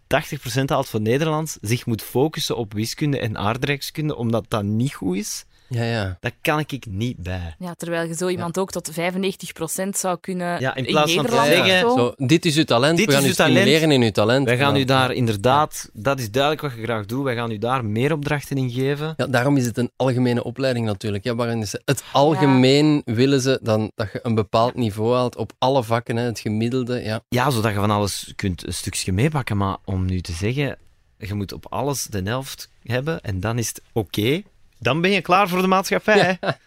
80% 0.62 0.66
haalt 0.66 0.90
van 0.90 1.02
Nederlands 1.02 1.58
zich 1.62 1.86
moet 1.86 2.02
focussen 2.02 2.58
op 2.58 2.74
wiskunde 2.74 3.20
en 3.20 3.38
aardrijkskunde, 3.38 4.16
omdat 4.16 4.46
dat 4.48 4.64
niet 4.64 4.94
goed 4.94 5.18
is, 5.18 5.46
Ja, 5.70 5.84
ja. 5.84 6.18
dat 6.20 6.34
kan 6.42 6.60
ik 6.60 6.86
niet 6.90 7.18
bij. 7.18 7.56
Ja, 7.60 7.74
terwijl 7.74 8.08
je 8.08 8.16
zo 8.16 8.28
iemand 8.28 8.58
ook 8.60 8.72
tot 8.72 8.92
95% 8.92 9.90
zou 9.98 10.18
kunnen 10.22 10.60
Ja, 10.60 10.76
in 10.76 10.86
plaats 10.86 11.14
van 11.14 11.26
te 11.26 11.32
zeggen- 11.32 11.80
zo. 11.80 11.96
Zo, 11.98 12.14
dit 12.18 12.46
is 12.46 12.58
uw 12.58 12.64
talent, 12.64 12.98
Dit 12.98 13.06
we 13.06 13.12
gaan 13.12 13.22
is 13.22 13.28
u 13.28 13.30
uw 13.30 13.36
talent. 13.36 13.58
stimuleren 13.58 13.92
in 13.92 14.02
uw 14.02 14.12
talent. 14.12 14.46
Wij 14.46 14.58
gaan 14.58 14.74
Ja. 14.76 14.80
u 14.82 14.84
daar 14.84 15.12
inderdaad, 15.12 15.90
dat 15.94 16.20
is 16.20 16.32
duidelijk 16.32 16.62
wat 16.62 16.72
je 16.76 16.84
graag 16.84 17.06
doet, 17.06 17.24
wij 17.24 17.36
gaan 17.36 17.52
u 17.52 17.58
daar 17.58 17.86
meer 17.86 18.14
opdrachten 18.14 18.58
in 18.58 18.70
geven. 18.72 19.14
Ja, 19.18 19.28
daarom 19.28 19.58
is 19.58 19.66
het 19.66 19.78
een 19.78 19.92
algemene 19.96 20.44
opleiding 20.44 20.86
natuurlijk. 20.86 21.24
Ja, 21.24 21.36
waarin 21.36 21.68
ze 21.68 21.82
het 21.86 22.04
algemeen 22.12 23.02
willen 23.06 23.42
ze 23.42 23.60
dan 23.62 23.92
dat 23.96 24.12
je 24.14 24.20
een 24.24 24.36
bepaald 24.36 24.76
niveau 24.76 25.14
haalt 25.16 25.36
op 25.36 25.52
alle 25.58 25.84
vakken, 25.84 26.16
hè, 26.16 26.24
het 26.24 26.40
gemiddelde. 26.40 27.02
Ja. 27.04 27.22
Ja, 27.30 27.50
zodat 27.50 27.72
je 27.72 27.78
van 27.80 27.92
alles 27.92 28.34
kunt 28.36 28.68
een 28.68 28.74
stukje 28.74 29.12
meepakken. 29.12 29.58
Maar 29.58 29.78
om 29.86 30.06
nu 30.06 30.22
te 30.22 30.32
zeggen, 30.32 30.78
je 31.18 31.34
moet 31.34 31.54
op 31.54 31.66
alles 31.70 32.04
de 32.04 32.22
helft 32.24 32.70
hebben 32.84 33.22
en 33.22 33.40
dan 33.40 33.58
is 33.58 33.68
het 33.68 33.82
oké. 33.94 34.42
Dan 34.80 35.02
ben 35.02 35.12
je 35.12 35.22
klaar 35.22 35.50
voor 35.50 35.62
de 35.62 35.68
maatschappij. 35.68 36.20
hè? 36.42 36.48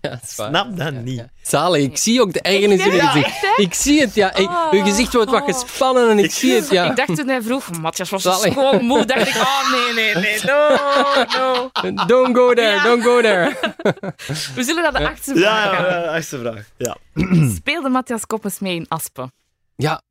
Ja, 0.00 0.10
dat 0.10 0.34
waar. 0.36 0.48
Snap 0.48 0.76
dat 0.76 0.92
Ja, 0.92 1.00
niet. 1.00 1.16
ja. 1.18 1.28
Zalig, 1.42 1.82
ik 1.82 1.96
zie 1.96 2.20
ook 2.20 2.32
de 2.32 2.40
ergernis 2.40 2.86
in 2.86 2.92
Ja, 2.94 3.06
gezicht. 3.10 3.58
Ik 3.58 3.74
zie 3.74 4.00
het, 4.00 4.14
ja. 4.14 4.34
Ik- 4.34 4.48
Oh. 4.48 4.70
uw 4.72 4.82
gezicht 4.84 5.12
wordt 5.12 5.30
wat 5.30 5.44
gespannen 5.44 6.10
en 6.10 6.18
ik 6.18 6.30
zie 6.30 6.54
het, 6.54 6.70
ja. 6.70 6.90
Ik 6.90 6.96
dacht 6.96 7.16
toen 7.16 7.28
hij 7.28 7.42
vroeg, 7.42 7.78
Matthias 7.80 8.10
was 8.10 8.22
Zalig. 8.22 8.52
gewoon 8.52 8.84
moe, 8.84 9.04
dacht 9.04 9.28
ik, 9.28 9.34
oh 9.34 9.70
nee, 9.72 9.92
nee, 9.94 10.14
nee, 10.22 10.40
no, 10.50 10.68
no. 11.38 11.70
Don't 12.06 12.36
go 12.36 12.54
there, 12.54 12.74
Ja. 12.74 12.82
don't 12.82 13.02
go 13.02 13.20
there. 13.20 13.56
We 14.54 14.62
zullen 14.62 14.82
naar 14.82 14.92
de 14.92 15.08
achtste 15.08 15.34
vraag 15.36 15.76
gaan. 15.76 16.08
achtste 16.08 16.38
vraag. 16.38 16.64
Ja. 16.76 16.96
Speelde 17.56 17.88
Matthias 17.88 18.26
Koppes 18.26 18.58
mee 18.58 18.74
in 18.74 18.86
Aspen? 18.88 19.32
Ja, 19.76 20.02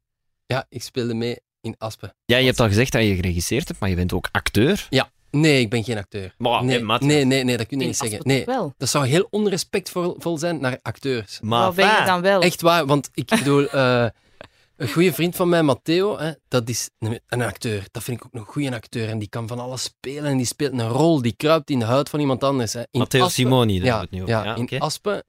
ja, 0.45 0.65
ik 0.69 0.81
speelde 0.83 1.13
mee 1.13 1.39
in 1.61 1.75
Aspen. 1.77 2.15
ja, 2.25 2.37
je 2.37 2.45
hebt 2.45 2.59
al 2.59 2.67
gezegd 2.67 2.91
dat 2.91 3.01
je 3.03 3.15
geregisseerd 3.15 3.67
hebt, 3.67 3.79
maar 3.79 3.89
je 3.89 3.95
bent 3.95 4.13
ook 4.13 4.27
acteur. 4.31 4.87
Nee, 5.35 5.59
ik 5.61 5.69
ben 5.69 5.83
geen 5.83 5.97
acteur. 5.97 6.33
Maar, 6.37 6.63
Nee, 6.63 6.75
nee, 6.75 6.83
Matthias. 6.85 7.13
nee, 7.13 7.23
nee, 7.25 7.43
nee, 7.43 7.57
dat 7.57 7.67
kun 7.67 7.79
je 7.79 7.85
niet 7.85 7.97
zeggen. 7.97 8.19
Nee, 8.23 8.45
wel. 8.45 8.73
dat 8.77 8.89
zou 8.89 9.05
heel 9.07 9.27
onrespectvol 9.29 10.15
vol 10.17 10.37
zijn 10.37 10.59
naar 10.61 10.79
acteurs. 10.81 11.39
Maar 11.41 11.65
Wat 11.65 11.75
ben 11.75 11.85
je 11.99 12.03
dan 12.05 12.21
wel? 12.21 12.41
Echt 12.41 12.61
waar, 12.61 12.85
want 12.85 13.09
ik 13.13 13.29
bedoel, 13.29 13.69
eh, 13.69 14.05
Een 14.77 14.89
goede 14.91 15.13
vriend 15.13 15.35
van 15.35 15.49
mij, 15.49 15.63
Matteo, 15.63 16.17
hè, 16.17 16.31
dat 16.47 16.69
is 16.69 16.89
een, 16.99 17.19
een 17.27 17.41
acteur. 17.41 17.83
Dat 17.91 18.03
vind 18.03 18.17
ik 18.19 18.25
ook 18.25 18.33
een 18.33 18.45
goede 18.53 18.73
acteur. 18.75 19.09
En 19.09 19.19
die 19.19 19.29
kan 19.29 19.47
van 19.47 19.59
alles 19.59 19.83
spelen. 19.83 20.25
En 20.25 20.37
die 20.37 20.45
speelt 20.45 20.71
een 20.73 20.87
rol. 20.87 21.21
Die 21.21 21.33
kruipt 21.37 21.69
in 21.69 21.79
de 21.79 21.85
huid 21.85 22.09
van 22.09 22.19
iemand 22.19 22.43
anders. 22.43 22.73
Hè. 22.73 22.79
In 22.79 22.99
Matteo 22.99 23.23
Aspen- 23.23 23.43
Simoni, 23.43 23.77
daar 23.77 23.87
Ja, 23.87 23.99
het 23.99 24.11
nu 24.11 24.21
over. 24.21 24.33
ja, 24.33 24.43
Ja, 24.43 24.55
in. 24.55 24.79
Aspen, 24.79 25.23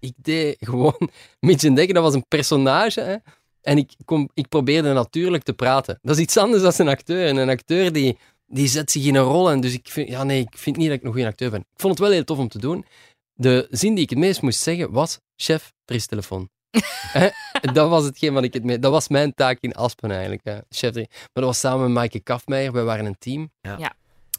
ik 0.00 0.12
deed 0.16 0.56
gewoon 0.60 1.08
Mitch 1.40 1.64
en 1.64 1.74
Dekker, 1.74 1.94
dat 1.94 2.02
was 2.02 2.14
een 2.14 2.24
personage. 2.28 3.00
Hè. 3.00 3.16
En 3.62 3.78
ik, 3.78 3.92
kom, 4.04 4.30
ik 4.34 4.48
probeerde 4.48 4.92
natuurlijk 4.92 5.42
te 5.42 5.52
praten. 5.52 5.98
Dat 6.02 6.16
is 6.16 6.22
iets 6.22 6.36
anders 6.36 6.62
dan 6.62 6.72
een 6.86 6.92
acteur. 6.92 7.26
En 7.26 7.36
een 7.36 7.48
acteur 7.50 7.92
die, 7.92 8.18
die 8.52 8.68
zet 8.68 8.90
zich 8.90 9.04
in 9.04 9.14
een 9.14 9.22
rol. 9.22 9.50
En 9.50 9.60
dus 9.60 9.72
ik 9.72 9.88
vind, 9.88 10.08
ja, 10.08 10.24
nee, 10.24 10.40
ik 10.40 10.58
vind 10.58 10.76
niet 10.76 10.88
dat 10.88 10.96
ik 10.96 11.04
een 11.04 11.12
goede 11.12 11.26
acteur 11.26 11.50
ben. 11.50 11.60
Ik 11.60 11.80
vond 11.80 11.92
het 11.92 12.02
wel 12.02 12.12
heel 12.12 12.24
tof 12.24 12.38
om 12.38 12.48
te 12.48 12.58
doen. 12.58 12.84
De 13.32 13.66
zin 13.70 13.94
die 13.94 14.04
ik 14.04 14.10
het 14.10 14.18
meest 14.18 14.42
moest 14.42 14.60
zeggen 14.60 14.90
was: 14.90 15.18
Chef, 15.36 15.72
er 15.84 15.94
is 15.94 16.06
telefoon. 16.06 16.48
Dat 17.74 17.88
was 17.88 18.04
hetgeen 18.04 18.32
wat 18.32 18.44
ik 18.44 18.52
het 18.52 18.64
meest. 18.64 18.82
Dat 18.82 18.92
was 18.92 19.08
mijn 19.08 19.34
taak 19.34 19.58
in 19.60 19.74
Aspen 19.74 20.10
eigenlijk. 20.10 20.44
Hè. 20.44 20.58
Chef, 20.68 20.94
maar 20.94 21.06
dat 21.32 21.44
was 21.44 21.58
samen 21.58 21.80
met 21.80 21.90
Maaike 21.90 22.20
Kafmeijer. 22.20 22.72
Wij 22.72 22.84
waren 22.84 23.06
een 23.06 23.18
team. 23.18 23.50
Ja. 23.60 23.78
Ja. 23.78 23.94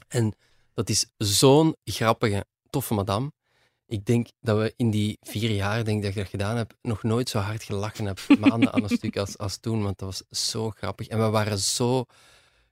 En 0.07 0.33
dat 0.73 0.89
is 0.89 1.05
zo'n 1.17 1.75
grappige, 1.83 2.45
toffe 2.69 2.93
madame. 2.93 3.31
Ik 3.85 4.05
denk 4.05 4.27
dat 4.39 4.57
we 4.57 4.73
in 4.75 4.89
die 4.89 5.17
vier 5.21 5.49
jaar 5.49 5.83
denk 5.83 5.97
ik, 5.97 6.03
dat 6.03 6.11
ik 6.11 6.17
dat 6.17 6.27
gedaan 6.27 6.57
heb, 6.57 6.73
nog 6.81 7.03
nooit 7.03 7.29
zo 7.29 7.39
hard 7.39 7.63
gelachen 7.63 8.05
heb, 8.05 8.19
maanden 8.39 8.73
aan 8.73 8.83
een 8.83 8.97
stuk 8.97 9.17
als, 9.17 9.37
als 9.37 9.57
toen, 9.57 9.83
want 9.83 9.97
dat 9.97 10.07
was 10.07 10.47
zo 10.49 10.69
grappig. 10.69 11.07
En 11.07 11.19
we 11.19 11.29
waren 11.29 11.59
zo, 11.59 12.05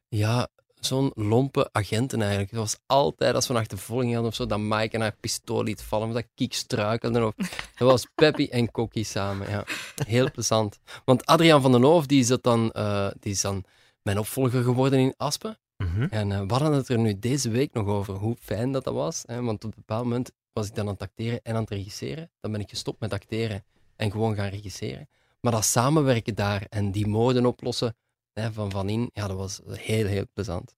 ja, 0.07 0.47
zo'n 0.79 1.11
lompe 1.15 1.69
agenten 1.71 2.19
eigenlijk. 2.19 2.51
Het 2.51 2.59
was 2.59 2.77
altijd, 2.85 3.35
als 3.35 3.47
we 3.47 3.53
een 3.53 3.59
achtervolging 3.59 4.13
hadden 4.13 4.29
of 4.29 4.35
zo, 4.35 4.45
dat 4.45 4.59
Mike 4.59 4.95
en 4.95 5.01
haar 5.01 5.15
pistool 5.19 5.63
liet 5.63 5.81
vallen, 5.81 6.07
of 6.07 6.13
dat 6.13 6.27
Kiek 6.35 6.53
struikelde. 6.53 7.25
Of, 7.25 7.35
dat 7.75 7.89
was 7.89 8.07
Peppy 8.15 8.47
en 8.51 8.71
Kokkie 8.71 9.03
samen, 9.03 9.49
ja. 9.49 9.63
Heel 10.07 10.31
plezant. 10.31 10.79
Want 11.05 11.25
Adriaan 11.25 11.61
van 11.61 11.71
den 11.71 11.83
Hoof, 11.83 12.05
die 12.05 12.19
is, 12.19 12.27
dat 12.27 12.43
dan, 12.43 12.71
eh, 12.71 13.07
die 13.19 13.31
is 13.31 13.41
dan 13.41 13.63
mijn 14.01 14.19
opvolger 14.19 14.63
geworden 14.63 14.99
in 14.99 15.13
Aspen. 15.17 15.57
Mhm. 15.77 16.07
En 16.09 16.31
eh, 16.31 16.39
we 16.39 16.53
hadden 16.53 16.73
het 16.73 16.89
er 16.89 16.99
nu 16.99 17.19
deze 17.19 17.49
week 17.49 17.73
nog 17.73 17.87
over 17.87 18.13
hoe 18.13 18.35
fijn 18.39 18.71
dat, 18.71 18.83
dat 18.83 18.93
was. 18.93 19.23
Hè? 19.25 19.41
Want 19.41 19.63
op 19.63 19.71
een 19.71 19.83
bepaald 19.85 20.03
moment 20.03 20.31
was 20.53 20.67
ik 20.67 20.75
dan 20.75 20.85
aan 20.85 20.93
het 20.93 21.01
acteren 21.01 21.39
en 21.43 21.55
aan 21.55 21.61
het 21.61 21.69
regisseren. 21.69 22.31
Dan 22.39 22.51
ben 22.51 22.61
ik 22.61 22.69
gestopt 22.69 22.99
met 22.99 23.13
acteren 23.13 23.63
en 23.95 24.11
gewoon 24.11 24.35
gaan 24.35 24.49
regisseren. 24.49 25.09
Maar 25.41 25.51
dat 25.51 25.65
samenwerken 25.65 26.35
daar 26.35 26.65
en 26.69 26.91
die 26.91 27.07
moden 27.07 27.45
oplossen 27.45 27.95
hè, 28.39 28.51
van 28.53 28.71
van 28.71 28.89
in, 28.89 29.09
ja, 29.13 29.27
dat 29.27 29.37
was 29.37 29.59
heel, 29.65 30.05
heel 30.05 30.25
plezant. 30.33 30.77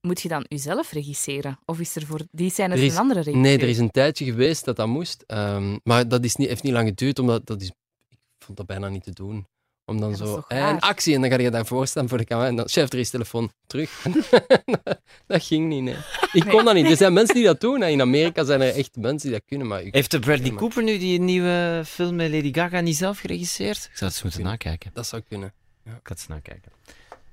Moet 0.00 0.20
je 0.22 0.28
dan 0.28 0.44
uzelf 0.48 0.92
regisseren? 0.92 1.58
Of 1.64 1.80
is 1.80 1.96
er 1.96 2.06
voor 2.06 2.20
die 2.30 2.50
scène 2.50 2.74
Er 2.74 2.82
is- 2.82 2.92
een 2.92 2.98
andere 2.98 3.18
regisseur? 3.20 3.42
Nee, 3.42 3.58
er 3.58 3.68
is 3.68 3.78
een 3.78 3.90
tijdje 3.90 4.24
geweest 4.24 4.64
dat 4.64 4.76
dat 4.76 4.86
moest. 4.86 5.24
ehm, 5.26 5.76
maar 5.82 6.08
dat 6.08 6.24
is 6.24 6.36
niet, 6.36 6.48
heeft 6.48 6.62
niet 6.62 6.72
lang 6.72 6.88
geduurd, 6.88 7.18
omdat 7.18 7.46
dat 7.46 7.60
is, 7.60 7.66
ik 8.08 8.18
vond 8.44 8.56
dat 8.56 8.66
bijna 8.66 8.88
niet 8.88 9.02
te 9.02 9.12
doen. 9.12 9.46
Om 9.84 10.00
dan 10.00 10.10
Ja, 10.10 10.16
zo, 10.16 10.44
en 10.48 10.78
actie, 10.80 11.14
en 11.14 11.20
dan 11.20 11.30
ga 11.30 11.38
je 11.38 11.50
daarvoor 11.50 11.86
staan 11.86 12.08
voor 12.08 12.18
de 12.18 12.24
camera. 12.24 12.48
En 12.48 12.56
dan, 12.56 12.68
chef, 12.68 12.92
er 12.92 12.98
is 12.98 13.10
telefoon, 13.10 13.50
terug. 13.66 14.02
dat 15.26 15.42
ging 15.44 15.68
niet, 15.68 15.82
nee. 15.82 15.96
Ik 16.32 16.44
kon 16.48 16.64
dat 16.64 16.74
niet. 16.74 16.90
Er 16.90 16.96
zijn 16.96 17.12
mensen 17.12 17.34
die 17.34 17.44
dat 17.44 17.60
doen. 17.60 17.80
hè. 17.80 17.88
In 17.88 18.00
Amerika 18.00 18.44
zijn 18.44 18.60
er 18.60 18.74
echt 18.74 18.96
mensen 18.96 19.28
die 19.28 19.38
dat 19.38 19.46
kunnen, 19.46 19.66
maar 19.66 19.82
ik, 19.82 19.94
Heeft 19.94 20.10
de 20.10 20.18
Bradley 20.18 20.46
Ja, 20.46 20.50
maar- 20.52 20.60
Cooper 20.60 20.82
nu 20.82 20.98
die 20.98 21.20
nieuwe 21.20 21.82
film 21.86 22.16
met 22.16 22.30
Lady 22.30 22.52
Gaga 22.54 22.80
niet 22.80 22.96
zelf 22.96 23.18
geregisseerd? 23.18 23.76
Ik 23.76 23.82
zou 23.82 23.92
het 23.94 24.02
eens 24.02 24.22
moeten 24.22 24.40
Kunnen. 24.40 24.52
nakijken. 24.52 24.90
dat 24.94 25.06
zou 25.06 25.22
kunnen. 25.28 25.52
Ik 25.86 25.92
ga 25.92 25.98
het 26.02 26.10
eens 26.10 26.26
nakijken. 26.26 26.72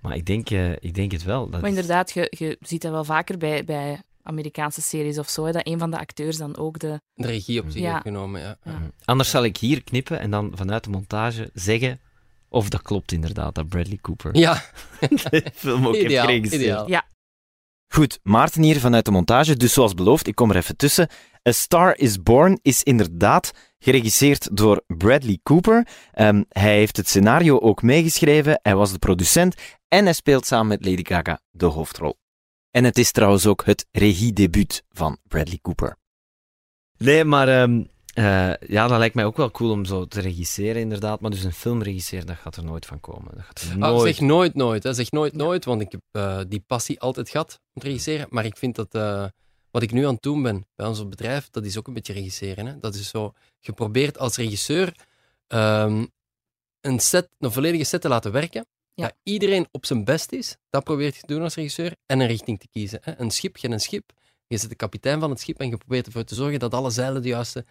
Maar 0.02 0.16
ik 0.16 0.26
denk, 0.26 0.50
eh, 0.50 0.72
ik 0.72 0.94
denk 0.94 1.12
het 1.12 1.24
wel. 1.24 1.50
Dat 1.50 1.62
Maar 1.62 1.70
inderdaad, 1.70 2.12
je, 2.12 2.28
je 2.38 2.58
ziet 2.60 2.82
dat 2.82 2.92
wel 2.92 3.04
vaker 3.04 3.38
bij, 3.38 3.66
bij 3.66 4.02
Amerikaanse 4.24 4.82
series 4.82 5.18
of 5.18 5.30
zo, 5.30 5.46
hè, 5.46 5.52
dat 5.52 5.68
een 5.68 5.80
van 5.80 5.92
de 5.92 6.00
acteurs 6.00 6.38
dan 6.38 6.58
ook 6.58 6.80
de... 6.80 7.02
De 7.14 7.28
regie 7.28 7.62
op 7.62 7.70
zich 7.70 7.82
Ja. 7.82 7.92
heeft 7.92 8.02
genomen, 8.04 8.42
ja. 8.42 8.58
Ja. 8.64 8.72
Mhm. 8.72 8.84
Anders 9.06 9.30
zal 9.30 9.44
ik 9.44 9.58
hier 9.58 9.84
knippen 9.84 10.20
en 10.20 10.32
dan 10.32 10.52
vanuit 10.56 10.84
de 10.84 10.90
montage 10.90 11.50
zeggen 11.54 12.00
of 12.50 12.70
dat 12.70 12.82
klopt 12.82 13.12
inderdaad, 13.12 13.56
dat 13.56 13.68
Bradley 13.70 13.98
Cooper 14.02 14.36
Ja, 14.38 14.64
de 15.00 15.52
film 15.54 15.88
ook 15.88 15.96
ideaal. 15.96 16.10
heeft 16.10 16.20
geregisseerd. 16.48 16.62
ideaal. 16.86 17.02
Goed, 17.88 18.20
Maarten 18.24 18.64
hier 18.64 18.80
vanuit 18.80 19.06
de 19.06 19.12
montage. 19.12 19.58
Dus 19.58 19.74
zoals 19.74 19.94
beloofd, 19.94 20.28
ik 20.28 20.36
kom 20.36 20.50
er 20.50 20.56
even 20.56 20.76
tussen. 20.76 21.10
A 21.50 21.52
Star 21.52 21.98
is 21.98 22.24
Born 22.24 22.60
is 22.62 22.84
inderdaad 22.84 23.52
geregisseerd 23.84 24.58
door 24.58 24.84
Bradley 24.88 25.40
Cooper. 25.44 25.88
Ehm, 26.12 26.44
hij 26.50 26.76
heeft 26.76 26.98
het 26.98 27.08
scenario 27.08 27.60
ook 27.60 27.82
meegeschreven, 27.82 28.60
hij 28.62 28.76
was 28.76 28.92
de 28.92 29.00
producent 29.00 29.56
en 29.88 30.04
hij 30.04 30.14
speelt 30.14 30.46
samen 30.46 30.68
met 30.68 30.86
Lady 30.86 31.04
Gaga 31.04 31.40
de 31.52 31.66
hoofdrol. 31.66 32.16
En 32.72 32.84
het 32.84 32.98
is 32.98 33.12
trouwens 33.12 33.46
ook 33.46 33.66
het 33.66 33.86
regiedebuut 33.92 34.84
van 34.90 35.18
Bradley 35.28 35.60
Cooper. 35.62 35.98
Nee, 36.98 37.24
maar 37.24 37.48
ehm, 37.48 37.84
eh, 38.14 38.54
ja, 38.68 38.88
dat 38.88 38.98
lijkt 38.98 39.16
mij 39.16 39.26
ook 39.26 39.38
wel 39.38 39.52
cool 39.52 39.72
om 39.72 39.86
zo 39.86 40.06
te 40.06 40.22
regisseren 40.22 40.82
inderdaad. 40.82 41.20
Maar 41.20 41.32
dus 41.32 41.44
een 41.44 41.54
film 41.54 41.82
regisseren, 41.82 42.26
dat 42.26 42.36
gaat 42.36 42.56
er 42.56 42.64
nooit 42.64 42.86
van 42.86 43.00
komen. 43.00 43.32
Dat 43.36 43.44
gaat 43.46 43.62
er 43.62 43.72
Ah, 43.72 43.78
nooit... 43.78 44.16
zeg 44.16 44.28
nooit 44.28 44.56
nooit. 44.56 44.84
Hè. 44.84 44.94
Zeg 44.94 45.12
nooit 45.12 45.34
nooit, 45.34 45.66
want 45.66 45.82
ik 45.82 45.92
heb 45.92 46.02
eh, 46.12 46.40
die 46.48 46.64
passie 46.68 47.00
altijd 47.00 47.30
gehad 47.30 47.60
om 47.74 47.82
te 47.82 47.88
regisseren. 47.88 48.28
Maar 48.30 48.46
ik 48.46 48.58
vind 48.58 48.76
dat 48.76 48.94
eh, 48.94 49.26
wat 49.74 49.82
ik 49.82 49.92
nu 49.92 50.06
aan 50.06 50.14
het 50.14 50.22
doen 50.22 50.42
ben 50.42 50.68
bij 50.76 50.86
ons 50.86 51.10
bedrijf, 51.10 51.50
dat 51.52 51.66
is 51.66 51.78
ook 51.78 51.88
een 51.88 51.94
beetje 51.94 52.14
regisseren. 52.14 52.66
Hè. 52.66 52.80
Dat 52.80 52.96
is 52.96 53.10
zo 53.10 53.34
geprobeerd 53.60 54.18
als 54.18 54.36
regisseur 54.36 54.96
ehm, 55.48 56.06
een, 56.82 57.00
set, 57.00 57.30
een 57.40 57.52
volledige 57.52 57.84
set 57.84 58.02
te 58.02 58.08
laten 58.08 58.32
werken. 58.32 58.66
Ja. 58.94 59.04
Dat 59.04 59.16
iedereen 59.24 59.68
op 59.72 59.86
zijn 59.86 60.04
best 60.04 60.32
is. 60.32 60.58
Dat 60.70 60.84
probeert 60.84 61.16
je 61.16 61.22
te 61.22 61.28
doen 61.28 61.42
als 61.42 61.56
regisseur. 61.56 61.96
En 62.06 62.20
een 62.20 62.28
richting 62.28 62.60
te 62.60 62.68
kiezen. 62.68 63.00
Hè. 63.02 63.20
Een 63.20 63.32
schip, 63.32 63.56
je 63.56 63.62
hebt 63.62 63.74
een 63.74 63.80
schip. 63.80 64.12
Je 64.48 64.58
zit 64.58 64.70
de 64.70 64.76
kapitein 64.76 65.20
van 65.20 65.30
het 65.30 65.40
schip 65.40 65.60
en 65.60 65.70
je 65.70 65.78
probeert 65.78 66.06
ervoor 66.06 66.24
te 66.24 66.36
zorgen 66.36 66.60
dat 66.60 66.74
alle 66.74 66.90
zeilen 66.90 67.22
de 67.22 67.28
juiste... 67.28 67.66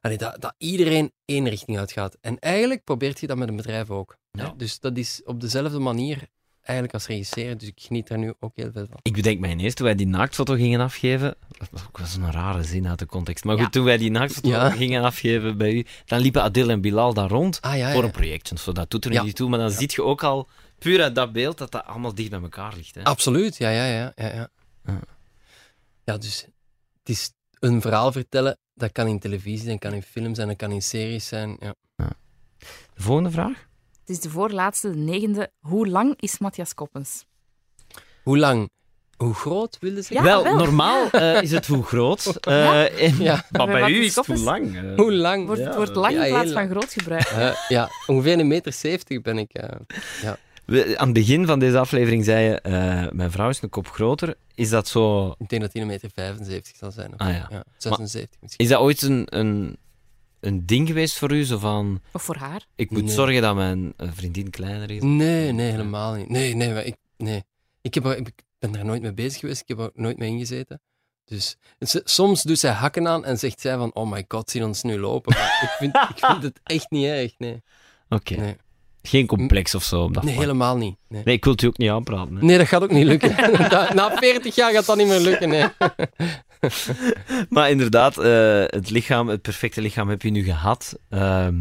Allee, 0.00 0.18
dat, 0.18 0.40
dat 0.40 0.54
iedereen 0.58 1.12
één 1.24 1.48
richting 1.48 1.78
uitgaat. 1.78 2.16
En 2.20 2.38
eigenlijk 2.38 2.84
probeert 2.84 3.20
je 3.20 3.26
dat 3.26 3.36
met 3.36 3.48
een 3.48 3.56
bedrijf 3.56 3.90
ook. 3.90 4.16
Ja. 4.30 4.54
Dus 4.56 4.80
dat 4.80 4.96
is 4.96 5.22
op 5.24 5.40
dezelfde 5.40 5.78
manier 5.78 6.28
eigenlijk 6.64 6.94
als 6.94 7.06
regisseren. 7.06 7.58
Dus 7.58 7.68
ik 7.68 7.80
geniet 7.80 8.08
daar 8.08 8.18
nu 8.18 8.32
ook 8.40 8.52
heel 8.54 8.70
veel 8.72 8.86
van. 8.90 8.98
Ik 9.02 9.12
bedenk 9.12 9.40
mij 9.40 9.50
ineens, 9.50 9.74
toen 9.74 9.86
wij 9.86 9.94
die 9.94 10.06
naaktfoto 10.06 10.54
gingen 10.54 10.80
afgeven, 10.80 11.34
dat 11.48 11.68
was 11.70 11.82
ook 11.86 11.98
wel 11.98 12.06
zo'n 12.06 12.30
rare 12.32 12.62
zin 12.62 12.88
uit 12.88 12.98
de 12.98 13.06
context, 13.06 13.44
maar 13.44 13.58
goed, 13.58 13.72
toen 13.72 13.84
wij 13.84 13.96
die 13.96 14.10
naaktfoto 14.10 14.48
Ja. 14.48 14.70
gingen 14.70 15.02
afgeven 15.02 15.58
bij 15.58 15.72
u, 15.72 15.86
dan 16.04 16.20
liepen 16.20 16.42
Adil 16.42 16.70
en 16.70 16.80
Bilal 16.80 17.14
daar 17.14 17.28
rond 17.28 17.60
Ah 17.60 17.76
ja, 17.76 17.92
voor 17.92 18.04
een 18.04 18.10
projectje. 18.10 18.58
Zo, 18.58 18.72
dat 18.72 18.90
doet 18.90 19.04
er 19.04 19.22
niet 19.24 19.36
toe, 19.36 19.48
maar 19.48 19.58
dan 19.58 19.70
zie 19.70 19.90
je 19.94 20.02
ook 20.02 20.22
al, 20.22 20.48
puur 20.78 21.02
uit 21.02 21.14
dat 21.14 21.32
beeld, 21.32 21.58
dat 21.58 21.72
dat 21.72 21.84
allemaal 21.84 22.14
dicht 22.14 22.30
bij 22.30 22.40
elkaar 22.40 22.72
ligt. 22.76 22.94
Hè. 22.94 23.04
Absoluut, 23.04 23.56
ja, 23.56 23.70
ja, 23.70 23.84
ja. 23.86 24.12
Ja, 24.16 24.34
ja. 24.34 24.50
Ja. 26.04 26.16
dus 26.18 26.46
het 26.98 27.08
is 27.08 27.32
een 27.60 27.80
verhaal 27.80 28.12
vertellen. 28.12 28.58
Dat 28.74 28.92
kan 28.92 29.06
in 29.06 29.18
televisie, 29.18 29.68
dat 29.68 29.78
kan 29.78 29.92
in 29.92 30.02
films 30.02 30.38
en 30.38 30.46
dat 30.46 30.56
kan 30.56 30.70
in 30.70 30.82
series 30.82 31.26
zijn. 31.26 31.56
Ja. 31.60 31.74
De 32.94 33.02
volgende 33.02 33.30
vraag? 33.30 33.66
Het 34.06 34.16
is 34.16 34.20
de 34.20 34.30
voorlaatste, 34.30 34.90
de 34.90 34.96
negende. 34.96 35.50
Hoe 35.60 35.88
lang 35.88 36.14
is 36.20 36.38
Matthias 36.38 36.74
Koppens? 36.74 37.24
Hoe 38.22 38.38
lang? 38.38 38.70
Hoe 39.16 39.34
groot 39.34 39.76
wilde 39.80 40.02
ze? 40.02 40.14
Ja, 40.14 40.22
wel, 40.22 40.42
wel. 40.42 40.56
normaal 40.56 41.10
eh, 41.10 41.42
is 41.42 41.50
het 41.50 41.66
hoe 41.66 41.82
groot, 41.82 42.26
eh, 42.40 42.54
Ja. 42.64 42.86
en- 42.88 43.16
Ja. 43.22 43.44
maar 43.50 43.66
Bij 43.66 43.80
bij 43.80 43.90
u 43.90 44.04
is 44.04 44.16
het 44.16 44.26
hoe 44.26 44.38
lang. 44.38 44.76
eh. 44.76 44.96
Hoe 44.96 45.12
lang? 45.14 45.46
Wordt, 45.46 45.60
Ja, 45.60 45.76
wordt 45.76 45.94
lang 45.94 46.14
ja, 46.14 46.24
in 46.24 46.32
plaats 46.32 46.52
van 46.52 46.68
groot 46.68 46.92
gebruikt. 46.92 47.30
Eh, 47.30 47.54
ja, 47.68 47.90
ongeveer 48.06 48.38
een 48.38 48.46
meter 48.48 48.72
zeventig 48.72 49.20
ben 49.22 49.38
ik. 49.38 49.52
eh. 49.52 49.68
We- 50.64 50.98
aan 50.98 51.04
het 51.04 51.14
begin 51.14 51.46
van 51.46 51.58
deze 51.58 51.78
aflevering 51.78 52.24
zei 52.24 52.44
je, 52.48 52.60
eh, 52.60 53.06
mijn 53.10 53.30
vrouw 53.30 53.48
is 53.48 53.62
een 53.62 53.68
kop 53.68 53.88
groter. 53.88 54.34
Is 54.54 54.68
dat 54.70 54.88
zo... 54.88 55.34
Ik 55.38 55.48
denk 55.48 55.62
dat 55.62 55.72
hij 55.72 55.82
een 55.82 55.88
meter 55.88 56.10
75 56.14 56.76
zal 56.76 56.90
zijn. 56.90 57.12
Of 57.12 57.18
Ah 57.20 57.28
ja. 57.28 57.46
ja 57.50 57.64
76 57.76 58.40
misschien. 58.40 58.64
Is 58.64 58.70
dat 58.72 58.80
ooit 58.80 59.02
een, 59.02 59.26
een, 59.38 59.76
een 60.46 60.66
ding 60.66 60.86
geweest 60.88 61.18
voor 61.18 61.32
u? 61.32 61.44
Zo 61.44 61.58
van, 61.58 62.00
Of 62.12 62.22
voor 62.22 62.36
haar. 62.36 62.66
ik 62.76 62.90
moet 62.90 63.04
Nee. 63.04 63.14
zorgen 63.14 63.42
dat 63.42 63.54
mijn 63.54 63.92
vriendin 63.96 64.50
kleiner 64.50 64.90
is? 64.90 65.02
Nee, 65.02 65.52
nee, 65.52 65.70
helemaal 65.70 66.14
niet. 66.14 66.28
Nee, 66.28 66.54
nee, 66.54 66.84
ik, 66.84 66.96
nee. 67.16 67.42
Ik, 67.82 67.94
heb, 67.94 68.06
ik 68.06 68.30
ben 68.58 68.72
daar 68.72 68.84
nooit 68.84 69.02
mee 69.02 69.12
bezig 69.14 69.40
geweest. 69.40 69.60
Ik 69.60 69.68
heb 69.68 69.78
er 69.78 69.90
nooit 69.94 70.18
mee 70.18 70.28
ingezeten. 70.30 70.80
Dus 71.24 71.56
soms 72.04 72.42
doet 72.42 72.58
zij 72.58 72.70
hakken 72.72 73.08
aan 73.08 73.24
en 73.24 73.38
zegt 73.38 73.60
zij 73.60 73.76
van, 73.76 73.94
oh 73.94 74.10
my 74.10 74.24
god, 74.28 74.50
zie 74.50 74.64
ons 74.64 74.82
nu 74.82 74.98
lopen. 74.98 75.32
Maar 75.34 75.60
ik 75.62 75.68
vind, 75.78 75.94
ik 76.16 76.24
vind 76.26 76.42
het 76.42 76.60
echt 76.62 76.90
niet 76.90 77.04
erg, 77.06 77.34
nee. 77.38 77.62
Oké. 78.08 78.34
Nee, 78.34 78.56
Geen 79.02 79.26
complex 79.26 79.74
of 79.74 79.82
zo 79.82 80.02
op 80.02 80.14
dat 80.14 80.22
nee 80.22 80.32
vlak. 80.34 80.44
helemaal 80.46 80.76
niet. 80.76 80.96
Nee. 81.08 81.22
Nee, 81.24 81.34
ik 81.34 81.44
wil 81.44 81.52
het 81.52 81.62
u 81.62 81.66
ook 81.66 81.78
niet 81.78 81.90
aanpraten. 81.90 82.36
Hè. 82.36 82.44
nee, 82.44 82.58
dat 82.58 82.66
gaat 82.66 82.82
ook 82.82 82.90
niet 82.90 83.06
lukken. 83.06 83.30
Na 83.96 84.16
40 84.16 84.54
jaar 84.54 84.72
gaat 84.72 84.86
dat 84.86 84.96
niet 84.96 85.06
meer 85.06 85.20
lukken, 85.20 85.48
nee. 85.48 85.64
Maar 87.50 87.70
inderdaad, 87.70 88.18
eh, 88.18 88.64
het 88.66 88.90
lichaam, 88.90 89.28
het 89.28 89.42
perfecte 89.42 89.80
lichaam 89.80 90.08
heb 90.08 90.22
je 90.22 90.30
nu 90.30 90.44
gehad. 90.44 90.98
Ehm, 91.08 91.56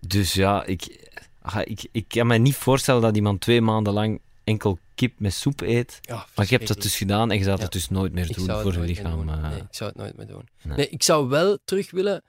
dus 0.00 0.32
ja, 0.34 0.64
ik, 0.64 1.08
ah, 1.42 1.60
ik, 1.64 1.88
ik 1.92 2.04
kan 2.08 2.26
me 2.26 2.36
niet 2.38 2.54
voorstellen 2.56 3.02
dat 3.02 3.16
iemand 3.16 3.40
twee 3.40 3.60
maanden 3.60 3.92
lang 3.92 4.20
enkel 4.44 4.78
kip 4.94 5.20
met 5.20 5.32
soep 5.32 5.60
eet. 5.60 5.98
Ja, 6.02 6.26
Maar 6.34 6.46
je 6.48 6.54
hebt 6.56 6.68
dat 6.68 6.82
dus 6.82 6.96
gedaan 6.96 7.30
en 7.30 7.36
je 7.38 7.44
zou 7.44 7.56
Ja. 7.56 7.62
dat 7.62 7.72
dus 7.72 7.88
nooit 7.88 8.12
meer 8.12 8.26
doen 8.32 8.46
voor 8.60 8.72
je 8.72 8.78
lichaam. 8.80 9.28
eh. 9.28 9.50
Nee, 9.50 9.58
ik 9.58 9.66
zou 9.70 9.90
het 9.90 9.98
nooit 9.98 10.16
meer 10.16 10.26
doen. 10.26 10.48
Nee. 10.62 10.76
Nee. 10.76 10.88
ik 10.88 11.02
zou 11.02 11.28
wel 11.28 11.58
terug 11.64 11.90
willen, 11.90 12.22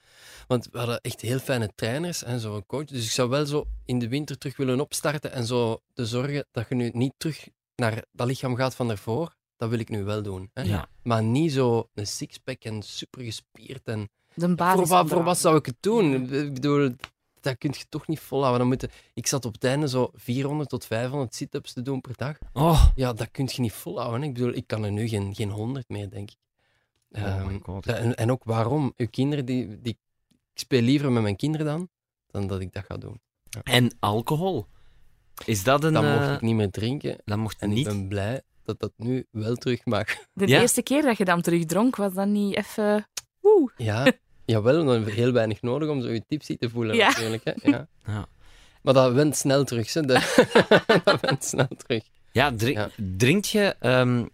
want 0.47 0.68
we 0.72 0.78
hadden 0.78 1.02
echt 1.02 1.22
heel 1.22 1.39
fijne 1.39 1.70
trainers 1.76 2.24
en 2.24 2.39
zo'n 2.39 2.66
coach. 2.66 2.86
Dus 2.86 3.06
ik 3.06 3.12
zou 3.12 3.30
wel 3.30 3.45
zo 3.45 3.66
in 3.86 4.00
de 4.00 4.08
winter 4.08 4.38
terug 4.38 4.58
willen 4.58 4.80
opstarten 4.80 5.32
en 5.32 5.45
zo 5.45 5.82
te 5.93 6.06
zorgen 6.06 6.45
dat 6.52 6.66
je 6.70 6.76
nu 6.76 6.89
niet 6.93 7.14
terug 7.18 7.47
naar 7.76 8.04
dat 8.12 8.28
lichaam 8.28 8.56
gaat 8.56 8.76
van 8.76 8.88
daarvoor. 8.88 9.36
Dat 9.60 9.70
wil 9.70 9.80
ik 9.80 9.89
nu 9.89 10.03
wel 10.03 10.22
doen. 10.22 10.49
Hè? 10.53 10.62
Ja. 10.62 10.89
Maar 11.03 11.24
niet 11.24 11.51
zo 11.51 11.89
een 11.93 12.07
sixpack 12.07 12.64
en 12.64 12.82
super 12.82 13.24
gespierd. 13.24 13.82
En 13.88 14.10
De 14.34 14.55
basis 14.55 14.80
voor, 14.80 14.88
wat, 14.97 15.07
voor 15.10 15.24
wat 15.24 15.38
zou 15.38 15.57
ik 15.57 15.66
het 15.66 15.76
doen? 15.80 16.34
Ik 16.34 16.53
bedoel, 16.53 16.95
dat 17.41 17.57
kun 17.57 17.74
je 17.78 17.84
toch 17.89 18.07
niet 18.07 18.20
volhouden. 18.20 18.60
Dan 18.60 18.68
moeten, 18.68 18.89
ik 19.14 19.28
zat 19.28 19.45
op 19.45 19.53
het 19.53 19.64
einde 19.64 19.88
zo 19.89 20.10
400 20.14 20.70
tot 20.70 20.86
500 20.86 21.36
sit-ups 21.36 21.74
te 21.74 21.82
doen 21.82 22.01
per 22.01 22.14
dag. 22.16 22.38
Oh, 22.53 22.86
Ja, 22.95 23.14
dat 23.14 23.32
kun 23.32 23.47
je 23.51 23.62
niet 23.62 23.74
volhouden. 23.74 24.24
Ik 24.24 24.34
bedoel, 24.34 24.53
ik 24.53 24.68
kan 24.68 24.84
er 24.84 24.91
nu 24.91 25.07
geen, 25.07 25.36
geen 25.36 25.49
100 25.49 25.89
meer, 25.89 26.10
denk 26.10 26.30
ik. 26.32 26.38
Oh 27.12 27.22
Ehm, 27.24 27.47
my 27.47 27.60
god. 27.64 27.86
en, 27.86 28.16
en 28.16 28.32
ook 28.32 28.43
waarom? 28.43 28.93
Uw 28.97 29.07
kinderen, 29.10 29.45
die, 29.45 29.82
die, 29.82 29.97
ik 30.53 30.60
speel 30.60 30.82
liever 30.82 31.12
met 31.12 31.24
mijn 31.24 31.36
kinderen 31.36 31.66
dan, 31.66 31.89
dan 32.28 32.47
dat 32.47 32.60
ik 32.62 32.74
dat 32.74 32.84
ga 32.86 32.97
doen. 32.97 33.20
En 33.64 33.91
alcohol? 33.99 34.66
Is 35.45 35.64
dat 35.64 35.84
een... 35.84 35.93
Dan 35.93 36.05
mocht 36.14 36.28
eh, 36.28 36.34
ik 36.34 36.41
niet 36.41 36.55
meer 36.55 36.72
drinken. 36.72 37.18
dat 37.26 37.38
mocht 37.38 37.60
En 37.62 37.70
ik 37.70 37.76
niet. 37.76 37.86
ben 37.86 38.07
blij 38.07 38.41
dat 38.70 38.80
dat 38.80 39.08
nu 39.08 39.26
wel 39.32 39.56
terug 39.56 39.86
mag. 39.86 40.06
De 40.34 40.48
Ja. 40.48 40.62
eerste 40.62 40.82
keer 40.84 41.02
dat 41.02 41.18
je 41.18 41.26
dan 41.26 41.42
terug 41.42 41.66
dronk, 41.66 41.96
was 41.96 42.14
dat 42.14 42.28
niet 42.28 42.56
even... 42.56 43.08
Woe. 43.40 43.72
Ja, 43.78 44.12
jawel, 44.46 44.86
dan 44.86 44.88
heb 45.00 45.08
je 45.08 45.14
heel 45.14 45.32
weinig 45.32 45.62
nodig 45.62 45.90
om 45.90 46.02
zo 46.02 46.10
je 46.10 46.24
tipsy 46.28 46.58
te 46.58 46.70
voelen 46.70 46.96
Ja. 46.96 47.08
natuurlijk. 47.08 47.44
Hè? 47.44 47.52
Ja. 47.70 47.88
Ja. 48.06 48.28
Maar 48.82 48.94
dat 48.94 49.14
went 49.14 49.36
snel 49.38 49.64
terug. 49.64 49.94
Hè? 49.94 50.02
De- 50.02 50.46
dat 51.04 51.20
went 51.22 51.44
snel 51.44 51.68
terug. 51.78 52.04
Ja, 52.32 52.52
drink, 52.56 52.78
Ja. 52.78 52.90
drinkt 53.18 53.50
je... 53.50 53.76
ehm, 53.80 54.20
eh, 54.20 54.26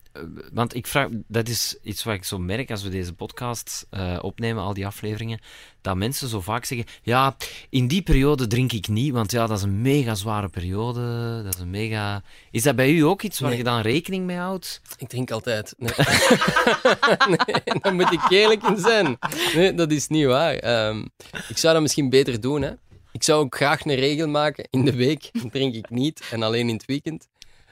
want 0.54 0.76
ik 0.76 0.88
vraag... 0.88 1.08
Dat 1.28 1.48
is 1.48 1.78
iets 1.84 2.04
wat 2.04 2.14
ik 2.14 2.24
zo 2.24 2.38
merk 2.40 2.72
als 2.72 2.84
we 2.84 2.90
deze 2.90 3.14
podcast 3.14 3.86
eh, 3.90 4.18
opnemen, 4.22 4.64
al 4.64 4.74
die 4.74 4.86
afleveringen, 4.86 5.40
dat 5.82 5.96
mensen 5.96 6.28
zo 6.28 6.42
vaak 6.42 6.66
zeggen, 6.66 6.88
ja, 7.02 7.36
in 7.70 7.88
die 7.88 8.02
periode 8.02 8.48
drink 8.48 8.72
ik 8.72 8.88
niet, 8.88 9.14
want 9.14 9.32
ja, 9.32 9.48
dat 9.48 9.58
is 9.58 9.64
een 9.64 9.82
mega 9.82 10.16
zware 10.16 10.50
periode, 10.50 11.02
dat 11.44 11.54
is 11.54 11.60
een 11.60 11.70
mega... 11.70 12.24
Is 12.52 12.64
dat 12.64 12.76
bij 12.76 12.92
u 12.92 13.00
ook 13.02 13.22
iets 13.22 13.40
waar 13.40 13.50
Nee. 13.50 13.58
je 13.58 13.64
dan 13.64 13.82
rekening 13.82 14.26
mee 14.26 14.38
houdt? 14.38 14.82
Ik 14.98 15.08
drink 15.08 15.32
altijd. 15.32 15.74
Nee. 15.78 15.92
nee, 17.36 17.80
daar 17.82 17.94
moet 17.96 18.12
ik 18.12 18.30
eerlijk 18.30 18.64
in 18.64 18.78
zijn. 18.78 19.18
Nee, 19.56 19.74
dat 19.74 19.92
is 19.92 20.08
niet 20.08 20.26
waar. 20.26 20.56
Ehm, 20.56 21.06
ik 21.48 21.58
zou 21.58 21.74
dat 21.74 21.82
misschien 21.82 22.10
beter 22.10 22.42
doen. 22.42 22.62
Hè. 22.62 22.72
Ik 23.12 23.24
zou 23.24 23.44
ook 23.44 23.56
graag 23.56 23.86
een 23.86 23.96
regel 23.96 24.28
maken. 24.28 24.68
In 24.70 24.86
de 24.86 24.96
week 24.96 25.32
drink 25.52 25.76
ik 25.76 25.90
niet 25.90 26.22
en 26.32 26.44
alleen 26.44 26.70
in 26.70 26.76
het 26.76 26.86
weekend. 26.86 27.28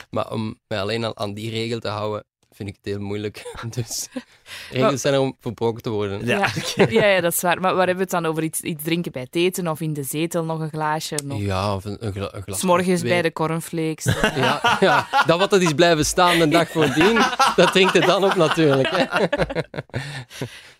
Maar 0.09 0.31
om 0.31 0.59
mij 0.67 0.81
alleen 0.81 1.03
al 1.03 1.17
aan 1.17 1.33
die 1.33 1.49
regel 1.49 1.79
te 1.79 1.87
houden, 1.87 2.25
vind 2.53 2.69
ik 2.69 2.75
het 2.75 2.85
heel 2.85 2.99
moeilijk. 2.99 3.41
Dus 3.75 4.07
regels 4.71 5.01
zijn 5.01 5.13
er 5.13 5.19
om 5.19 5.35
verbroken 5.39 5.81
te 5.81 5.89
worden. 5.89 6.25
Ja. 6.25 6.47
Ja. 6.75 6.85
ja, 6.99 7.05
ja, 7.05 7.21
dat 7.21 7.33
is 7.33 7.41
waar. 7.41 7.59
Maar 7.61 7.75
waar 7.75 7.87
hebben 7.87 7.95
we 7.95 8.01
het 8.01 8.23
dan 8.23 8.25
over? 8.25 8.43
Iets, 8.43 8.61
iets 8.61 8.83
drinken 8.83 9.11
bij 9.11 9.21
het 9.21 9.35
eten 9.35 9.67
of 9.67 9.81
in 9.81 9.93
de 9.93 10.03
zetel 10.03 10.43
nog 10.43 10.59
een 10.59 10.69
glaasje? 10.69 11.15
Nog... 11.23 11.39
Ja, 11.39 11.75
of 11.75 11.85
een, 11.85 11.97
een, 12.05 12.11
gla- 12.11 12.33
een 12.33 12.41
glas. 12.43 12.59
S'morgens 12.59 13.01
bij 13.01 13.21
de 13.21 13.33
cornflakes. 13.33 14.05
Ja, 14.35 14.77
ja, 14.79 15.07
dat 15.25 15.39
wat 15.39 15.49
dat 15.49 15.61
is 15.61 15.73
blijven 15.73 16.05
staan 16.05 16.37
de 16.39 16.47
dag 16.47 16.69
voordien, 16.69 17.21
dat 17.55 17.71
drinkt 17.71 17.93
het 17.93 18.05
dan 18.05 18.23
op 18.23 18.35
natuurlijk. 18.35 18.89
Hè. 18.91 19.25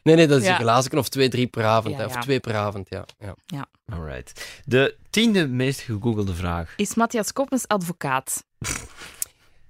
Nee, 0.04 0.16
nee, 0.16 0.28
dat 0.28 0.40
is 0.42 0.46
Ja. 0.48 0.54
een 0.56 0.60
glazen 0.62 0.98
of 0.98 1.10
twee, 1.10 1.30
drie 1.30 1.48
per 1.48 1.66
avond. 1.66 1.94
Ja, 1.96 2.00
hè. 2.00 2.06
Of 2.06 2.14
ja. 2.14 2.20
twee 2.22 2.40
per 2.40 2.56
avond, 2.56 2.90
ja. 2.90 3.06
ja. 3.46 3.66
Alright. 3.94 4.62
De 4.66 4.96
tiende 5.10 5.48
meest 5.48 5.80
gegoogelde 5.80 6.34
vraag. 6.34 6.74
Is 6.78 6.96
Matthias 6.96 7.34
Koppens 7.34 7.68
advocaat? 7.68 8.44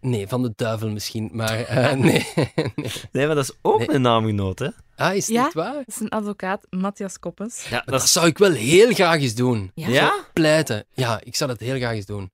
Nee, 0.04 0.28
van 0.28 0.42
de 0.42 0.54
duivel 0.56 0.90
misschien, 0.90 1.30
maar 1.34 1.60
eh, 1.60 1.94
nee. 1.98 2.28
nee. 2.36 2.92
Nee, 3.12 3.26
maar 3.26 3.36
dat 3.36 3.44
is 3.44 3.52
ook 3.62 3.78
Nee. 3.80 3.92
een 3.94 4.02
naamgenoot, 4.02 4.60
hè? 4.60 4.68
Ah, 4.96 5.16
is 5.16 5.28
Ja? 5.28 5.52
waar? 5.54 5.74
Dat 5.74 5.84
is 5.88 6.00
een 6.00 6.10
advocaat, 6.10 6.68
Matthias 6.70 7.20
Koppens. 7.20 7.68
Ja, 7.70 7.82
Dat 7.86 8.08
zou 8.10 8.28
ik 8.28 8.38
wel 8.38 8.52
heel 8.52 8.94
graag 8.94 9.22
eens 9.22 9.36
doen. 9.36 9.72
Ja? 9.76 9.88
Ja? 9.88 10.14
Pleiten. 10.34 10.86
Ja, 10.94 11.20
ik 11.24 11.36
zou 11.36 11.50
dat 11.50 11.60
heel 11.60 11.76
graag 11.76 11.94
eens 11.96 12.06
doen. 12.06 12.32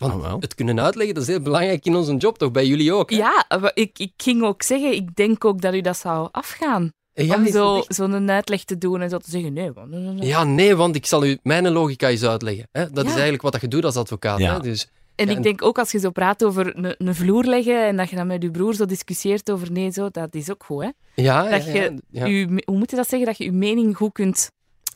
Want 0.00 0.14
Oh, 0.14 0.20
wel. 0.22 0.36
het 0.40 0.54
kunnen 0.54 0.80
uitleggen, 0.80 1.14
dat 1.14 1.22
is 1.22 1.28
heel 1.28 1.40
belangrijk 1.40 1.84
in 1.84 1.96
onze 1.96 2.14
job, 2.16 2.38
toch? 2.38 2.50
Bij 2.50 2.66
jullie 2.66 2.92
ook? 2.94 3.10
hè? 3.10 3.16
Ja, 3.16 3.46
ik, 3.74 3.98
ik 3.98 4.12
ging 4.16 4.42
ook 4.42 4.62
zeggen, 4.62 4.92
ik 4.94 5.14
denk 5.16 5.44
ook 5.44 5.60
dat 5.60 5.74
u 5.74 5.80
dat 5.80 5.96
zou 5.96 6.28
afgaan. 6.32 6.92
Ja, 7.12 7.34
om 7.34 7.44
is 7.44 7.52
dat 7.52 7.62
zo- 7.62 7.76
echt? 7.76 7.94
zo'n 7.94 8.30
uitleg 8.30 8.64
te 8.64 8.78
doen 8.78 9.00
en 9.00 9.10
zo 9.10 9.18
te 9.18 9.30
zeggen, 9.30 9.52
nee. 9.52 9.72
want- 9.72 10.24
ja, 10.24 10.44
nee, 10.44 10.76
want 10.76 10.96
ik 10.96 11.06
zal 11.06 11.24
u 11.24 11.38
mijn 11.42 11.68
logica 11.68 12.08
eens 12.08 12.22
uitleggen. 12.24 12.68
Hè? 12.72 12.90
Dat 12.90 13.04
is 13.04 13.10
eigenlijk 13.12 13.42
wat 13.42 13.60
je 13.60 13.68
doet 13.68 13.84
als 13.84 13.96
advocaat. 13.96 14.38
Ja. 14.38 14.54
Hè? 14.54 14.60
Dus, 14.60 14.88
En 15.16 15.24
Ja, 15.24 15.30
ik 15.30 15.36
en- 15.36 15.42
denk 15.42 15.62
ook 15.62 15.78
als 15.78 15.90
je 15.92 15.98
zo 15.98 16.10
praat 16.10 16.44
over 16.44 16.76
een, 16.84 16.94
een 16.98 17.14
vloer 17.14 17.44
leggen 17.44 17.86
en 17.86 17.96
dat 17.96 18.10
je 18.10 18.16
dan 18.16 18.26
met 18.26 18.42
je 18.42 18.50
broer 18.50 18.74
zo 18.74 18.84
discussieert 18.84 19.50
over 19.50 19.72
nee, 19.72 19.90
zo, 19.90 20.08
dat 20.10 20.34
is 20.34 20.50
ook 20.50 20.64
goed. 20.64 20.82
Hè? 20.82 20.90
ja, 21.22 21.48
Dat 21.48 21.64
ja, 21.64 22.26
je 22.26 22.62
hoe 22.64 22.76
moet 22.78 22.90
je 22.90 22.96
dat 22.96 23.08
zeggen? 23.08 23.28
Dat 23.28 23.38
je 23.38 23.44
je 23.44 23.52
mening 23.52 23.96
goed 23.96 24.12
kunt 24.12 24.50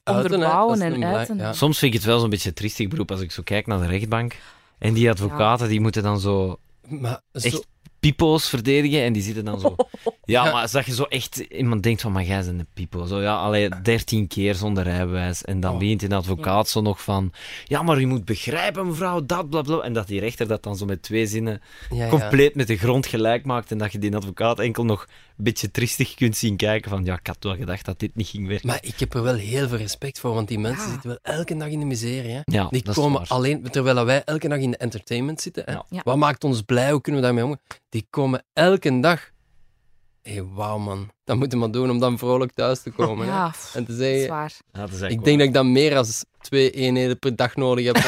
onderbouwen 0.05 0.81
en 0.81 1.05
uiten. 1.05 1.37
ja. 1.37 1.53
Soms 1.53 1.79
vind 1.79 1.95
ik 1.95 1.99
het 2.01 2.09
wel 2.09 2.19
zo'n 2.21 2.31
beetje 2.31 2.49
een 2.49 2.55
triestig 2.55 2.89
beroep 2.89 3.11
als 3.11 3.21
ik 3.21 3.33
zo 3.33 3.43
kijk 3.43 3.67
naar 3.67 3.81
de 3.81 3.87
rechtbank. 3.87 4.37
En 4.79 4.95
die 4.95 5.11
advocaten, 5.11 5.69
die 5.69 5.81
moeten 5.81 6.03
dan 6.03 6.21
zo 6.21 6.59
Maar 6.89 7.21
zo, 7.33 7.47
echt 7.47 7.67
pipo's 8.01 8.49
verdedigen 8.49 9.03
en 9.03 9.13
die 9.13 9.23
zitten 9.23 9.45
dan 9.45 9.61
zo... 9.61 9.75
Ja, 10.25 10.45
Ja. 10.45 10.53
maar 10.53 10.71
dat 10.71 10.87
je 10.87 10.95
zo 10.95 11.03
echt... 11.03 11.37
Iemand 11.37 11.83
denkt 11.83 12.01
van, 12.01 12.13
maar 12.13 12.25
jij 12.25 12.45
bent 12.45 12.59
een 12.59 12.67
pipo. 12.75 13.07
Zo, 13.07 13.21
ja, 13.21 13.37
allee, 13.37 13.69
dertien 13.83 14.27
keer 14.27 14.55
zonder 14.55 14.83
rijbewijs. 14.85 15.45
En 15.45 15.61
dan 15.61 15.73
Oh. 15.73 15.79
begint 15.79 16.03
een 16.03 16.13
advocaat 16.13 16.69
zo 16.69 16.81
nog 16.81 17.03
van... 17.03 17.33
Ja, 17.65 17.83
maar 17.83 18.01
je 18.01 18.07
moet 18.07 18.25
begrijpen, 18.25 18.87
mevrouw, 18.87 19.27
dat, 19.27 19.49
bla, 19.51 19.63
bla. 19.63 19.79
En 19.81 19.93
dat 19.93 20.07
die 20.07 20.21
rechter 20.21 20.49
dat 20.49 20.63
dan 20.63 20.77
zo 20.77 20.85
met 20.87 21.03
twee 21.03 21.27
zinnen 21.27 21.61
ja, 21.91 21.97
ja. 22.05 22.09
compleet 22.09 22.55
met 22.55 22.67
de 22.67 22.77
grond 22.77 23.07
gelijk 23.07 23.45
maakt. 23.45 23.71
En 23.71 23.79
dat 23.79 23.93
je 23.93 23.99
die 23.99 24.17
advocaat 24.17 24.59
enkel 24.59 24.85
nog 24.85 25.09
beetje 25.43 25.71
triestig 25.71 26.15
kunt 26.15 26.37
zien 26.37 26.57
kijken 26.57 26.91
van... 26.91 27.05
Ja, 27.05 27.15
ik 27.19 27.27
had 27.27 27.37
wel 27.41 27.57
gedacht 27.57 27.85
dat 27.85 27.99
dit 27.99 28.15
niet 28.15 28.27
ging 28.29 28.47
werken. 28.47 28.67
Maar 28.67 28.79
ik 28.83 28.99
heb 28.99 29.15
er 29.15 29.23
wel 29.23 29.35
heel 29.35 29.69
veel 29.69 29.79
respect 29.79 30.21
voor, 30.21 30.35
want 30.35 30.49
die 30.49 30.59
mensen 30.59 30.85
Ja. 30.87 30.91
zitten 30.93 31.09
wel 31.11 31.19
elke 31.37 31.57
dag 31.57 31.69
in 31.69 31.79
de 31.81 31.87
miserie. 31.87 32.31
Hè? 32.31 32.41
Ja, 32.45 32.67
Die 32.71 32.83
dat 32.83 32.97
is 32.97 33.03
komen 33.03 33.19
waar. 33.19 33.29
alleen, 33.29 33.63
terwijl 33.71 34.05
wij 34.05 34.25
elke 34.25 34.49
dag 34.49 34.59
in 34.59 34.71
de 34.71 34.77
entertainment 34.77 35.41
zitten. 35.41 35.63
Hè? 35.67 35.73
Ja. 35.73 35.85
Ja. 35.89 36.01
Wat 36.05 36.17
maakt 36.17 36.45
ons 36.45 36.63
blij? 36.63 36.91
Hoe 36.91 37.01
kunnen 37.01 37.21
we 37.21 37.27
daarmee 37.27 37.45
omgaan? 37.45 37.65
Die 37.89 38.07
komen 38.11 38.45
elke 38.53 39.01
dag. 39.01 39.31
Hé, 40.23 40.33
hey, 40.33 40.45
wauw 40.45 40.79
man. 40.79 41.11
Dat 41.25 41.37
moeten 41.37 41.59
we 41.59 41.65
maar 41.65 41.75
doen 41.75 41.91
om 41.91 41.99
dan 41.99 42.19
vrolijk 42.19 42.53
thuis 42.53 42.83
te 42.83 42.91
komen. 42.91 43.27
hè? 43.27 43.33
Ja, 43.33 43.53
En 43.75 43.85
te 43.85 43.87
dat 43.87 43.89
is 43.89 43.97
zeggen, 43.97 44.29
waar. 44.29 44.53
Ja, 44.73 44.81
dat 44.81 44.93
is 44.93 45.01
ik 45.01 45.25
denk 45.25 45.39
dat 45.39 45.49
ik 45.49 45.55
dan 45.55 45.73
meer 45.73 45.95
dan 45.95 46.05
twee 46.41 46.71
eenheden 46.71 47.19
per 47.19 47.37
dag 47.37 47.57
nodig 47.57 47.85
heb. 47.87 47.97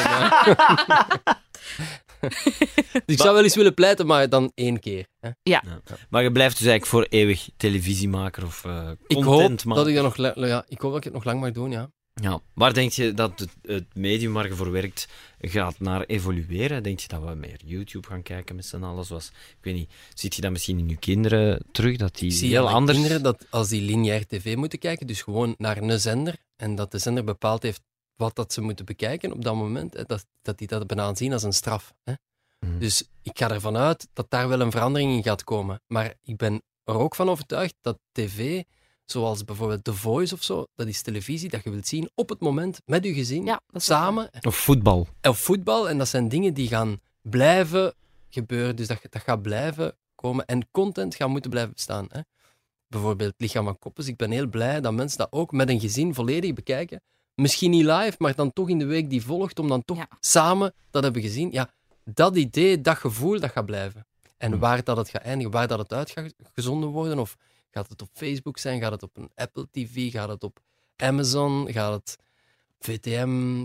dus 3.05 3.15
ik 3.15 3.17
zou 3.21 3.33
wel 3.33 3.43
eens 3.43 3.55
willen 3.55 3.73
pleiten, 3.73 4.05
maar 4.05 4.29
dan 4.29 4.51
één 4.55 4.79
keer. 4.79 5.07
Hè? 5.19 5.29
Maar 6.09 6.23
je 6.23 6.31
blijft 6.31 6.57
dus 6.57 6.67
eigenlijk 6.67 6.85
voor 6.85 7.05
eeuwig 7.19 7.49
televisiemaker 7.57 8.45
of 8.45 8.65
eh 8.65 8.89
Ik 9.07 9.15
hoop 9.15 9.25
contentmaker. 9.25 9.83
dat 9.83 9.87
ik 9.91 9.95
dat 9.95 10.03
nog, 10.03 10.17
la- 10.17 10.47
ja, 10.47 10.65
ik 10.67 10.81
hoop 10.81 10.89
dat 10.89 10.97
ik 10.99 11.03
het 11.03 11.13
nog 11.13 11.23
lang 11.23 11.39
mag 11.39 11.51
doen, 11.51 11.71
ja. 11.71 11.89
Ja. 12.21 12.39
Waar 12.53 12.73
denk 12.73 12.91
je 12.91 13.13
dat 13.13 13.39
het, 13.39 13.49
het 13.61 13.95
medium 13.95 14.33
waar 14.33 14.47
je 14.47 14.55
voor 14.55 14.71
werkt 14.71 15.07
gaat 15.39 15.79
naar 15.79 16.03
evolueren? 16.05 16.83
Denk 16.83 16.99
je 16.99 17.07
dat 17.07 17.23
we 17.23 17.35
meer 17.35 17.59
YouTube 17.65 18.07
gaan 18.07 18.21
kijken 18.23 18.55
met 18.55 18.65
z'n 18.65 18.83
allen? 18.83 19.05
Zoals, 19.05 19.27
ik 19.27 19.57
weet 19.61 19.73
niet, 19.73 19.89
ziet 20.13 20.35
je 20.35 20.41
dat 20.41 20.51
misschien 20.51 20.77
in 20.79 20.89
je 20.89 20.97
kinderen 20.97 21.65
terug? 21.71 21.97
Dat 21.97 22.15
die 22.17 22.29
Ik 22.29 22.35
zie 22.35 22.49
heel 22.49 22.69
anders... 22.69 22.97
kinderen 22.97 23.23
dat 23.23 23.45
als 23.49 23.69
die 23.69 23.81
lineair 23.81 24.27
tv 24.27 24.55
moeten 24.55 24.79
kijken, 24.79 25.07
dus 25.07 25.21
gewoon 25.21 25.55
naar 25.57 25.77
een 25.77 25.99
zender, 25.99 26.35
en 26.55 26.75
dat 26.75 26.91
de 26.91 26.97
zender 26.97 27.23
bepaald 27.23 27.63
heeft 27.63 27.81
wat 28.15 28.35
dat 28.35 28.53
ze 28.53 28.61
moeten 28.61 28.85
bekijken 28.85 29.31
op 29.31 29.43
dat 29.43 29.55
moment, 29.55 29.93
hè, 29.93 30.03
dat, 30.03 30.25
dat 30.41 30.57
die 30.57 30.67
dat 30.67 30.87
bijna 30.87 31.15
zien 31.15 31.33
als 31.33 31.43
een 31.43 31.53
straf. 31.53 31.93
Hè. 32.03 32.13
Mhm. 32.59 32.79
Dus 32.79 33.03
ik 33.21 33.37
ga 33.37 33.49
ervan 33.51 33.77
uit 33.77 34.07
dat 34.13 34.25
daar 34.29 34.47
wel 34.47 34.59
een 34.61 34.71
verandering 34.71 35.11
in 35.11 35.23
gaat 35.23 35.43
komen. 35.43 35.81
Maar 35.87 36.13
ik 36.21 36.37
ben 36.37 36.61
er 36.83 36.97
ook 36.97 37.15
van 37.15 37.29
overtuigd 37.29 37.75
dat 37.81 37.99
tv, 38.11 38.63
zoals 39.05 39.43
bijvoorbeeld 39.43 39.83
The 39.83 39.93
Voice 39.93 40.33
of 40.33 40.43
zo, 40.43 40.65
dat 40.75 40.87
is 40.87 41.01
televisie 41.01 41.49
dat 41.49 41.63
je 41.63 41.69
wilt 41.69 41.87
zien 41.87 42.09
op 42.15 42.29
het 42.29 42.39
moment 42.39 42.79
met 42.85 43.03
je 43.03 43.13
gezin, 43.13 43.45
Ja, 43.45 43.61
samen, 43.73 44.29
Of 44.41 44.55
voetbal. 44.55 45.07
of 45.21 45.39
voetbal. 45.39 45.89
En 45.89 45.97
dat 45.97 46.07
zijn 46.07 46.29
dingen 46.29 46.53
die 46.53 46.67
gaan 46.67 46.99
blijven 47.21 47.93
gebeuren. 48.29 48.75
Dus 48.75 48.87
dat, 48.87 48.99
dat 49.09 49.21
gaat 49.21 49.41
blijven 49.41 49.97
komen. 50.15 50.45
En 50.45 50.67
content 50.71 51.15
gaat 51.15 51.29
moeten 51.29 51.49
blijven 51.51 51.73
bestaan. 51.73 52.05
Hè? 52.09 52.19
Bijvoorbeeld 52.87 53.33
Lichaam 53.37 53.65
van 53.65 53.79
Koppes. 53.79 54.07
Ik 54.07 54.17
ben 54.17 54.31
heel 54.31 54.47
blij 54.47 54.81
dat 54.81 54.93
mensen 54.93 55.17
dat 55.17 55.31
ook 55.31 55.51
met 55.51 55.69
een 55.69 55.79
gezin 55.79 56.13
volledig 56.13 56.53
bekijken. 56.53 57.01
Misschien 57.35 57.71
niet 57.71 57.85
live, 57.85 58.15
maar 58.17 58.35
dan 58.35 58.53
toch 58.53 58.69
in 58.69 58.79
de 58.79 58.85
week 58.85 59.09
die 59.09 59.23
volgt, 59.23 59.59
om 59.59 59.67
dan 59.67 59.85
toch 59.85 59.97
Ja. 59.97 60.07
samen 60.19 60.73
dat 60.91 61.03
hebben 61.03 61.21
gezien. 61.21 61.51
Ja, 61.51 61.69
dat 62.05 62.35
idee, 62.35 62.81
dat 62.81 62.97
gevoel, 62.97 63.39
dat 63.39 63.51
gaat 63.51 63.65
blijven. 63.65 64.05
En 64.37 64.51
Hm. 64.51 64.59
waar 64.59 64.83
dat 64.83 64.97
het 64.97 65.09
gaat 65.09 65.21
eindigen, 65.21 65.51
waar 65.51 65.67
dat 65.67 65.79
het 65.79 65.93
uit 65.93 66.11
gaat 66.11 66.33
gezonden 66.53 66.89
worden, 66.89 67.19
of 67.19 67.37
gaat 67.71 67.89
het 67.89 68.01
op 68.01 68.09
Facebook 68.13 68.57
zijn, 68.57 68.81
gaat 68.81 68.91
het 68.91 69.03
op 69.03 69.17
een 69.17 69.31
Apple 69.35 69.67
TV, 69.71 70.11
gaat 70.11 70.29
het 70.29 70.43
op 70.43 70.59
Amazon, 70.95 71.71
gaat 71.71 71.93
het 71.93 72.17
VTM, 72.79 73.61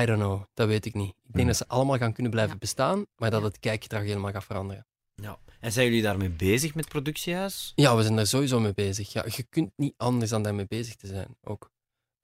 I 0.00 0.06
don't 0.06 0.18
know, 0.20 0.42
dat 0.54 0.68
weet 0.68 0.84
ik 0.86 0.94
niet. 0.94 1.08
Ik 1.08 1.32
denk 1.32 1.40
Hm. 1.40 1.46
dat 1.46 1.56
ze 1.56 1.68
allemaal 1.68 1.98
gaan 1.98 2.12
kunnen 2.12 2.32
blijven 2.32 2.52
Ja. 2.52 2.58
bestaan, 2.60 3.06
maar 3.16 3.30
dat 3.30 3.42
het 3.42 3.58
kijkgedrag 3.60 4.02
helemaal 4.02 4.32
gaat 4.32 4.44
veranderen. 4.44 4.86
Ja. 5.14 5.38
En 5.60 5.72
zijn 5.72 5.86
jullie 5.86 6.02
daarmee 6.02 6.30
bezig 6.30 6.74
met 6.74 6.88
productiehuis? 6.88 7.72
Ja, 7.74 7.96
we 7.96 8.02
zijn 8.02 8.16
daar 8.16 8.26
sowieso 8.26 8.60
mee 8.60 8.74
bezig. 8.74 9.12
Ja, 9.12 9.24
je 9.36 9.42
kunt 9.42 9.70
niet 9.76 9.94
anders 9.96 10.30
dan 10.30 10.42
daarmee 10.42 10.66
bezig 10.68 10.94
te 10.96 11.06
zijn, 11.06 11.36
ook. 11.44 11.70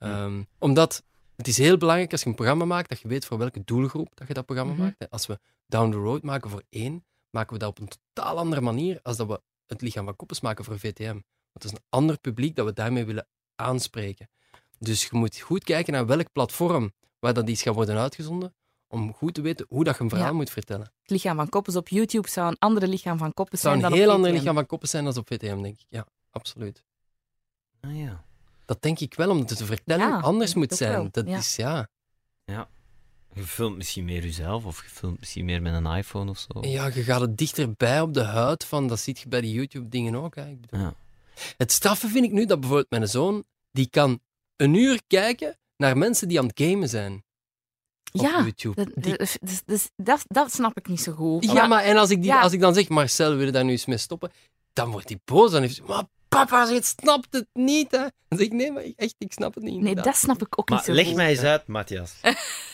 Ehm, 0.09 0.43
omdat 0.59 1.03
het 1.37 1.49
is 1.49 1.59
heel 1.59 1.77
belangrijk 1.77 2.13
als 2.13 2.23
je 2.23 2.29
een 2.29 2.35
programma 2.35 2.65
maakt, 2.65 2.89
dat 2.89 3.01
je 3.01 3.09
weet 3.09 3.25
voor 3.25 3.39
welke 3.39 3.63
doelgroep 3.65 4.11
dat 4.15 4.29
je 4.29 4.35
dat 4.35 4.45
programma 4.47 4.73
Mhm. 4.73 4.83
maakt. 4.83 5.11
Als 5.11 5.27
we 5.27 5.39
Down 5.67 5.91
the 5.91 5.97
Road 5.97 6.23
maken 6.23 6.51
voor 6.51 6.63
één, 6.69 7.05
maken 7.31 7.53
we 7.53 7.59
dat 7.59 7.69
op 7.69 7.79
een 7.81 7.89
totaal 8.13 8.39
andere 8.39 8.61
manier 8.61 8.99
als 9.03 9.17
dat 9.17 9.27
we 9.27 9.41
het 9.67 9.81
lichaam 9.83 10.05
van 10.05 10.17
koppels 10.17 10.41
maken 10.41 10.65
voor 10.65 10.79
VTM. 10.79 11.13
Want 11.13 11.23
het 11.53 11.65
is 11.65 11.71
een 11.73 11.85
ander 11.89 12.19
publiek 12.19 12.57
dat 12.57 12.67
we 12.67 12.73
daarmee 12.73 13.05
willen 13.05 13.27
aanspreken. 13.55 14.29
Dus 14.79 15.03
je 15.03 15.09
moet 15.13 15.39
goed 15.41 15.65
kijken 15.65 15.93
naar 15.93 16.07
welk 16.07 16.33
platform 16.33 16.93
waar 17.19 17.35
dat 17.35 17.49
iets 17.49 17.63
gaat 17.63 17.75
worden 17.75 17.99
uitgezonden, 17.99 18.55
om 18.89 19.15
goed 19.15 19.35
te 19.35 19.41
weten 19.41 19.67
hoe 19.69 19.85
dat 19.85 19.97
je 19.97 20.03
een 20.03 20.09
verhaal 20.09 20.29
Ja. 20.29 20.33
moet 20.35 20.51
vertellen. 20.51 20.93
Het 21.03 21.11
lichaam 21.11 21.37
van 21.37 21.49
Koppes 21.49 21.77
op 21.77 21.89
YouTube 21.89 22.29
zou 22.29 22.49
een 22.49 22.59
andere 22.59 22.89
lichaam 22.89 23.19
van 23.19 23.35
Koppes 23.35 23.53
Het 23.53 23.61
zou 23.61 23.75
zijn 23.75 23.85
een 23.85 23.91
dan 23.91 23.99
heel 24.01 24.09
op 24.09 24.15
ander 24.15 24.31
VTM. 24.31 24.39
lichaam 24.39 24.55
van 24.57 24.67
koppels 24.67 24.91
zijn 24.91 25.05
dan 25.05 25.17
op 25.17 25.27
VTM, 25.27 25.63
denk 25.63 25.81
ik. 25.81 25.87
Ja, 25.89 26.07
absoluut. 26.31 26.85
Ah, 27.81 27.97
ja. 27.99 28.25
Dat 28.71 28.83
denk 28.83 28.99
ik 29.01 29.15
wel, 29.15 29.31
omdat 29.31 29.59
de 29.59 29.65
vertelling 29.65 30.09
Ja, 30.11 30.19
anders 30.21 30.55
moet 30.55 30.73
zijn. 30.73 30.93
wel, 30.93 31.09
Dat 31.11 31.27
ja. 31.27 31.37
is, 31.39 31.57
ja... 31.57 31.89
Je 33.33 33.43
filmt 33.43 33.77
misschien 33.77 34.05
meer 34.05 34.23
jezelf 34.23 34.65
of 34.65 34.83
je 34.83 34.89
filmt 34.89 35.19
misschien 35.19 35.45
meer 35.45 35.63
met 35.63 35.75
een 35.75 35.87
iPhone 35.87 36.31
of 36.31 36.39
zo. 36.39 36.61
Ja, 36.69 36.87
je 36.87 37.03
gaat 37.03 37.21
het 37.21 37.39
dichterbij 37.39 38.01
op 38.01 38.15
de 38.15 38.23
huid 38.23 38.65
van, 38.65 38.89
dat 38.89 39.01
ziet 39.01 39.19
je 39.19 39.29
bij 39.29 39.41
die 39.41 39.53
YouTube-dingen 39.53 40.15
ook. 40.15 40.35
Hè. 40.35 40.49
Ik 40.49 40.61
bedoel, 40.61 40.81
Ja. 40.81 40.95
Het 41.57 41.73
straffe 41.73 42.09
vind 42.09 42.25
ik 42.25 42.33
nu 42.33 42.47
dat 42.47 42.59
bijvoorbeeld 42.61 42.91
mijn 42.91 43.09
zoon, 43.09 43.45
die 43.73 43.89
kan 43.91 44.21
een 44.57 44.75
uur 44.75 45.01
kijken 45.07 45.59
naar 45.77 45.97
mensen 45.99 46.29
die 46.29 46.39
aan 46.39 46.47
het 46.47 46.61
gamen 46.61 46.89
zijn. 46.89 47.25
Op 48.13 48.21
Ja, 48.21 48.41
YouTube. 48.43 48.85
Dat, 48.85 48.95
Die- 49.05 49.17
dat, 49.17 49.37
dus- 49.41 49.63
dus 49.67 49.91
dat, 49.97 50.25
dat 50.29 50.53
snap 50.53 50.77
ik 50.79 50.89
niet 50.89 51.01
zo 51.01 51.13
goed. 51.13 51.45
ja, 51.45 51.67
maar 51.67 51.83
en 51.83 51.97
als 51.97 52.11
ik, 52.11 52.17
die, 52.23 52.31
Ja. 52.31 52.41
als 52.41 52.53
ik 52.53 52.61
dan 52.61 52.75
zeg, 52.75 52.89
Marcel, 52.89 53.37
wil 53.37 53.47
je 53.47 53.53
daar 53.53 53.65
nu 53.65 53.71
eens 53.71 53.87
mee 53.87 53.97
stoppen? 53.99 54.31
Dan 54.73 54.91
wordt 54.91 55.09
hij 55.09 55.19
boos. 55.25 55.51
Dan 55.51 55.61
heeft 55.63 55.79
hij, 55.79 55.87
maar 55.87 56.05
papa, 56.31 56.69
je 56.69 56.83
snapt 56.83 57.27
het 57.31 57.47
niet. 57.53 57.91
Hè. 57.91 57.99
Dan 57.99 58.39
zeg 58.39 58.47
ik, 58.47 58.53
nee, 58.53 58.73
maar 58.73 58.83
echt, 58.97 59.15
ik 59.19 59.33
snap 59.33 59.55
het 59.55 59.65
niet. 59.65 59.81
Nee, 59.81 59.95
dat 59.95 60.17
snap 60.17 60.43
ik 60.43 60.59
ook 60.59 60.69
Maar 60.69 60.79
niet 60.79 60.87
zo 60.87 60.93
leg 60.93 61.07
goed. 61.07 61.17
mij 61.17 61.31
eens 61.31 61.41
uit, 61.43 61.67
Matthias. 61.67 62.13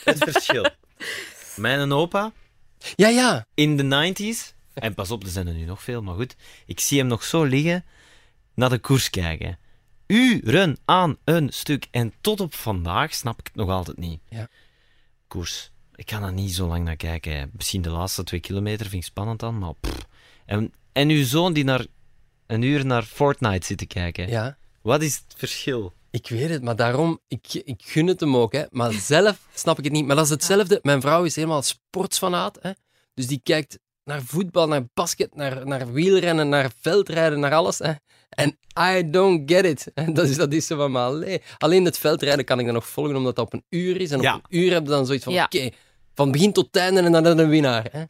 Het 0.05 0.19
verschil. 0.19 0.69
Mijn 1.57 1.93
opa 1.93 2.33
Ja, 2.97 3.09
ja. 3.09 3.47
in 3.55 3.77
de 3.77 4.13
90s, 4.15 4.55
en 4.75 4.95
pas 4.95 5.11
op, 5.11 5.23
er 5.23 5.29
zijn 5.29 5.47
er 5.47 5.55
nu 5.55 5.65
nog 5.65 5.83
veel, 5.83 6.03
maar 6.03 6.15
goed, 6.15 6.37
ik 6.67 6.81
zie 6.81 6.99
hem 6.99 7.07
nog 7.07 7.25
zo 7.25 7.43
liggen 7.45 7.85
naar 8.55 8.71
de 8.71 8.79
koers 8.79 9.11
kijken. 9.11 9.59
Uren 10.07 10.79
aan 10.85 11.17
een 11.25 11.49
stuk. 11.53 11.87
En 11.91 12.13
tot 12.21 12.41
op 12.41 12.55
vandaag 12.55 13.15
snap 13.15 13.39
ik 13.39 13.47
het 13.47 13.55
nog 13.55 13.71
altijd 13.71 13.97
niet. 13.97 14.21
Ja. 14.29 14.49
Koers. 15.27 15.71
Ik 15.95 16.07
kan 16.07 16.23
er 16.23 16.33
niet 16.33 16.55
zo 16.55 16.67
lang 16.67 16.85
naar 16.85 16.97
kijken. 16.97 17.37
hè. 17.39 17.45
Misschien 17.53 17.83
de 17.83 17.91
laatste 17.91 18.25
twee 18.25 18.41
kilometer 18.41 18.87
vind 18.87 19.03
ik 19.03 19.09
spannend 19.09 19.41
dan, 19.41 19.59
maar 19.59 19.73
pff. 19.81 20.07
En, 20.47 20.73
en 20.93 21.09
uw 21.09 21.25
zoon 21.25 21.53
die 21.53 21.65
naar 21.65 21.87
een 22.47 22.63
uur 22.63 22.87
naar 22.87 23.03
Fortnite 23.03 23.67
zit 23.67 23.79
te 23.79 23.87
kijken. 23.87 24.29
ja. 24.29 24.57
Wat 24.83 25.03
is 25.03 25.15
het 25.15 25.35
verschil? 25.37 25.93
Ik 26.11 26.29
weet 26.29 26.49
het, 26.49 26.63
maar 26.63 26.77
daarom, 26.77 27.21
ik, 27.29 27.55
ik 27.55 27.83
gun 27.85 28.07
het 28.07 28.21
hem 28.21 28.37
ook. 28.37 28.53
Hè. 28.53 28.65
Maar 28.71 28.93
zelf 28.93 29.39
snap 29.55 29.79
ik 29.79 29.85
het 29.85 29.93
niet. 29.93 30.07
Maar 30.07 30.17
dat 30.17 30.25
is 30.25 30.31
hetzelfde. 30.31 30.79
Mijn 30.83 31.01
vrouw 31.01 31.25
is 31.25 31.37
helemaal 31.37 31.63
sportsfanaat. 31.63 32.59
Hè. 32.61 32.71
Dus 33.15 33.27
die 33.27 33.41
kijkt 33.43 33.79
naar 34.05 34.23
voetbal, 34.23 34.69
naar 34.69 34.83
basket, 34.95 35.35
naar, 35.35 35.67
naar 35.67 35.93
wielrennen, 35.93 36.49
naar 36.49 36.71
veldrijden, 36.81 37.41
naar 37.41 37.55
alles. 37.55 37.79
Hè. 37.79 37.93
En 38.29 38.59
I 38.97 39.11
don't 39.11 39.51
get 39.51 39.65
it. 39.65 39.87
Dat 40.17 40.29
is, 40.29 40.37
dat 40.37 40.53
is 40.53 40.67
zo 40.67 40.77
van, 40.77 40.97
allee. 40.97 41.43
Alleen 41.59 41.85
het 41.85 41.99
veldrijden 41.99 42.45
kan 42.45 42.59
ik 42.59 42.65
dan 42.65 42.75
nog 42.75 42.87
volgen, 42.89 43.17
omdat 43.17 43.37
dat 43.37 43.47
op 43.47 43.53
een 43.53 43.65
uur 43.69 44.01
is. 44.01 44.11
En 44.11 44.19
op 44.19 44.25
een 44.25 44.59
uur 44.59 44.73
heb 44.73 44.83
je 44.83 44.89
dan 44.89 45.07
zoiets 45.07 45.25
van, 45.25 45.33
Ja. 45.33 45.45
oké, 45.45 45.71
van 46.15 46.31
begin 46.33 46.53
tot 46.53 46.77
einde 46.77 47.01
en 47.01 47.13
dan 47.13 47.39
een 47.39 47.49
winnaar. 47.49 47.89
Hè. 47.93 48.03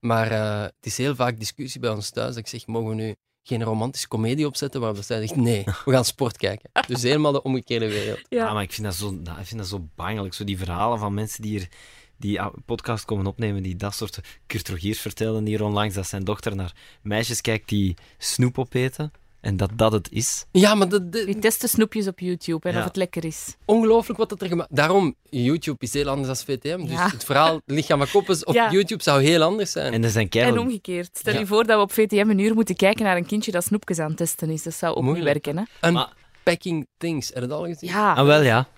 Maar 0.00 0.30
eh, 0.30 0.62
het 0.62 0.86
is 0.86 0.96
heel 0.96 1.14
vaak 1.14 1.38
discussie 1.38 1.80
bij 1.80 1.90
ons 1.90 2.10
thuis. 2.10 2.28
Dat 2.28 2.36
ik 2.38 2.46
zeg, 2.48 2.66
mogen 2.66 2.88
we 2.88 2.94
nu 2.94 3.14
geen 3.48 3.62
romantische 3.62 4.08
komedie 4.08 4.46
opzetten? 4.46 4.80
Waarop 4.80 5.02
zij 5.02 5.20
zegt, 5.20 5.36
nee, 5.36 5.64
we 5.84 5.92
gaan 5.92 6.04
sport 6.04 6.36
kijken. 6.36 6.70
Dus 6.86 7.02
helemaal 7.02 7.32
de 7.32 7.42
omgekeerde 7.42 7.88
wereld. 7.88 8.20
Ja, 8.28 8.44
Ja. 8.44 8.52
maar 8.52 8.62
ik 8.62 8.72
vind 8.72 8.86
dat 8.86 8.94
zo, 8.96 9.10
nou, 9.10 9.40
ik 9.40 9.46
vind 9.46 9.60
dat 9.60 9.68
zo 9.68 9.88
bangelijk. 9.94 10.34
Zo 10.34 10.44
die 10.44 10.58
verhalen 10.58 10.98
van 10.98 11.14
mensen 11.14 11.42
die 11.42 11.50
hier 11.50 11.68
die 12.16 12.40
ah, 12.40 12.54
podcast 12.66 13.04
komen 13.04 13.26
opnemen, 13.26 13.62
die 13.62 13.76
dat 13.76 13.94
soort... 13.94 14.20
Kurt 14.46 14.68
Rogiers 14.68 15.00
vertelde 15.00 15.48
hier 15.48 15.62
onlangs 15.64 15.94
dat 15.94 16.06
zijn 16.06 16.24
dochter 16.24 16.56
naar 16.56 16.74
meisjes 17.02 17.40
kijkt 17.40 17.68
die 17.68 17.96
snoep 18.18 18.58
opeten. 18.58 19.12
En 19.40 19.56
dat 19.56 19.70
dat 19.76 19.92
het 19.92 20.10
is. 20.12 20.44
Ja, 20.52 20.74
maar 20.74 20.88
dat, 20.88 21.12
dat- 21.12 21.24
Die 21.26 21.38
testen 21.38 21.68
snoepjes 21.68 22.06
op 22.06 22.18
YouTube 22.18 22.68
en 22.68 22.74
Ja. 22.74 22.78
of 22.80 22.84
het 22.84 22.96
lekker 22.96 23.24
is. 23.24 23.56
ongelooflijk 23.64 24.18
wat 24.18 24.28
dat 24.28 24.42
er 24.42 24.48
gemaakt 24.48 24.76
Daarom, 24.76 25.14
YouTube 25.30 25.84
is 25.84 25.92
heel 25.92 26.08
anders 26.08 26.26
dan 26.28 26.36
VTM. 26.56 26.80
Dus 26.80 26.90
Ja. 26.90 27.08
het 27.10 27.24
verhaal 27.24 27.60
Lichaam 27.66 27.98
van 27.98 28.08
Koppes 28.12 28.44
op 28.44 28.54
Ja. 28.54 28.70
YouTube 28.70 29.02
zou 29.02 29.22
heel 29.22 29.42
anders 29.42 29.70
zijn. 29.72 29.92
En 29.92 30.00
zijn 30.10 30.28
En 30.54 30.58
omgekeerd. 30.58 31.08
Stel 31.18 31.32
Ja. 31.32 31.38
je 31.38 31.46
voor 31.46 31.64
dat 31.66 31.76
we 31.76 31.82
op 31.82 31.92
VTM 31.92 32.26
een 32.30 32.38
uur 32.38 32.54
moeten 32.54 32.76
kijken 32.76 33.04
naar 33.04 33.16
een 33.16 33.26
kindje 33.26 33.50
dat 33.50 33.64
snoepjes 33.64 33.98
aan 33.98 34.08
het 34.08 34.16
testen 34.16 34.50
is. 34.50 34.62
Dat 34.62 34.74
zou 34.74 34.94
ook 34.96 35.02
Moeilijk. 35.02 35.34
niet 35.34 35.44
werken, 35.44 35.68
hè? 35.80 35.90
Maar- 35.90 36.12
Unpacking 36.38 36.86
things. 36.96 37.28
Heb 37.28 37.42
je 37.42 37.48
dat 37.48 37.58
al 37.58 37.64
gezien? 37.64 37.90
Ja. 37.90 38.12
Ah, 38.14 38.26
wel 38.26 38.42
ja. 38.42 38.68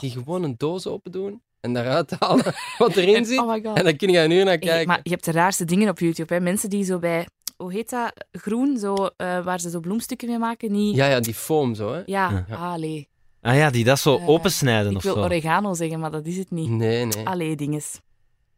Die 0.00 0.10
gewoon 0.10 0.42
een 0.42 0.54
doos 0.56 0.86
open 0.86 1.12
doen 1.12 1.42
en 1.60 1.72
daaruit 1.72 2.12
halen 2.18 2.44
wat 2.78 2.96
erin 2.96 3.24
zit. 3.30 3.38
Oh 3.38 3.48
my 3.48 3.60
god. 3.64 3.76
En 3.76 3.84
dan 3.84 3.96
kun 3.96 4.08
je 4.08 4.18
een 4.18 4.30
uur 4.30 4.44
naar 4.44 4.46
Hey, 4.46 4.58
kijken. 4.58 4.88
maar 4.88 5.00
je 5.02 5.10
hebt 5.10 5.24
de 5.24 5.30
raarste 5.32 5.64
dingen 5.64 5.88
op 5.88 5.98
YouTube. 5.98 6.34
Hè? 6.34 6.40
Mensen 6.40 6.70
die 6.70 6.84
zo 6.84 6.98
bij, 6.98 7.26
hoe 7.60 7.72
heet 7.72 7.90
dat, 7.90 8.12
groen, 8.32 8.78
zo, 8.78 8.94
eh, 8.94 9.44
waar 9.44 9.60
ze 9.60 9.70
zo 9.70 9.80
bloemstukken 9.80 10.28
mee 10.28 10.38
maken. 10.38 10.72
Niet... 10.72 10.96
Ja, 10.96 11.06
ja, 11.06 11.20
die 11.20 11.34
foam 11.34 11.74
zo, 11.74 11.92
hè. 11.92 12.02
Ja, 12.06 12.44
Ja. 12.48 12.56
allee. 12.56 13.08
Ah 13.42 13.54
ja, 13.56 13.70
die 13.70 13.84
dat 13.84 13.98
zo 13.98 14.16
Eh, 14.18 14.28
opensnijden 14.28 14.90
Ik 14.90 14.96
of 14.96 15.02
wil 15.02 15.14
zo. 15.14 15.20
oregano 15.20 15.74
zeggen, 15.74 16.00
maar 16.00 16.10
dat 16.10 16.26
is 16.26 16.36
het 16.36 16.50
niet. 16.50 16.70
Nee, 16.70 17.04
nee. 17.04 17.26
Allee, 17.26 17.56
dinges. 17.56 18.00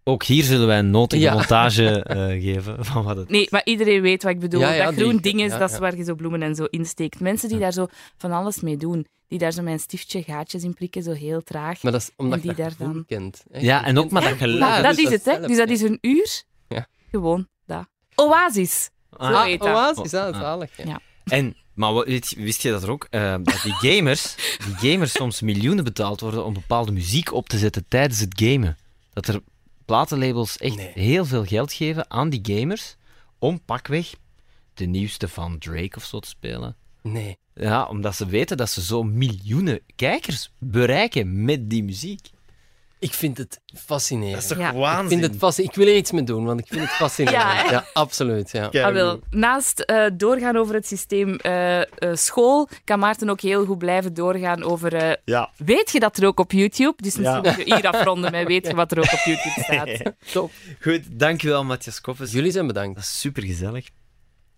Ook 0.05 0.23
hier 0.25 0.43
zullen 0.43 0.67
wij 0.67 0.79
een 0.79 0.91
notige 0.91 1.23
Ja. 1.23 1.33
montage 1.35 2.03
eh, 2.03 2.27
geven 2.43 2.85
van 2.85 3.05
wat 3.05 3.17
het 3.17 3.29
Nee, 3.29 3.47
maar 3.51 3.61
iedereen 3.65 4.03
weet 4.03 4.23
wat 4.23 4.33
ik 4.33 4.41
bedoel. 4.41 4.61
Ja, 4.61 4.73
ja, 4.73 4.85
dat 4.85 4.95
groen 4.95 5.11
die- 5.11 5.21
ding 5.21 5.41
is, 5.43 5.53
ja, 5.53 5.59
dat 5.59 5.71
is 5.71 5.79
waar 5.79 5.97
je 5.97 6.05
zo 6.05 6.15
bloemen 6.15 6.43
en 6.43 6.55
zo 6.55 6.65
insteekt. 6.65 7.21
Mensen 7.21 7.49
die 7.49 7.59
daar 7.59 7.73
zo 7.73 7.87
van 8.17 8.33
alles 8.33 8.61
mee 8.61 8.77
doen. 8.77 9.07
Die 9.29 9.39
daar 9.39 9.53
zo 9.53 9.63
met 9.63 9.73
een 9.73 9.79
stiftje 9.79 10.23
gaatjes 10.23 10.63
in 10.65 10.75
prikken, 10.75 11.03
zo 11.03 11.13
heel 11.13 11.43
traag. 11.43 11.83
Maar 11.83 11.93
dat 11.93 12.01
is 12.01 12.11
omdat 12.17 12.39
En 12.39 12.41
die 12.47 12.51
je 12.57 12.63
dat 12.63 12.79
daar 12.79 12.89
dan- 12.89 13.05
kent. 13.07 13.45
hè. 13.51 13.61
Ja, 13.61 13.85
en 13.85 13.99
ook 13.99 14.11
maar 14.11 14.23
dat 14.23 14.33
geluid. 14.33 14.77
Ja, 14.77 14.83
dat 14.83 14.97
dus 14.97 15.05
is 15.05 15.11
het, 15.11 15.25
hè. 15.25 15.47
Dus 15.47 15.57
dat 15.57 15.69
is 15.69 15.83
een 15.83 15.99
uur. 16.01 16.43
Ja. 16.69 16.87
Gewoon, 17.11 17.49
dat. 17.67 17.87
Oasis. 18.15 18.91
Ah, 19.17 19.29
Zo 19.29 19.35
Ah, 19.35 19.45
heet 19.45 19.61
dat. 19.61 19.69
oasis, 19.69 20.11
ja, 20.11 20.27
Ah. 20.29 20.41
zalig. 20.41 20.77
Ja. 20.77 20.85
Ja. 20.85 21.01
En, 21.25 21.57
maar 21.75 21.93
wat- 21.93 22.07
weet, 22.07 22.35
wist 22.37 22.63
je 22.63 22.71
dat 22.71 22.83
er 22.83 22.91
ook? 22.91 23.07
eh, 23.11 23.37
dat 23.43 23.61
die 23.63 23.73
gamers, 23.95 24.35
die 24.79 24.91
gamers 24.93 25.13
soms 25.13 25.41
miljoenen 25.41 25.85
betaald 25.85 26.21
worden 26.21 26.45
om 26.45 26.53
bepaalde 26.53 26.93
muziek 26.93 27.33
op 27.33 27.49
te 27.49 27.59
zetten 27.59 27.85
tijdens 27.89 28.21
het 28.21 28.41
gamen. 28.43 28.77
Dat 29.13 29.27
er 29.29 29.41
platenlabels 29.85 30.57
echt 30.59 30.77
Nee. 30.77 30.91
heel 30.95 31.25
veel 31.25 31.45
geld 31.45 31.73
geven 31.73 32.11
aan 32.11 32.29
die 32.31 32.41
gamers 32.59 32.97
om 33.39 33.61
pakweg 33.65 34.15
de 34.75 34.85
nieuwste 34.87 35.29
van 35.29 35.59
Drake 35.59 35.97
of 35.97 36.05
zo 36.05 36.19
te 36.21 36.29
spelen. 36.29 36.77
Nee. 37.03 37.37
Ja, 37.55 37.85
omdat 37.85 38.17
ze 38.17 38.27
weten 38.27 38.57
dat 38.57 38.71
ze 38.71 38.83
zo 38.83 39.03
miljoenen 39.03 39.81
kijkers 39.97 40.51
bereiken 40.59 41.45
met 41.45 41.71
die 41.71 41.85
muziek. 41.85 42.31
Ik 43.03 43.13
vind 43.13 43.39
het 43.39 43.61
fascinerend. 43.87 44.49
toch 44.49 44.59
Ja. 44.59 45.01
Ik, 45.03 45.09
vind 45.09 45.23
het 45.23 45.37
fasci- 45.39 45.63
ik 45.63 45.75
wil 45.75 45.87
er 45.87 45.97
iets 45.97 46.11
mee 46.13 46.23
doen, 46.23 46.45
want 46.45 46.61
ik 46.61 46.67
vind 46.67 46.81
het 46.81 46.91
fascinerend. 46.91 47.71
Ja, 47.71 47.85
absoluut. 47.93 48.51
Ja. 48.51 48.65
Ah, 48.67 48.93
wel. 48.93 49.21
Naast 49.31 49.81
eh, 49.81 50.05
doorgaan 50.17 50.57
over 50.57 50.75
het 50.75 50.87
systeem 50.87 51.37
eh, 51.37 51.81
eh, 51.81 51.87
school, 52.13 52.69
kan 52.85 52.99
Maarten 52.99 53.29
ook 53.31 53.41
heel 53.41 53.65
goed 53.65 53.79
blijven 53.79 54.15
doorgaan 54.15 54.63
over... 54.63 54.95
eh, 54.95 55.13
Ja. 55.25 55.51
Weet 55.57 55.91
je 55.93 56.01
dat 56.01 56.17
er 56.17 56.27
ook 56.27 56.41
op 56.41 56.53
YouTube? 56.53 56.95
Dus 57.03 57.17
misschien 57.17 57.25
Ja. 57.25 57.41
moeten 57.41 57.65
we 57.65 57.75
hier 57.75 57.87
afronden 57.91 58.31
met 58.33 58.47
weet 58.47 58.67
je 58.67 58.75
wat 58.75 58.93
er 58.93 58.99
ook 58.99 59.13
op 59.13 59.21
YouTube 59.25 59.63
staat. 59.65 60.13
Top. 60.33 60.51
Goed, 60.81 61.01
dankjewel 61.11 61.65
Matthias 61.65 62.01
Koffes. 62.01 62.33
Jullie 62.33 62.51
zijn 62.53 62.67
bedankt. 62.67 62.95
Dat 62.95 63.05
is 63.05 63.21
super 63.21 63.43
gezellig. 63.43 63.89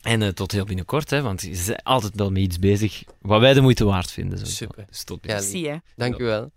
En 0.03 0.23
eh, 0.23 0.29
tot 0.29 0.53
heel 0.53 0.65
binnenkort, 0.65 1.11
hè, 1.11 1.23
want 1.23 1.43
je 1.43 1.63
bent 1.67 1.85
altijd 1.85 2.13
wel 2.15 2.31
met 2.31 2.43
iets 2.43 2.59
bezig 2.59 3.03
wat 3.21 3.41
wij 3.41 3.53
de 3.55 3.61
moeite 3.61 3.85
waard 3.85 4.11
vinden. 4.11 4.39
Sowieso. 4.39 4.57
Super. 4.65 4.85
Dus 4.91 5.05
tot 5.05 5.19
Ja, 5.21 5.27
binnenkort. 5.27 5.51
Zie 5.53 5.65
je. 5.65 5.81
Dank 5.97 6.19
u 6.19 6.25
wel. 6.25 6.51